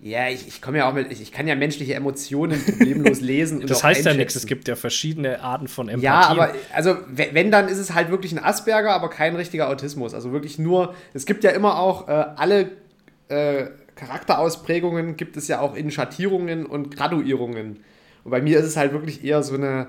Ja, 0.01 0.29
ich, 0.29 0.47
ich 0.47 0.61
komme 0.61 0.77
ja 0.77 0.89
auch 0.89 0.93
mit, 0.93 1.11
ich, 1.11 1.21
ich, 1.21 1.31
kann 1.31 1.47
ja 1.47 1.55
menschliche 1.55 1.95
Emotionen 1.95 2.63
problemlos 2.63 3.21
lesen. 3.21 3.65
das 3.65 3.83
heißt 3.83 4.05
ja 4.05 4.13
nichts, 4.13 4.35
es 4.35 4.45
gibt 4.45 4.67
ja 4.67 4.75
verschiedene 4.75 5.41
Arten 5.41 5.67
von 5.67 5.87
Empathie. 5.87 6.05
Ja, 6.05 6.27
aber 6.27 6.53
also 6.73 6.97
wenn, 7.07 7.49
dann 7.49 7.67
ist 7.67 7.79
es 7.79 7.93
halt 7.93 8.11
wirklich 8.11 8.31
ein 8.31 8.37
Asperger, 8.37 8.91
aber 8.91 9.09
kein 9.09 9.35
richtiger 9.35 9.69
Autismus. 9.69 10.13
Also 10.13 10.31
wirklich 10.31 10.59
nur, 10.59 10.93
es 11.13 11.25
gibt 11.25 11.43
ja 11.43 11.51
immer 11.51 11.79
auch 11.79 12.07
äh, 12.07 12.11
alle 12.11 12.71
äh, 13.29 13.67
Charakterausprägungen, 13.95 15.15
gibt 15.15 15.37
es 15.37 15.47
ja 15.47 15.59
auch 15.59 15.75
in 15.75 15.89
Schattierungen 15.89 16.65
und 16.65 16.95
Graduierungen. 16.95 17.79
Und 18.25 18.31
bei 18.31 18.41
mir 18.41 18.59
ist 18.59 18.65
es 18.65 18.75
halt 18.75 18.91
wirklich 18.91 19.23
eher 19.23 19.41
so 19.43 19.55
eine, 19.55 19.87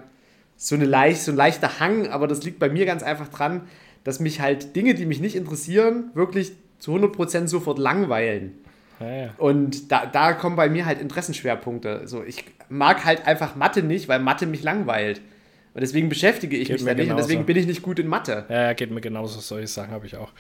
so 0.57 0.77
eine 0.77 0.85
leicht, 0.85 1.23
so 1.23 1.33
ein 1.33 1.37
leichter 1.37 1.81
Hang, 1.81 2.07
aber 2.07 2.29
das 2.29 2.45
liegt 2.45 2.61
bei 2.61 2.69
mir 2.69 2.87
ganz 2.87 3.03
einfach 3.03 3.29
dran, 3.29 3.63
dass 4.05 4.21
mich 4.21 4.41
halt 4.41 4.77
Dinge, 4.77 4.95
die 4.95 5.07
mich 5.07 5.21
nicht 5.21 5.35
interessieren, 5.35 6.11
wirklich 6.15 6.53
zu 6.79 6.95
100% 6.95 7.49
sofort 7.49 7.79
langweilen. 7.79 8.53
Ja, 9.01 9.13
ja. 9.13 9.31
Und 9.39 9.91
da, 9.91 10.07
da 10.07 10.33
kommen 10.33 10.55
bei 10.55 10.69
mir 10.69 10.87
halt 10.87 11.01
Interessenschwerpunkte. 11.01 11.99
Also 11.99 12.23
ich 12.23 12.45
mag 12.69 13.05
halt 13.05 13.27
einfach 13.27 13.57
Mathe 13.57 13.83
nicht, 13.83 14.09
weil 14.09 14.21
Mathe 14.21 14.47
mich 14.47 14.63
langweilt. 14.63 15.21
Und 15.75 15.81
deswegen 15.81 16.09
beschäftige 16.09 16.57
ich 16.57 16.69
geht 16.69 16.79
mich 16.79 16.87
da 16.87 16.95
nicht 16.95 17.11
und 17.11 17.19
deswegen 17.19 17.45
bin 17.45 17.57
ich 17.57 17.67
nicht 17.67 17.83
gut 17.83 17.99
in 17.99 18.07
Mathe. 18.07 18.47
Ja, 18.49 18.73
geht 18.73 18.91
mir 18.91 19.03
genauso, 19.03 19.41
solche 19.41 19.67
Sachen 19.67 19.91
habe 19.91 20.07
ich 20.07 20.17
auch. 20.17 20.33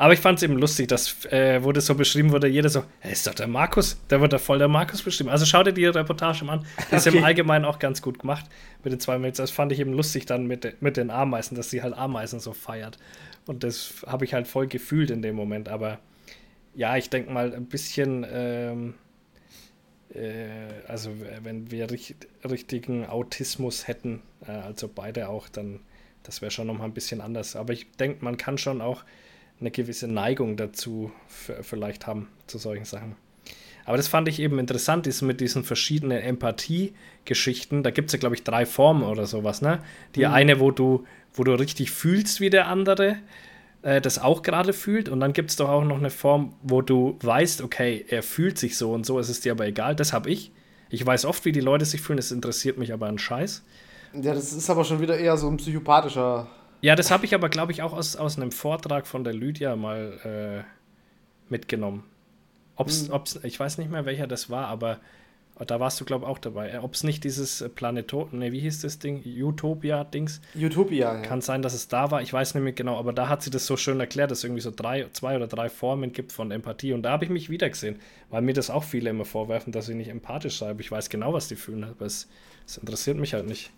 Aber 0.00 0.14
ich 0.14 0.20
fand 0.20 0.38
es 0.38 0.42
eben 0.42 0.56
lustig, 0.56 0.88
dass, 0.88 1.26
äh, 1.26 1.62
wo 1.62 1.72
das 1.72 1.84
so 1.84 1.94
beschrieben 1.94 2.30
wurde, 2.32 2.48
jeder 2.48 2.70
so, 2.70 2.84
hey, 3.00 3.12
ist 3.12 3.26
doch 3.26 3.34
der 3.34 3.46
Markus, 3.46 3.98
der 4.08 4.22
wird 4.22 4.32
da 4.32 4.38
voll 4.38 4.58
der 4.58 4.66
Markus 4.66 5.02
beschrieben. 5.02 5.28
Also 5.28 5.44
schau 5.44 5.62
dir 5.62 5.74
die 5.74 5.84
Reportage 5.84 6.42
mal 6.42 6.54
an. 6.54 6.66
Die 6.90 6.94
ist 6.96 7.06
okay. 7.06 7.18
im 7.18 7.24
Allgemeinen 7.24 7.66
auch 7.66 7.78
ganz 7.78 8.00
gut 8.00 8.18
gemacht 8.18 8.46
mit 8.82 8.94
den 8.94 8.98
zwei 8.98 9.18
Mails. 9.18 9.36
Das 9.36 9.50
fand 9.50 9.72
ich 9.72 9.78
eben 9.78 9.92
lustig 9.92 10.24
dann 10.24 10.46
mit, 10.46 10.80
mit 10.80 10.96
den 10.96 11.10
Ameisen, 11.10 11.54
dass 11.54 11.68
sie 11.68 11.82
halt 11.82 11.92
Ameisen 11.92 12.40
so 12.40 12.54
feiert. 12.54 12.96
Und 13.44 13.62
das 13.62 13.92
habe 14.06 14.24
ich 14.24 14.32
halt 14.32 14.48
voll 14.48 14.68
gefühlt 14.68 15.10
in 15.10 15.20
dem 15.20 15.36
Moment. 15.36 15.68
Aber 15.68 15.98
ja, 16.74 16.96
ich 16.96 17.10
denke 17.10 17.30
mal, 17.30 17.52
ein 17.52 17.66
bisschen, 17.66 18.24
ähm, 18.32 18.94
äh, 20.14 20.88
also 20.88 21.10
wenn 21.42 21.70
wir 21.70 21.90
richt 21.90 22.26
richtigen 22.42 23.04
Autismus 23.04 23.86
hätten, 23.86 24.22
äh, 24.46 24.52
also 24.52 24.88
beide 24.88 25.28
auch, 25.28 25.50
dann 25.50 25.80
das 26.22 26.40
wäre 26.40 26.50
schon 26.50 26.68
nochmal 26.68 26.88
ein 26.88 26.94
bisschen 26.94 27.20
anders. 27.20 27.54
Aber 27.54 27.74
ich 27.74 27.90
denke, 27.98 28.24
man 28.24 28.38
kann 28.38 28.56
schon 28.56 28.80
auch 28.80 29.04
eine 29.60 29.70
gewisse 29.70 30.08
Neigung 30.08 30.56
dazu 30.56 31.12
vielleicht 31.28 32.06
haben, 32.06 32.28
zu 32.46 32.58
solchen 32.58 32.84
Sachen. 32.84 33.16
Aber 33.84 33.96
das 33.96 34.08
fand 34.08 34.28
ich 34.28 34.40
eben 34.40 34.58
interessant, 34.58 35.06
ist 35.06 35.22
mit 35.22 35.40
diesen 35.40 35.64
verschiedenen 35.64 36.20
Empathie-Geschichten. 36.20 37.82
Da 37.82 37.90
gibt 37.90 38.08
es 38.08 38.12
ja, 38.12 38.18
glaube 38.18 38.34
ich, 38.34 38.44
drei 38.44 38.66
Formen 38.66 39.02
oder 39.02 39.26
sowas, 39.26 39.62
ne? 39.62 39.82
Die 40.14 40.26
mhm. 40.26 40.32
eine, 40.32 40.60
wo 40.60 40.70
du, 40.70 41.04
wo 41.34 41.44
du 41.44 41.52
richtig 41.58 41.90
fühlst 41.90 42.40
wie 42.40 42.50
der 42.50 42.68
andere, 42.68 43.16
äh, 43.82 44.00
das 44.00 44.18
auch 44.18 44.42
gerade 44.42 44.72
fühlt. 44.72 45.08
Und 45.08 45.20
dann 45.20 45.32
gibt 45.32 45.50
es 45.50 45.56
doch 45.56 45.68
auch 45.68 45.84
noch 45.84 45.98
eine 45.98 46.10
Form, 46.10 46.54
wo 46.62 46.82
du 46.82 47.16
weißt, 47.20 47.62
okay, 47.62 48.04
er 48.08 48.22
fühlt 48.22 48.58
sich 48.58 48.76
so 48.76 48.92
und 48.92 49.06
so, 49.06 49.18
es 49.18 49.28
ist 49.28 49.44
dir 49.44 49.52
aber 49.52 49.66
egal. 49.66 49.96
Das 49.96 50.12
habe 50.12 50.30
ich. 50.30 50.52
Ich 50.90 51.04
weiß 51.04 51.24
oft, 51.24 51.44
wie 51.44 51.52
die 51.52 51.60
Leute 51.60 51.84
sich 51.84 52.00
fühlen, 52.00 52.18
es 52.18 52.32
interessiert 52.32 52.78
mich 52.78 52.92
aber 52.92 53.06
ein 53.06 53.18
Scheiß. 53.18 53.64
Ja, 54.12 54.34
das 54.34 54.52
ist 54.52 54.68
aber 54.70 54.84
schon 54.84 55.00
wieder 55.00 55.16
eher 55.16 55.36
so 55.36 55.48
ein 55.48 55.56
psychopathischer. 55.56 56.48
Ja, 56.80 56.96
das 56.96 57.10
habe 57.10 57.24
ich 57.24 57.34
aber, 57.34 57.48
glaube 57.48 57.72
ich, 57.72 57.82
auch 57.82 57.92
aus, 57.92 58.16
aus 58.16 58.36
einem 58.36 58.52
Vortrag 58.52 59.06
von 59.06 59.24
der 59.24 59.34
Lydia 59.34 59.76
mal 59.76 60.64
äh, 60.66 61.50
mitgenommen. 61.50 62.04
Ob's, 62.76 63.06
hm. 63.06 63.14
ob's, 63.14 63.38
ich 63.42 63.58
weiß 63.60 63.78
nicht 63.78 63.90
mehr, 63.90 64.06
welcher 64.06 64.26
das 64.26 64.48
war, 64.48 64.66
aber 64.68 65.00
da 65.66 65.78
warst 65.78 66.00
du, 66.00 66.06
glaube 66.06 66.24
ich, 66.24 66.30
auch 66.30 66.38
dabei. 66.38 66.70
Äh, 66.70 66.78
Ob 66.78 66.94
es 66.94 67.04
nicht 67.04 67.22
dieses 67.24 67.68
Planeto, 67.74 68.28
ne, 68.32 68.52
wie 68.52 68.60
hieß 68.60 68.80
das 68.80 68.98
Ding? 68.98 69.22
Utopia-Dings? 69.24 70.40
Utopia, 70.56 71.14
ja. 71.14 71.22
Kann 71.22 71.42
sein, 71.42 71.60
dass 71.60 71.74
es 71.74 71.88
da 71.88 72.10
war. 72.10 72.22
Ich 72.22 72.32
weiß 72.32 72.54
nicht 72.54 72.64
mehr 72.64 72.72
genau, 72.72 72.98
aber 72.98 73.12
da 73.12 73.28
hat 73.28 73.42
sie 73.42 73.50
das 73.50 73.66
so 73.66 73.76
schön 73.76 74.00
erklärt, 74.00 74.30
dass 74.30 74.38
es 74.38 74.44
irgendwie 74.44 74.62
so 74.62 74.72
drei, 74.74 75.06
zwei 75.12 75.36
oder 75.36 75.46
drei 75.46 75.68
Formen 75.68 76.12
gibt 76.12 76.32
von 76.32 76.50
Empathie. 76.50 76.94
Und 76.94 77.02
da 77.02 77.10
habe 77.10 77.24
ich 77.24 77.30
mich 77.30 77.50
wiedergesehen, 77.50 77.96
weil 78.30 78.42
mir 78.42 78.54
das 78.54 78.70
auch 78.70 78.84
viele 78.84 79.10
immer 79.10 79.26
vorwerfen, 79.26 79.72
dass 79.72 79.88
ich 79.88 79.96
nicht 79.96 80.08
empathisch 80.08 80.58
sei. 80.58 80.70
Aber 80.70 80.80
ich 80.80 80.90
weiß 80.90 81.10
genau, 81.10 81.34
was 81.34 81.48
die 81.48 81.56
fühlen, 81.56 81.84
aber 81.84 82.06
es, 82.06 82.28
es 82.66 82.78
interessiert 82.78 83.18
mich 83.18 83.34
halt 83.34 83.46
nicht. 83.46 83.70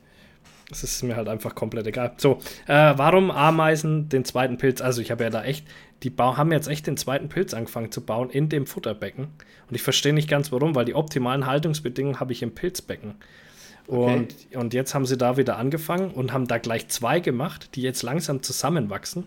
Es 0.71 0.83
ist 0.83 1.03
mir 1.03 1.17
halt 1.17 1.29
einfach 1.29 1.55
komplett 1.55 1.87
egal. 1.87 2.15
So, 2.17 2.39
äh, 2.67 2.95
warum 2.97 3.31
Ameisen 3.31 4.09
den 4.09 4.25
zweiten 4.25 4.57
Pilz? 4.57 4.81
Also, 4.81 5.03
ich 5.03 5.11
habe 5.11 5.25
ja 5.25 5.31
da 5.31 5.45
echt, 5.45 5.67
die 6.03 6.11
Bau 6.11 6.37
haben 6.37 6.53
jetzt 6.53 6.69
echt 6.69 6.87
den 6.87 6.97
zweiten 6.97 7.29
Pilz 7.29 7.55
angefangen 7.55 7.93
zu 7.93 8.01
bauen 8.01 8.31
in 8.31 8.49
dem 8.49 8.67
Futterbecken. 8.67 9.25
Und 9.25 9.75
ich 9.75 9.83
verstehe 9.83 10.13
nicht 10.13 10.29
ganz 10.29 10.53
warum, 10.53 10.75
weil 10.75 10.85
die 10.85 10.95
optimalen 10.95 11.47
Haltungsbedingungen 11.47 12.21
habe 12.21 12.33
ich 12.33 12.43
im 12.43 12.55
Pilzbecken. 12.55 13.15
Und, 13.87 14.33
okay. 14.33 14.57
und 14.57 14.75
jetzt 14.75 14.95
haben 14.95 15.07
sie 15.07 15.17
da 15.17 15.37
wieder 15.37 15.59
angefangen 15.59 16.11
und 16.13 16.33
haben 16.33 16.47
da 16.47 16.59
gleich 16.59 16.89
zwei 16.89 17.21
gemacht, 17.21 17.71
die 17.75 17.83
jetzt 17.83 18.03
langsam 18.03 18.43
zusammenwachsen. 18.43 19.25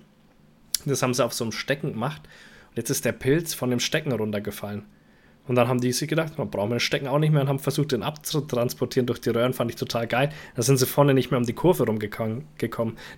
Das 0.86 1.02
haben 1.04 1.14
sie 1.14 1.26
auf 1.26 1.34
so 1.34 1.44
einem 1.44 1.52
Stecken 1.52 1.94
gemacht. 1.94 2.22
Und 2.70 2.78
jetzt 2.78 2.90
ist 2.90 3.06
der 3.06 3.12
Pilz 3.12 3.54
von 3.54 3.70
dem 3.70 3.80
Stecken 3.80 4.12
runtergefallen. 4.12 4.86
Und 5.48 5.56
dann 5.56 5.68
haben 5.68 5.80
die 5.80 5.92
sich 5.92 6.10
gedacht, 6.10 6.40
man 6.40 6.50
braucht 6.50 6.72
den 6.72 6.80
Stecken 6.80 7.08
auch 7.08 7.20
nicht 7.20 7.32
mehr 7.32 7.42
und 7.42 7.50
haben 7.50 7.60
versucht, 7.60 7.92
den 7.92 8.02
abzutransportieren 8.02 9.06
durch 9.06 9.22
die 9.22 9.30
Röhren. 9.30 9.54
Fand 9.54 9.70
ich 9.70 9.78
total 9.78 10.08
geil. 10.08 10.30
Da 10.56 10.64
sind 10.64 10.78
sie 10.78 10.88
vorne 10.88 11.14
nicht 11.14 11.30
mehr 11.30 11.40
um 11.40 11.46
die 11.46 11.54
Kurve 11.54 11.86
rumgekommen. 11.86 12.48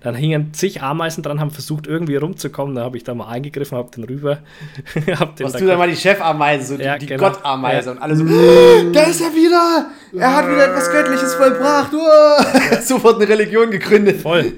Dann 0.01 0.15
hingen 0.15 0.53
zig 0.53 0.81
Ameisen 0.81 1.23
dran, 1.23 1.39
haben 1.39 1.51
versucht, 1.51 1.87
irgendwie 1.87 2.17
rumzukommen. 2.17 2.75
Da 2.75 2.83
habe 2.83 2.97
ich 2.97 3.05
da 3.05 3.15
mal 3.15 3.29
eingegriffen, 3.29 3.77
habe 3.77 3.91
den 3.91 4.03
rüber. 4.03 4.39
hab 5.19 5.37
den 5.37 5.45
Warst 5.45 5.55
da 5.55 5.59
du 5.59 5.67
da 5.67 5.77
mal 5.77 5.89
die 5.89 5.95
Chefameise, 5.95 6.75
so 6.75 6.83
ja, 6.83 6.97
die, 6.97 7.05
die 7.05 7.13
genau. 7.13 7.29
Gottameise 7.29 7.89
ja. 7.89 7.95
und 7.95 8.01
alle 8.01 8.15
so, 8.17 8.25
da 8.93 9.03
ist 9.03 9.21
er 9.21 9.33
wieder! 9.33 9.87
Er 10.13 10.35
hat 10.35 10.47
wieder 10.47 10.67
etwas 10.67 10.91
Göttliches 10.91 11.33
vollbracht! 11.35 11.93
Ja. 11.93 12.81
Sofort 12.81 13.15
eine 13.15 13.29
Religion 13.29 13.71
gegründet. 13.71 14.21
Voll. 14.21 14.53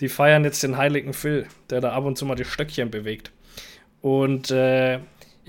Die 0.00 0.08
feiern 0.08 0.44
jetzt 0.44 0.62
den 0.62 0.78
heiligen 0.78 1.12
Phil, 1.12 1.46
der 1.68 1.82
da 1.82 1.92
ab 1.92 2.06
und 2.06 2.16
zu 2.16 2.24
mal 2.24 2.34
die 2.34 2.46
Stöckchen 2.46 2.90
bewegt. 2.90 3.30
Und 4.00 4.50
äh, 4.50 5.00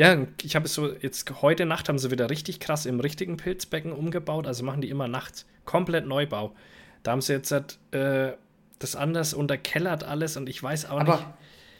ja, 0.01 0.17
ich 0.41 0.55
habe 0.55 0.65
es 0.65 0.73
so, 0.73 0.91
jetzt 0.91 1.29
heute 1.43 1.67
Nacht 1.67 1.87
haben 1.87 1.99
sie 1.99 2.09
wieder 2.09 2.31
richtig 2.31 2.59
krass 2.59 2.87
im 2.87 2.99
richtigen 2.99 3.37
Pilzbecken 3.37 3.91
umgebaut. 3.91 4.47
Also 4.47 4.63
machen 4.63 4.81
die 4.81 4.89
immer 4.89 5.07
nachts 5.07 5.45
komplett 5.63 6.07
Neubau. 6.07 6.55
Da 7.03 7.11
haben 7.11 7.21
sie 7.21 7.33
jetzt 7.33 7.51
äh, 7.51 8.31
das 8.79 8.95
anders 8.95 9.35
unterkellert 9.35 10.03
alles 10.03 10.37
und 10.37 10.49
ich 10.49 10.61
weiß 10.61 10.89
auch 10.89 11.01
Aber 11.01 11.17
nicht. 11.17 11.27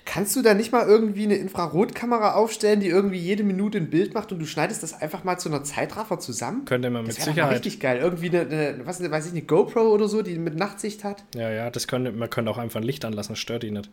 Kannst 0.06 0.36
du 0.36 0.44
da 0.44 0.54
nicht 0.54 0.72
mal 0.72 0.86
irgendwie 0.86 1.24
eine 1.24 1.36
Infrarotkamera 1.36 2.34
aufstellen, 2.34 2.80
die 2.80 2.90
irgendwie 2.90 3.18
jede 3.18 3.44
Minute 3.44 3.80
ein 3.80 3.90
Bild 3.90 4.14
macht 4.14 4.32
und 4.32 4.38
du 4.38 4.46
schneidest 4.46 4.84
das 4.84 4.94
einfach 4.94 5.24
mal 5.24 5.40
zu 5.40 5.50
einer 5.50 5.64
Zeitraffer 5.64 6.20
zusammen? 6.20 6.66
Könnte 6.66 6.92
man 6.92 7.04
mit 7.04 7.18
das 7.18 7.26
Sicherheit. 7.26 7.54
richtig 7.54 7.80
geil. 7.80 7.98
Irgendwie 7.98 8.30
eine, 8.30 8.42
eine, 8.42 8.86
was 8.86 9.02
weiß 9.02 9.26
ich, 9.26 9.32
eine 9.32 9.42
GoPro 9.42 9.82
oder 9.82 10.08
so, 10.08 10.22
die 10.22 10.38
mit 10.38 10.56
Nachtsicht 10.56 11.04
hat. 11.04 11.24
Ja, 11.34 11.50
ja, 11.50 11.72
das 11.72 11.88
könnte, 11.88 12.12
man 12.12 12.30
könnte 12.30 12.52
auch 12.52 12.60
einfach 12.60 12.82
ein 12.82 12.84
Licht 12.84 13.04
anlassen, 13.04 13.36
stört 13.36 13.64
die 13.64 13.72
nicht. 13.72 13.90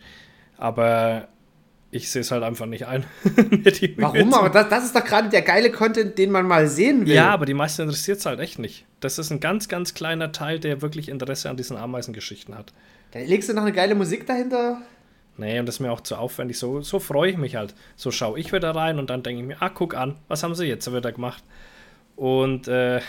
Aber 0.58 1.28
ich 1.90 2.10
sehe 2.10 2.20
es 2.20 2.30
halt 2.30 2.42
einfach 2.42 2.66
nicht 2.66 2.86
ein. 2.86 3.04
Warum? 3.96 4.34
Aber 4.34 4.50
das, 4.50 4.68
das 4.68 4.84
ist 4.84 4.94
doch 4.94 5.04
gerade 5.04 5.30
der 5.30 5.42
geile 5.42 5.70
Content, 5.70 6.18
den 6.18 6.30
man 6.30 6.46
mal 6.46 6.68
sehen 6.68 7.06
will. 7.06 7.14
Ja, 7.14 7.30
aber 7.30 7.46
die 7.46 7.54
meisten 7.54 7.82
interessiert 7.82 8.18
es 8.18 8.26
halt 8.26 8.40
echt 8.40 8.58
nicht. 8.58 8.84
Das 9.00 9.18
ist 9.18 9.30
ein 9.30 9.40
ganz, 9.40 9.68
ganz 9.68 9.94
kleiner 9.94 10.32
Teil, 10.32 10.58
der 10.58 10.82
wirklich 10.82 11.08
Interesse 11.08 11.48
an 11.48 11.56
diesen 11.56 11.76
Ameisengeschichten 11.76 12.56
hat. 12.56 12.72
Da 13.12 13.20
legst 13.20 13.48
du 13.48 13.54
noch 13.54 13.62
eine 13.62 13.72
geile 13.72 13.94
Musik 13.94 14.26
dahinter? 14.26 14.82
Nee, 15.38 15.58
und 15.60 15.66
das 15.66 15.76
ist 15.76 15.80
mir 15.80 15.92
auch 15.92 16.02
zu 16.02 16.16
aufwendig. 16.16 16.58
So, 16.58 16.82
so 16.82 16.98
freue 16.98 17.30
ich 17.30 17.38
mich 17.38 17.56
halt. 17.56 17.74
So 17.96 18.10
schaue 18.10 18.38
ich 18.38 18.52
wieder 18.52 18.74
rein 18.74 18.98
und 18.98 19.08
dann 19.08 19.22
denke 19.22 19.40
ich 19.40 19.46
mir, 19.46 19.62
ah, 19.62 19.70
guck 19.70 19.94
an, 19.96 20.16
was 20.26 20.42
haben 20.42 20.54
sie 20.54 20.66
jetzt 20.66 20.92
wieder 20.92 21.12
gemacht? 21.12 21.42
Und 22.16 22.68
äh, 22.68 23.00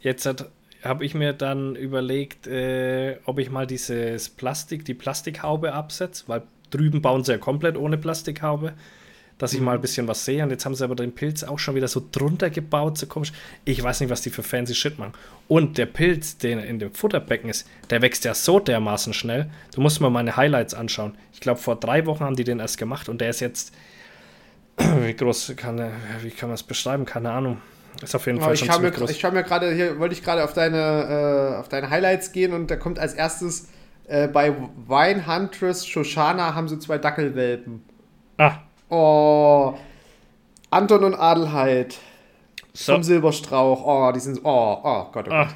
jetzt 0.00 0.46
habe 0.84 1.04
ich 1.04 1.14
mir 1.14 1.32
dann 1.32 1.74
überlegt, 1.74 2.46
äh, 2.46 3.18
ob 3.24 3.40
ich 3.40 3.50
mal 3.50 3.66
dieses 3.66 4.28
Plastik, 4.30 4.84
die 4.84 4.94
Plastikhaube 4.94 5.72
absetze, 5.72 6.24
weil 6.28 6.42
drüben 6.76 7.02
bauen 7.02 7.24
sie 7.24 7.32
ja 7.32 7.38
komplett 7.38 7.76
ohne 7.76 7.98
Plastikhaube, 7.98 8.72
dass 9.38 9.52
ich 9.52 9.60
mhm. 9.60 9.66
mal 9.66 9.74
ein 9.74 9.80
bisschen 9.80 10.08
was 10.08 10.24
sehe. 10.24 10.42
Und 10.42 10.50
jetzt 10.50 10.64
haben 10.64 10.74
sie 10.74 10.84
aber 10.84 10.94
den 10.94 11.14
Pilz 11.14 11.44
auch 11.44 11.58
schon 11.58 11.74
wieder 11.74 11.88
so 11.88 12.02
drunter 12.10 12.50
gebaut, 12.50 12.98
so 12.98 13.06
komisch. 13.06 13.32
Ich 13.64 13.82
weiß 13.82 14.00
nicht, 14.00 14.10
was 14.10 14.22
die 14.22 14.30
für 14.30 14.42
fancy 14.42 14.74
Shit 14.74 14.98
machen. 14.98 15.12
Und 15.48 15.78
der 15.78 15.86
Pilz, 15.86 16.38
der 16.38 16.64
in 16.64 16.78
dem 16.78 16.92
Futterbecken 16.92 17.50
ist, 17.50 17.68
der 17.90 18.02
wächst 18.02 18.24
ja 18.24 18.34
so 18.34 18.60
dermaßen 18.60 19.12
schnell. 19.12 19.50
Du 19.74 19.80
musst 19.80 20.00
mal 20.00 20.10
meine 20.10 20.36
Highlights 20.36 20.74
anschauen. 20.74 21.16
Ich 21.32 21.40
glaube, 21.40 21.60
vor 21.60 21.76
drei 21.76 22.06
Wochen 22.06 22.24
haben 22.24 22.36
die 22.36 22.44
den 22.44 22.60
erst 22.60 22.78
gemacht 22.78 23.08
und 23.08 23.20
der 23.20 23.30
ist 23.30 23.40
jetzt. 23.40 23.74
Wie 25.00 25.14
groß 25.14 25.54
kann 25.56 25.78
er, 25.78 25.90
wie 26.22 26.30
kann 26.30 26.50
man 26.50 26.54
es 26.54 26.62
beschreiben? 26.62 27.06
Keine 27.06 27.30
Ahnung. 27.30 27.62
Ist 28.02 28.14
auf 28.14 28.26
jeden 28.26 28.42
Fall 28.42 28.52
ich 28.52 28.60
schon 28.60 28.82
mir, 28.82 28.90
groß. 28.90 29.08
Ich 29.08 29.20
schaue 29.20 29.32
mir 29.32 29.42
gerade, 29.42 29.72
hier 29.72 29.98
wollte 29.98 30.14
ich 30.14 30.22
gerade 30.22 30.44
auf 30.44 30.52
deine, 30.52 31.54
äh, 31.54 31.56
auf 31.56 31.70
deine 31.70 31.88
Highlights 31.88 32.32
gehen 32.32 32.52
und 32.52 32.70
da 32.70 32.76
kommt 32.76 32.98
als 32.98 33.14
erstes 33.14 33.68
äh, 34.08 34.28
bei 34.28 34.54
Wine 34.86 35.26
Huntress 35.26 35.86
Shoshana 35.86 36.54
haben 36.54 36.68
sie 36.68 36.78
zwei 36.78 36.98
Dackelwelpen. 36.98 37.82
Ah. 38.38 38.58
Oh. 38.88 39.74
Anton 40.70 41.04
und 41.04 41.14
Adelheid. 41.14 41.96
So. 42.72 42.92
Vom 42.92 43.02
Silberstrauch. 43.02 43.84
Oh, 43.84 44.12
die 44.12 44.20
sind. 44.20 44.40
Oh, 44.44 44.78
oh 44.82 45.06
Gott, 45.10 45.26
oh 45.28 45.32
ah, 45.32 45.48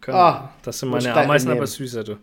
Gott. 0.00 0.14
Ah, 0.14 0.52
das 0.62 0.78
sind 0.78 0.90
meine 0.90 1.12
Ameisen, 1.12 1.50
aber 1.50 1.66
süßer, 1.66 2.04
du. 2.04 2.18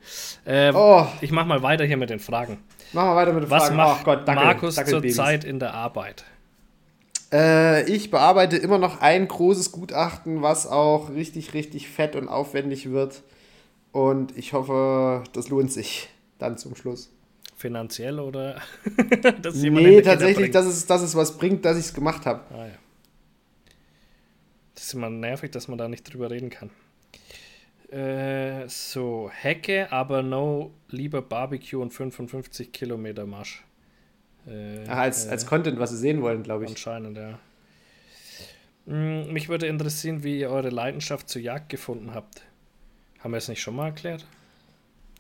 Äh, 0.45 0.71
oh. 0.73 1.05
Ich 1.21 1.31
mach 1.31 1.45
mal 1.45 1.61
weiter 1.61 1.83
hier 1.83 1.97
mit 1.97 2.09
den 2.09 2.19
Fragen. 2.19 2.57
Mach 2.93 3.03
mal 3.03 3.15
weiter 3.15 3.33
mit 3.33 3.43
den 3.43 3.51
Was 3.51 3.65
Fragen. 3.65 3.77
Was 3.77 3.87
macht 3.87 4.01
oh 4.01 4.05
Gott, 4.05 4.27
Dackel, 4.27 4.43
Markus 4.43 4.75
zurzeit 4.75 5.43
in 5.43 5.59
der 5.59 5.73
Arbeit? 5.73 6.23
Äh, 7.31 7.83
ich 7.91 8.11
bearbeite 8.11 8.55
immer 8.57 8.77
noch 8.77 9.01
ein 9.01 9.27
großes 9.27 9.71
Gutachten, 9.71 10.41
was 10.41 10.67
auch 10.67 11.09
richtig, 11.09 11.53
richtig 11.53 11.89
fett 11.89 12.15
und 12.15 12.29
aufwendig 12.29 12.91
wird. 12.91 13.21
Und 13.95 14.37
ich 14.37 14.51
hoffe, 14.51 15.23
das 15.31 15.47
lohnt 15.47 15.71
sich 15.71 16.09
dann 16.37 16.57
zum 16.57 16.75
Schluss. 16.75 17.13
Finanziell 17.55 18.19
oder? 18.19 18.61
dass 19.41 19.55
nee, 19.55 20.01
tatsächlich, 20.01 20.51
dass 20.51 20.65
es, 20.65 20.85
dass 20.85 21.01
es 21.01 21.15
was 21.15 21.37
bringt, 21.37 21.63
dass 21.63 21.77
ich 21.77 21.85
es 21.85 21.93
gemacht 21.93 22.25
habe. 22.25 22.41
Ah, 22.53 22.65
ja. 22.65 22.73
Das 24.73 24.83
ist 24.83 24.93
immer 24.95 25.09
nervig, 25.09 25.51
dass 25.51 25.69
man 25.69 25.77
da 25.77 25.87
nicht 25.87 26.03
drüber 26.11 26.29
reden 26.29 26.49
kann. 26.49 26.71
Äh, 27.89 28.67
so, 28.67 29.31
Hecke, 29.33 29.89
aber 29.93 30.21
no, 30.21 30.73
lieber 30.89 31.21
Barbecue 31.21 31.81
und 31.81 31.93
55 31.93 32.73
Kilometer 32.73 33.25
Marsch. 33.25 33.63
Äh, 34.45 34.83
Ach, 34.89 34.97
als, 34.97 35.27
äh, 35.27 35.29
als 35.29 35.45
Content, 35.45 35.79
was 35.79 35.91
Sie 35.91 35.97
sehen 35.97 36.21
wollen, 36.21 36.43
glaube 36.43 36.65
ich. 36.65 36.71
Anscheinend, 36.71 37.15
ja. 37.15 37.39
Hm, 38.87 39.31
mich 39.31 39.47
würde 39.47 39.67
interessieren, 39.67 40.21
wie 40.21 40.41
ihr 40.41 40.49
eure 40.49 40.69
Leidenschaft 40.69 41.29
zur 41.29 41.41
Jagd 41.41 41.69
gefunden 41.69 42.13
habt. 42.13 42.41
Haben 43.25 43.31
wir 43.31 43.39
es 43.39 43.47
nicht 43.47 43.59
schon 43.63 43.75
mal 43.75 43.87
erklärt? 43.87 44.23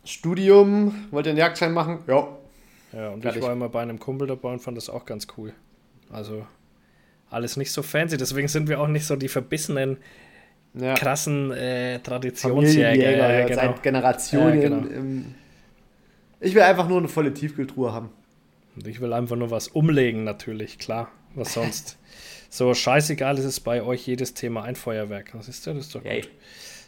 Studium, 0.03 1.07
wollt 1.09 1.25
ihr 1.25 1.31
einen 1.31 1.39
Jagdschein 1.39 1.73
machen? 1.73 2.01
Ja. 2.05 2.27
Ja, 2.93 3.09
und 3.09 3.23
Fertig. 3.23 3.39
ich 3.39 3.43
war 3.43 3.51
immer 3.51 3.67
bei 3.67 3.81
einem 3.81 3.97
Kumpel 3.97 4.27
dabei 4.27 4.53
und 4.53 4.59
fand 4.59 4.77
das 4.77 4.91
auch 4.91 5.07
ganz 5.07 5.25
cool. 5.35 5.53
Also 6.11 6.45
alles 7.31 7.57
nicht 7.57 7.71
so 7.71 7.81
fancy, 7.81 8.17
deswegen 8.17 8.47
sind 8.47 8.69
wir 8.69 8.79
auch 8.79 8.89
nicht 8.89 9.07
so 9.07 9.15
die 9.15 9.27
verbissenen, 9.27 9.97
ja. 10.75 10.93
krassen 10.93 11.49
äh, 11.49 11.97
Traditionsjäger. 11.97 13.39
Ja, 13.39 13.47
genau. 13.47 13.59
Seit 13.59 13.81
Generationen. 13.81 14.61
Ja, 14.61 14.69
genau. 14.69 14.87
im, 14.87 15.35
ich 16.41 16.53
will 16.53 16.61
einfach 16.61 16.87
nur 16.87 16.99
eine 16.99 17.07
volle 17.07 17.33
Tiefkühltruhe 17.33 17.91
haben. 17.91 18.11
Und 18.75 18.85
ich 18.85 19.01
will 19.01 19.13
einfach 19.13 19.35
nur 19.35 19.49
was 19.49 19.67
umlegen, 19.69 20.23
natürlich, 20.23 20.77
klar. 20.77 21.11
Was 21.33 21.53
sonst? 21.55 21.97
so 22.51 22.71
scheißegal 22.71 23.39
ist 23.39 23.45
es 23.45 23.59
bei 23.59 23.81
euch 23.81 24.05
jedes 24.05 24.35
Thema 24.35 24.61
ein 24.61 24.75
Feuerwerk. 24.75 25.33
Was 25.33 25.47
ist 25.47 25.65
das? 25.65 25.75
Das 25.75 25.85
ist 25.87 25.95
doch 25.95 26.03
gut. 26.03 26.29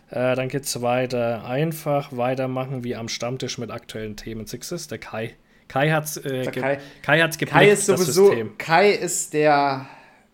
Äh, 0.09 0.35
dann 0.35 0.47
geht 0.47 0.63
es 0.63 0.81
weiter. 0.81 1.45
Einfach 1.45 2.15
weitermachen 2.15 2.83
wie 2.83 2.95
am 2.95 3.09
Stammtisch 3.09 3.57
mit 3.57 3.71
aktuellen 3.71 4.15
Themen. 4.15 4.45
Six 4.45 4.71
ist 4.71 4.91
der 4.91 4.99
Kai. 4.99 5.35
Kai 5.67 5.91
hat 5.91 6.05
es 6.05 6.17
äh, 6.17 6.45
Kai, 6.45 6.79
Kai 7.01 7.19
hat's 7.19 7.37
geblickt, 7.37 7.57
Kai 7.57 7.69
ist 7.69 7.85
sowieso, 7.85 8.33
Kai 8.57 8.91
ist 8.91 9.33
der. 9.33 9.87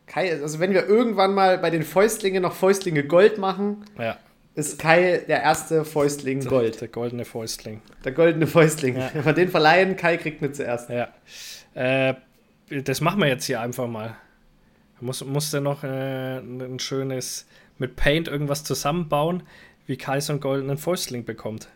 Kai, 0.06 0.32
also 0.42 0.60
wenn 0.60 0.74
wir 0.74 0.86
irgendwann 0.86 1.34
mal 1.34 1.58
bei 1.58 1.70
den 1.70 1.82
Fäustlingen 1.82 2.44
noch 2.44 2.54
Fäustlinge 2.54 3.04
Gold 3.04 3.40
machen, 3.40 3.86
ja. 3.98 4.18
ist 4.54 4.78
Kai 4.78 5.22
der 5.28 5.42
erste 5.42 5.86
Fäustling 5.86 6.46
Gold. 6.46 6.82
Der 6.82 6.88
goldene 6.90 7.26
Fäustling. 7.26 7.82
Der 8.06 8.12
goldene 8.12 8.46
Fäustling. 8.46 8.98
Ja. 8.98 9.10
Wenn 9.14 9.26
wir 9.26 9.34
den 9.34 9.50
verleihen, 9.50 9.96
Kai 9.96 10.18
kriegt 10.18 10.42
nicht 10.42 10.56
zuerst. 10.56 10.90
Ja. 10.90 11.08
Äh, 11.74 12.14
das 12.84 13.02
machen 13.02 13.22
wir 13.22 13.28
jetzt 13.28 13.46
hier 13.46 13.60
einfach 13.62 13.88
mal. 13.88 14.16
Muss, 15.00 15.24
muss 15.26 15.50
der 15.52 15.62
noch 15.62 15.84
äh, 15.84 16.38
ein 16.38 16.80
schönes 16.80 17.48
mit 17.78 17.96
Paint 17.96 18.28
irgendwas 18.28 18.64
zusammenbauen, 18.64 19.44
wie 19.86 19.98
Kai 19.98 20.20
so 20.20 20.34
einen 20.34 20.40
goldenen 20.40 20.78
Fäustling 20.78 21.26
bekommt. 21.26 21.68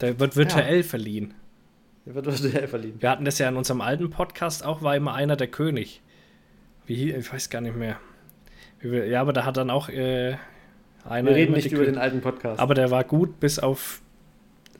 Der 0.00 0.18
wird 0.18 0.36
virtuell 0.36 0.78
ja. 0.78 0.82
verliehen. 0.82 1.34
Der 2.06 2.14
wird 2.14 2.26
virtuell 2.26 2.68
verliehen. 2.68 3.00
Wir 3.00 3.10
hatten 3.10 3.24
das 3.24 3.38
ja 3.38 3.48
in 3.48 3.56
unserem 3.56 3.80
alten 3.80 4.10
Podcast 4.10 4.64
auch, 4.64 4.82
war 4.82 4.96
immer 4.96 5.14
einer 5.14 5.36
der 5.36 5.46
König. 5.46 6.02
Wie, 6.86 7.12
ich 7.12 7.32
weiß 7.32 7.48
gar 7.50 7.60
nicht 7.60 7.76
mehr. 7.76 7.98
Ja, 8.82 9.20
aber 9.20 9.32
da 9.32 9.44
hat 9.44 9.56
dann 9.56 9.70
auch 9.70 9.88
äh, 9.88 10.36
einer. 11.08 11.30
Wir 11.30 11.36
reden 11.36 11.54
nicht 11.54 11.72
über 11.72 11.84
den 11.84 11.96
alten 11.96 12.20
Podcast. 12.20 12.60
Aber 12.60 12.74
der 12.74 12.90
war 12.90 13.04
gut 13.04 13.40
bis 13.40 13.58
auf. 13.58 14.02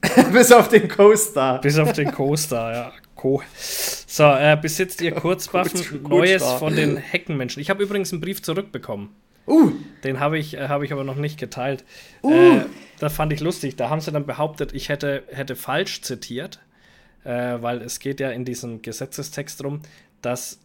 bis 0.31 0.51
auf 0.51 0.69
den 0.69 0.87
Co-Star. 0.87 1.61
Bis 1.61 1.79
auf 1.79 1.93
den 1.93 2.11
Co-Star, 2.11 2.73
ja. 2.73 2.91
Co. 3.15 3.41
So, 3.55 4.23
äh, 4.23 4.57
besitzt 4.61 5.01
ihr 5.01 5.11
Kurzwaffen 5.15 6.03
Neues 6.03 6.43
von 6.43 6.75
den 6.75 6.97
Heckenmenschen? 6.97 7.61
Ich 7.61 7.71
habe 7.71 7.81
übrigens 7.81 8.11
einen 8.11 8.21
Brief 8.21 8.43
zurückbekommen. 8.43 9.09
Uh. 9.47 9.71
Den 10.03 10.19
habe 10.19 10.37
ich, 10.37 10.55
äh, 10.55 10.67
hab 10.67 10.81
ich 10.83 10.91
aber 10.91 11.03
noch 11.03 11.15
nicht 11.15 11.39
geteilt. 11.39 11.83
Uh. 12.23 12.31
Äh, 12.31 12.65
das 12.99 13.13
fand 13.13 13.33
ich 13.33 13.39
lustig. 13.39 13.75
Da 13.75 13.89
haben 13.89 14.01
sie 14.01 14.11
dann 14.11 14.25
behauptet, 14.25 14.73
ich 14.73 14.89
hätte, 14.89 15.23
hätte 15.27 15.55
falsch 15.55 16.01
zitiert, 16.01 16.59
äh, 17.23 17.57
weil 17.61 17.81
es 17.81 17.99
geht 17.99 18.19
ja 18.19 18.31
in 18.31 18.45
diesem 18.45 18.81
Gesetzestext 18.81 19.61
drum, 19.61 19.81
dass 20.21 20.59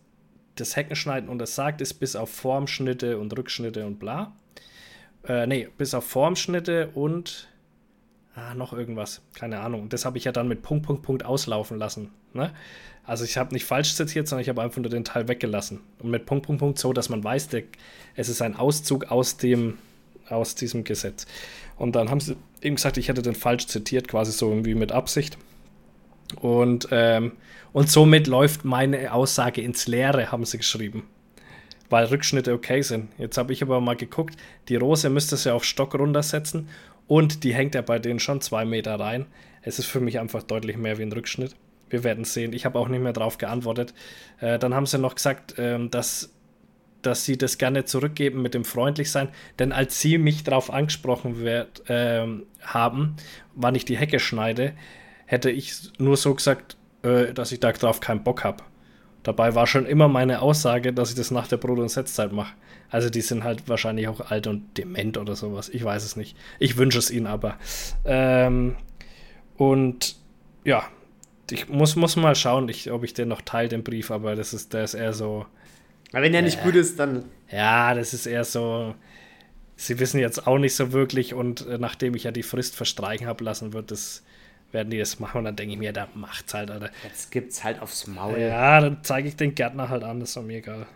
das 0.56 0.76
Heckenschneiden 0.76 1.28
untersagt 1.28 1.80
ist, 1.80 1.94
bis 1.94 2.16
auf 2.16 2.30
Formschnitte 2.30 3.18
und 3.18 3.36
Rückschnitte 3.36 3.86
und 3.86 3.98
bla. 3.98 4.32
Äh, 5.26 5.46
nee, 5.46 5.68
bis 5.76 5.94
auf 5.94 6.04
Formschnitte 6.04 6.90
und 6.94 7.48
ah, 8.34 8.54
noch 8.54 8.72
irgendwas. 8.72 9.22
Keine 9.34 9.60
Ahnung. 9.60 9.88
Das 9.88 10.04
habe 10.04 10.18
ich 10.18 10.24
ja 10.24 10.32
dann 10.32 10.48
mit 10.48 10.62
Punkt, 10.62 10.86
Punkt, 10.86 11.02
Punkt 11.02 11.24
auslaufen 11.24 11.78
lassen. 11.78 12.10
Ne? 12.32 12.52
Also 13.10 13.24
ich 13.24 13.36
habe 13.36 13.52
nicht 13.52 13.64
falsch 13.64 13.96
zitiert, 13.96 14.28
sondern 14.28 14.42
ich 14.42 14.48
habe 14.48 14.62
einfach 14.62 14.80
nur 14.80 14.88
den 14.88 15.04
Teil 15.04 15.26
weggelassen. 15.26 15.80
Und 15.98 16.12
mit 16.12 16.26
Punkt, 16.26 16.46
Punkt, 16.46 16.60
Punkt 16.60 16.78
so, 16.78 16.92
dass 16.92 17.08
man 17.08 17.24
weiß, 17.24 17.48
der, 17.48 17.64
es 18.14 18.28
ist 18.28 18.40
ein 18.40 18.54
Auszug 18.54 19.10
aus, 19.10 19.36
dem, 19.36 19.78
aus 20.28 20.54
diesem 20.54 20.84
Gesetz. 20.84 21.26
Und 21.76 21.96
dann 21.96 22.08
haben 22.08 22.20
sie 22.20 22.36
eben 22.62 22.76
gesagt, 22.76 22.98
ich 22.98 23.08
hätte 23.08 23.22
den 23.22 23.34
falsch 23.34 23.66
zitiert, 23.66 24.06
quasi 24.06 24.30
so 24.30 24.50
irgendwie 24.50 24.76
mit 24.76 24.92
Absicht. 24.92 25.38
Und, 26.40 26.86
ähm, 26.92 27.32
und 27.72 27.90
somit 27.90 28.28
läuft 28.28 28.64
meine 28.64 29.12
Aussage 29.12 29.60
ins 29.60 29.88
Leere, 29.88 30.30
haben 30.30 30.44
sie 30.44 30.58
geschrieben. 30.58 31.02
Weil 31.88 32.04
Rückschnitte 32.04 32.52
okay 32.52 32.82
sind. 32.82 33.08
Jetzt 33.18 33.38
habe 33.38 33.52
ich 33.52 33.60
aber 33.60 33.80
mal 33.80 33.96
geguckt, 33.96 34.36
die 34.68 34.76
Rose 34.76 35.10
müsste 35.10 35.36
sie 35.36 35.52
auf 35.52 35.64
Stock 35.64 35.96
runtersetzen 35.96 36.68
und 37.08 37.42
die 37.42 37.54
hängt 37.54 37.74
ja 37.74 37.82
bei 37.82 37.98
denen 37.98 38.20
schon 38.20 38.40
zwei 38.40 38.64
Meter 38.64 39.00
rein. 39.00 39.26
Es 39.62 39.80
ist 39.80 39.86
für 39.86 39.98
mich 39.98 40.20
einfach 40.20 40.44
deutlich 40.44 40.76
mehr 40.76 40.96
wie 40.98 41.02
ein 41.02 41.12
Rückschnitt. 41.12 41.56
Wir 41.90 42.04
werden 42.04 42.24
sehen. 42.24 42.52
Ich 42.52 42.64
habe 42.64 42.78
auch 42.78 42.88
nicht 42.88 43.02
mehr 43.02 43.12
darauf 43.12 43.38
geantwortet. 43.38 43.92
Äh, 44.40 44.58
dann 44.58 44.74
haben 44.74 44.86
sie 44.86 44.98
noch 44.98 45.16
gesagt, 45.16 45.54
ähm, 45.58 45.90
dass, 45.90 46.32
dass 47.02 47.24
sie 47.24 47.36
das 47.36 47.58
gerne 47.58 47.84
zurückgeben 47.84 48.42
mit 48.42 48.54
dem 48.54 48.64
Freundlichsein. 48.64 49.28
Denn 49.58 49.72
als 49.72 50.00
sie 50.00 50.16
mich 50.16 50.44
darauf 50.44 50.72
angesprochen 50.72 51.40
wird, 51.40 51.82
ähm, 51.88 52.46
haben, 52.62 53.16
wann 53.54 53.74
ich 53.74 53.84
die 53.84 53.96
Hecke 53.96 54.18
schneide, 54.18 54.72
hätte 55.26 55.50
ich 55.50 55.90
nur 55.98 56.16
so 56.16 56.34
gesagt, 56.34 56.76
äh, 57.02 57.32
dass 57.34 57.52
ich 57.52 57.60
darauf 57.60 58.00
keinen 58.00 58.24
Bock 58.24 58.44
habe. 58.44 58.64
Dabei 59.22 59.54
war 59.54 59.66
schon 59.66 59.84
immer 59.84 60.08
meine 60.08 60.40
Aussage, 60.40 60.92
dass 60.92 61.10
ich 61.10 61.16
das 61.16 61.30
nach 61.30 61.46
der 61.46 61.58
Brot- 61.58 61.78
und 61.78 61.90
Setzzeit 61.90 62.32
mache. 62.32 62.54
Also 62.88 63.10
die 63.10 63.20
sind 63.20 63.44
halt 63.44 63.68
wahrscheinlich 63.68 64.08
auch 64.08 64.30
alt 64.30 64.46
und 64.46 64.76
dement 64.78 65.18
oder 65.18 65.36
sowas. 65.36 65.68
Ich 65.68 65.84
weiß 65.84 66.04
es 66.04 66.16
nicht. 66.16 66.36
Ich 66.58 66.76
wünsche 66.76 66.98
es 66.98 67.10
ihnen 67.10 67.26
aber. 67.26 67.56
Ähm, 68.04 68.76
und 69.56 70.16
ja, 70.64 70.84
ich 71.52 71.68
muss, 71.68 71.96
muss 71.96 72.16
mal 72.16 72.34
schauen, 72.34 72.68
ich, 72.68 72.90
ob 72.90 73.04
ich 73.04 73.14
den 73.14 73.28
noch 73.28 73.42
teile, 73.42 73.68
den 73.68 73.84
Brief, 73.84 74.10
aber 74.10 74.36
das 74.36 74.52
ist, 74.52 74.72
der 74.72 74.84
ist 74.84 74.94
eher 74.94 75.12
so. 75.12 75.46
Aber 76.12 76.22
wenn 76.22 76.32
der 76.32 76.40
äh, 76.40 76.44
nicht 76.44 76.62
gut 76.62 76.74
ist, 76.74 76.98
dann. 76.98 77.24
Ja, 77.50 77.94
das 77.94 78.14
ist 78.14 78.26
eher 78.26 78.44
so. 78.44 78.94
Sie 79.76 79.98
wissen 79.98 80.20
jetzt 80.20 80.46
auch 80.46 80.58
nicht 80.58 80.74
so 80.74 80.92
wirklich 80.92 81.32
und 81.34 81.66
äh, 81.66 81.78
nachdem 81.78 82.14
ich 82.14 82.24
ja 82.24 82.32
die 82.32 82.42
Frist 82.42 82.76
verstreichen 82.76 83.26
habe 83.26 83.44
lassen, 83.44 83.72
wird 83.72 83.90
es 83.90 84.22
werden 84.72 84.90
die 84.90 84.98
das 84.98 85.18
machen 85.18 85.38
und 85.38 85.44
dann 85.44 85.56
denke 85.56 85.74
ich 85.74 85.78
mir, 85.78 85.92
da 85.92 86.08
macht's 86.14 86.54
halt, 86.54 86.70
Alter. 86.70 86.90
Jetzt 87.02 87.30
gibt's 87.30 87.64
halt 87.64 87.80
aufs 87.80 88.06
Maul. 88.06 88.38
Ja, 88.38 88.80
dann 88.80 88.98
zeige 89.02 89.28
ich 89.28 89.36
den 89.36 89.54
Gärtner 89.54 89.88
halt 89.88 90.04
an, 90.04 90.20
das 90.20 90.30
ist 90.30 90.36
doch 90.36 90.42
mir 90.42 90.58
egal. 90.58 90.86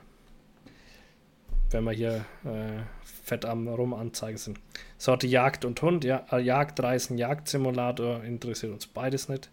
Wenn 1.71 1.85
wir 1.85 1.93
hier 1.93 2.25
äh, 2.45 2.83
fett 3.25 3.45
am 3.45 3.67
Rumanzeigen 3.67 4.39
sind. 4.39 4.61
Sorte 4.97 5.27
Jagd 5.27 5.65
und 5.65 5.81
Hund, 5.83 6.05
ja, 6.05 6.25
äh, 6.31 6.41
Jagdreisen, 6.41 7.19
Jagdsimulator, 7.19 8.23
interessiert 8.23 8.73
uns 8.73 8.87
beides 8.87 9.29
nicht. 9.29 9.51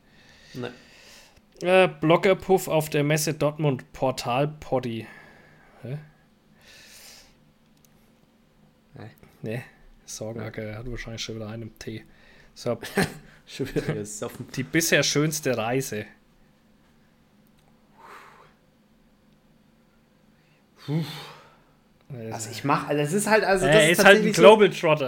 Nee. 0.54 0.68
Äh, 1.62 1.88
Bloggerpuff 1.88 2.68
auf 2.68 2.90
der 2.90 3.04
Messe 3.04 3.34
Dortmund 3.34 3.94
Portal 3.94 4.48
Poddy. 4.48 5.06
Hä? 5.84 5.98
Nee. 8.96 9.10
Nee, 9.44 9.64
Sorgenacker, 10.06 10.64
er 10.64 10.78
hat 10.80 10.90
wahrscheinlich 10.90 11.24
schon 11.24 11.36
wieder 11.36 11.50
einen 11.50 11.78
Tee. 11.80 12.04
So, 12.54 12.80
Schon 13.46 13.68
wieder 13.76 13.94
gesoffen. 13.94 14.48
die 14.56 14.64
bisher 14.64 15.04
schönste 15.04 15.58
Reise. 15.58 16.06
Also 22.32 22.50
ich 22.50 22.64
mache, 22.64 22.88
also 22.88 23.02
es 23.02 23.14
ist 23.14 23.28
halt, 23.28 23.44
also 23.44 23.66
das 23.66 23.76
er 23.76 23.90
ist, 23.90 24.00
ist 24.00 24.06
halt 24.06 24.24
ein. 24.26 24.34
Da 24.34 24.58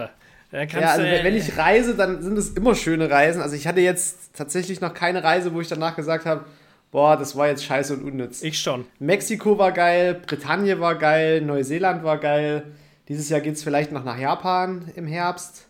kannst 0.00 0.10
Ja, 0.52 0.60
also 0.90 1.02
wenn 1.02 1.34
äh, 1.34 1.36
ich 1.36 1.56
reise, 1.58 1.94
dann 1.96 2.22
sind 2.22 2.38
es 2.38 2.50
immer 2.50 2.74
schöne 2.74 3.10
Reisen. 3.10 3.42
Also 3.42 3.56
ich 3.56 3.66
hatte 3.66 3.80
jetzt 3.80 4.34
tatsächlich 4.34 4.80
noch 4.80 4.94
keine 4.94 5.24
Reise, 5.24 5.52
wo 5.52 5.60
ich 5.60 5.68
danach 5.68 5.96
gesagt 5.96 6.26
habe, 6.26 6.44
boah, 6.92 7.16
das 7.16 7.34
war 7.36 7.48
jetzt 7.48 7.64
scheiße 7.64 7.94
und 7.94 8.04
unnütz. 8.04 8.42
ich 8.42 8.60
schon. 8.60 8.86
Mexiko 9.00 9.58
war 9.58 9.72
geil, 9.72 10.14
Britannien 10.26 10.78
war 10.80 10.94
geil, 10.94 11.40
Neuseeland 11.40 12.04
war 12.04 12.18
geil. 12.18 12.64
Dieses 13.08 13.28
Jahr 13.28 13.40
geht 13.40 13.54
es 13.54 13.64
vielleicht 13.64 13.90
noch 13.90 14.04
nach 14.04 14.18
Japan 14.18 14.90
im 14.94 15.06
Herbst. 15.06 15.66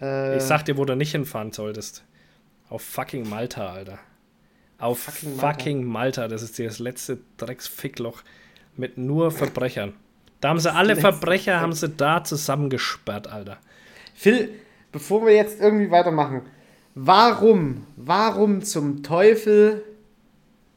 Äh, 0.00 0.36
Ich 0.36 0.42
sag 0.42 0.64
dir, 0.64 0.76
wo 0.76 0.84
du 0.84 0.96
nicht 0.96 1.12
hinfahren 1.12 1.52
solltest. 1.52 2.02
Auf 2.68 2.82
fucking 2.82 3.28
Malta, 3.28 3.72
Alter. 3.72 3.98
Auf 4.78 4.98
Fucking 4.98 5.36
fucking 5.38 5.84
Malta. 5.84 6.22
Malta. 6.22 6.28
Das 6.28 6.42
ist 6.42 6.58
das 6.58 6.78
letzte 6.80 7.18
Drecksfickloch 7.38 8.22
mit 8.76 8.98
nur 8.98 9.30
Verbrechern. 9.30 9.94
Da 10.40 10.48
haben 10.50 10.60
sie 10.60 10.72
alle 10.72 10.96
Verbrecher, 10.96 11.60
haben 11.60 11.72
sie 11.72 11.88
da 11.88 12.22
zusammengesperrt, 12.22 13.26
Alter. 13.28 13.58
Phil, 14.14 14.50
bevor 14.92 15.24
wir 15.26 15.34
jetzt 15.34 15.60
irgendwie 15.60 15.90
weitermachen, 15.90 16.42
warum, 16.94 17.86
warum 17.96 18.62
zum 18.62 19.02
Teufel 19.02 19.82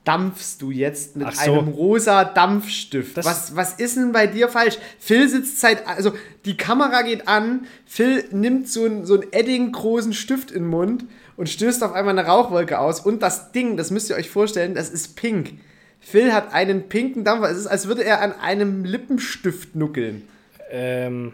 dampfst 0.06 0.58
du 0.62 0.72
jetzt 0.72 1.18
mit 1.18 1.32
so. 1.36 1.54
einem 1.54 1.68
rosa 1.68 2.24
Dampfstift? 2.24 3.18
Das- 3.18 3.26
Was, 3.26 3.56
was 3.56 3.74
ist 3.74 3.98
denn 3.98 4.12
bei 4.12 4.28
dir 4.28 4.48
falsch? 4.50 4.78
Phil 4.98 5.28
sitzt 5.30 5.60
seit, 5.60 5.86
also 5.88 6.14
die 6.46 6.58
Kamera 6.58 7.02
geht 7.04 7.28
an, 7.28 7.68
Phil 7.86 8.24
nimmt 8.32 8.68
so 8.70 8.86
einen, 8.86 9.06
so 9.06 9.16
einen 9.16 9.32
edding-großen 9.32 10.14
Stift 10.14 10.52
in 10.52 10.64
den 10.64 10.70
Mund 10.70 11.06
und 11.38 11.48
stößt 11.50 11.84
auf 11.84 11.94
einmal 11.94 12.18
eine 12.18 12.28
Rauchwolke 12.28 12.80
aus 12.80 13.02
und 13.02 13.22
das 13.22 13.52
Ding, 13.52 13.78
das 13.78 13.92
müsst 13.92 14.10
ihr 14.10 14.16
euch 14.16 14.30
vorstellen, 14.30 14.74
das 14.74 14.90
ist 14.90 15.16
pink. 15.16 15.52
Phil 16.00 16.34
hat 16.34 16.54
einen 16.54 16.90
pinken 16.90 17.24
Dampfer. 17.24 17.50
Es 17.50 17.58
ist, 17.58 17.68
als 17.68 17.88
würde 17.88 18.04
er 18.04 18.22
an 18.22 18.34
einem 18.34 18.86
Lippenstift 18.86 19.76
nuckeln. 19.76 20.28
Ähm, 20.72 21.34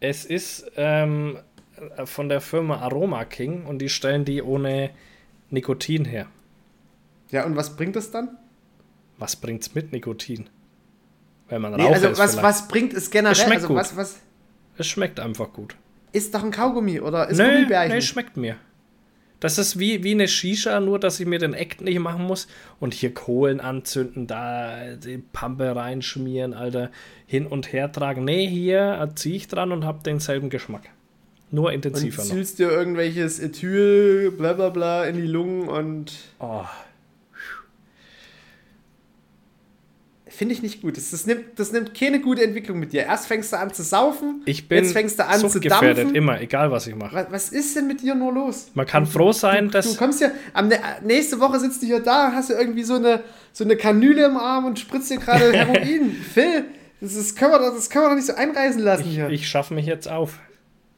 es 0.00 0.24
ist 0.24 0.70
ähm, 0.76 1.38
von 2.04 2.28
der 2.28 2.40
Firma 2.40 2.78
Aroma 2.78 3.24
King 3.24 3.64
und 3.66 3.78
die 3.80 3.88
stellen 3.88 4.24
die 4.24 4.42
ohne 4.42 4.90
Nikotin 5.50 6.04
her. 6.04 6.26
Ja, 7.30 7.44
und 7.44 7.56
was 7.56 7.76
bringt 7.76 7.96
das 7.96 8.10
dann? 8.10 8.36
Was 9.18 9.36
bringt's 9.36 9.74
mit 9.74 9.92
Nikotin? 9.92 10.48
Wenn 11.48 11.62
man 11.62 11.74
Nee, 11.74 11.86
also 11.88 12.10
was, 12.16 12.32
vielleicht. 12.32 12.42
was 12.42 12.68
bringt 12.68 12.94
es 12.94 13.10
generell? 13.10 13.32
Es 13.32 13.38
schmeckt 13.40 13.54
also 13.62 13.68
gut. 13.68 13.76
was, 13.76 13.96
was 13.96 14.20
Es 14.78 14.86
schmeckt 14.86 15.20
einfach 15.20 15.52
gut. 15.52 15.76
ist 16.12 16.34
doch 16.34 16.42
ein 16.44 16.50
Kaugummi 16.50 17.00
oder 17.00 17.28
ist 17.28 17.38
Nee, 17.38 17.52
Gummibärchen? 17.54 17.94
nee, 17.96 18.00
schmeckt 18.02 18.36
mir. 18.36 18.56
Das 19.42 19.58
ist 19.58 19.76
wie, 19.76 20.04
wie 20.04 20.12
eine 20.12 20.28
Shisha, 20.28 20.78
nur 20.78 21.00
dass 21.00 21.18
ich 21.18 21.26
mir 21.26 21.40
den 21.40 21.52
Act 21.52 21.80
nicht 21.80 21.98
machen 21.98 22.22
muss 22.22 22.46
und 22.78 22.94
hier 22.94 23.12
Kohlen 23.12 23.58
anzünden, 23.58 24.28
da 24.28 24.94
die 24.94 25.18
Pampe 25.18 25.74
reinschmieren, 25.74 26.54
Alter, 26.54 26.92
hin 27.26 27.48
und 27.48 27.72
her 27.72 27.90
tragen. 27.90 28.24
Nee, 28.24 28.46
hier 28.46 29.10
ziehe 29.16 29.34
ich 29.34 29.48
dran 29.48 29.72
und 29.72 29.84
habe 29.84 29.98
denselben 30.04 30.48
Geschmack. 30.48 30.90
Nur 31.50 31.70
und 31.70 31.74
intensiver 31.74 32.22
noch. 32.22 32.30
ziehst 32.30 32.60
dir 32.60 32.70
irgendwelches 32.70 33.40
Ethyl, 33.40 34.30
bla 34.30 34.52
bla 34.52 34.68
bla 34.68 35.06
in 35.06 35.16
die 35.16 35.26
Lungen 35.26 35.68
und 35.68 36.12
Oh, 36.38 36.62
finde 40.32 40.54
ich 40.54 40.62
nicht 40.62 40.80
gut. 40.82 40.96
Das, 40.96 41.10
das, 41.10 41.26
nimmt, 41.26 41.44
das 41.56 41.72
nimmt 41.72 41.94
keine 41.94 42.20
gute 42.20 42.42
Entwicklung 42.42 42.78
mit 42.78 42.92
dir. 42.92 43.02
Erst 43.04 43.26
fängst 43.26 43.52
du 43.52 43.58
an 43.58 43.72
zu 43.72 43.82
saufen, 43.82 44.42
ich 44.46 44.68
bin 44.68 44.78
jetzt 44.82 44.92
fängst 44.92 45.18
du 45.18 45.26
an 45.26 45.38
zu 45.48 45.60
dampfen. 45.60 46.14
immer, 46.14 46.40
egal 46.40 46.70
was 46.70 46.86
ich 46.86 46.94
mache. 46.94 47.14
Was, 47.14 47.26
was 47.30 47.48
ist 47.50 47.76
denn 47.76 47.86
mit 47.86 48.00
dir 48.02 48.14
nur 48.14 48.32
los? 48.32 48.70
Man 48.74 48.86
kann 48.86 49.06
froh 49.06 49.32
sein, 49.32 49.66
Du 49.66 49.70
dass... 49.72 49.96
kommst 49.96 50.20
ja, 50.20 50.30
am, 50.54 50.68
nä- 50.68 50.80
nächste 51.04 51.38
Woche 51.40 51.60
sitzt 51.60 51.82
du 51.82 51.86
hier 51.86 52.00
da 52.00 52.28
und 52.28 52.34
hast 52.34 52.50
du 52.50 52.54
irgendwie 52.54 52.82
so 52.84 52.94
eine, 52.94 53.20
so 53.52 53.64
eine 53.64 53.76
Kanüle 53.76 54.24
im 54.24 54.36
Arm 54.36 54.64
und 54.64 54.78
spritzt 54.78 55.10
dir 55.10 55.18
gerade 55.18 55.52
Heroin. 55.56 56.12
Phil, 56.32 56.64
das, 57.00 57.14
ist, 57.14 57.36
können 57.36 57.52
wir, 57.52 57.58
doch- 57.58 57.74
das 57.74 57.90
können 57.90 58.04
wir 58.04 58.08
doch 58.10 58.16
nicht 58.16 58.26
so 58.26 58.34
einreisen 58.34 58.80
lassen 58.82 59.04
hier. 59.04 59.28
Ich 59.30 59.48
schaffe 59.48 59.74
mich 59.74 59.86
jetzt 59.86 60.08
auf. 60.10 60.38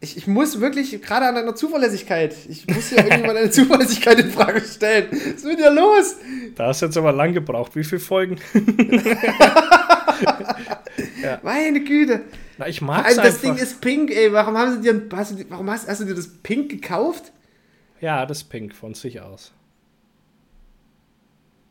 Ich, 0.00 0.16
ich 0.16 0.26
muss 0.26 0.60
wirklich, 0.60 1.00
gerade 1.00 1.26
an 1.26 1.34
deiner 1.34 1.54
Zuverlässigkeit, 1.54 2.34
ich 2.48 2.66
muss 2.66 2.88
hier 2.88 2.98
irgendwie 2.98 3.26
mal 3.26 3.34
deine 3.34 3.50
Zuverlässigkeit 3.50 4.20
in 4.20 4.30
Frage 4.30 4.60
stellen. 4.60 5.06
Was 5.10 5.18
ist 5.18 5.44
mit 5.46 5.58
dir 5.58 5.70
los? 5.70 6.16
Da 6.56 6.66
hast 6.66 6.82
du 6.82 6.86
jetzt 6.86 6.96
aber 6.98 7.12
lang 7.12 7.32
gebraucht. 7.32 7.74
Wie 7.74 7.84
viele 7.84 8.00
Folgen? 8.00 8.36
Meine 11.42 11.80
Güte. 11.82 12.22
Na, 12.58 12.68
ich 12.68 12.82
mag's 12.82 13.06
Also 13.06 13.22
das. 13.22 13.40
Ding 13.40 13.56
ist 13.56 13.80
pink, 13.80 14.10
ey. 14.10 14.32
Warum 14.32 14.56
haben 14.56 14.74
sie 14.74 14.80
dir, 14.82 15.02
hast 15.16 15.32
du, 15.32 15.44
warum 15.48 15.70
hast, 15.70 15.88
hast 15.88 16.00
du 16.00 16.04
dir 16.04 16.14
das 16.14 16.28
pink 16.42 16.70
gekauft? 16.70 17.32
ja, 18.00 18.26
das 18.26 18.44
pink 18.44 18.74
von 18.74 18.92
sich 18.92 19.22
aus. 19.22 19.52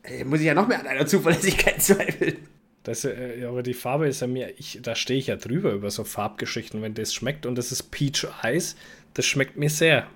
Ey, 0.02 0.24
muss 0.24 0.40
ich 0.40 0.46
ja 0.46 0.54
noch 0.54 0.66
mehr 0.66 0.80
an 0.80 0.84
deiner 0.84 1.06
Zuverlässigkeit 1.06 1.80
zweifeln. 1.82 2.36
Das, 2.84 3.04
äh, 3.04 3.44
aber 3.48 3.62
die 3.62 3.74
Farbe 3.74 4.06
ist 4.06 4.20
ja 4.20 4.26
mir, 4.26 4.52
ich, 4.58 4.78
da 4.82 4.94
stehe 4.94 5.18
ich 5.18 5.26
ja 5.26 5.36
drüber 5.36 5.72
über 5.72 5.90
so 5.90 6.04
Farbgeschichten, 6.04 6.82
wenn 6.82 6.94
das 6.94 7.12
schmeckt 7.12 7.46
und 7.46 7.56
das 7.56 7.72
ist 7.72 7.90
Peach 7.90 8.26
Eis, 8.42 8.76
das 9.14 9.26
schmeckt 9.26 9.56
mir 9.56 9.70
sehr. 9.70 10.06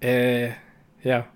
Äh, 0.00 0.50
ja. 1.02 1.26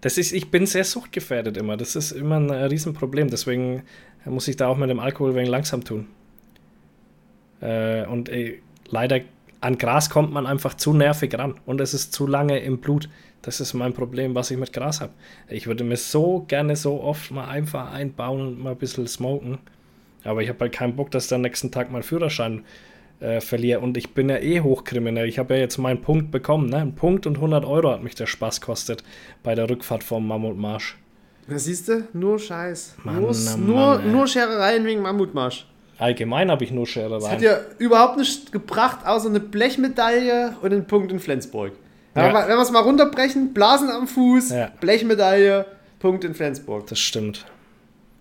Das 0.00 0.18
ist, 0.18 0.32
ich 0.32 0.50
bin 0.50 0.66
sehr 0.66 0.84
suchtgefährdet 0.84 1.56
immer. 1.56 1.76
Das 1.76 1.96
ist 1.96 2.12
immer 2.12 2.36
ein 2.38 2.50
äh, 2.50 2.64
Riesenproblem. 2.64 3.30
Deswegen 3.30 3.84
muss 4.26 4.48
ich 4.48 4.56
da 4.56 4.68
auch 4.68 4.76
mit 4.76 4.90
dem 4.90 5.00
Alkohol 5.00 5.34
wenig 5.34 5.48
langsam 5.48 5.82
tun. 5.82 6.06
Äh, 7.60 8.04
und 8.06 8.28
äh, 8.28 8.58
leider 8.86 9.20
an 9.60 9.78
Gras 9.78 10.10
kommt 10.10 10.30
man 10.30 10.46
einfach 10.46 10.74
zu 10.74 10.92
nervig 10.92 11.36
ran 11.38 11.54
und 11.64 11.80
es 11.80 11.94
ist 11.94 12.12
zu 12.12 12.26
lange 12.26 12.58
im 12.58 12.78
Blut. 12.78 13.08
Das 13.44 13.60
ist 13.60 13.74
mein 13.74 13.92
Problem, 13.92 14.34
was 14.34 14.50
ich 14.50 14.56
mit 14.58 14.72
Gras 14.72 15.00
habe. 15.00 15.12
Ich 15.48 15.66
würde 15.66 15.84
mir 15.84 15.96
so 15.96 16.44
gerne 16.48 16.76
so 16.76 17.02
oft 17.02 17.30
mal 17.30 17.46
einfach 17.48 17.92
einbauen 17.92 18.40
und 18.40 18.62
mal 18.62 18.70
ein 18.70 18.78
bisschen 18.78 19.06
smoken. 19.06 19.58
Aber 20.24 20.42
ich 20.42 20.48
habe 20.48 20.60
halt 20.60 20.72
keinen 20.72 20.96
Bock, 20.96 21.10
dass 21.10 21.26
ich 21.26 21.34
am 21.34 21.42
nächsten 21.42 21.70
Tag 21.70 21.90
meinen 21.90 22.02
Führerschein 22.02 22.64
äh, 23.20 23.40
verliere. 23.40 23.80
Und 23.80 23.96
ich 23.98 24.14
bin 24.14 24.30
ja 24.30 24.38
eh 24.38 24.60
hochkriminell. 24.60 25.28
Ich 25.28 25.38
habe 25.38 25.54
ja 25.54 25.60
jetzt 25.60 25.76
meinen 25.76 26.00
Punkt 26.00 26.30
bekommen. 26.30 26.70
Ne? 26.70 26.78
Ein 26.78 26.94
Punkt 26.94 27.26
und 27.26 27.36
100 27.36 27.64
Euro 27.66 27.90
hat 27.90 28.02
mich 28.02 28.14
der 28.14 28.26
Spaß 28.26 28.62
kostet 28.62 29.04
bei 29.42 29.54
der 29.54 29.68
Rückfahrt 29.68 30.02
vom 30.02 30.26
Mammutmarsch. 30.26 30.96
Da 31.46 31.58
siehst 31.58 31.88
du, 31.88 32.08
nur 32.14 32.38
Scheiß. 32.38 32.94
Mann, 33.04 33.20
nur, 33.20 33.30
oh 33.30 33.56
nur, 33.58 33.76
Mann, 33.76 34.06
ey. 34.06 34.10
nur 34.10 34.26
Scherereien 34.26 34.84
wegen 34.86 35.02
Mammutmarsch. 35.02 35.66
Allgemein 35.98 36.50
habe 36.50 36.64
ich 36.64 36.70
nur 36.70 36.84
Das 36.84 36.92
Scherereien. 36.92 37.30
hat 37.30 37.40
dir 37.42 37.66
überhaupt 37.78 38.16
nichts 38.16 38.50
gebracht, 38.50 39.06
außer 39.06 39.28
eine 39.28 39.40
Blechmedaille 39.40 40.56
und 40.62 40.72
einen 40.72 40.86
Punkt 40.86 41.12
in 41.12 41.20
Flensburg. 41.20 41.72
Wenn 42.14 42.24
Ja. 42.26 42.32
wir- 42.32 42.48
wenn 42.48 42.56
wir 42.56 42.62
es 42.62 42.70
mal 42.70 42.80
runterbrechen, 42.80 43.52
Blasen 43.52 43.90
am 43.90 44.06
Fuß, 44.06 44.50
Ja. 44.50 44.70
Blechmedaille, 44.80 45.66
Punkt 45.98 46.24
in 46.24 46.34
Flensburg. 46.34 46.86
Das 46.86 46.98
stimmt. 46.98 47.44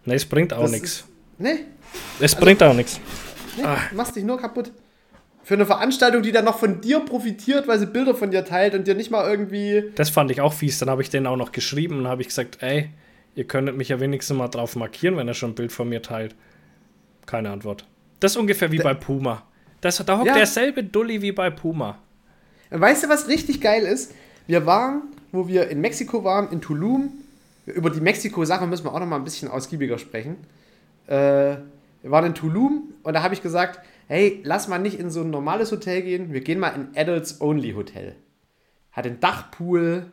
Ne, 0.06 0.16
es 0.16 0.26
bringt 0.26 0.54
auch 0.54 0.68
nichts. 0.70 1.06
Nee, 1.38 1.66
Es 2.20 2.36
bringt 2.36 2.62
auch 2.64 2.74
nichts. 2.74 3.00
nee 3.58 3.64
Ah. 3.64 3.78
machst 3.94 4.16
dich 4.16 4.24
nur 4.24 4.38
kaputt. 4.40 4.72
Für 5.46 5.56
eine 5.56 5.66
Veranstaltung, 5.66 6.22
die 6.24 6.32
dann 6.32 6.46
noch 6.46 6.58
von 6.58 6.80
dir 6.82 7.02
profitiert, 7.02 7.68
weil 7.68 7.78
sie 7.78 7.86
Bilder 7.86 8.16
von 8.16 8.32
dir 8.32 8.46
teilt 8.46 8.74
und 8.76 8.88
dir 8.88 8.96
nicht 8.96 9.12
mal 9.12 9.30
irgendwie. 9.30 9.84
Das 9.96 10.10
fand 10.10 10.32
ich 10.32 10.40
auch 10.42 10.54
fies. 10.54 10.80
Dann 10.80 10.90
habe 10.90 11.02
ich 11.02 11.10
denen 11.10 11.28
auch 11.28 11.36
noch 11.36 11.52
geschrieben 11.52 12.00
und 12.00 12.08
habe 12.08 12.22
ich 12.22 12.30
gesagt, 12.30 12.60
ey, 12.62 12.90
ihr 13.36 13.44
könntet 13.46 13.76
mich 13.76 13.90
ja 13.90 14.00
wenigstens 14.00 14.38
mal 14.38 14.48
drauf 14.48 14.76
markieren, 14.78 15.18
wenn 15.18 15.28
er 15.28 15.34
schon 15.34 15.52
ein 15.52 15.56
Bild 15.56 15.72
von 15.74 15.90
mir 15.90 16.02
teilt. 16.02 16.34
Keine 17.26 17.50
Antwort. 17.52 17.86
Das 18.22 18.32
ist 18.34 18.38
ungefähr 18.38 18.72
wie 18.72 18.78
bei 18.78 18.94
Puma. 18.94 19.44
Das, 19.82 19.98
da 20.06 20.18
hockt 20.18 20.28
Ja. 20.28 20.34
derselbe 20.36 20.82
Dulli 20.84 21.22
wie 21.22 21.34
bei 21.34 21.50
Puma. 21.50 21.98
Weißt 22.76 23.04
du, 23.04 23.10
was 23.10 23.28
richtig 23.28 23.62
geil 23.62 23.84
ist? 23.84 24.14
Wir 24.48 24.66
waren, 24.66 25.04
wo 25.32 25.48
wir 25.48 25.70
in 25.70 25.80
Mexiko 25.80 26.24
waren, 26.24 26.52
in 26.52 26.60
Tulum. 26.60 27.12
Über 27.68 27.92
die 27.92 28.02
Mexiko-Sache 28.02 28.66
müssen 28.66 28.86
wir 28.86 28.94
auch 28.96 29.00
noch 29.00 29.06
mal 29.06 29.18
ein 29.18 29.24
bisschen 29.24 29.48
ausgiebiger 29.48 30.00
sprechen. 30.00 30.38
Äh, 31.06 31.58
wir 32.02 32.12
waren 32.12 32.26
in 32.26 32.34
Tulum 32.34 32.92
und 33.04 33.14
da 33.14 33.22
habe 33.22 33.36
ich 33.36 33.44
gesagt, 33.44 33.80
hey, 34.08 34.42
lass 34.44 34.68
mal 34.68 34.80
nicht 34.80 35.00
in 35.00 35.12
so 35.12 35.22
ein 35.22 35.30
normales 35.30 35.72
Hotel 35.72 36.02
gehen, 36.02 36.34
wir 36.34 36.42
gehen 36.42 36.60
mal 36.60 36.70
in 36.70 36.88
Adults-Only-Hotel. 36.96 38.16
Hat 38.92 39.06
einen 39.06 39.20
Dachpool, 39.20 40.12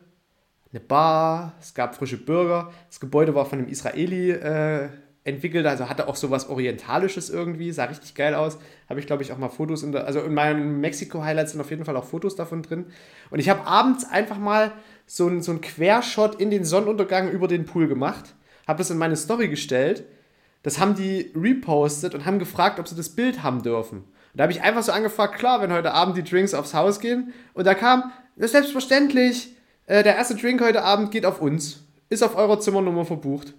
eine 0.71 0.79
Bar, 0.79 1.53
es 1.59 1.73
gab 1.73 1.95
frische 1.95 2.17
Burger. 2.17 2.71
Das 2.89 2.99
Gebäude 2.99 3.33
war 3.33 3.47
von 3.47 3.57
einem 3.57 3.69
Israeli 3.69 4.31
äh, 4.31 4.89
entwickelt, 5.23 5.65
also 5.67 5.87
hatte 5.87 6.07
auch 6.07 6.15
sowas 6.15 6.49
Orientalisches 6.49 7.29
irgendwie, 7.29 7.71
sah 7.71 7.85
richtig 7.85 8.15
geil 8.15 8.33
aus. 8.33 8.57
Habe 8.89 8.99
ich, 8.99 9.05
glaube 9.05 9.21
ich, 9.21 9.31
auch 9.31 9.37
mal 9.37 9.49
Fotos 9.49 9.83
in 9.83 9.91
der, 9.91 10.05
also 10.05 10.21
in 10.21 10.33
meinen 10.33 10.81
Mexiko-Highlights 10.81 11.51
sind 11.51 11.61
auf 11.61 11.69
jeden 11.69 11.85
Fall 11.85 11.95
auch 11.95 12.05
Fotos 12.05 12.35
davon 12.35 12.63
drin. 12.63 12.85
Und 13.29 13.39
ich 13.39 13.49
habe 13.49 13.67
abends 13.67 14.03
einfach 14.09 14.39
mal 14.39 14.71
so 15.05 15.27
einen 15.27 15.43
so 15.43 15.55
Quershot 15.61 16.35
in 16.35 16.49
den 16.49 16.65
Sonnenuntergang 16.65 17.29
über 17.29 17.47
den 17.47 17.65
Pool 17.65 17.87
gemacht, 17.87 18.33
habe 18.67 18.79
das 18.79 18.89
in 18.89 18.97
meine 18.97 19.15
Story 19.15 19.47
gestellt. 19.47 20.05
Das 20.63 20.79
haben 20.79 20.95
die 20.95 21.31
repostet 21.35 22.15
und 22.15 22.25
haben 22.25 22.39
gefragt, 22.39 22.79
ob 22.79 22.87
sie 22.87 22.95
das 22.95 23.09
Bild 23.09 23.43
haben 23.43 23.61
dürfen. 23.61 23.99
Und 23.99 24.37
da 24.37 24.43
habe 24.43 24.53
ich 24.53 24.61
einfach 24.61 24.83
so 24.83 24.91
angefragt, 24.91 25.37
klar, 25.37 25.61
wenn 25.61 25.73
heute 25.73 25.93
Abend 25.93 26.17
die 26.17 26.23
Drinks 26.23 26.53
aufs 26.53 26.73
Haus 26.73 26.99
gehen. 26.99 27.33
Und 27.53 27.65
da 27.65 27.73
kam, 27.73 28.11
selbstverständlich, 28.37 29.55
äh, 29.87 30.03
der 30.03 30.15
erste 30.15 30.35
Drink 30.35 30.61
heute 30.61 30.83
Abend 30.83 31.11
geht 31.11 31.25
auf 31.25 31.41
uns. 31.41 31.83
Ist 32.09 32.23
auf 32.23 32.35
eurer 32.35 32.59
Zimmernummer 32.59 33.05
verbucht. 33.05 33.53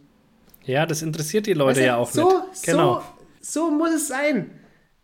Ja, 0.64 0.86
das 0.86 1.02
interessiert 1.02 1.46
die 1.46 1.54
Leute 1.54 1.70
Weißt 1.70 1.80
du, 1.80 1.86
ja 1.86 1.96
auch 1.96 2.10
so, 2.10 2.42
nicht. 2.50 2.62
Genau. 2.64 3.02
So, 3.40 3.66
so 3.66 3.70
muss 3.70 3.90
es 3.92 4.08
sein. 4.08 4.50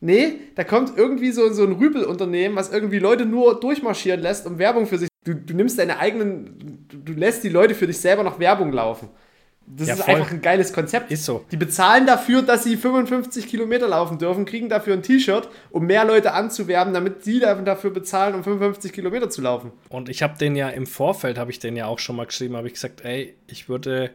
Nee, 0.00 0.34
da 0.54 0.62
kommt 0.62 0.96
irgendwie 0.96 1.32
so, 1.32 1.52
so 1.52 1.64
ein 1.64 1.72
Rübelunternehmen, 1.72 2.56
was 2.56 2.70
irgendwie 2.72 3.00
Leute 3.00 3.26
nur 3.26 3.58
durchmarschieren 3.58 4.20
lässt, 4.20 4.46
um 4.46 4.58
Werbung 4.58 4.86
für 4.86 4.98
sich. 4.98 5.08
Du, 5.24 5.34
du 5.34 5.54
nimmst 5.54 5.78
deine 5.78 5.98
eigenen, 5.98 6.86
du, 6.88 6.98
du 6.98 7.12
lässt 7.14 7.42
die 7.42 7.48
Leute 7.48 7.74
für 7.74 7.86
dich 7.88 7.98
selber 7.98 8.22
noch 8.22 8.38
Werbung 8.38 8.72
laufen. 8.72 9.08
Das 9.66 9.88
Ja, 9.88 9.94
ist 9.94 10.02
voll. 10.04 10.14
einfach 10.14 10.30
ein 10.30 10.40
geiles 10.40 10.72
Konzept. 10.72 11.10
Ist 11.10 11.24
so. 11.24 11.44
Die 11.50 11.56
bezahlen 11.56 12.06
dafür, 12.06 12.42
dass 12.42 12.64
sie 12.64 12.76
55 12.76 13.48
Kilometer 13.48 13.88
laufen 13.88 14.18
dürfen, 14.18 14.44
kriegen 14.46 14.68
dafür 14.68 14.94
ein 14.94 15.02
T-Shirt, 15.02 15.48
um 15.70 15.84
mehr 15.84 16.04
Leute 16.04 16.32
anzuwerben, 16.32 16.94
damit 16.94 17.24
sie 17.24 17.40
dafür 17.40 17.90
bezahlen, 17.90 18.34
um 18.34 18.44
55 18.44 18.92
Kilometer 18.92 19.28
zu 19.28 19.42
laufen. 19.42 19.72
Und 19.90 20.08
ich 20.08 20.22
habe 20.22 20.38
den 20.38 20.56
ja 20.56 20.68
im 20.70 20.86
Vorfeld, 20.86 21.36
habe 21.38 21.50
ich 21.50 21.58
den 21.58 21.76
ja 21.76 21.86
auch 21.86 21.98
schon 21.98 22.16
mal 22.16 22.24
geschrieben, 22.24 22.56
habe 22.56 22.68
ich 22.68 22.74
gesagt, 22.74 23.04
ey, 23.04 23.34
ich 23.46 23.68
würde 23.68 24.10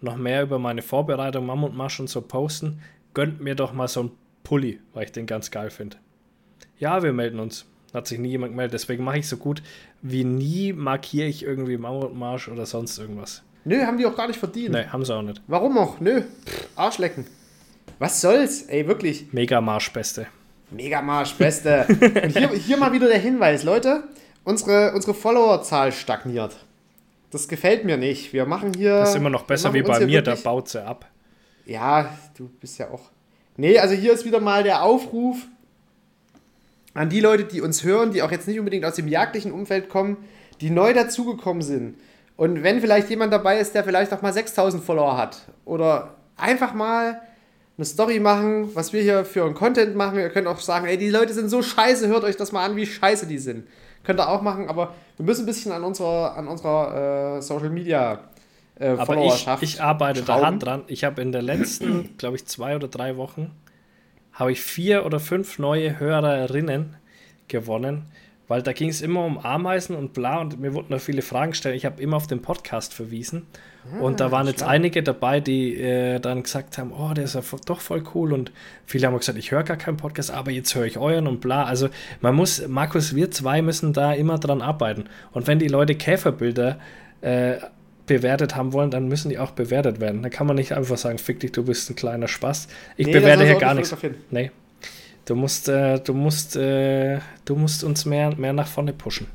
noch 0.00 0.16
mehr 0.16 0.42
über 0.42 0.58
meine 0.58 0.82
Vorbereitung 0.82 1.46
Mammutmarsch 1.46 2.00
und 2.00 2.08
so 2.08 2.20
posten. 2.20 2.80
Gönnt 3.14 3.40
mir 3.40 3.54
doch 3.54 3.72
mal 3.72 3.88
so 3.88 4.04
ein 4.04 4.10
Pulli, 4.44 4.80
weil 4.92 5.04
ich 5.04 5.12
den 5.12 5.26
ganz 5.26 5.50
geil 5.50 5.70
finde. 5.70 5.96
Ja, 6.78 7.02
wir 7.02 7.12
melden 7.12 7.40
uns. 7.40 7.64
Hat 7.94 8.06
sich 8.06 8.18
nie 8.18 8.28
jemand 8.28 8.52
gemeldet. 8.52 8.74
Deswegen 8.74 9.04
mache 9.04 9.18
ich 9.18 9.28
so 9.28 9.36
gut 9.36 9.62
wie 10.02 10.24
nie 10.24 10.72
markiere 10.72 11.26
ich 11.26 11.42
irgendwie 11.42 11.76
Mammutmarsch 11.76 12.48
oder 12.48 12.66
sonst 12.66 12.98
irgendwas. 12.98 13.42
Nö, 13.64 13.84
haben 13.84 13.98
die 13.98 14.06
auch 14.06 14.16
gar 14.16 14.28
nicht 14.28 14.38
verdient. 14.38 14.70
Ne, 14.70 14.92
haben 14.92 15.04
sie 15.04 15.14
auch 15.14 15.22
nicht. 15.22 15.42
Warum 15.46 15.76
auch? 15.78 15.98
Nö. 16.00 16.22
Pff, 16.22 16.68
Arschlecken. 16.76 17.26
Was 17.98 18.20
soll's? 18.20 18.62
Ey, 18.62 18.86
wirklich. 18.86 19.32
Megamarsch 19.32 19.92
Beste. 19.92 20.26
Megamarsch, 20.70 21.34
Beste. 21.34 21.86
Und 22.22 22.36
hier, 22.36 22.50
hier 22.50 22.76
mal 22.76 22.92
wieder 22.92 23.08
der 23.08 23.18
Hinweis, 23.18 23.62
Leute. 23.62 24.04
Unsere, 24.44 24.92
unsere 24.94 25.14
Followerzahl 25.14 25.92
stagniert. 25.92 26.56
Das 27.30 27.48
gefällt 27.48 27.84
mir 27.84 27.96
nicht. 27.96 28.32
Wir 28.32 28.46
machen 28.46 28.72
hier. 28.74 28.98
Das 29.00 29.10
ist 29.10 29.16
immer 29.16 29.30
noch 29.30 29.42
besser 29.42 29.72
wie 29.74 29.82
bei 29.82 30.00
mir, 30.06 30.22
da 30.22 30.32
wirklich- 30.32 30.44
baut 30.44 30.68
sie 30.68 30.84
ab. 30.84 31.06
Ja, 31.64 32.16
du 32.36 32.48
bist 32.60 32.78
ja 32.78 32.90
auch. 32.90 33.10
Nee, 33.56 33.78
also 33.78 33.94
hier 33.94 34.12
ist 34.12 34.24
wieder 34.24 34.40
mal 34.40 34.62
der 34.62 34.82
Aufruf 34.82 35.36
an 36.94 37.08
die 37.08 37.20
Leute, 37.20 37.44
die 37.44 37.60
uns 37.60 37.84
hören, 37.84 38.12
die 38.12 38.22
auch 38.22 38.30
jetzt 38.30 38.46
nicht 38.48 38.58
unbedingt 38.58 38.84
aus 38.84 38.94
dem 38.94 39.08
jagdlichen 39.08 39.52
Umfeld 39.52 39.88
kommen, 39.88 40.16
die 40.60 40.70
neu 40.70 40.92
dazugekommen 40.92 41.62
sind. 41.62 41.96
Und 42.36 42.62
wenn 42.62 42.80
vielleicht 42.80 43.10
jemand 43.10 43.32
dabei 43.32 43.58
ist, 43.58 43.74
der 43.74 43.82
vielleicht 43.84 44.12
auch 44.12 44.22
mal 44.22 44.32
6000 44.32 44.82
Follower 44.84 45.16
hat 45.16 45.42
oder 45.64 46.14
einfach 46.36 46.74
mal 46.74 47.20
eine 47.78 47.84
Story 47.84 48.20
machen, 48.20 48.74
was 48.74 48.92
wir 48.92 49.02
hier 49.02 49.24
für 49.24 49.44
einen 49.44 49.54
Content 49.54 49.96
machen. 49.96 50.18
Ihr 50.18 50.30
könnt 50.30 50.46
auch 50.46 50.60
sagen, 50.60 50.86
ey, 50.86 50.96
die 50.96 51.10
Leute 51.10 51.34
sind 51.34 51.48
so 51.50 51.62
scheiße, 51.62 52.08
hört 52.08 52.24
euch 52.24 52.36
das 52.36 52.52
mal 52.52 52.64
an, 52.64 52.76
wie 52.76 52.86
scheiße 52.86 53.26
die 53.26 53.38
sind. 53.38 53.66
Könnt 54.06 54.20
ihr 54.20 54.28
auch 54.28 54.40
machen, 54.40 54.68
aber 54.68 54.94
wir 55.16 55.26
müssen 55.26 55.42
ein 55.42 55.46
bisschen 55.46 55.72
an 55.72 55.82
unserer, 55.82 56.36
an 56.36 56.46
unserer 56.46 57.38
äh, 57.38 57.42
Social 57.42 57.70
Media 57.70 58.20
äh, 58.78 58.90
Aber 58.90 59.16
ich, 59.24 59.46
ich 59.62 59.82
arbeite 59.82 60.22
da 60.22 60.40
hart 60.40 60.62
dran. 60.62 60.82
Ich 60.86 61.02
habe 61.02 61.20
in 61.22 61.32
den 61.32 61.44
letzten, 61.44 62.14
glaube 62.18 62.36
ich, 62.36 62.46
zwei 62.46 62.76
oder 62.76 62.88
drei 62.88 63.16
Wochen, 63.16 63.50
habe 64.32 64.52
ich 64.52 64.62
vier 64.62 65.06
oder 65.06 65.18
fünf 65.18 65.58
neue 65.58 65.98
Hörerinnen 65.98 66.96
gewonnen, 67.48 68.06
weil 68.48 68.62
da 68.62 68.72
ging 68.72 68.88
es 68.88 69.00
immer 69.02 69.24
um 69.24 69.38
Ameisen 69.38 69.96
und 69.96 70.12
bla 70.12 70.40
und 70.40 70.60
mir 70.60 70.74
wurden 70.74 70.90
da 70.90 70.98
viele 70.98 71.22
Fragen 71.22 71.50
gestellt. 71.52 71.76
Ich 71.76 71.84
habe 71.84 72.00
immer 72.02 72.16
auf 72.16 72.26
den 72.26 72.42
Podcast 72.42 72.94
verwiesen 72.94 73.46
und 74.00 74.20
da 74.20 74.32
waren 74.32 74.46
jetzt 74.46 74.60
schlau. 74.60 74.68
einige 74.68 75.02
dabei, 75.02 75.40
die 75.40 75.80
äh, 75.80 76.18
dann 76.18 76.42
gesagt 76.42 76.76
haben, 76.76 76.92
oh, 76.92 77.14
der 77.14 77.24
ist 77.24 77.34
ja 77.34 77.42
doch 77.66 77.80
voll 77.80 78.02
cool 78.14 78.32
und 78.32 78.50
viele 78.84 79.06
haben 79.06 79.16
gesagt, 79.16 79.38
ich 79.38 79.52
höre 79.52 79.62
gar 79.62 79.76
keinen 79.76 79.96
Podcast, 79.96 80.30
aber 80.30 80.50
jetzt 80.50 80.74
höre 80.74 80.86
ich 80.86 80.98
euren 80.98 81.26
und 81.26 81.40
bla. 81.40 81.64
Also 81.64 81.88
man 82.20 82.34
muss, 82.34 82.66
Markus, 82.66 83.14
wir 83.14 83.30
zwei 83.30 83.62
müssen 83.62 83.92
da 83.92 84.12
immer 84.12 84.38
dran 84.38 84.60
arbeiten 84.60 85.04
und 85.32 85.46
wenn 85.46 85.58
die 85.58 85.68
Leute 85.68 85.94
Käferbilder 85.94 86.78
äh, 87.20 87.56
bewertet 88.06 88.56
haben 88.56 88.72
wollen, 88.72 88.90
dann 88.90 89.08
müssen 89.08 89.28
die 89.28 89.38
auch 89.38 89.52
bewertet 89.52 90.00
werden. 90.00 90.22
Da 90.22 90.28
kann 90.30 90.46
man 90.46 90.56
nicht 90.56 90.72
einfach 90.72 90.96
sagen, 90.96 91.18
fick 91.18 91.40
dich, 91.40 91.52
du 91.52 91.64
bist 91.64 91.90
ein 91.90 91.96
kleiner 91.96 92.28
Spaß. 92.28 92.68
Ich 92.96 93.06
Nee, 93.06 93.12
bewerte 93.12 93.44
hier 93.44 93.56
gar 93.56 93.74
nicht 93.74 93.90
nichts. 93.90 94.18
Nee. 94.30 94.50
Du 95.26 95.34
musst, 95.34 95.68
äh, 95.68 95.98
du 96.00 96.14
musst, 96.14 96.56
äh, 96.56 97.18
du 97.44 97.56
musst 97.56 97.84
uns 97.84 98.04
mehr, 98.06 98.34
mehr 98.36 98.52
nach 98.52 98.68
vorne 98.68 98.92
pushen. 98.92 99.26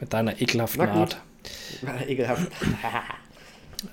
Mit 0.00 0.12
deiner 0.12 0.40
ekelhaften. 0.40 0.80
Art. 0.82 1.20
Ekelhaft. 2.06 2.50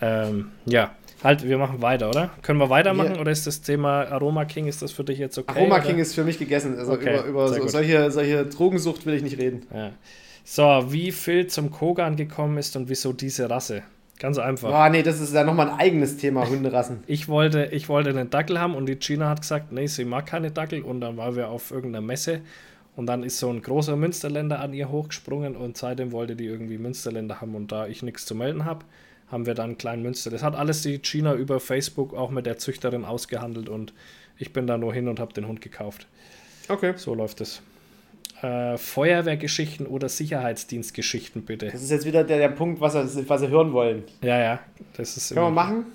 Ähm, 0.02 0.50
ja. 0.66 0.96
Halt, 1.24 1.48
wir 1.48 1.60
machen 1.60 1.80
weiter, 1.80 2.10
oder? 2.10 2.32
Können 2.42 2.60
wir 2.60 2.72
weitermachen 2.72 3.16
Ja. 3.16 3.22
oder 3.22 3.32
ist 3.32 3.46
das 3.46 3.62
Thema 3.62 4.04
Aroma 4.06 4.46
King, 4.46 4.66
ist 4.66 4.82
das 4.82 4.92
für 4.92 5.04
dich 5.04 5.20
jetzt 5.20 5.38
okay? 5.38 5.60
Aroma 5.60 5.76
oder? 5.76 5.84
King 5.84 6.00
ist 6.00 6.16
für 6.16 6.24
mich 6.24 6.40
gegessen. 6.40 6.76
Also 6.78 6.94
Okay, 6.94 7.20
über, 7.20 7.26
über 7.26 7.48
so, 7.50 7.68
solche, 7.68 8.10
solche 8.10 8.48
Drogensucht 8.48 9.06
will 9.06 9.14
ich 9.14 9.22
nicht 9.22 9.38
reden. 9.38 9.68
Ja. 9.72 9.92
So, 10.44 10.92
wie 10.92 11.12
Phil 11.12 11.46
zum 11.48 11.70
Kogan 11.70 12.16
gekommen 12.16 12.58
ist 12.58 12.76
und 12.76 12.90
wieso 12.90 13.14
diese 13.14 13.48
Rasse. 13.48 13.84
Ganz 14.20 14.38
einfach. 14.38 14.70
Boah, 14.70 14.90
nee, 14.90 15.04
das 15.04 15.20
ist 15.20 15.34
ja 15.34 15.44
nochmal 15.44 15.70
ein 15.70 15.80
eigenes 15.80 16.18
Thema, 16.18 16.48
Hunderassen. 16.50 17.04
Ich 17.08 17.28
wollte, 17.28 17.66
ich 17.72 17.90
wollte 17.90 18.12
einen 18.12 18.30
Dackel 18.30 18.60
haben 18.60 18.76
und 18.76 18.86
die 18.86 18.96
Gina 18.96 19.30
hat 19.30 19.42
gesagt, 19.42 19.72
nee, 19.72 19.88
sie 19.88 20.06
mag 20.06 20.26
keine 20.26 20.52
Dackel 20.52 20.82
und 20.84 21.02
dann 21.02 21.18
waren 21.18 21.36
wir 21.36 21.50
auf 21.50 21.72
irgendeiner 21.72 22.06
Messe 22.06 22.42
und 22.96 23.08
dann 23.08 23.24
ist 23.24 23.40
so 23.40 23.50
ein 23.50 23.62
großer 23.62 23.96
Münsterländer 23.98 24.60
an 24.62 24.74
ihr 24.74 24.90
hochgesprungen 24.90 25.56
und 25.56 25.76
seitdem 25.76 26.12
wollte 26.12 26.36
die 26.36 26.46
irgendwie 26.46 26.78
Münsterländer 26.78 27.42
haben 27.42 27.56
und 27.56 27.72
da 27.72 27.88
ich 27.88 28.04
nichts 28.04 28.26
zu 28.26 28.36
melden 28.36 28.64
habe, 28.64 28.86
haben 29.30 29.46
wir 29.46 29.54
dann 29.54 29.72
einen 29.72 29.78
kleinen 29.78 30.04
Münster. 30.04 30.30
Das 30.30 30.44
hat 30.44 30.56
alles 30.56 30.82
die 30.82 31.00
Gina 31.02 31.34
über 31.34 31.60
Facebook 31.60 32.14
auch 32.14 32.30
mit 32.32 32.46
der 32.46 32.58
Züchterin 32.58 33.04
ausgehandelt 33.04 33.68
und 33.68 33.94
ich 34.38 34.54
bin 34.54 34.66
da 34.66 34.78
nur 34.78 34.94
hin 34.94 35.10
und 35.10 35.20
habe 35.20 35.34
den 35.34 35.48
Hund 35.48 35.62
gekauft. 35.62 36.08
Okay. 36.70 36.94
So 36.96 37.14
läuft 37.14 37.42
es. 37.42 37.62
Äh, 38.46 38.78
Feuerwehrgeschichten 38.78 39.88
oder 39.88 40.08
Sicherheitsdienstgeschichten 40.08 41.46
bitte. 41.46 41.68
Das 41.72 41.82
ist 41.82 41.90
jetzt 41.90 42.06
wieder 42.06 42.24
der, 42.24 42.38
der 42.38 42.50
Punkt, 42.50 42.80
was 42.80 42.94
sie, 42.94 43.28
was 43.28 43.42
sie 43.42 43.48
hören 43.48 43.74
wollen. 43.74 44.04
Ja, 44.22 44.38
ja, 44.38 44.60
das 44.98 45.18
ist 45.18 45.30
Können 45.30 45.48
wir 45.48 45.52
machen, 45.52 45.86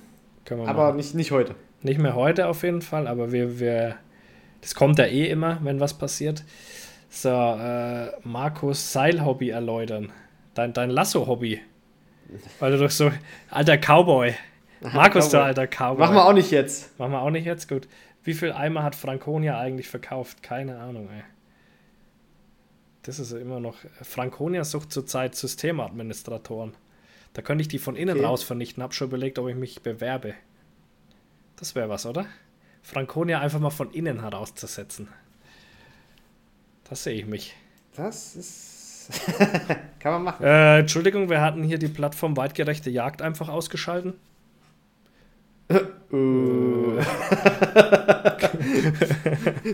können 0.44 0.62
wir 0.62 0.68
aber 0.68 0.86
machen. 0.86 0.96
nicht, 0.96 1.14
nicht 1.14 1.30
heute. 1.30 1.54
Nicht 1.82 2.00
mehr 2.00 2.16
heute 2.16 2.48
auf 2.48 2.64
jeden 2.64 2.82
Fall, 2.82 3.06
aber 3.06 3.30
wir, 3.30 3.60
wir 3.60 3.96
das 4.62 4.74
kommt 4.74 4.98
ja 4.98 5.04
eh 5.06 5.26
immer, 5.30 5.58
wenn 5.62 5.78
was 5.78 5.94
passiert. 5.94 6.42
So, 7.08 7.28
äh, 7.28 8.10
Markus 8.24 8.92
Seilhobby 8.92 9.50
erläutern. 9.50 10.12
Dein, 10.54 10.72
dein 10.72 10.90
Lasso-Hobby. 10.90 11.60
Weil 12.58 12.72
du 12.72 12.78
doch 12.78 12.90
so, 12.90 13.12
alter 13.50 13.76
Cowboy. 13.78 14.34
Markus, 14.80 15.28
du 15.28 15.36
Cowboy. 15.36 15.46
alter 15.46 15.66
Cowboy. 15.66 15.98
Machen 15.98 16.14
wir 16.16 16.24
auch 16.24 16.32
nicht 16.32 16.50
jetzt. 16.50 16.98
Machen 16.98 17.12
wir 17.12 17.20
auch 17.20 17.30
nicht 17.30 17.46
jetzt, 17.46 17.68
gut. 17.68 17.86
Wie 18.24 18.34
viel 18.34 18.52
Eimer 18.52 18.82
hat 18.82 18.94
Franconia 18.96 19.58
eigentlich 19.58 19.88
verkauft? 19.88 20.42
Keine 20.42 20.78
Ahnung, 20.78 21.08
ey. 21.14 21.22
Das 23.02 23.18
ist 23.18 23.32
ja 23.32 23.38
immer 23.38 23.60
noch. 23.60 23.76
Franconia 24.02 24.64
sucht 24.64 24.92
zurzeit 24.92 25.34
Systemadministratoren. 25.34 26.74
Da 27.32 27.42
könnte 27.42 27.62
ich 27.62 27.68
die 27.68 27.78
von 27.78 27.96
innen 27.96 28.18
Okay. 28.18 28.26
raus 28.26 28.42
vernichten. 28.42 28.82
Hab 28.82 28.92
schon 28.94 29.08
überlegt, 29.08 29.38
ob 29.38 29.48
ich 29.48 29.56
mich 29.56 29.82
bewerbe. 29.82 30.34
Das 31.56 31.74
wäre 31.74 31.88
was, 31.88 32.06
oder? 32.06 32.26
Franconia 32.82 33.40
einfach 33.40 33.60
mal 33.60 33.70
von 33.70 33.90
innen 33.92 34.20
herauszusetzen. 34.20 35.08
Das 36.88 37.04
sehe 37.04 37.14
ich 37.14 37.26
mich. 37.26 37.54
Das 37.94 38.36
ist. 38.36 39.10
Kann 40.00 40.12
man 40.12 40.22
machen. 40.24 40.44
Äh, 40.44 40.80
Entschuldigung, 40.80 41.30
wir 41.30 41.40
hatten 41.40 41.62
hier 41.62 41.78
die 41.78 41.88
Plattform 41.88 42.36
Weitgerechte 42.36 42.90
Jagd 42.90 43.22
einfach 43.22 43.48
ausgeschalten. 43.48 44.14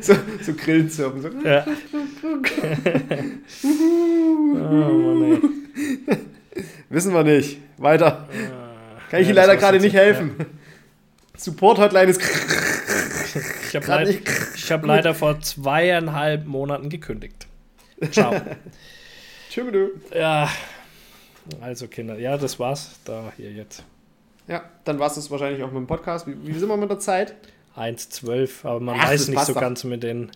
so, 0.00 0.14
so 0.42 0.52
Grillenzirpen. 0.54 1.22
So. 1.22 1.28
Ja. 1.44 1.64
Oh. 3.64 5.48
Wissen 6.88 7.12
wir 7.12 7.24
nicht. 7.24 7.58
Weiter. 7.78 8.28
Kann 9.10 9.20
ich 9.20 9.26
Ja, 9.26 9.32
Ihnen 9.32 9.36
leider 9.36 9.52
war's 9.52 9.60
gerade 9.60 9.80
nicht 9.80 9.94
helfen. 9.94 10.34
Support-Hotline 11.36 12.10
ist. 12.10 12.20
Ich 13.68 13.76
habe 13.76 13.86
leid, 14.04 14.20
hab 14.70 14.86
leider 14.86 15.14
vor 15.14 15.40
zweieinhalb 15.40 16.46
Monaten 16.46 16.88
gekündigt. 16.88 17.46
Ciao. 18.10 18.34
Tschüss. 19.50 19.72
ja, 20.14 20.50
also 21.60 21.88
Kinder, 21.88 22.18
ja, 22.18 22.36
das 22.36 22.58
war's. 22.58 22.98
Da, 23.04 23.32
hier 23.36 23.52
jetzt. 23.52 23.84
Ja, 24.48 24.64
dann 24.84 24.98
war 24.98 25.08
es 25.08 25.14
das 25.14 25.30
wahrscheinlich 25.30 25.62
auch 25.62 25.68
mit 25.68 25.76
dem 25.76 25.86
Podcast. 25.86 26.26
Wie, 26.26 26.36
wie 26.46 26.58
sind 26.58 26.68
wir 26.68 26.76
mit 26.76 26.90
der 26.90 26.98
Zeit? 26.98 27.34
1,12, 27.76 28.64
aber 28.64 28.80
man 28.80 28.96
Ach, 28.98 29.08
weiß 29.08 29.28
nicht 29.28 29.44
so 29.44 29.54
ganz 29.54 29.84
mit 29.84 30.02
den, 30.02 30.30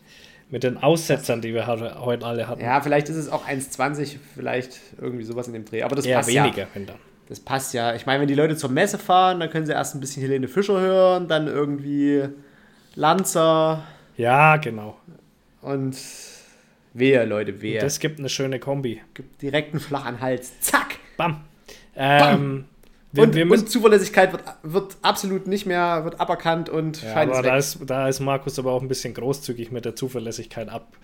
mit 0.51 0.65
den 0.65 0.77
Aussetzern, 0.79 1.41
die 1.41 1.55
wir 1.55 1.67
heute 1.67 2.27
alle 2.27 2.49
hatten. 2.49 2.61
Ja, 2.61 2.81
vielleicht 2.81 3.09
ist 3.09 3.17
es 3.17 3.29
auch 3.29 3.47
1,20, 3.47 4.17
vielleicht 4.35 4.81
irgendwie 5.01 5.25
sowas 5.25 5.47
in 5.47 5.53
dem 5.53 5.65
Dreh. 5.65 5.83
Aber 5.83 5.97
das 5.97 6.07
Eher 6.07 6.17
passt 6.17 6.29
weniger, 6.29 6.63
ja. 6.63 6.67
wenn 6.75 6.87
dann. 6.87 6.97
Das 7.29 7.39
passt 7.39 7.75
ja. 7.75 7.95
Ich 7.95 8.07
meine, 8.07 8.21
wenn 8.21 8.29
die 8.29 8.35
Leute 8.35 8.57
zur 8.57 8.71
Messe 8.71 8.99
fahren, 8.99 9.39
dann 9.39 9.51
können 9.51 9.65
sie 9.65 9.73
erst 9.73 9.95
ein 9.95 10.01
bisschen 10.01 10.23
Helene 10.23 10.49
Fischer 10.49 10.81
hören, 10.81 11.29
dann 11.29 11.47
irgendwie 11.47 12.25
Lanzer 12.97 13.85
Ja, 14.17 14.57
genau. 14.57 14.99
und 15.63 15.97
wehe, 16.93 17.25
Leute, 17.25 17.63
wehe. 17.63 17.81
Das 17.81 18.01
gibt 18.01 18.19
eine 18.19 18.29
schöne 18.29 18.59
Kombi. 18.59 19.01
gibt 19.15 19.41
direkt 19.43 19.73
einen 19.73 19.81
Flach 19.81 20.07
an 20.07 20.17
den 20.17 20.21
Hals. 20.21 20.61
Zack! 20.61 20.97
Bam. 21.17 21.43
Ähm, 21.95 22.65
wir, 23.13 23.25
und, 23.25 23.35
wir 23.35 23.45
müssen, 23.45 23.65
und 23.65 23.71
Zuverlässigkeit 23.71 24.33
wird, 24.33 24.45
wird 24.63 24.97
absolut 25.03 25.47
nicht 25.47 25.67
mehr, 25.67 26.05
wird 26.05 26.21
aberkannt 26.21 26.69
und 26.69 27.03
ja, 27.03 27.13
Schein 27.13 27.31
aber 27.31 27.43
da 27.43 27.57
ist, 27.57 27.79
da 27.87 28.09
ist 28.09 28.21
Markus 28.21 28.59
aber 28.59 28.73
auch 28.73 28.83
ein 28.83 28.89
bisschen 28.89 29.15
großzügig 29.15 29.73
mit 29.73 29.85
der 29.85 29.97
Zuverlässigkeit 29.97 30.69
ab, 30.69 30.97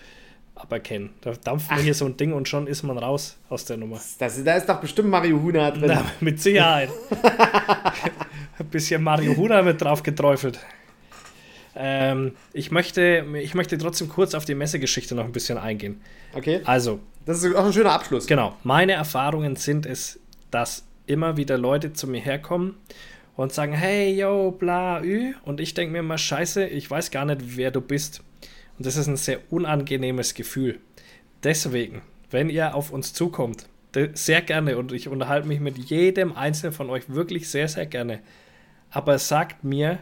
aberkennen. 0.55 1.11
Da 1.21 1.33
dampft 1.33 1.71
man 1.71 1.81
hier 1.81 1.95
so 1.95 2.05
ein 2.05 2.17
Ding 2.17 2.33
und 2.33 2.49
schon 2.49 2.67
ist 2.67 2.83
man 2.83 2.97
raus 2.97 3.37
aus 3.49 3.65
der 3.65 3.77
Nummer. 3.77 4.01
Das, 4.19 4.43
da 4.43 4.55
ist 4.55 4.69
doch 4.69 4.81
bestimmt 4.81 5.09
Mario 5.11 5.41
Huna 5.43 5.71
drin. 5.73 5.85
Na, 5.87 6.05
mit 6.21 6.41
Sicherheit. 6.41 6.91
ein 8.59 8.67
bisschen 8.67 9.03
Mario 9.03 9.37
Huda 9.37 9.63
mit 9.63 9.81
drauf 9.81 10.03
geträufelt. 10.03 10.61
Ähm, 11.75 12.33
ich, 12.55 12.71
möchte, 12.71 13.27
ich 13.35 13.55
möchte 13.55 13.77
trotzdem 13.77 14.09
kurz 14.09 14.35
auf 14.35 14.47
die 14.47 14.55
Messegeschichte 14.55 15.15
noch 15.15 15.25
ein 15.25 15.33
bisschen 15.33 15.59
eingehen. 15.59 16.01
Okay, 16.35 16.61
Also, 16.65 17.01
das 17.27 17.43
ist 17.43 17.55
auch 17.55 17.67
ein 17.67 17.73
schöner 17.73 17.93
Abschluss. 17.93 18.27
Genau, 18.27 18.57
meine 18.63 18.93
Erfahrungen 18.93 19.57
sind 19.57 19.85
es, 19.85 20.19
dass 20.51 20.85
immer 21.07 21.37
wieder 21.37 21.59
Leute 21.59 21.93
zu 21.93 22.07
mir 22.07 22.21
herkommen 22.21 22.75
und 23.37 23.53
sagen, 23.53 23.73
hey, 23.73 24.19
yo, 24.19 24.51
bla, 24.51 25.03
ü. 25.03 25.35
Und 25.45 25.61
ich 25.61 25.75
denke 25.75 25.93
mir 25.93 25.99
immer, 25.99 26.19
scheiße, 26.19 26.67
ich 26.67 26.91
weiß 26.91 27.11
gar 27.11 27.25
nicht, 27.25 27.57
wer 27.57 27.71
du 27.71 27.81
bist. 27.81 28.23
Und 28.79 28.87
das 28.87 28.97
ist 28.97 29.07
ein 29.07 29.17
sehr 29.17 29.41
unangenehmes 29.51 30.35
Gefühl. 30.35 30.81
Deswegen, 31.43 32.03
wenn 32.31 32.51
ihr 32.51 32.75
auf 32.75 32.91
uns 32.91 33.13
zukommt, 33.13 33.67
sehr 34.13 34.43
gerne 34.43 34.77
und 34.77 34.93
ich 34.93 35.09
unterhalte 35.09 35.49
mich 35.49 35.61
mit 35.61 35.79
jedem 35.79 36.37
einzelnen 36.37 36.75
von 36.75 36.91
euch 36.91 37.09
wirklich 37.09 37.49
sehr, 37.49 37.69
sehr 37.69 37.87
gerne. 37.87 38.21
Aber 38.91 39.19
sagt 39.19 39.65
mir 39.65 39.99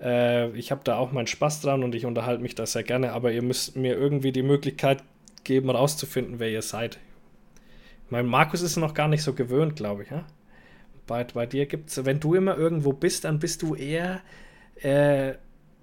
Äh, 0.00 0.50
ich 0.50 0.70
habe 0.70 0.82
da 0.84 0.96
auch 0.96 1.12
meinen 1.12 1.26
Spaß 1.26 1.62
dran 1.62 1.82
und 1.82 1.94
ich 1.94 2.06
unterhalte 2.06 2.42
mich 2.42 2.54
da 2.54 2.66
sehr 2.66 2.82
gerne, 2.82 3.12
aber 3.12 3.32
ihr 3.32 3.42
müsst 3.42 3.76
mir 3.76 3.96
irgendwie 3.96 4.32
die 4.32 4.42
Möglichkeit 4.42 5.02
geben, 5.42 5.70
rauszufinden, 5.70 6.38
wer 6.38 6.50
ihr 6.50 6.62
seid. 6.62 6.98
Mein 8.10 8.26
Markus 8.26 8.62
ist 8.62 8.76
noch 8.76 8.94
gar 8.94 9.08
nicht 9.08 9.22
so 9.22 9.32
gewöhnt, 9.32 9.76
glaube 9.76 10.02
ich. 10.02 10.10
Ja? 10.10 10.26
Bei, 11.06 11.24
bei 11.24 11.46
dir 11.46 11.66
gibt 11.66 11.90
es, 11.90 12.04
wenn 12.04 12.20
du 12.20 12.34
immer 12.34 12.56
irgendwo 12.56 12.92
bist, 12.92 13.24
dann 13.24 13.38
bist 13.38 13.62
du 13.62 13.74
eher 13.74 14.20
äh, 14.82 15.34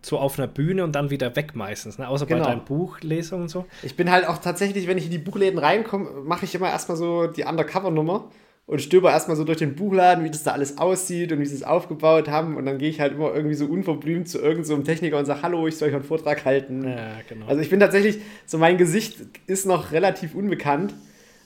so 0.01 0.17
auf 0.17 0.37
einer 0.39 0.47
Bühne 0.47 0.83
und 0.83 0.93
dann 0.93 1.09
wieder 1.09 1.35
weg 1.35 1.55
meistens. 1.55 1.97
Ne? 1.97 2.07
Außer 2.07 2.25
Genau. 2.25 2.43
bei 2.43 2.49
deinen 2.49 2.65
Buchlesungen 2.65 3.43
und 3.43 3.49
so. 3.49 3.65
Ich 3.83 3.95
bin 3.95 4.09
halt 4.11 4.27
auch 4.27 4.39
tatsächlich, 4.39 4.87
wenn 4.87 4.97
ich 4.97 5.05
in 5.05 5.11
die 5.11 5.17
Buchläden 5.17 5.59
reinkomme, 5.59 6.09
mache 6.23 6.45
ich 6.45 6.55
immer 6.55 6.69
erstmal 6.69 6.97
so 6.97 7.27
die 7.27 7.43
Undercover-Nummer 7.43 8.29
und 8.65 8.81
stöber 8.81 9.11
erstmal 9.11 9.37
so 9.37 9.43
durch 9.43 9.57
den 9.57 9.75
Buchladen, 9.75 10.23
wie 10.23 10.29
das 10.31 10.43
da 10.43 10.51
alles 10.51 10.77
aussieht 10.77 11.31
und 11.31 11.39
wie 11.39 11.45
sie 11.45 11.55
es 11.55 11.63
aufgebaut 11.63 12.29
haben. 12.29 12.57
Und 12.57 12.65
dann 12.65 12.77
gehe 12.77 12.89
ich 12.89 12.99
halt 12.99 13.13
immer 13.13 13.33
irgendwie 13.33 13.55
so 13.55 13.65
unverblümt 13.65 14.27
zu 14.29 14.39
irgendeinem 14.39 14.63
so 14.65 14.83
Techniker 14.83 15.17
und 15.17 15.25
sage, 15.25 15.41
hallo, 15.43 15.67
ich 15.67 15.77
soll 15.77 15.89
euch 15.89 15.95
einen 15.95 16.03
Vortrag 16.03 16.45
halten. 16.45 16.83
Ja, 16.87 17.09
genau. 17.27 17.47
Also 17.47 17.61
ich 17.61 17.69
bin 17.69 17.79
tatsächlich, 17.79 18.19
so 18.45 18.57
mein 18.57 18.77
Gesicht 18.77 19.17
ist 19.47 19.65
noch 19.65 19.91
relativ 19.91 20.35
unbekannt. 20.35 20.93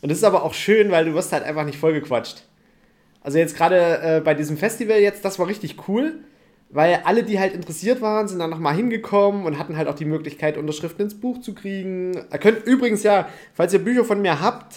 Und 0.01 0.09
das 0.09 0.19
ist 0.19 0.23
aber 0.23 0.43
auch 0.43 0.53
schön, 0.53 0.91
weil 0.91 1.05
du 1.05 1.13
wirst 1.15 1.31
halt 1.33 1.43
einfach 1.43 1.65
nicht 1.65 1.79
vollgequatscht. 1.79 2.43
Also 3.21 3.39
jetzt 3.39 3.57
gerade 3.57 3.99
äh, 4.01 4.21
bei 4.23 4.35
diesem 4.35 4.55
Festival 4.55 4.99
jetzt, 4.99 5.25
das 5.25 5.39
war 5.39 5.47
richtig 5.47 5.87
cool, 5.87 6.19
weil 6.69 7.01
alle, 7.05 7.23
die 7.23 7.39
halt 7.39 7.53
interessiert 7.53 8.01
waren, 8.01 8.27
sind 8.27 8.39
dann 8.39 8.49
nochmal 8.49 8.75
hingekommen 8.75 9.45
und 9.45 9.57
hatten 9.57 9.77
halt 9.77 9.87
auch 9.87 9.95
die 9.95 10.05
Möglichkeit, 10.05 10.57
Unterschriften 10.57 11.03
ins 11.05 11.13
Buch 11.15 11.39
zu 11.41 11.53
kriegen. 11.53 12.13
Ihr 12.31 12.39
könnt 12.39 12.65
übrigens 12.65 13.03
ja, 13.03 13.29
falls 13.53 13.71
ihr 13.73 13.79
Bücher 13.79 14.03
von 14.03 14.21
mir 14.21 14.41
habt, 14.41 14.75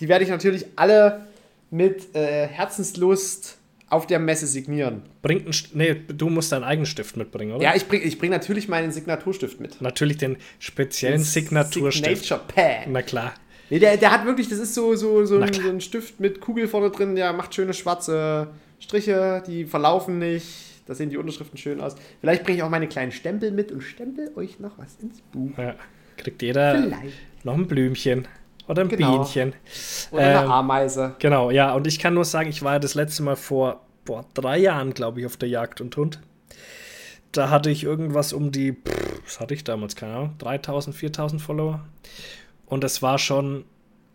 die 0.00 0.08
werde 0.08 0.24
ich 0.24 0.30
natürlich 0.30 0.66
alle 0.76 1.26
mit 1.70 2.14
äh, 2.14 2.46
Herzenslust 2.46 3.58
auf 3.88 4.06
der 4.06 4.18
Messe 4.18 4.46
signieren. 4.46 5.02
Bringt 5.20 5.48
St- 5.48 5.70
nee, 5.74 5.94
du 5.94 6.28
musst 6.30 6.50
deinen 6.52 6.64
eigenen 6.64 6.86
Stift 6.86 7.16
mitbringen, 7.16 7.52
oder? 7.52 7.62
Ja, 7.62 7.74
ich 7.74 7.86
bringe 7.88 8.04
ich 8.04 8.18
bring 8.18 8.30
natürlich 8.30 8.68
meinen 8.68 8.90
Signaturstift 8.90 9.60
mit. 9.60 9.80
Natürlich 9.80 10.16
den 10.16 10.36
speziellen 10.58 11.22
Signaturstift. 11.22 12.24
Signature 12.24 12.40
Pad. 12.48 12.86
Na 12.88 13.02
klar. 13.02 13.34
Nee, 13.68 13.78
der, 13.78 13.96
der 13.96 14.12
hat 14.12 14.24
wirklich, 14.24 14.48
das 14.48 14.58
ist 14.58 14.74
so, 14.74 14.94
so, 14.96 15.24
so, 15.24 15.38
ein, 15.38 15.52
so 15.52 15.68
ein 15.68 15.80
Stift 15.80 16.20
mit 16.20 16.40
Kugel 16.40 16.68
vorne 16.68 16.90
drin, 16.90 17.16
der 17.16 17.32
macht 17.32 17.54
schöne 17.54 17.74
schwarze 17.74 18.48
Striche, 18.80 19.42
die 19.46 19.64
verlaufen 19.64 20.18
nicht. 20.18 20.71
Da 20.86 20.94
sehen 20.94 21.10
die 21.10 21.16
Unterschriften 21.16 21.58
schön 21.58 21.80
aus. 21.80 21.94
Vielleicht 22.20 22.42
bringe 22.44 22.58
ich 22.58 22.62
auch 22.62 22.70
meine 22.70 22.88
kleinen 22.88 23.12
Stempel 23.12 23.50
mit 23.52 23.70
und 23.72 23.82
stempel 23.82 24.32
euch 24.36 24.58
noch 24.58 24.78
was 24.78 24.96
ins 25.00 25.20
Buch. 25.20 25.56
Ja. 25.56 25.74
Kriegt 26.16 26.42
jeder 26.42 26.74
Vielleicht. 26.82 27.16
noch 27.44 27.54
ein 27.54 27.66
Blümchen 27.66 28.26
oder 28.68 28.82
ein 28.82 28.88
Genau. 28.88 29.18
Bienchen. 29.18 29.52
Oder 30.10 30.22
Ähm, 30.22 30.38
eine 30.38 30.48
Ameise. 30.52 31.14
Genau, 31.18 31.50
ja, 31.50 31.72
und 31.74 31.86
ich 31.86 31.98
kann 31.98 32.14
nur 32.14 32.24
sagen, 32.24 32.48
ich 32.50 32.62
war 32.62 32.74
ja 32.74 32.78
das 32.78 32.94
letzte 32.94 33.22
Mal 33.22 33.36
vor 33.36 33.80
boah, 34.04 34.24
drei 34.34 34.58
Jahren, 34.58 34.92
glaube 34.94 35.20
ich, 35.20 35.26
auf 35.26 35.36
der 35.36 35.48
Jagd 35.48 35.80
und 35.80 35.96
Hund. 35.96 36.20
Da 37.30 37.48
hatte 37.48 37.70
ich 37.70 37.84
irgendwas 37.84 38.32
um 38.32 38.52
die, 38.52 38.72
pff, 38.72 39.22
was 39.24 39.40
hatte 39.40 39.54
ich 39.54 39.64
damals, 39.64 39.96
keine 39.96 40.14
Ahnung, 40.14 40.34
3000, 40.38 40.94
4000 40.94 41.40
Follower. 41.40 41.80
Und 42.66 42.84
es 42.84 43.00
war 43.02 43.18
schon, 43.18 43.64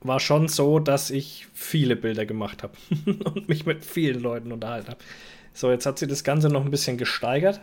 war 0.02 0.20
schon 0.20 0.48
so, 0.48 0.78
dass 0.80 1.10
ich 1.10 1.48
viele 1.54 1.96
Bilder 1.96 2.26
gemacht 2.26 2.62
habe 2.62 2.74
und 3.34 3.50
mich 3.50 3.66
mit 3.66 3.84
vielen 3.84 4.22
Leuten 4.22 4.52
unterhalten 4.52 4.90
habe. 4.90 5.00
So, 5.58 5.72
jetzt 5.72 5.88
hat 5.88 5.98
sich 5.98 6.08
das 6.08 6.24
Ganze 6.24 6.50
noch 6.50 6.64
ein 6.64 6.70
bisschen 6.70 6.98
gesteigert. 7.00 7.62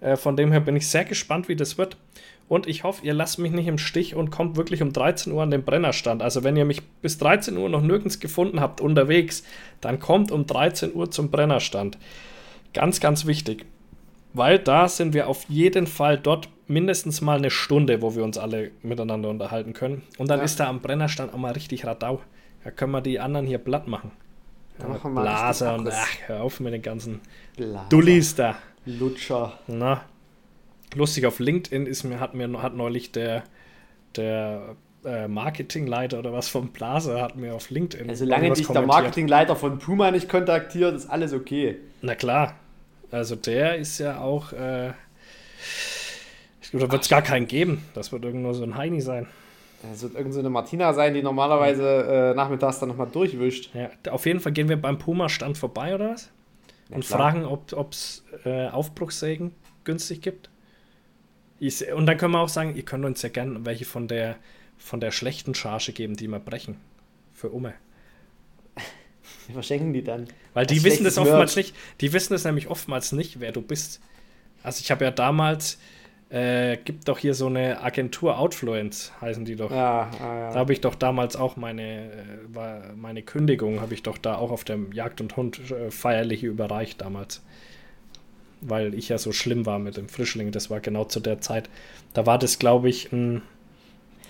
Äh, 0.00 0.16
von 0.16 0.36
dem 0.36 0.50
her 0.50 0.58
bin 0.58 0.74
ich 0.74 0.88
sehr 0.88 1.04
gespannt, 1.04 1.46
wie 1.48 1.54
das 1.54 1.78
wird. 1.78 1.96
Und 2.48 2.66
ich 2.66 2.82
hoffe, 2.82 3.06
ihr 3.06 3.14
lasst 3.14 3.38
mich 3.38 3.52
nicht 3.52 3.68
im 3.68 3.78
Stich 3.78 4.16
und 4.16 4.30
kommt 4.32 4.56
wirklich 4.56 4.82
um 4.82 4.92
13 4.92 5.32
Uhr 5.32 5.44
an 5.44 5.52
den 5.52 5.62
Brennerstand. 5.62 6.22
Also 6.22 6.42
wenn 6.42 6.56
ihr 6.56 6.64
mich 6.64 6.82
bis 7.02 7.18
13 7.18 7.56
Uhr 7.56 7.68
noch 7.68 7.82
nirgends 7.82 8.18
gefunden 8.18 8.58
habt 8.60 8.80
unterwegs, 8.80 9.44
dann 9.80 10.00
kommt 10.00 10.32
um 10.32 10.44
13 10.44 10.92
Uhr 10.92 11.08
zum 11.12 11.30
Brennerstand. 11.30 11.98
Ganz, 12.74 12.98
ganz 12.98 13.26
wichtig. 13.26 13.64
Weil 14.32 14.58
da 14.58 14.88
sind 14.88 15.14
wir 15.14 15.28
auf 15.28 15.44
jeden 15.48 15.86
Fall 15.86 16.18
dort 16.18 16.48
mindestens 16.66 17.20
mal 17.20 17.38
eine 17.38 17.52
Stunde, 17.52 18.02
wo 18.02 18.16
wir 18.16 18.24
uns 18.24 18.38
alle 18.38 18.72
miteinander 18.82 19.28
unterhalten 19.28 19.72
können. 19.72 20.02
Und 20.18 20.28
dann 20.30 20.40
Ja. 20.40 20.44
ist 20.46 20.58
da 20.58 20.68
am 20.68 20.80
Brennerstand 20.80 21.32
auch 21.32 21.38
mal 21.38 21.52
richtig 21.52 21.86
Radau. 21.86 22.20
Da 22.64 22.72
können 22.72 22.90
wir 22.90 23.02
die 23.02 23.20
anderen 23.20 23.46
hier 23.46 23.58
platt 23.58 23.86
machen. 23.86 24.10
Blaser 24.86 25.74
richtig 25.74 25.86
und 25.86 25.92
ach, 25.92 26.28
hör 26.28 26.42
auf 26.42 26.60
mit 26.60 26.72
den 26.72 26.82
ganzen 26.82 27.20
Blaser. 27.56 27.86
Dullis 27.88 28.34
da. 28.34 28.56
Lutscher. 28.86 29.58
Na, 29.66 30.02
lustig, 30.94 31.26
auf 31.26 31.38
LinkedIn 31.38 31.86
ist 31.86 32.04
mir, 32.04 32.20
hat 32.20 32.34
mir 32.34 32.62
hat 32.62 32.74
neulich 32.74 33.12
der, 33.12 33.44
der 34.16 34.76
äh, 35.04 35.28
Marketingleiter 35.28 36.18
oder 36.18 36.32
was 36.32 36.48
vom 36.48 36.68
Blaser 36.68 37.22
hat 37.22 37.36
mir 37.36 37.54
auf 37.54 37.70
LinkedIn. 37.70 38.08
Ja, 38.08 38.14
solange 38.14 38.52
dich 38.52 38.66
der. 38.66 38.82
Marketingleiter 38.82 39.56
von 39.56 39.78
Puma 39.78 40.10
nicht 40.10 40.28
kontaktiert, 40.28 40.94
ist 40.94 41.08
alles 41.08 41.32
okay. 41.32 41.76
Na 42.02 42.14
klar. 42.14 42.54
Also 43.10 43.36
der 43.36 43.76
ist 43.76 43.98
ja 43.98 44.20
auch. 44.20 44.52
Äh, 44.52 44.92
ich 46.62 46.70
glaube, 46.70 46.86
da 46.86 46.92
wird 46.92 47.02
es 47.02 47.08
gar 47.08 47.22
keinen 47.22 47.46
geben. 47.46 47.84
Das 47.94 48.12
wird 48.12 48.24
irgend 48.24 48.42
nur 48.42 48.54
so 48.54 48.62
ein 48.62 48.76
Heini 48.76 49.00
sein. 49.00 49.26
Es 49.92 50.02
wird 50.02 50.12
irgendeine 50.12 50.32
so 50.32 50.38
eine 50.40 50.50
Martina 50.50 50.92
sein, 50.92 51.14
die 51.14 51.22
normalerweise 51.22 52.32
äh, 52.32 52.34
nachmittags 52.34 52.80
dann 52.80 52.90
nochmal 52.90 53.08
durchwischt. 53.10 53.70
Ja, 53.74 53.90
auf 54.12 54.26
jeden 54.26 54.40
Fall 54.40 54.52
gehen 54.52 54.68
wir 54.68 54.80
beim 54.80 54.98
Puma-Stand 54.98 55.56
vorbei, 55.56 55.94
oder 55.94 56.10
was? 56.10 56.30
und 56.90 57.04
fragen, 57.04 57.44
ob 57.44 57.92
es 57.92 58.24
äh, 58.44 58.68
Aufbruchssägen 58.68 59.52
günstig 59.84 60.22
gibt. 60.22 60.50
Ich, 61.58 61.92
und 61.92 62.06
dann 62.06 62.16
können 62.16 62.32
wir 62.32 62.40
auch 62.40 62.48
sagen, 62.48 62.74
ihr 62.74 62.84
könnt 62.84 63.04
uns 63.04 63.22
ja 63.22 63.28
gerne 63.28 63.64
welche 63.64 63.84
von 63.84 64.08
der, 64.08 64.36
von 64.78 65.00
der 65.00 65.10
schlechten 65.10 65.54
Charge 65.54 65.92
geben, 65.92 66.16
die 66.16 66.26
wir 66.26 66.40
brechen. 66.40 66.76
Für 67.32 67.50
Umme. 67.50 67.74
Wir 69.46 69.54
verschenken 69.54 69.92
die 69.92 70.04
dann. 70.04 70.28
Weil 70.52 70.66
die 70.66 70.84
wissen 70.84 71.04
das 71.04 71.16
oftmals 71.16 71.56
Merch. 71.56 71.68
nicht. 71.68 71.76
Die 72.00 72.12
wissen 72.12 72.34
es 72.34 72.44
nämlich 72.44 72.68
oftmals 72.68 73.12
nicht, 73.12 73.40
wer 73.40 73.52
du 73.52 73.62
bist. 73.62 74.00
Also 74.62 74.80
ich 74.82 74.90
habe 74.90 75.04
ja 75.04 75.10
damals, 75.10 75.78
äh, 76.30 76.76
gibt 76.76 77.08
doch 77.08 77.18
hier 77.18 77.34
so 77.34 77.46
eine 77.46 77.82
Agentur 77.82 78.38
Outfluence, 78.38 79.12
heißen 79.20 79.44
die 79.44 79.56
doch. 79.56 79.70
Ja, 79.70 80.10
ah, 80.20 80.38
ja. 80.38 80.52
Da 80.52 80.58
habe 80.60 80.72
ich 80.72 80.80
doch 80.80 80.94
damals 80.94 81.34
auch 81.34 81.56
meine, 81.56 82.04
äh, 82.04 82.94
meine 82.94 83.22
Kündigung, 83.22 83.80
habe 83.80 83.94
ich 83.94 84.04
doch 84.04 84.16
da 84.16 84.36
auch 84.36 84.52
auf 84.52 84.62
dem 84.62 84.92
Jagd 84.92 85.20
und 85.20 85.36
Hund 85.36 85.70
äh, 85.70 85.90
feierlich 85.90 86.44
überreicht 86.44 87.00
damals. 87.00 87.42
Weil 88.60 88.94
ich 88.94 89.08
ja 89.08 89.18
so 89.18 89.32
schlimm 89.32 89.66
war 89.66 89.80
mit 89.80 89.96
dem 89.96 90.08
Frischling. 90.08 90.52
Das 90.52 90.70
war 90.70 90.80
genau 90.80 91.04
zu 91.04 91.18
der 91.18 91.40
Zeit. 91.40 91.68
Da 92.12 92.26
war 92.26 92.38
das, 92.38 92.58
glaube 92.58 92.88
ich, 92.88 93.10
ein 93.10 93.42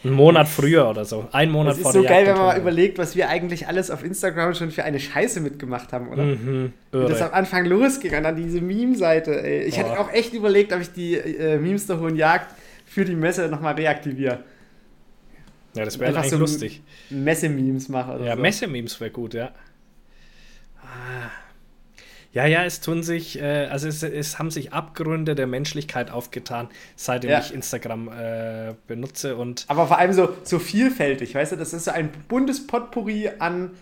ein 0.03 0.13
Monat 0.13 0.49
früher 0.49 0.89
oder 0.89 1.05
so. 1.05 1.29
Ein 1.33 1.51
Monat 1.51 1.77
vor 1.77 1.93
der 1.93 2.03
Das 2.03 2.03
ist 2.03 2.09
so 2.09 2.15
geil, 2.15 2.27
wenn 2.27 2.37
man 2.37 2.47
mal 2.47 2.59
überlegt, 2.59 2.99
was 2.99 3.17
wir 3.17 3.29
eigentlich 3.29 3.69
alles 3.69 3.91
auf 3.91 4.03
Instagram 4.03 4.55
schon 4.55 4.71
für 4.71 4.85
eine 4.85 4.99
Scheiße 4.99 5.41
mitgemacht 5.41 5.93
haben, 5.93 6.09
oder? 6.09 6.23
Mhm, 6.23 6.73
Wie 6.93 7.07
das 7.07 7.21
am 7.21 7.33
Anfang 7.33 7.67
losging 7.67 8.15
und 8.15 8.23
dann 8.23 8.37
diese 8.37 8.61
Meme-Seite. 8.61 9.41
Ich 9.67 9.75
oh. 9.75 9.79
hatte 9.79 10.01
auch 10.01 10.13
echt 10.13 10.33
überlegt, 10.33 10.73
ob 10.73 10.81
ich 10.81 10.93
die 10.93 11.15
äh, 11.15 11.59
Memes 11.59 11.87
der 11.87 12.01
Hohen 12.01 12.17
Jagd 12.17 12.55
für 12.87 13.05
die 13.05 13.15
Messe 13.15 13.49
nochmal 13.49 13.75
reaktiviere. 13.75 14.45
Ja, 15.75 15.85
das 15.85 15.99
wäre 15.99 16.17
eigentlich 16.17 16.31
so 16.31 16.39
lustig. 16.39 16.83
Messe-Memes 17.11 17.89
mache. 17.89 18.13
Oder 18.17 18.25
ja, 18.25 18.37
so. 18.37 18.43
Messe-Memes 18.43 19.01
wäre 19.01 19.11
gut, 19.11 19.35
ja. 19.35 19.53
Ah. 20.83 21.31
Ja, 22.33 22.47
ja, 22.47 22.65
es 22.65 22.81
tun 22.81 23.03
sich, 23.03 23.41
äh, 23.41 23.67
also 23.67 23.89
es, 23.89 24.03
es, 24.05 24.39
haben 24.39 24.51
sich 24.51 24.73
Abgründe 24.73 25.35
der 25.35 25.49
Menschlichkeit 25.49 26.11
aufgetan, 26.13 26.69
seitdem 26.95 27.31
ja. 27.31 27.41
ich 27.41 27.53
Instagram 27.53 28.09
äh, 28.09 28.75
benutze 28.87 29.37
und. 29.37 29.65
Aber 29.69 29.89
vor 29.89 29.99
allem 29.99 30.13
so, 30.13 30.29
so 30.45 30.61
vielfältig, 30.61 31.35
weißt 31.35 31.53
du, 31.53 31.57
das 31.57 31.73
ist 31.73 31.87
so 31.87 31.91
ein 31.91 32.11
buntes 32.29 32.69
Potpourri 32.69 33.31
an, 33.41 33.73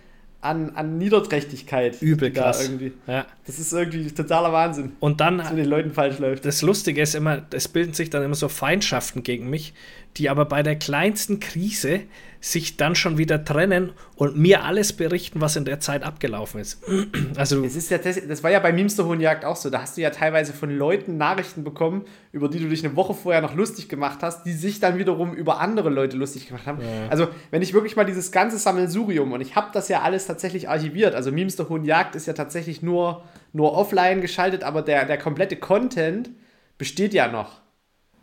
an, 0.41 0.71
an 0.77 0.97
Niederträchtigkeit. 0.97 2.01
Übel 2.01 2.33
krass. 2.33 2.63
irgendwie. 2.63 2.93
Ja. 3.07 3.27
Das 3.47 3.59
ist 3.59 3.71
irgendwie 3.73 4.11
totaler 4.13 4.51
Wahnsinn. 4.51 4.93
Und 5.01 5.21
dann. 5.21 5.39
Was 5.41 5.51
mit 5.51 5.59
den 5.59 5.69
Leuten 5.69 5.93
falsch 5.93 6.19
läuft. 6.19 6.47
Das 6.47 6.63
Lustige 6.63 7.03
ist 7.03 7.15
immer, 7.15 7.43
es 7.51 7.69
bilden 7.69 7.93
sich 7.93 8.09
dann 8.09 8.23
immer 8.23 8.35
so 8.35 8.49
Feindschaften 8.49 9.23
gegen 9.23 9.51
mich, 9.51 9.75
die 10.17 10.31
aber 10.31 10.47
bei 10.47 10.63
der 10.63 10.77
kleinsten 10.77 11.39
Krise 11.39 12.01
sich 12.41 12.77
dann 12.77 12.95
schon 12.95 13.19
wieder 13.19 13.45
trennen 13.45 13.93
und 14.15 14.37
mir 14.37 14.65
alles 14.65 14.93
berichten, 14.93 15.41
was 15.41 15.57
in 15.57 15.65
der 15.65 15.81
Zeit 15.81 16.05
abgelaufen 16.05 16.61
ist. 16.61 16.81
also 17.37 17.65
es 17.65 17.75
ist 17.75 17.91
ja, 17.91 17.99
das 17.99 18.43
war 18.43 18.51
ja 18.51 18.61
bei 18.61 18.73
Memes 18.73 18.97
der 18.97 19.07
Hohenjagd 19.07 19.45
auch 19.45 19.57
so. 19.57 19.71
Da 19.71 19.83
hast 19.83 19.97
du 19.97 20.03
ja 20.03 20.11
teilweise 20.11 20.53
von 20.53 20.71
Leuten 20.71 21.17
Nachrichten 21.17 21.65
bekommen, 21.65 22.05
über 22.31 22.49
die 22.49 22.61
du 22.61 22.69
dich 22.69 22.85
eine 22.85 22.95
Woche 22.95 23.15
vorher 23.15 23.41
noch 23.41 23.55
lustig 23.55 23.89
gemacht 23.89 24.19
hast, 24.23 24.45
die 24.45 24.53
sich 24.53 24.79
dann 24.79 24.99
wiederum 24.99 25.35
über 25.35 25.61
andere 25.61 25.91
Leute 25.91 26.17
lustig 26.17 26.47
gemacht 26.47 26.67
haben. 26.67 26.81
Ja. 26.81 27.09
Also 27.09 27.29
wenn 27.51 27.63
ich 27.63 27.75
wirklich 27.75 27.97
mal 27.97 28.05
dieses 28.05 28.31
ganze 28.31 28.59
Sammelsurium 28.59 29.33
und 29.33 29.41
ich 29.41 29.57
habe 29.57 29.69
das 29.73 29.89
ja 29.89 30.03
alles 30.03 30.27
tatsächlich 30.27 30.69
archiviert. 30.69 31.15
Also 31.15 31.33
Memes 31.33 31.57
der 31.57 31.69
Hohenjagd 31.69 32.15
ist 32.15 32.27
ja 32.27 32.35
tatsächlich 32.35 32.83
nur, 32.83 33.25
nur 33.53 33.73
offline 33.73 34.21
geschaltet, 34.21 34.63
aber 34.63 34.83
der, 34.83 35.07
der 35.07 35.19
komplette 35.19 35.57
Content 35.57 36.31
besteht 36.77 37.15
ja 37.15 37.27
noch. 37.29 37.61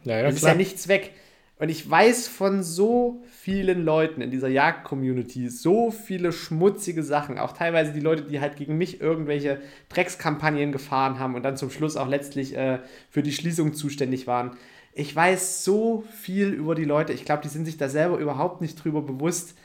Ja, 0.05 0.19
ja, 0.19 0.27
ist 0.29 0.43
ja 0.43 0.53
nichts 0.53 0.87
weg. 0.87 1.11
Und 1.57 1.69
ich 1.69 1.89
weiß 1.89 2.27
von 2.27 2.63
so 2.63 3.23
vielen 3.45 3.85
Leuten 3.85 4.21
in 4.21 4.31
dieser 4.31 4.47
Jagd-Community 4.47 5.49
so 5.49 5.91
viele 5.91 6.31
schmutzige 6.31 7.03
Sachen. 7.03 7.37
Auch 7.37 7.51
teilweise 7.51 7.93
die 7.93 7.99
Leute, 7.99 8.23
die 8.23 8.39
halt 8.39 8.55
gegen 8.55 8.75
mich 8.75 9.01
irgendwelche 9.01 9.61
Dreckskampagnen 9.89 10.71
gefahren 10.71 11.19
haben 11.19 11.35
und 11.35 11.43
dann 11.43 11.55
zum 11.55 11.69
Schluss 11.69 11.95
auch 11.95 12.07
letztlich 12.07 12.57
äh, 12.57 12.79
für 13.11 13.21
die 13.21 13.31
Schließung 13.31 13.75
zuständig 13.75 14.25
waren. 14.25 14.57
Ich 14.93 15.15
weiß 15.15 15.63
so 15.63 16.03
viel 16.09 16.53
über 16.53 16.73
die 16.73 16.85
Leute. 16.85 17.13
Ich 17.13 17.23
glaube, 17.23 17.43
die 17.43 17.49
sind 17.49 17.65
sich 17.65 17.77
da 17.77 17.87
selber 17.87 18.17
überhaupt 18.17 18.61
nicht 18.61 18.83
drüber 18.83 19.03
bewusst, 19.03 19.55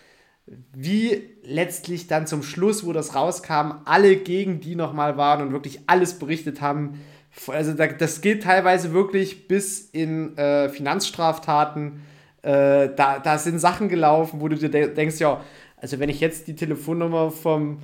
wie 0.74 1.31
letztlich 1.43 2.07
dann 2.07 2.27
zum 2.27 2.43
Schluss, 2.43 2.85
wo 2.85 2.93
das 2.93 3.15
rauskam, 3.15 3.81
alle 3.86 4.16
gegen 4.16 4.61
die 4.61 4.74
nochmal 4.74 5.16
waren 5.16 5.40
und 5.40 5.52
wirklich 5.55 5.81
alles 5.86 6.19
berichtet 6.19 6.61
haben, 6.61 7.01
also 7.47 7.73
das 7.73 8.20
geht 8.20 8.43
teilweise 8.43 8.93
wirklich 8.93 9.48
bis 9.48 9.81
in 9.81 10.36
äh, 10.36 10.69
Finanzstraftaten. 10.69 12.02
Äh, 12.42 12.90
da, 12.96 13.18
da 13.18 13.38
sind 13.38 13.58
Sachen 13.58 13.88
gelaufen, 13.88 14.40
wo 14.40 14.48
du 14.48 14.56
dir 14.56 14.70
denkst, 14.70 15.18
ja, 15.18 15.40
also 15.76 15.98
wenn 15.98 16.08
ich 16.08 16.20
jetzt 16.20 16.46
die 16.46 16.54
Telefonnummer 16.54 17.30
vom 17.30 17.78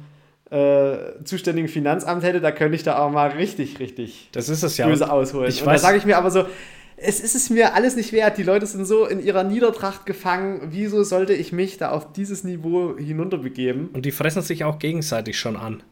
äh, 0.50 0.96
zuständigen 1.24 1.68
Finanzamt 1.68 2.22
hätte, 2.22 2.40
da 2.40 2.52
könnte 2.52 2.76
ich 2.76 2.82
da 2.82 2.98
auch 2.98 3.10
mal 3.10 3.30
richtig, 3.30 3.80
richtig 3.80 4.28
das 4.32 4.48
ist 4.48 4.62
es 4.62 4.76
ja. 4.76 4.86
böse 4.86 5.10
ausholen. 5.10 5.48
Ich 5.48 5.60
Und 5.60 5.68
da 5.68 5.78
sage 5.78 5.98
ich 5.98 6.04
mir 6.04 6.16
aber 6.16 6.30
so, 6.30 6.44
es 6.96 7.20
ist 7.20 7.34
es 7.34 7.50
mir 7.50 7.74
alles 7.74 7.96
nicht 7.96 8.12
wert. 8.12 8.38
Die 8.38 8.42
Leute 8.42 8.66
sind 8.66 8.86
so 8.86 9.04
in 9.06 9.22
ihrer 9.22 9.44
Niedertracht 9.44 10.06
gefangen. 10.06 10.68
Wieso 10.70 11.02
sollte 11.02 11.34
ich 11.34 11.52
mich 11.52 11.76
da 11.76 11.90
auf 11.90 12.12
dieses 12.12 12.42
Niveau 12.44 12.96
hinunterbegeben? 12.96 13.88
Und 13.92 14.06
die 14.06 14.12
fressen 14.12 14.40
sich 14.40 14.64
auch 14.64 14.78
gegenseitig 14.78 15.38
schon 15.38 15.56
an. 15.56 15.82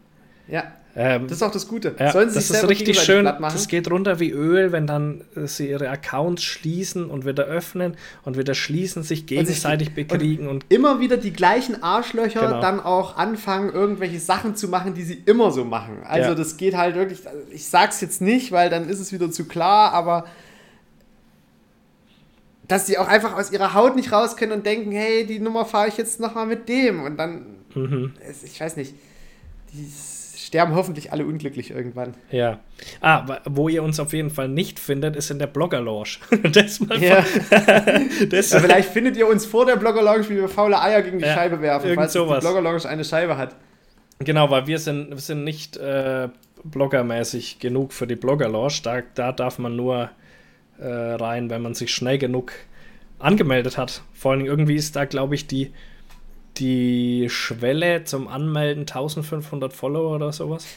Ja. 0.49 0.65
Ähm, 0.97 1.27
das 1.27 1.39
ist 1.39 1.43
auch 1.43 1.51
das 1.51 1.67
Gute. 1.67 1.97
Ja, 1.99 2.13
Sollen 2.13 2.29
sie 2.29 2.37
das 2.37 2.51
ist 2.51 2.69
richtig 2.69 3.01
schön. 3.01 3.25
Das 3.25 3.67
geht 3.67 3.91
runter 3.91 4.21
wie 4.21 4.31
Öl, 4.31 4.71
wenn 4.71 4.87
dann 4.87 5.23
äh, 5.35 5.47
sie 5.47 5.69
ihre 5.69 5.89
Accounts 5.89 6.45
schließen 6.45 7.11
und 7.11 7.27
wieder 7.27 7.45
öffnen 7.45 7.97
und 8.23 8.39
wieder 8.39 8.55
schließen, 8.55 9.03
sich 9.03 9.27
gegenseitig 9.27 9.89
und 9.89 9.95
sich, 9.97 10.07
bekriegen. 10.09 10.47
Und, 10.47 10.65
und, 10.65 10.73
immer 10.73 11.01
wieder 11.01 11.17
die 11.17 11.33
gleichen 11.33 11.83
Arschlöcher 11.83 12.47
genau. 12.47 12.61
dann 12.61 12.79
auch 12.79 13.17
anfangen, 13.17 13.73
irgendwelche 13.73 14.21
Sachen 14.21 14.55
zu 14.55 14.69
machen, 14.69 14.95
die 14.95 15.03
sie 15.03 15.21
immer 15.27 15.51
so 15.51 15.65
machen. 15.65 15.99
Also 16.05 16.31
ja. 16.31 16.35
das 16.37 16.57
geht 16.57 16.77
halt 16.77 16.95
wirklich, 16.95 17.21
ich 17.51 17.67
sag's 17.67 18.01
jetzt 18.01 18.21
nicht, 18.21 18.53
weil 18.53 18.71
dann 18.71 18.89
ist 18.89 19.01
es 19.01 19.13
wieder 19.13 19.31
zu 19.33 19.47
klar, 19.47 19.93
aber 19.93 20.27
dass 22.69 22.87
sie 22.87 22.99
auch 22.99 23.09
einfach 23.09 23.37
aus 23.37 23.51
ihrer 23.51 23.75
Haut 23.75 23.97
nicht 23.97 24.13
raus 24.13 24.37
können 24.37 24.53
und 24.53 24.65
denken, 24.65 24.93
hey, 24.93 25.27
die 25.27 25.41
Nummer 25.41 25.65
fahre 25.65 25.89
ich 25.89 25.97
jetzt 25.97 26.21
nochmal 26.21 26.47
mit 26.47 26.69
dem. 26.69 27.03
Und 27.03 27.17
dann, 27.17 27.47
mhm. 27.75 28.13
ich 28.45 28.61
weiß 28.61 28.77
nicht, 28.77 28.95
dieses 29.73 30.14
sterben 30.55 30.77
hoffentlich 30.77 31.11
alle 31.11 31.27
unglücklich 31.27 31.73
irgendwann. 31.73 32.15
Ja. 32.31 32.61
Ah, 33.01 33.41
wo 33.45 33.69
ihr 33.69 33.83
uns 33.83 33.99
auf 33.99 34.13
jeden 34.13 34.31
Fall 34.31 34.49
nicht 34.49 34.79
findet, 34.79 35.17
ist 35.17 35.33
in 35.33 35.41
der 35.41 35.49
Blogger-Lounge. 35.49 36.19
das 36.53 36.79
mal 36.79 37.03
ja. 37.03 37.25
das 38.31 38.53
ja, 38.53 38.61
vielleicht 38.61 38.91
findet 38.91 39.17
ihr 39.17 39.27
uns 39.27 39.45
vor 39.45 39.67
der 39.67 39.75
Blogger-Lounge, 39.75 40.29
wie 40.29 40.37
wir 40.37 40.49
faule 40.49 40.81
Eier 40.81 41.03
gegen 41.03 41.19
die 41.19 41.25
ja, 41.25 41.35
Scheibe 41.35 41.61
werfen, 41.61 41.93
falls 41.97 42.13
sowas. 42.13 42.39
die 42.39 42.47
Blogger-Lounge 42.47 42.89
eine 42.89 43.05
Scheibe 43.05 43.37
hat. 43.37 43.57
Genau, 44.21 44.49
weil 44.49 44.69
wir 44.69 44.79
sind, 44.79 45.11
wir 45.11 45.19
sind 45.19 45.43
nicht 45.43 45.77
äh, 45.77 46.29
bloggermäßig 46.63 47.59
genug 47.59 47.93
für 47.93 48.07
die 48.07 48.15
Blogger-Lounge. 48.15 48.75
Da, 48.85 49.03
da 49.17 49.33
darf 49.33 49.59
man 49.59 49.75
nur 49.75 50.11
äh, 50.79 50.87
rein, 50.87 51.51
wenn 51.51 51.63
man 51.63 51.75
sich 51.75 51.93
schnell 51.93 52.19
genug 52.19 52.53
angemeldet 53.19 53.77
hat. 53.77 54.03
Vor 54.13 54.31
allem 54.31 54.47
irgendwie 54.47 54.77
ist 54.77 54.95
da, 54.95 55.05
glaube 55.05 55.35
ich, 55.35 55.49
die 55.49 55.73
die 56.59 57.29
Schwelle 57.31 58.05
zum 58.05 58.29
Anmelden 58.29 58.83
1500 58.83 59.73
Follower 59.73 60.15
oder 60.15 60.33
sowas. 60.33 60.67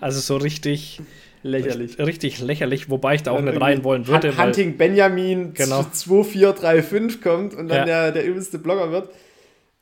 Also 0.00 0.20
so 0.20 0.38
richtig 0.38 1.02
lächerlich. 1.42 1.98
Richtig 1.98 2.40
lächerlich, 2.40 2.88
wobei 2.88 3.16
ich 3.16 3.22
da 3.22 3.32
auch 3.32 3.40
nicht 3.40 3.60
rein 3.60 3.84
wollen 3.84 4.06
würde. 4.06 4.36
Hunting 4.36 4.78
Benjamin 4.78 5.52
genau. 5.52 5.82
2435 5.82 7.20
kommt 7.20 7.54
und 7.54 7.68
dann 7.68 7.78
ja. 7.78 7.84
der, 7.84 8.12
der 8.12 8.24
übelste 8.24 8.58
Blogger 8.58 8.90
wird. 8.90 9.10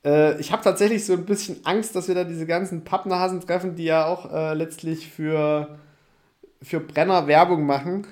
Äh, 0.05 0.41
ich 0.41 0.53
habe 0.53 0.63
tatsächlich 0.63 1.05
so 1.05 1.13
ein 1.15 1.25
bisschen 1.25 1.65
Angst, 1.65 1.95
dass 1.97 2.09
wir 2.09 2.15
da 2.15 2.25
diese 2.25 2.47
ganzen 2.47 2.85
Pappnasen 2.85 3.41
treffen, 3.41 3.77
die 3.77 3.85
ja 3.85 4.07
auch 4.07 4.33
äh, 4.33 4.55
letztlich 4.55 5.09
für, 5.09 5.79
für 6.63 6.81
Brenner 6.81 7.27
Werbung 7.27 7.65
machen. 7.65 8.07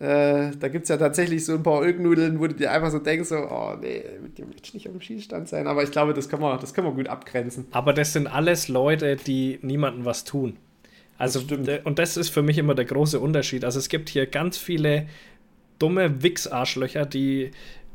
Äh, 0.00 0.52
da 0.58 0.68
gibt 0.68 0.84
es 0.84 0.88
ja 0.88 0.96
tatsächlich 0.96 1.44
so 1.44 1.52
ein 1.52 1.62
paar 1.62 1.82
Ölknudeln, 1.82 2.40
wo 2.40 2.46
du 2.46 2.54
dir 2.54 2.72
einfach 2.72 2.90
so 2.90 2.98
denkst, 2.98 3.28
so, 3.28 3.36
oh 3.36 3.76
nee, 3.78 4.02
mit 4.22 4.38
dem 4.38 4.48
möchte 4.48 4.62
ich 4.64 4.74
nicht 4.74 4.88
auf 4.88 4.94
dem 4.94 5.02
Schießstand 5.02 5.46
sein. 5.46 5.66
Aber 5.66 5.82
ich 5.82 5.90
glaube, 5.90 6.14
das 6.14 6.30
können, 6.30 6.42
wir, 6.42 6.56
das 6.56 6.72
können 6.72 6.86
wir 6.86 6.94
gut 6.94 7.08
abgrenzen. 7.08 7.66
Aber 7.72 7.92
das 7.92 8.14
sind 8.14 8.26
alles 8.26 8.68
Leute, 8.68 9.16
die 9.16 9.58
niemandem 9.60 10.06
was 10.06 10.24
tun. 10.24 10.56
Also, 11.18 11.40
das 11.40 11.80
und 11.84 11.98
das 11.98 12.16
ist 12.16 12.30
für 12.30 12.40
mich 12.40 12.56
immer 12.56 12.74
der 12.74 12.86
große 12.86 13.20
Unterschied. 13.20 13.62
Also 13.62 13.78
es 13.78 13.90
gibt 13.90 14.08
hier 14.08 14.24
ganz 14.24 14.56
viele 14.56 15.06
dumme 15.78 16.22
Wichs-Arschlöcher, 16.22 17.04
die, 17.04 17.50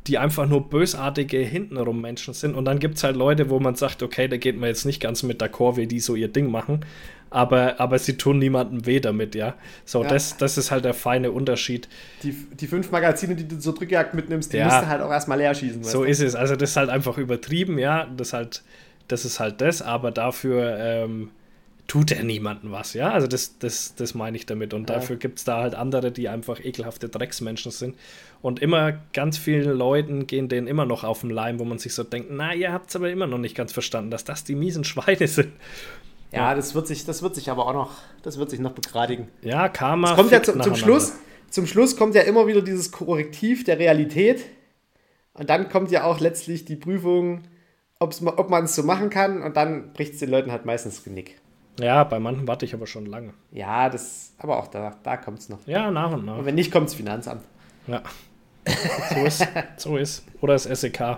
die 0.06 0.19
einfach 0.19 0.48
nur 0.48 0.69
bösartige 0.69 1.40
hintenrum 1.40 2.02
Menschen 2.02 2.36
sind. 2.36 2.53
Und 2.53 2.65
dann 2.65 2.77
gibt 2.77 2.98
es 2.98 3.03
halt 3.03 3.15
Leute, 3.15 3.49
wo 3.49 3.60
man 3.60 3.73
sagt, 3.73 4.03
okay, 4.03 4.27
da 4.27 4.38
geht 4.38 4.60
man 4.60 4.69
jetzt 4.69 4.86
nicht 4.86 5.02
ganz 5.02 5.23
mit 5.23 5.41
der 5.41 5.49
Kurve, 5.49 5.88
die 5.88 5.99
so 5.99 6.14
ihr 6.14 6.27
Ding 6.27 6.52
machen 6.52 6.82
aber, 7.36 7.82
aber 7.82 7.99
sie 7.99 8.16
tun 8.16 8.40
niemandem 8.40 8.86
weh 8.86 9.02
damit, 9.02 9.36
ja. 9.36 9.56
So, 9.84 10.03
ja. 10.03 10.07
Das, 10.07 10.38
das 10.38 10.57
ist 10.57 10.72
halt 10.72 10.86
der 10.86 10.94
feine 10.94 11.32
Unterschied. 11.32 11.90
Die, 12.24 12.32
die 12.32 12.66
fünf 12.66 12.91
Magazine, 12.91 13.36
die 13.36 13.45
du 13.45 13.60
zur 13.60 13.76
Drückjagd 13.76 14.14
mitnimmst, 14.14 14.53
die 14.53 14.57
ja. 14.57 14.68
musst 14.68 14.84
du 14.84 14.88
halt 14.88 15.02
auch 15.02 15.12
erstmal 15.12 15.40
leer 15.40 15.53
schießen. 15.53 15.84
So 15.84 16.06
ist 16.06 16.22
es. 16.22 16.34
Also 16.34 16.56
das 16.56 16.70
ist 16.70 16.78
halt 16.78 16.90
einfach 16.90 17.18
übertrieben, 17.18 17.78
ja. 17.78 18.07
Das, 18.16 18.32
halt, 18.32 18.64
das 19.10 19.26
ist 19.26 19.41
halt 19.41 19.60
das, 19.60 19.82
aber 19.82 20.12
dafür 20.12 20.78
ähm, 20.80 21.32
tut 21.88 22.14
er 22.14 22.24
niemandem 22.24 22.72
was, 22.72 22.94
ja. 22.94 23.12
Also 23.12 23.28
das, 23.28 23.60
das, 23.60 23.95
das 23.95 24.14
meine 24.14 24.38
ich 24.38 24.45
damit. 24.45 24.74
Und 24.74 24.90
ja. 24.90 24.95
dafür 24.95 25.18
gibt 25.18 25.40
es 25.40 25.44
da 25.44 25.62
halt 25.62 25.76
andere, 25.76 26.14
die 26.14 26.30
einfach 26.30 26.64
ekelhafte 26.64 27.10
Drecksmenschen 27.10 27.74
sind. 27.74 27.95
Und 28.41 28.62
immer 28.62 28.94
ganz 29.12 29.38
vielen 29.38 29.78
Leuten 29.78 30.26
gehen 30.26 30.48
denen 30.48 30.68
immer 30.68 30.86
noch 30.86 31.03
auf 31.03 31.20
den 31.20 31.32
Leim, 31.32 31.60
wo 31.60 31.66
man 31.66 31.80
sich 31.80 31.95
so 31.95 32.06
denkt, 32.06 32.30
na, 32.32 32.53
ihr 32.53 32.72
habt 32.72 32.91
es 32.91 32.95
aber 32.95 33.10
immer 33.10 33.28
noch 33.28 33.40
nicht 33.40 33.56
ganz 33.56 33.74
verstanden, 33.74 34.10
dass 34.10 34.24
das 34.24 34.45
die 34.45 34.56
miesen 34.56 34.86
Schweine 34.86 35.28
sind. 35.28 35.52
Ja, 36.36 36.56
das 36.56 36.76
wird 36.76 36.88
sich, 36.88 37.06
das 37.06 37.22
wird 37.22 37.36
sich 37.36 37.49
aber 37.49 37.68
auch 37.68 37.74
noch, 37.74 37.91
das 38.24 38.38
wird 38.38 38.49
sich 38.49 38.60
noch 38.60 38.74
begradigen. 38.74 39.30
Ja, 39.41 39.70
Karma. 39.70 40.12
Es 40.12 40.16
kommt 40.16 40.32
ja 40.32 40.41
fickt 40.41 40.64
zum. 40.64 40.76
Schluss, 40.76 41.14
zum 41.49 41.66
Schluss 41.68 41.95
kommt 41.95 42.16
ja 42.16 42.22
immer 42.24 42.48
wieder 42.48 42.62
dieses 42.62 42.91
Korrektiv 42.91 43.64
der 43.64 43.80
Realität. 43.80 44.45
Und 45.34 45.49
dann 45.49 45.70
kommt 45.70 45.91
ja 45.91 46.06
auch 46.06 46.20
letztlich 46.20 46.66
die 46.66 46.76
Prüfung, 46.76 47.44
ob 47.99 48.49
man 48.49 48.66
es 48.66 48.76
so 48.76 48.84
machen 48.84 49.10
kann. 49.10 49.41
Und 49.41 49.57
dann 49.57 49.94
bricht 49.94 50.14
es 50.14 50.20
den 50.20 50.30
Leuten 50.30 50.52
halt 50.52 50.66
meistens 50.66 51.03
Genick. 51.03 51.40
Ja, 51.80 52.06
bei 52.06 52.20
manchen 52.20 52.48
warte 52.48 52.64
ich 52.64 52.74
aber 52.74 52.88
schon 52.88 53.06
lange. 53.06 53.34
Ja, 53.52 53.90
das, 53.90 54.34
aber 54.38 54.60
auch 54.60 54.68
da, 54.68 54.95
da 55.03 55.18
kommt 55.18 55.40
es 55.40 55.49
noch. 55.49 55.60
Ja, 55.68 55.91
nach 55.91 56.14
und 56.14 56.26
nach. 56.26 56.38
Und 56.38 56.45
wenn 56.45 56.56
nicht, 56.56 56.72
kommt 56.72 56.88
das 56.88 56.95
Finanzamt. 56.95 57.44
Ja. 57.88 58.02
So 59.14 59.26
ist. 59.26 59.48
So 59.78 59.98
ist. 59.98 60.24
Oder 60.40 60.53
das 60.53 60.64
SEK. 60.64 61.18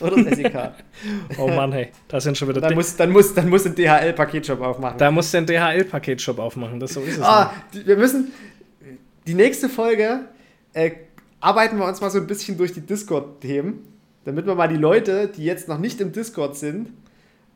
Oder 0.00 0.22
das 0.24 0.36
SEK. 0.36 0.54
Oh 1.38 1.48
Mann, 1.48 1.72
hey. 1.72 1.88
Da 2.08 2.20
sind 2.20 2.36
schon 2.38 2.48
wieder. 2.48 2.60
dann, 2.60 2.74
muss, 2.74 2.96
dann, 2.96 3.10
muss, 3.10 3.34
dann 3.34 3.48
muss 3.48 3.66
ein 3.66 3.74
DHL-Paketshop 3.74 4.60
aufmachen. 4.60 4.98
da 4.98 5.10
muss 5.10 5.30
den 5.30 5.46
DHL-Paketshop 5.46 6.38
aufmachen. 6.38 6.80
Das 6.80 6.94
so 6.94 7.00
ist 7.00 7.18
es. 7.18 7.22
Ah, 7.22 7.52
die, 7.72 7.86
wir 7.86 7.96
müssen. 7.96 8.32
Die 9.26 9.34
nächste 9.34 9.68
Folge 9.68 10.20
äh, 10.72 10.90
arbeiten 11.40 11.78
wir 11.78 11.86
uns 11.86 12.00
mal 12.00 12.10
so 12.10 12.18
ein 12.18 12.26
bisschen 12.26 12.56
durch 12.56 12.72
die 12.72 12.80
Discord-Themen, 12.80 13.80
damit 14.24 14.46
wir 14.46 14.54
mal 14.54 14.68
die 14.68 14.76
Leute, 14.76 15.28
die 15.28 15.44
jetzt 15.44 15.68
noch 15.68 15.78
nicht 15.78 16.00
im 16.00 16.12
Discord 16.12 16.56
sind, 16.56 16.88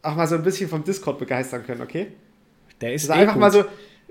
auch 0.02 0.14
mal 0.14 0.26
so 0.28 0.36
ein 0.36 0.42
bisschen 0.42 0.68
vom 0.68 0.84
Discord 0.84 1.18
begeistern 1.18 1.64
können, 1.66 1.80
okay? 1.82 2.08
Der 2.80 2.94
ist 2.94 3.04
Also 3.10 3.14
eh 3.14 3.22
einfach 3.22 3.34
gut. 3.34 3.40
mal 3.40 3.50
so. 3.50 3.64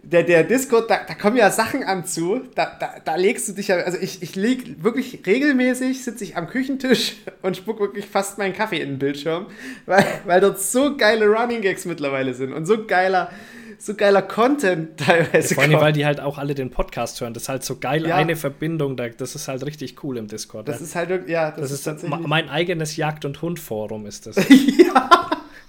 Der, 0.05 0.21
der 0.21 0.43
Discord, 0.43 0.89
da, 0.89 0.99
da 1.07 1.15
kommen 1.15 1.35
ja 1.35 1.49
Sachen 1.49 1.83
an 1.83 2.05
zu, 2.05 2.41
da, 2.53 2.71
da, 2.79 2.93
da 3.03 3.15
legst 3.15 3.47
du 3.49 3.53
dich 3.53 3.69
ja, 3.69 3.77
also 3.77 3.97
ich, 3.99 4.21
ich 4.21 4.35
leg 4.35 4.83
wirklich 4.83 5.21
regelmäßig, 5.25 6.03
sitze 6.03 6.23
ich 6.23 6.37
am 6.37 6.47
Küchentisch 6.47 7.15
und 7.41 7.57
spuck 7.57 7.79
wirklich 7.79 8.05
fast 8.05 8.37
meinen 8.37 8.53
Kaffee 8.53 8.79
in 8.81 8.89
den 8.89 8.99
Bildschirm, 8.99 9.47
weil, 9.87 10.05
weil 10.25 10.41
dort 10.41 10.61
so 10.61 10.95
geile 10.95 11.25
Running 11.27 11.61
Gags 11.61 11.85
mittlerweile 11.85 12.35
sind 12.35 12.53
und 12.53 12.67
so 12.67 12.85
geiler, 12.85 13.31
so 13.79 13.95
geiler 13.95 14.21
Content 14.21 14.97
teilweise 14.99 15.55
Vor 15.55 15.63
allem, 15.63 15.71
kommt. 15.73 15.83
weil 15.83 15.93
die 15.93 16.05
halt 16.05 16.19
auch 16.19 16.37
alle 16.37 16.53
den 16.53 16.69
Podcast 16.69 17.19
hören. 17.19 17.33
Das 17.33 17.43
ist 17.43 17.49
halt 17.49 17.63
so 17.63 17.77
geil, 17.77 18.05
Ja. 18.07 18.15
eine 18.15 18.35
Verbindung. 18.35 18.95
Da, 18.97 19.09
das 19.09 19.33
ist 19.33 19.47
halt 19.47 19.65
richtig 19.65 20.03
cool 20.03 20.17
im 20.17 20.27
Discord. 20.27 20.67
Das 20.67 20.79
ja. 20.79 20.85
ist 20.85 20.95
halt 20.95 21.09
wirklich, 21.09 21.31
ja, 21.31 21.49
das, 21.51 21.71
das 21.71 21.71
ist, 21.87 22.03
ist 22.03 22.07
mein 22.07 22.47
eigenes 22.49 22.95
Jagd- 22.95 23.25
und 23.25 23.41
Hund-Forum 23.41 24.05
ist 24.05 24.27
das. 24.27 24.35
Quasi. 24.45 24.77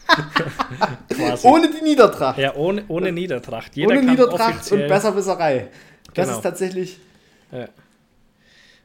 ohne 1.42 1.70
die 1.70 1.82
Niedertracht. 1.82 2.38
ja, 2.38 2.54
ohne, 2.54 2.84
ohne 2.88 3.12
Niedertracht. 3.12 3.74
Jeder 3.76 3.90
ohne 3.90 4.02
Niedertracht 4.02 4.70
und 4.72 4.86
Besserwisserei. 4.88 5.68
Das 6.14 6.26
Genau. 6.26 6.38
ist 6.38 6.42
tatsächlich. 6.42 6.98
Ja. 7.52 7.68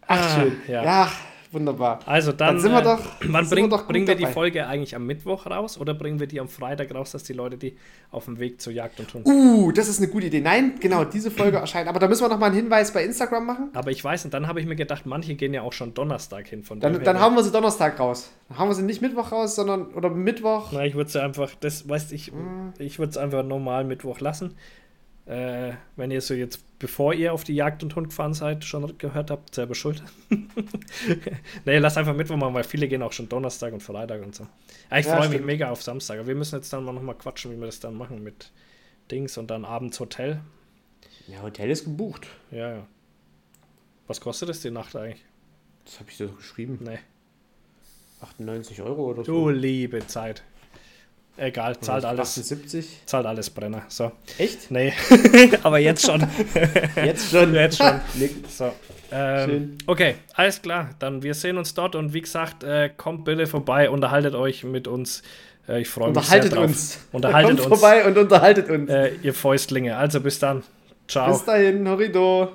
Ach, 0.08 0.18
Ah, 0.36 0.40
schön. 0.42 0.62
ja. 0.68 0.84
Ja. 0.84 1.12
Wunderbar. 1.52 2.00
Also 2.06 2.32
dann, 2.32 2.56
Dann 2.56 2.60
sind 2.60 2.72
wir 2.72 2.80
äh, 2.80 2.84
doch- 2.84 3.00
wann 3.28 3.46
sind 3.46 3.58
wir 3.58 3.62
bring, 3.64 3.70
doch 3.70 3.88
bringen 3.88 4.08
wir 4.08 4.16
die 4.16 4.22
dabei. 4.24 4.34
Folge 4.34 4.68
eigentlich 4.68 4.96
am 4.96 5.06
Mittwoch 5.06 5.46
raus 5.48 5.78
oder 5.80 5.94
bringen 5.94 6.20
wir 6.20 6.28
die 6.28 6.40
am 6.40 6.48
Freitag 6.48 6.94
raus, 6.94 7.12
dass 7.12 7.24
die 7.24 7.34
Leute 7.34 7.58
die 7.58 7.76
auf 8.12 8.26
dem 8.26 8.40
Weg 8.40 8.62
zur 8.62 8.74
Jagd 8.74 9.00
und 9.00 9.14
Hund. 9.14 9.26
Uh, 9.28 9.72
das 9.72 9.88
ist 9.88 10.00
eine 10.00 10.08
gute 10.10 10.28
Idee. 10.28 10.42
Nein, 10.42 10.74
genau, 10.80 11.04
diese 11.04 11.32
Folge 11.32 11.58
erscheint. 11.58 11.88
Aber 11.88 12.00
da 12.00 12.08
müssen 12.08 12.24
wir 12.24 12.30
noch 12.30 12.40
mal 12.40 12.48
einen 12.48 12.56
Hinweis 12.56 12.94
bei 12.94 13.04
Instagram 13.04 13.46
machen. 13.46 13.70
Aber 13.74 13.92
ich 13.92 14.04
weiß 14.04 14.24
nicht, 14.26 14.34
dann 14.34 14.48
habe 14.48 14.60
ich 14.60 14.66
mir 14.66 14.76
gedacht, 14.76 15.06
manche 15.06 15.36
gehen 15.36 15.54
ja 15.54 15.62
auch 15.62 15.74
schon 15.74 15.94
Donnerstag 15.94 16.48
hin 16.48 16.64
von 16.64 16.80
Dann, 16.80 17.04
dann 17.04 17.20
hauen 17.22 17.36
wir 17.36 17.44
sie 17.44 17.52
Donnerstag 17.52 18.00
raus. 18.00 18.32
Dann 18.50 18.58
hauen 18.60 18.70
wir 18.70 18.76
sie 18.76 18.84
nicht 18.84 19.02
Mittwoch 19.02 19.32
raus, 19.32 19.56
sondern 19.56 19.88
oder 19.94 20.10
Mittwoch. 20.10 20.70
Na, 20.72 20.86
ich 20.86 20.96
würde 20.96 21.10
es 21.10 21.16
einfach, 21.16 21.52
das 21.60 21.88
weißt 21.88 22.12
ich, 22.14 22.32
Mhm. 22.32 22.74
ich 22.80 23.00
würde 23.00 23.12
es 23.12 23.18
einfach 23.18 23.44
normal 23.44 23.84
Mittwoch 23.84 24.20
lassen. 24.20 24.56
Äh, 25.26 25.74
wenn 25.96 26.12
ihr 26.12 26.20
so 26.22 26.34
jetzt, 26.34 26.64
bevor 26.80 27.14
ihr 27.14 27.32
auf 27.32 27.44
die 27.44 27.54
Jagd 27.54 27.84
und 27.84 27.96
Hund 27.96 28.10
gefahren 28.10 28.34
seid, 28.34 28.66
schon 28.66 28.98
gehört 28.98 29.30
habt, 29.30 29.54
selber 29.54 29.76
schuld. 29.76 30.04
nee, 31.66 31.78
lass 31.78 31.98
einfach 31.98 32.16
Mittwoch 32.16 32.38
machen, 32.38 32.54
weil 32.54 32.64
viele 32.64 32.88
gehen 32.88 33.04
auch 33.04 33.14
schon 33.14 33.30
Donnerstag 33.30 33.72
und 33.74 33.82
Freitag 33.82 34.24
und 34.24 34.36
so. 34.36 34.48
Ja, 34.90 34.98
ich 34.98 35.06
Ja, 35.06 35.18
freue 35.18 35.30
mich 35.30 35.42
mega 35.42 35.70
auf 35.70 35.84
Samstag. 35.84 36.18
Aber 36.18 36.28
wir 36.28 36.36
müssen 36.36 36.56
jetzt 36.56 36.74
dann 36.74 36.84
mal 36.84 36.92
nochmal 36.92 37.16
quatschen, 37.16 37.52
wie 37.52 37.58
wir 37.60 37.68
das 37.68 37.80
dann 37.80 37.94
machen 37.96 38.24
mit 38.24 38.52
Dings 39.12 39.38
und 39.38 39.52
dann 39.52 39.64
abends 39.64 40.00
Hotel. 40.00 40.42
Ja, 41.28 41.42
Hotel 41.44 41.70
ist 41.70 41.84
gebucht. 41.86 42.28
Ja, 42.50 42.76
ja. 42.78 42.88
Was 44.08 44.20
kostet 44.20 44.50
das 44.50 44.62
die 44.62 44.72
Nacht 44.72 44.96
eigentlich? 44.96 45.24
Das 45.86 46.00
habe 46.00 46.10
ich 46.10 46.18
dir 46.18 46.28
doch 46.28 46.38
geschrieben. 46.38 46.80
Nee. 46.82 47.00
98 48.22 48.82
Euro 48.82 49.06
oder 49.12 49.24
Du 49.24 49.50
liebe 49.50 50.06
Zeit. 50.08 50.44
Egal, 51.42 51.76
zahlt 51.80 52.06
alles, 52.06 52.38
78. 52.38 52.86
zahlt 53.08 53.26
alles 53.26 53.50
Brenner. 53.50 53.82
So. 53.88 54.12
Echt? 54.38 54.70
Nee, 54.70 54.94
aber 55.64 55.80
jetzt 55.80 56.06
schon. 56.06 56.24
Jetzt 57.04 57.32
schon. 57.32 57.56
Jetzt 57.56 57.78
schon. 57.78 58.00
So. 58.48 58.72
Ähm, 59.12 59.50
Schön. 59.50 59.78
okay, 59.88 60.16
alles 60.36 60.62
klar. 60.62 60.92
Dann 61.00 61.24
wir 61.24 61.34
sehen 61.34 61.58
uns 61.58 61.74
dort 61.74 61.96
und 61.96 62.14
wie 62.14 62.22
gesagt, 62.22 62.64
äh, 62.64 62.92
kommt 62.96 63.26
bitte 63.26 63.48
vorbei, 63.48 63.90
unterhaltet 63.90 64.36
euch 64.36 64.64
mit 64.64 64.88
uns. 64.88 65.24
Äh, 65.68 65.82
ich 65.82 65.90
freue 65.90 66.12
mich 66.12 66.24
sehr 66.26 66.44
Unterhaltet 66.44 66.56
drauf. 66.56 66.64
uns. 66.66 67.00
Unterhaltet 67.12 67.60
Kommt 67.60 67.72
uns, 67.72 67.82
vorbei 67.82 68.06
und 68.06 68.18
unterhaltet 68.20 68.70
uns. 68.70 68.90
äh, 68.90 69.12
ihr 69.24 69.34
Fäustlinge. 69.34 69.98
Also 69.98 70.22
bis 70.22 70.38
dann. 70.38 70.64
Ciao. 71.08 71.32
Bis 71.32 71.44
dahin, 71.44 71.90
Horido. 71.90 72.52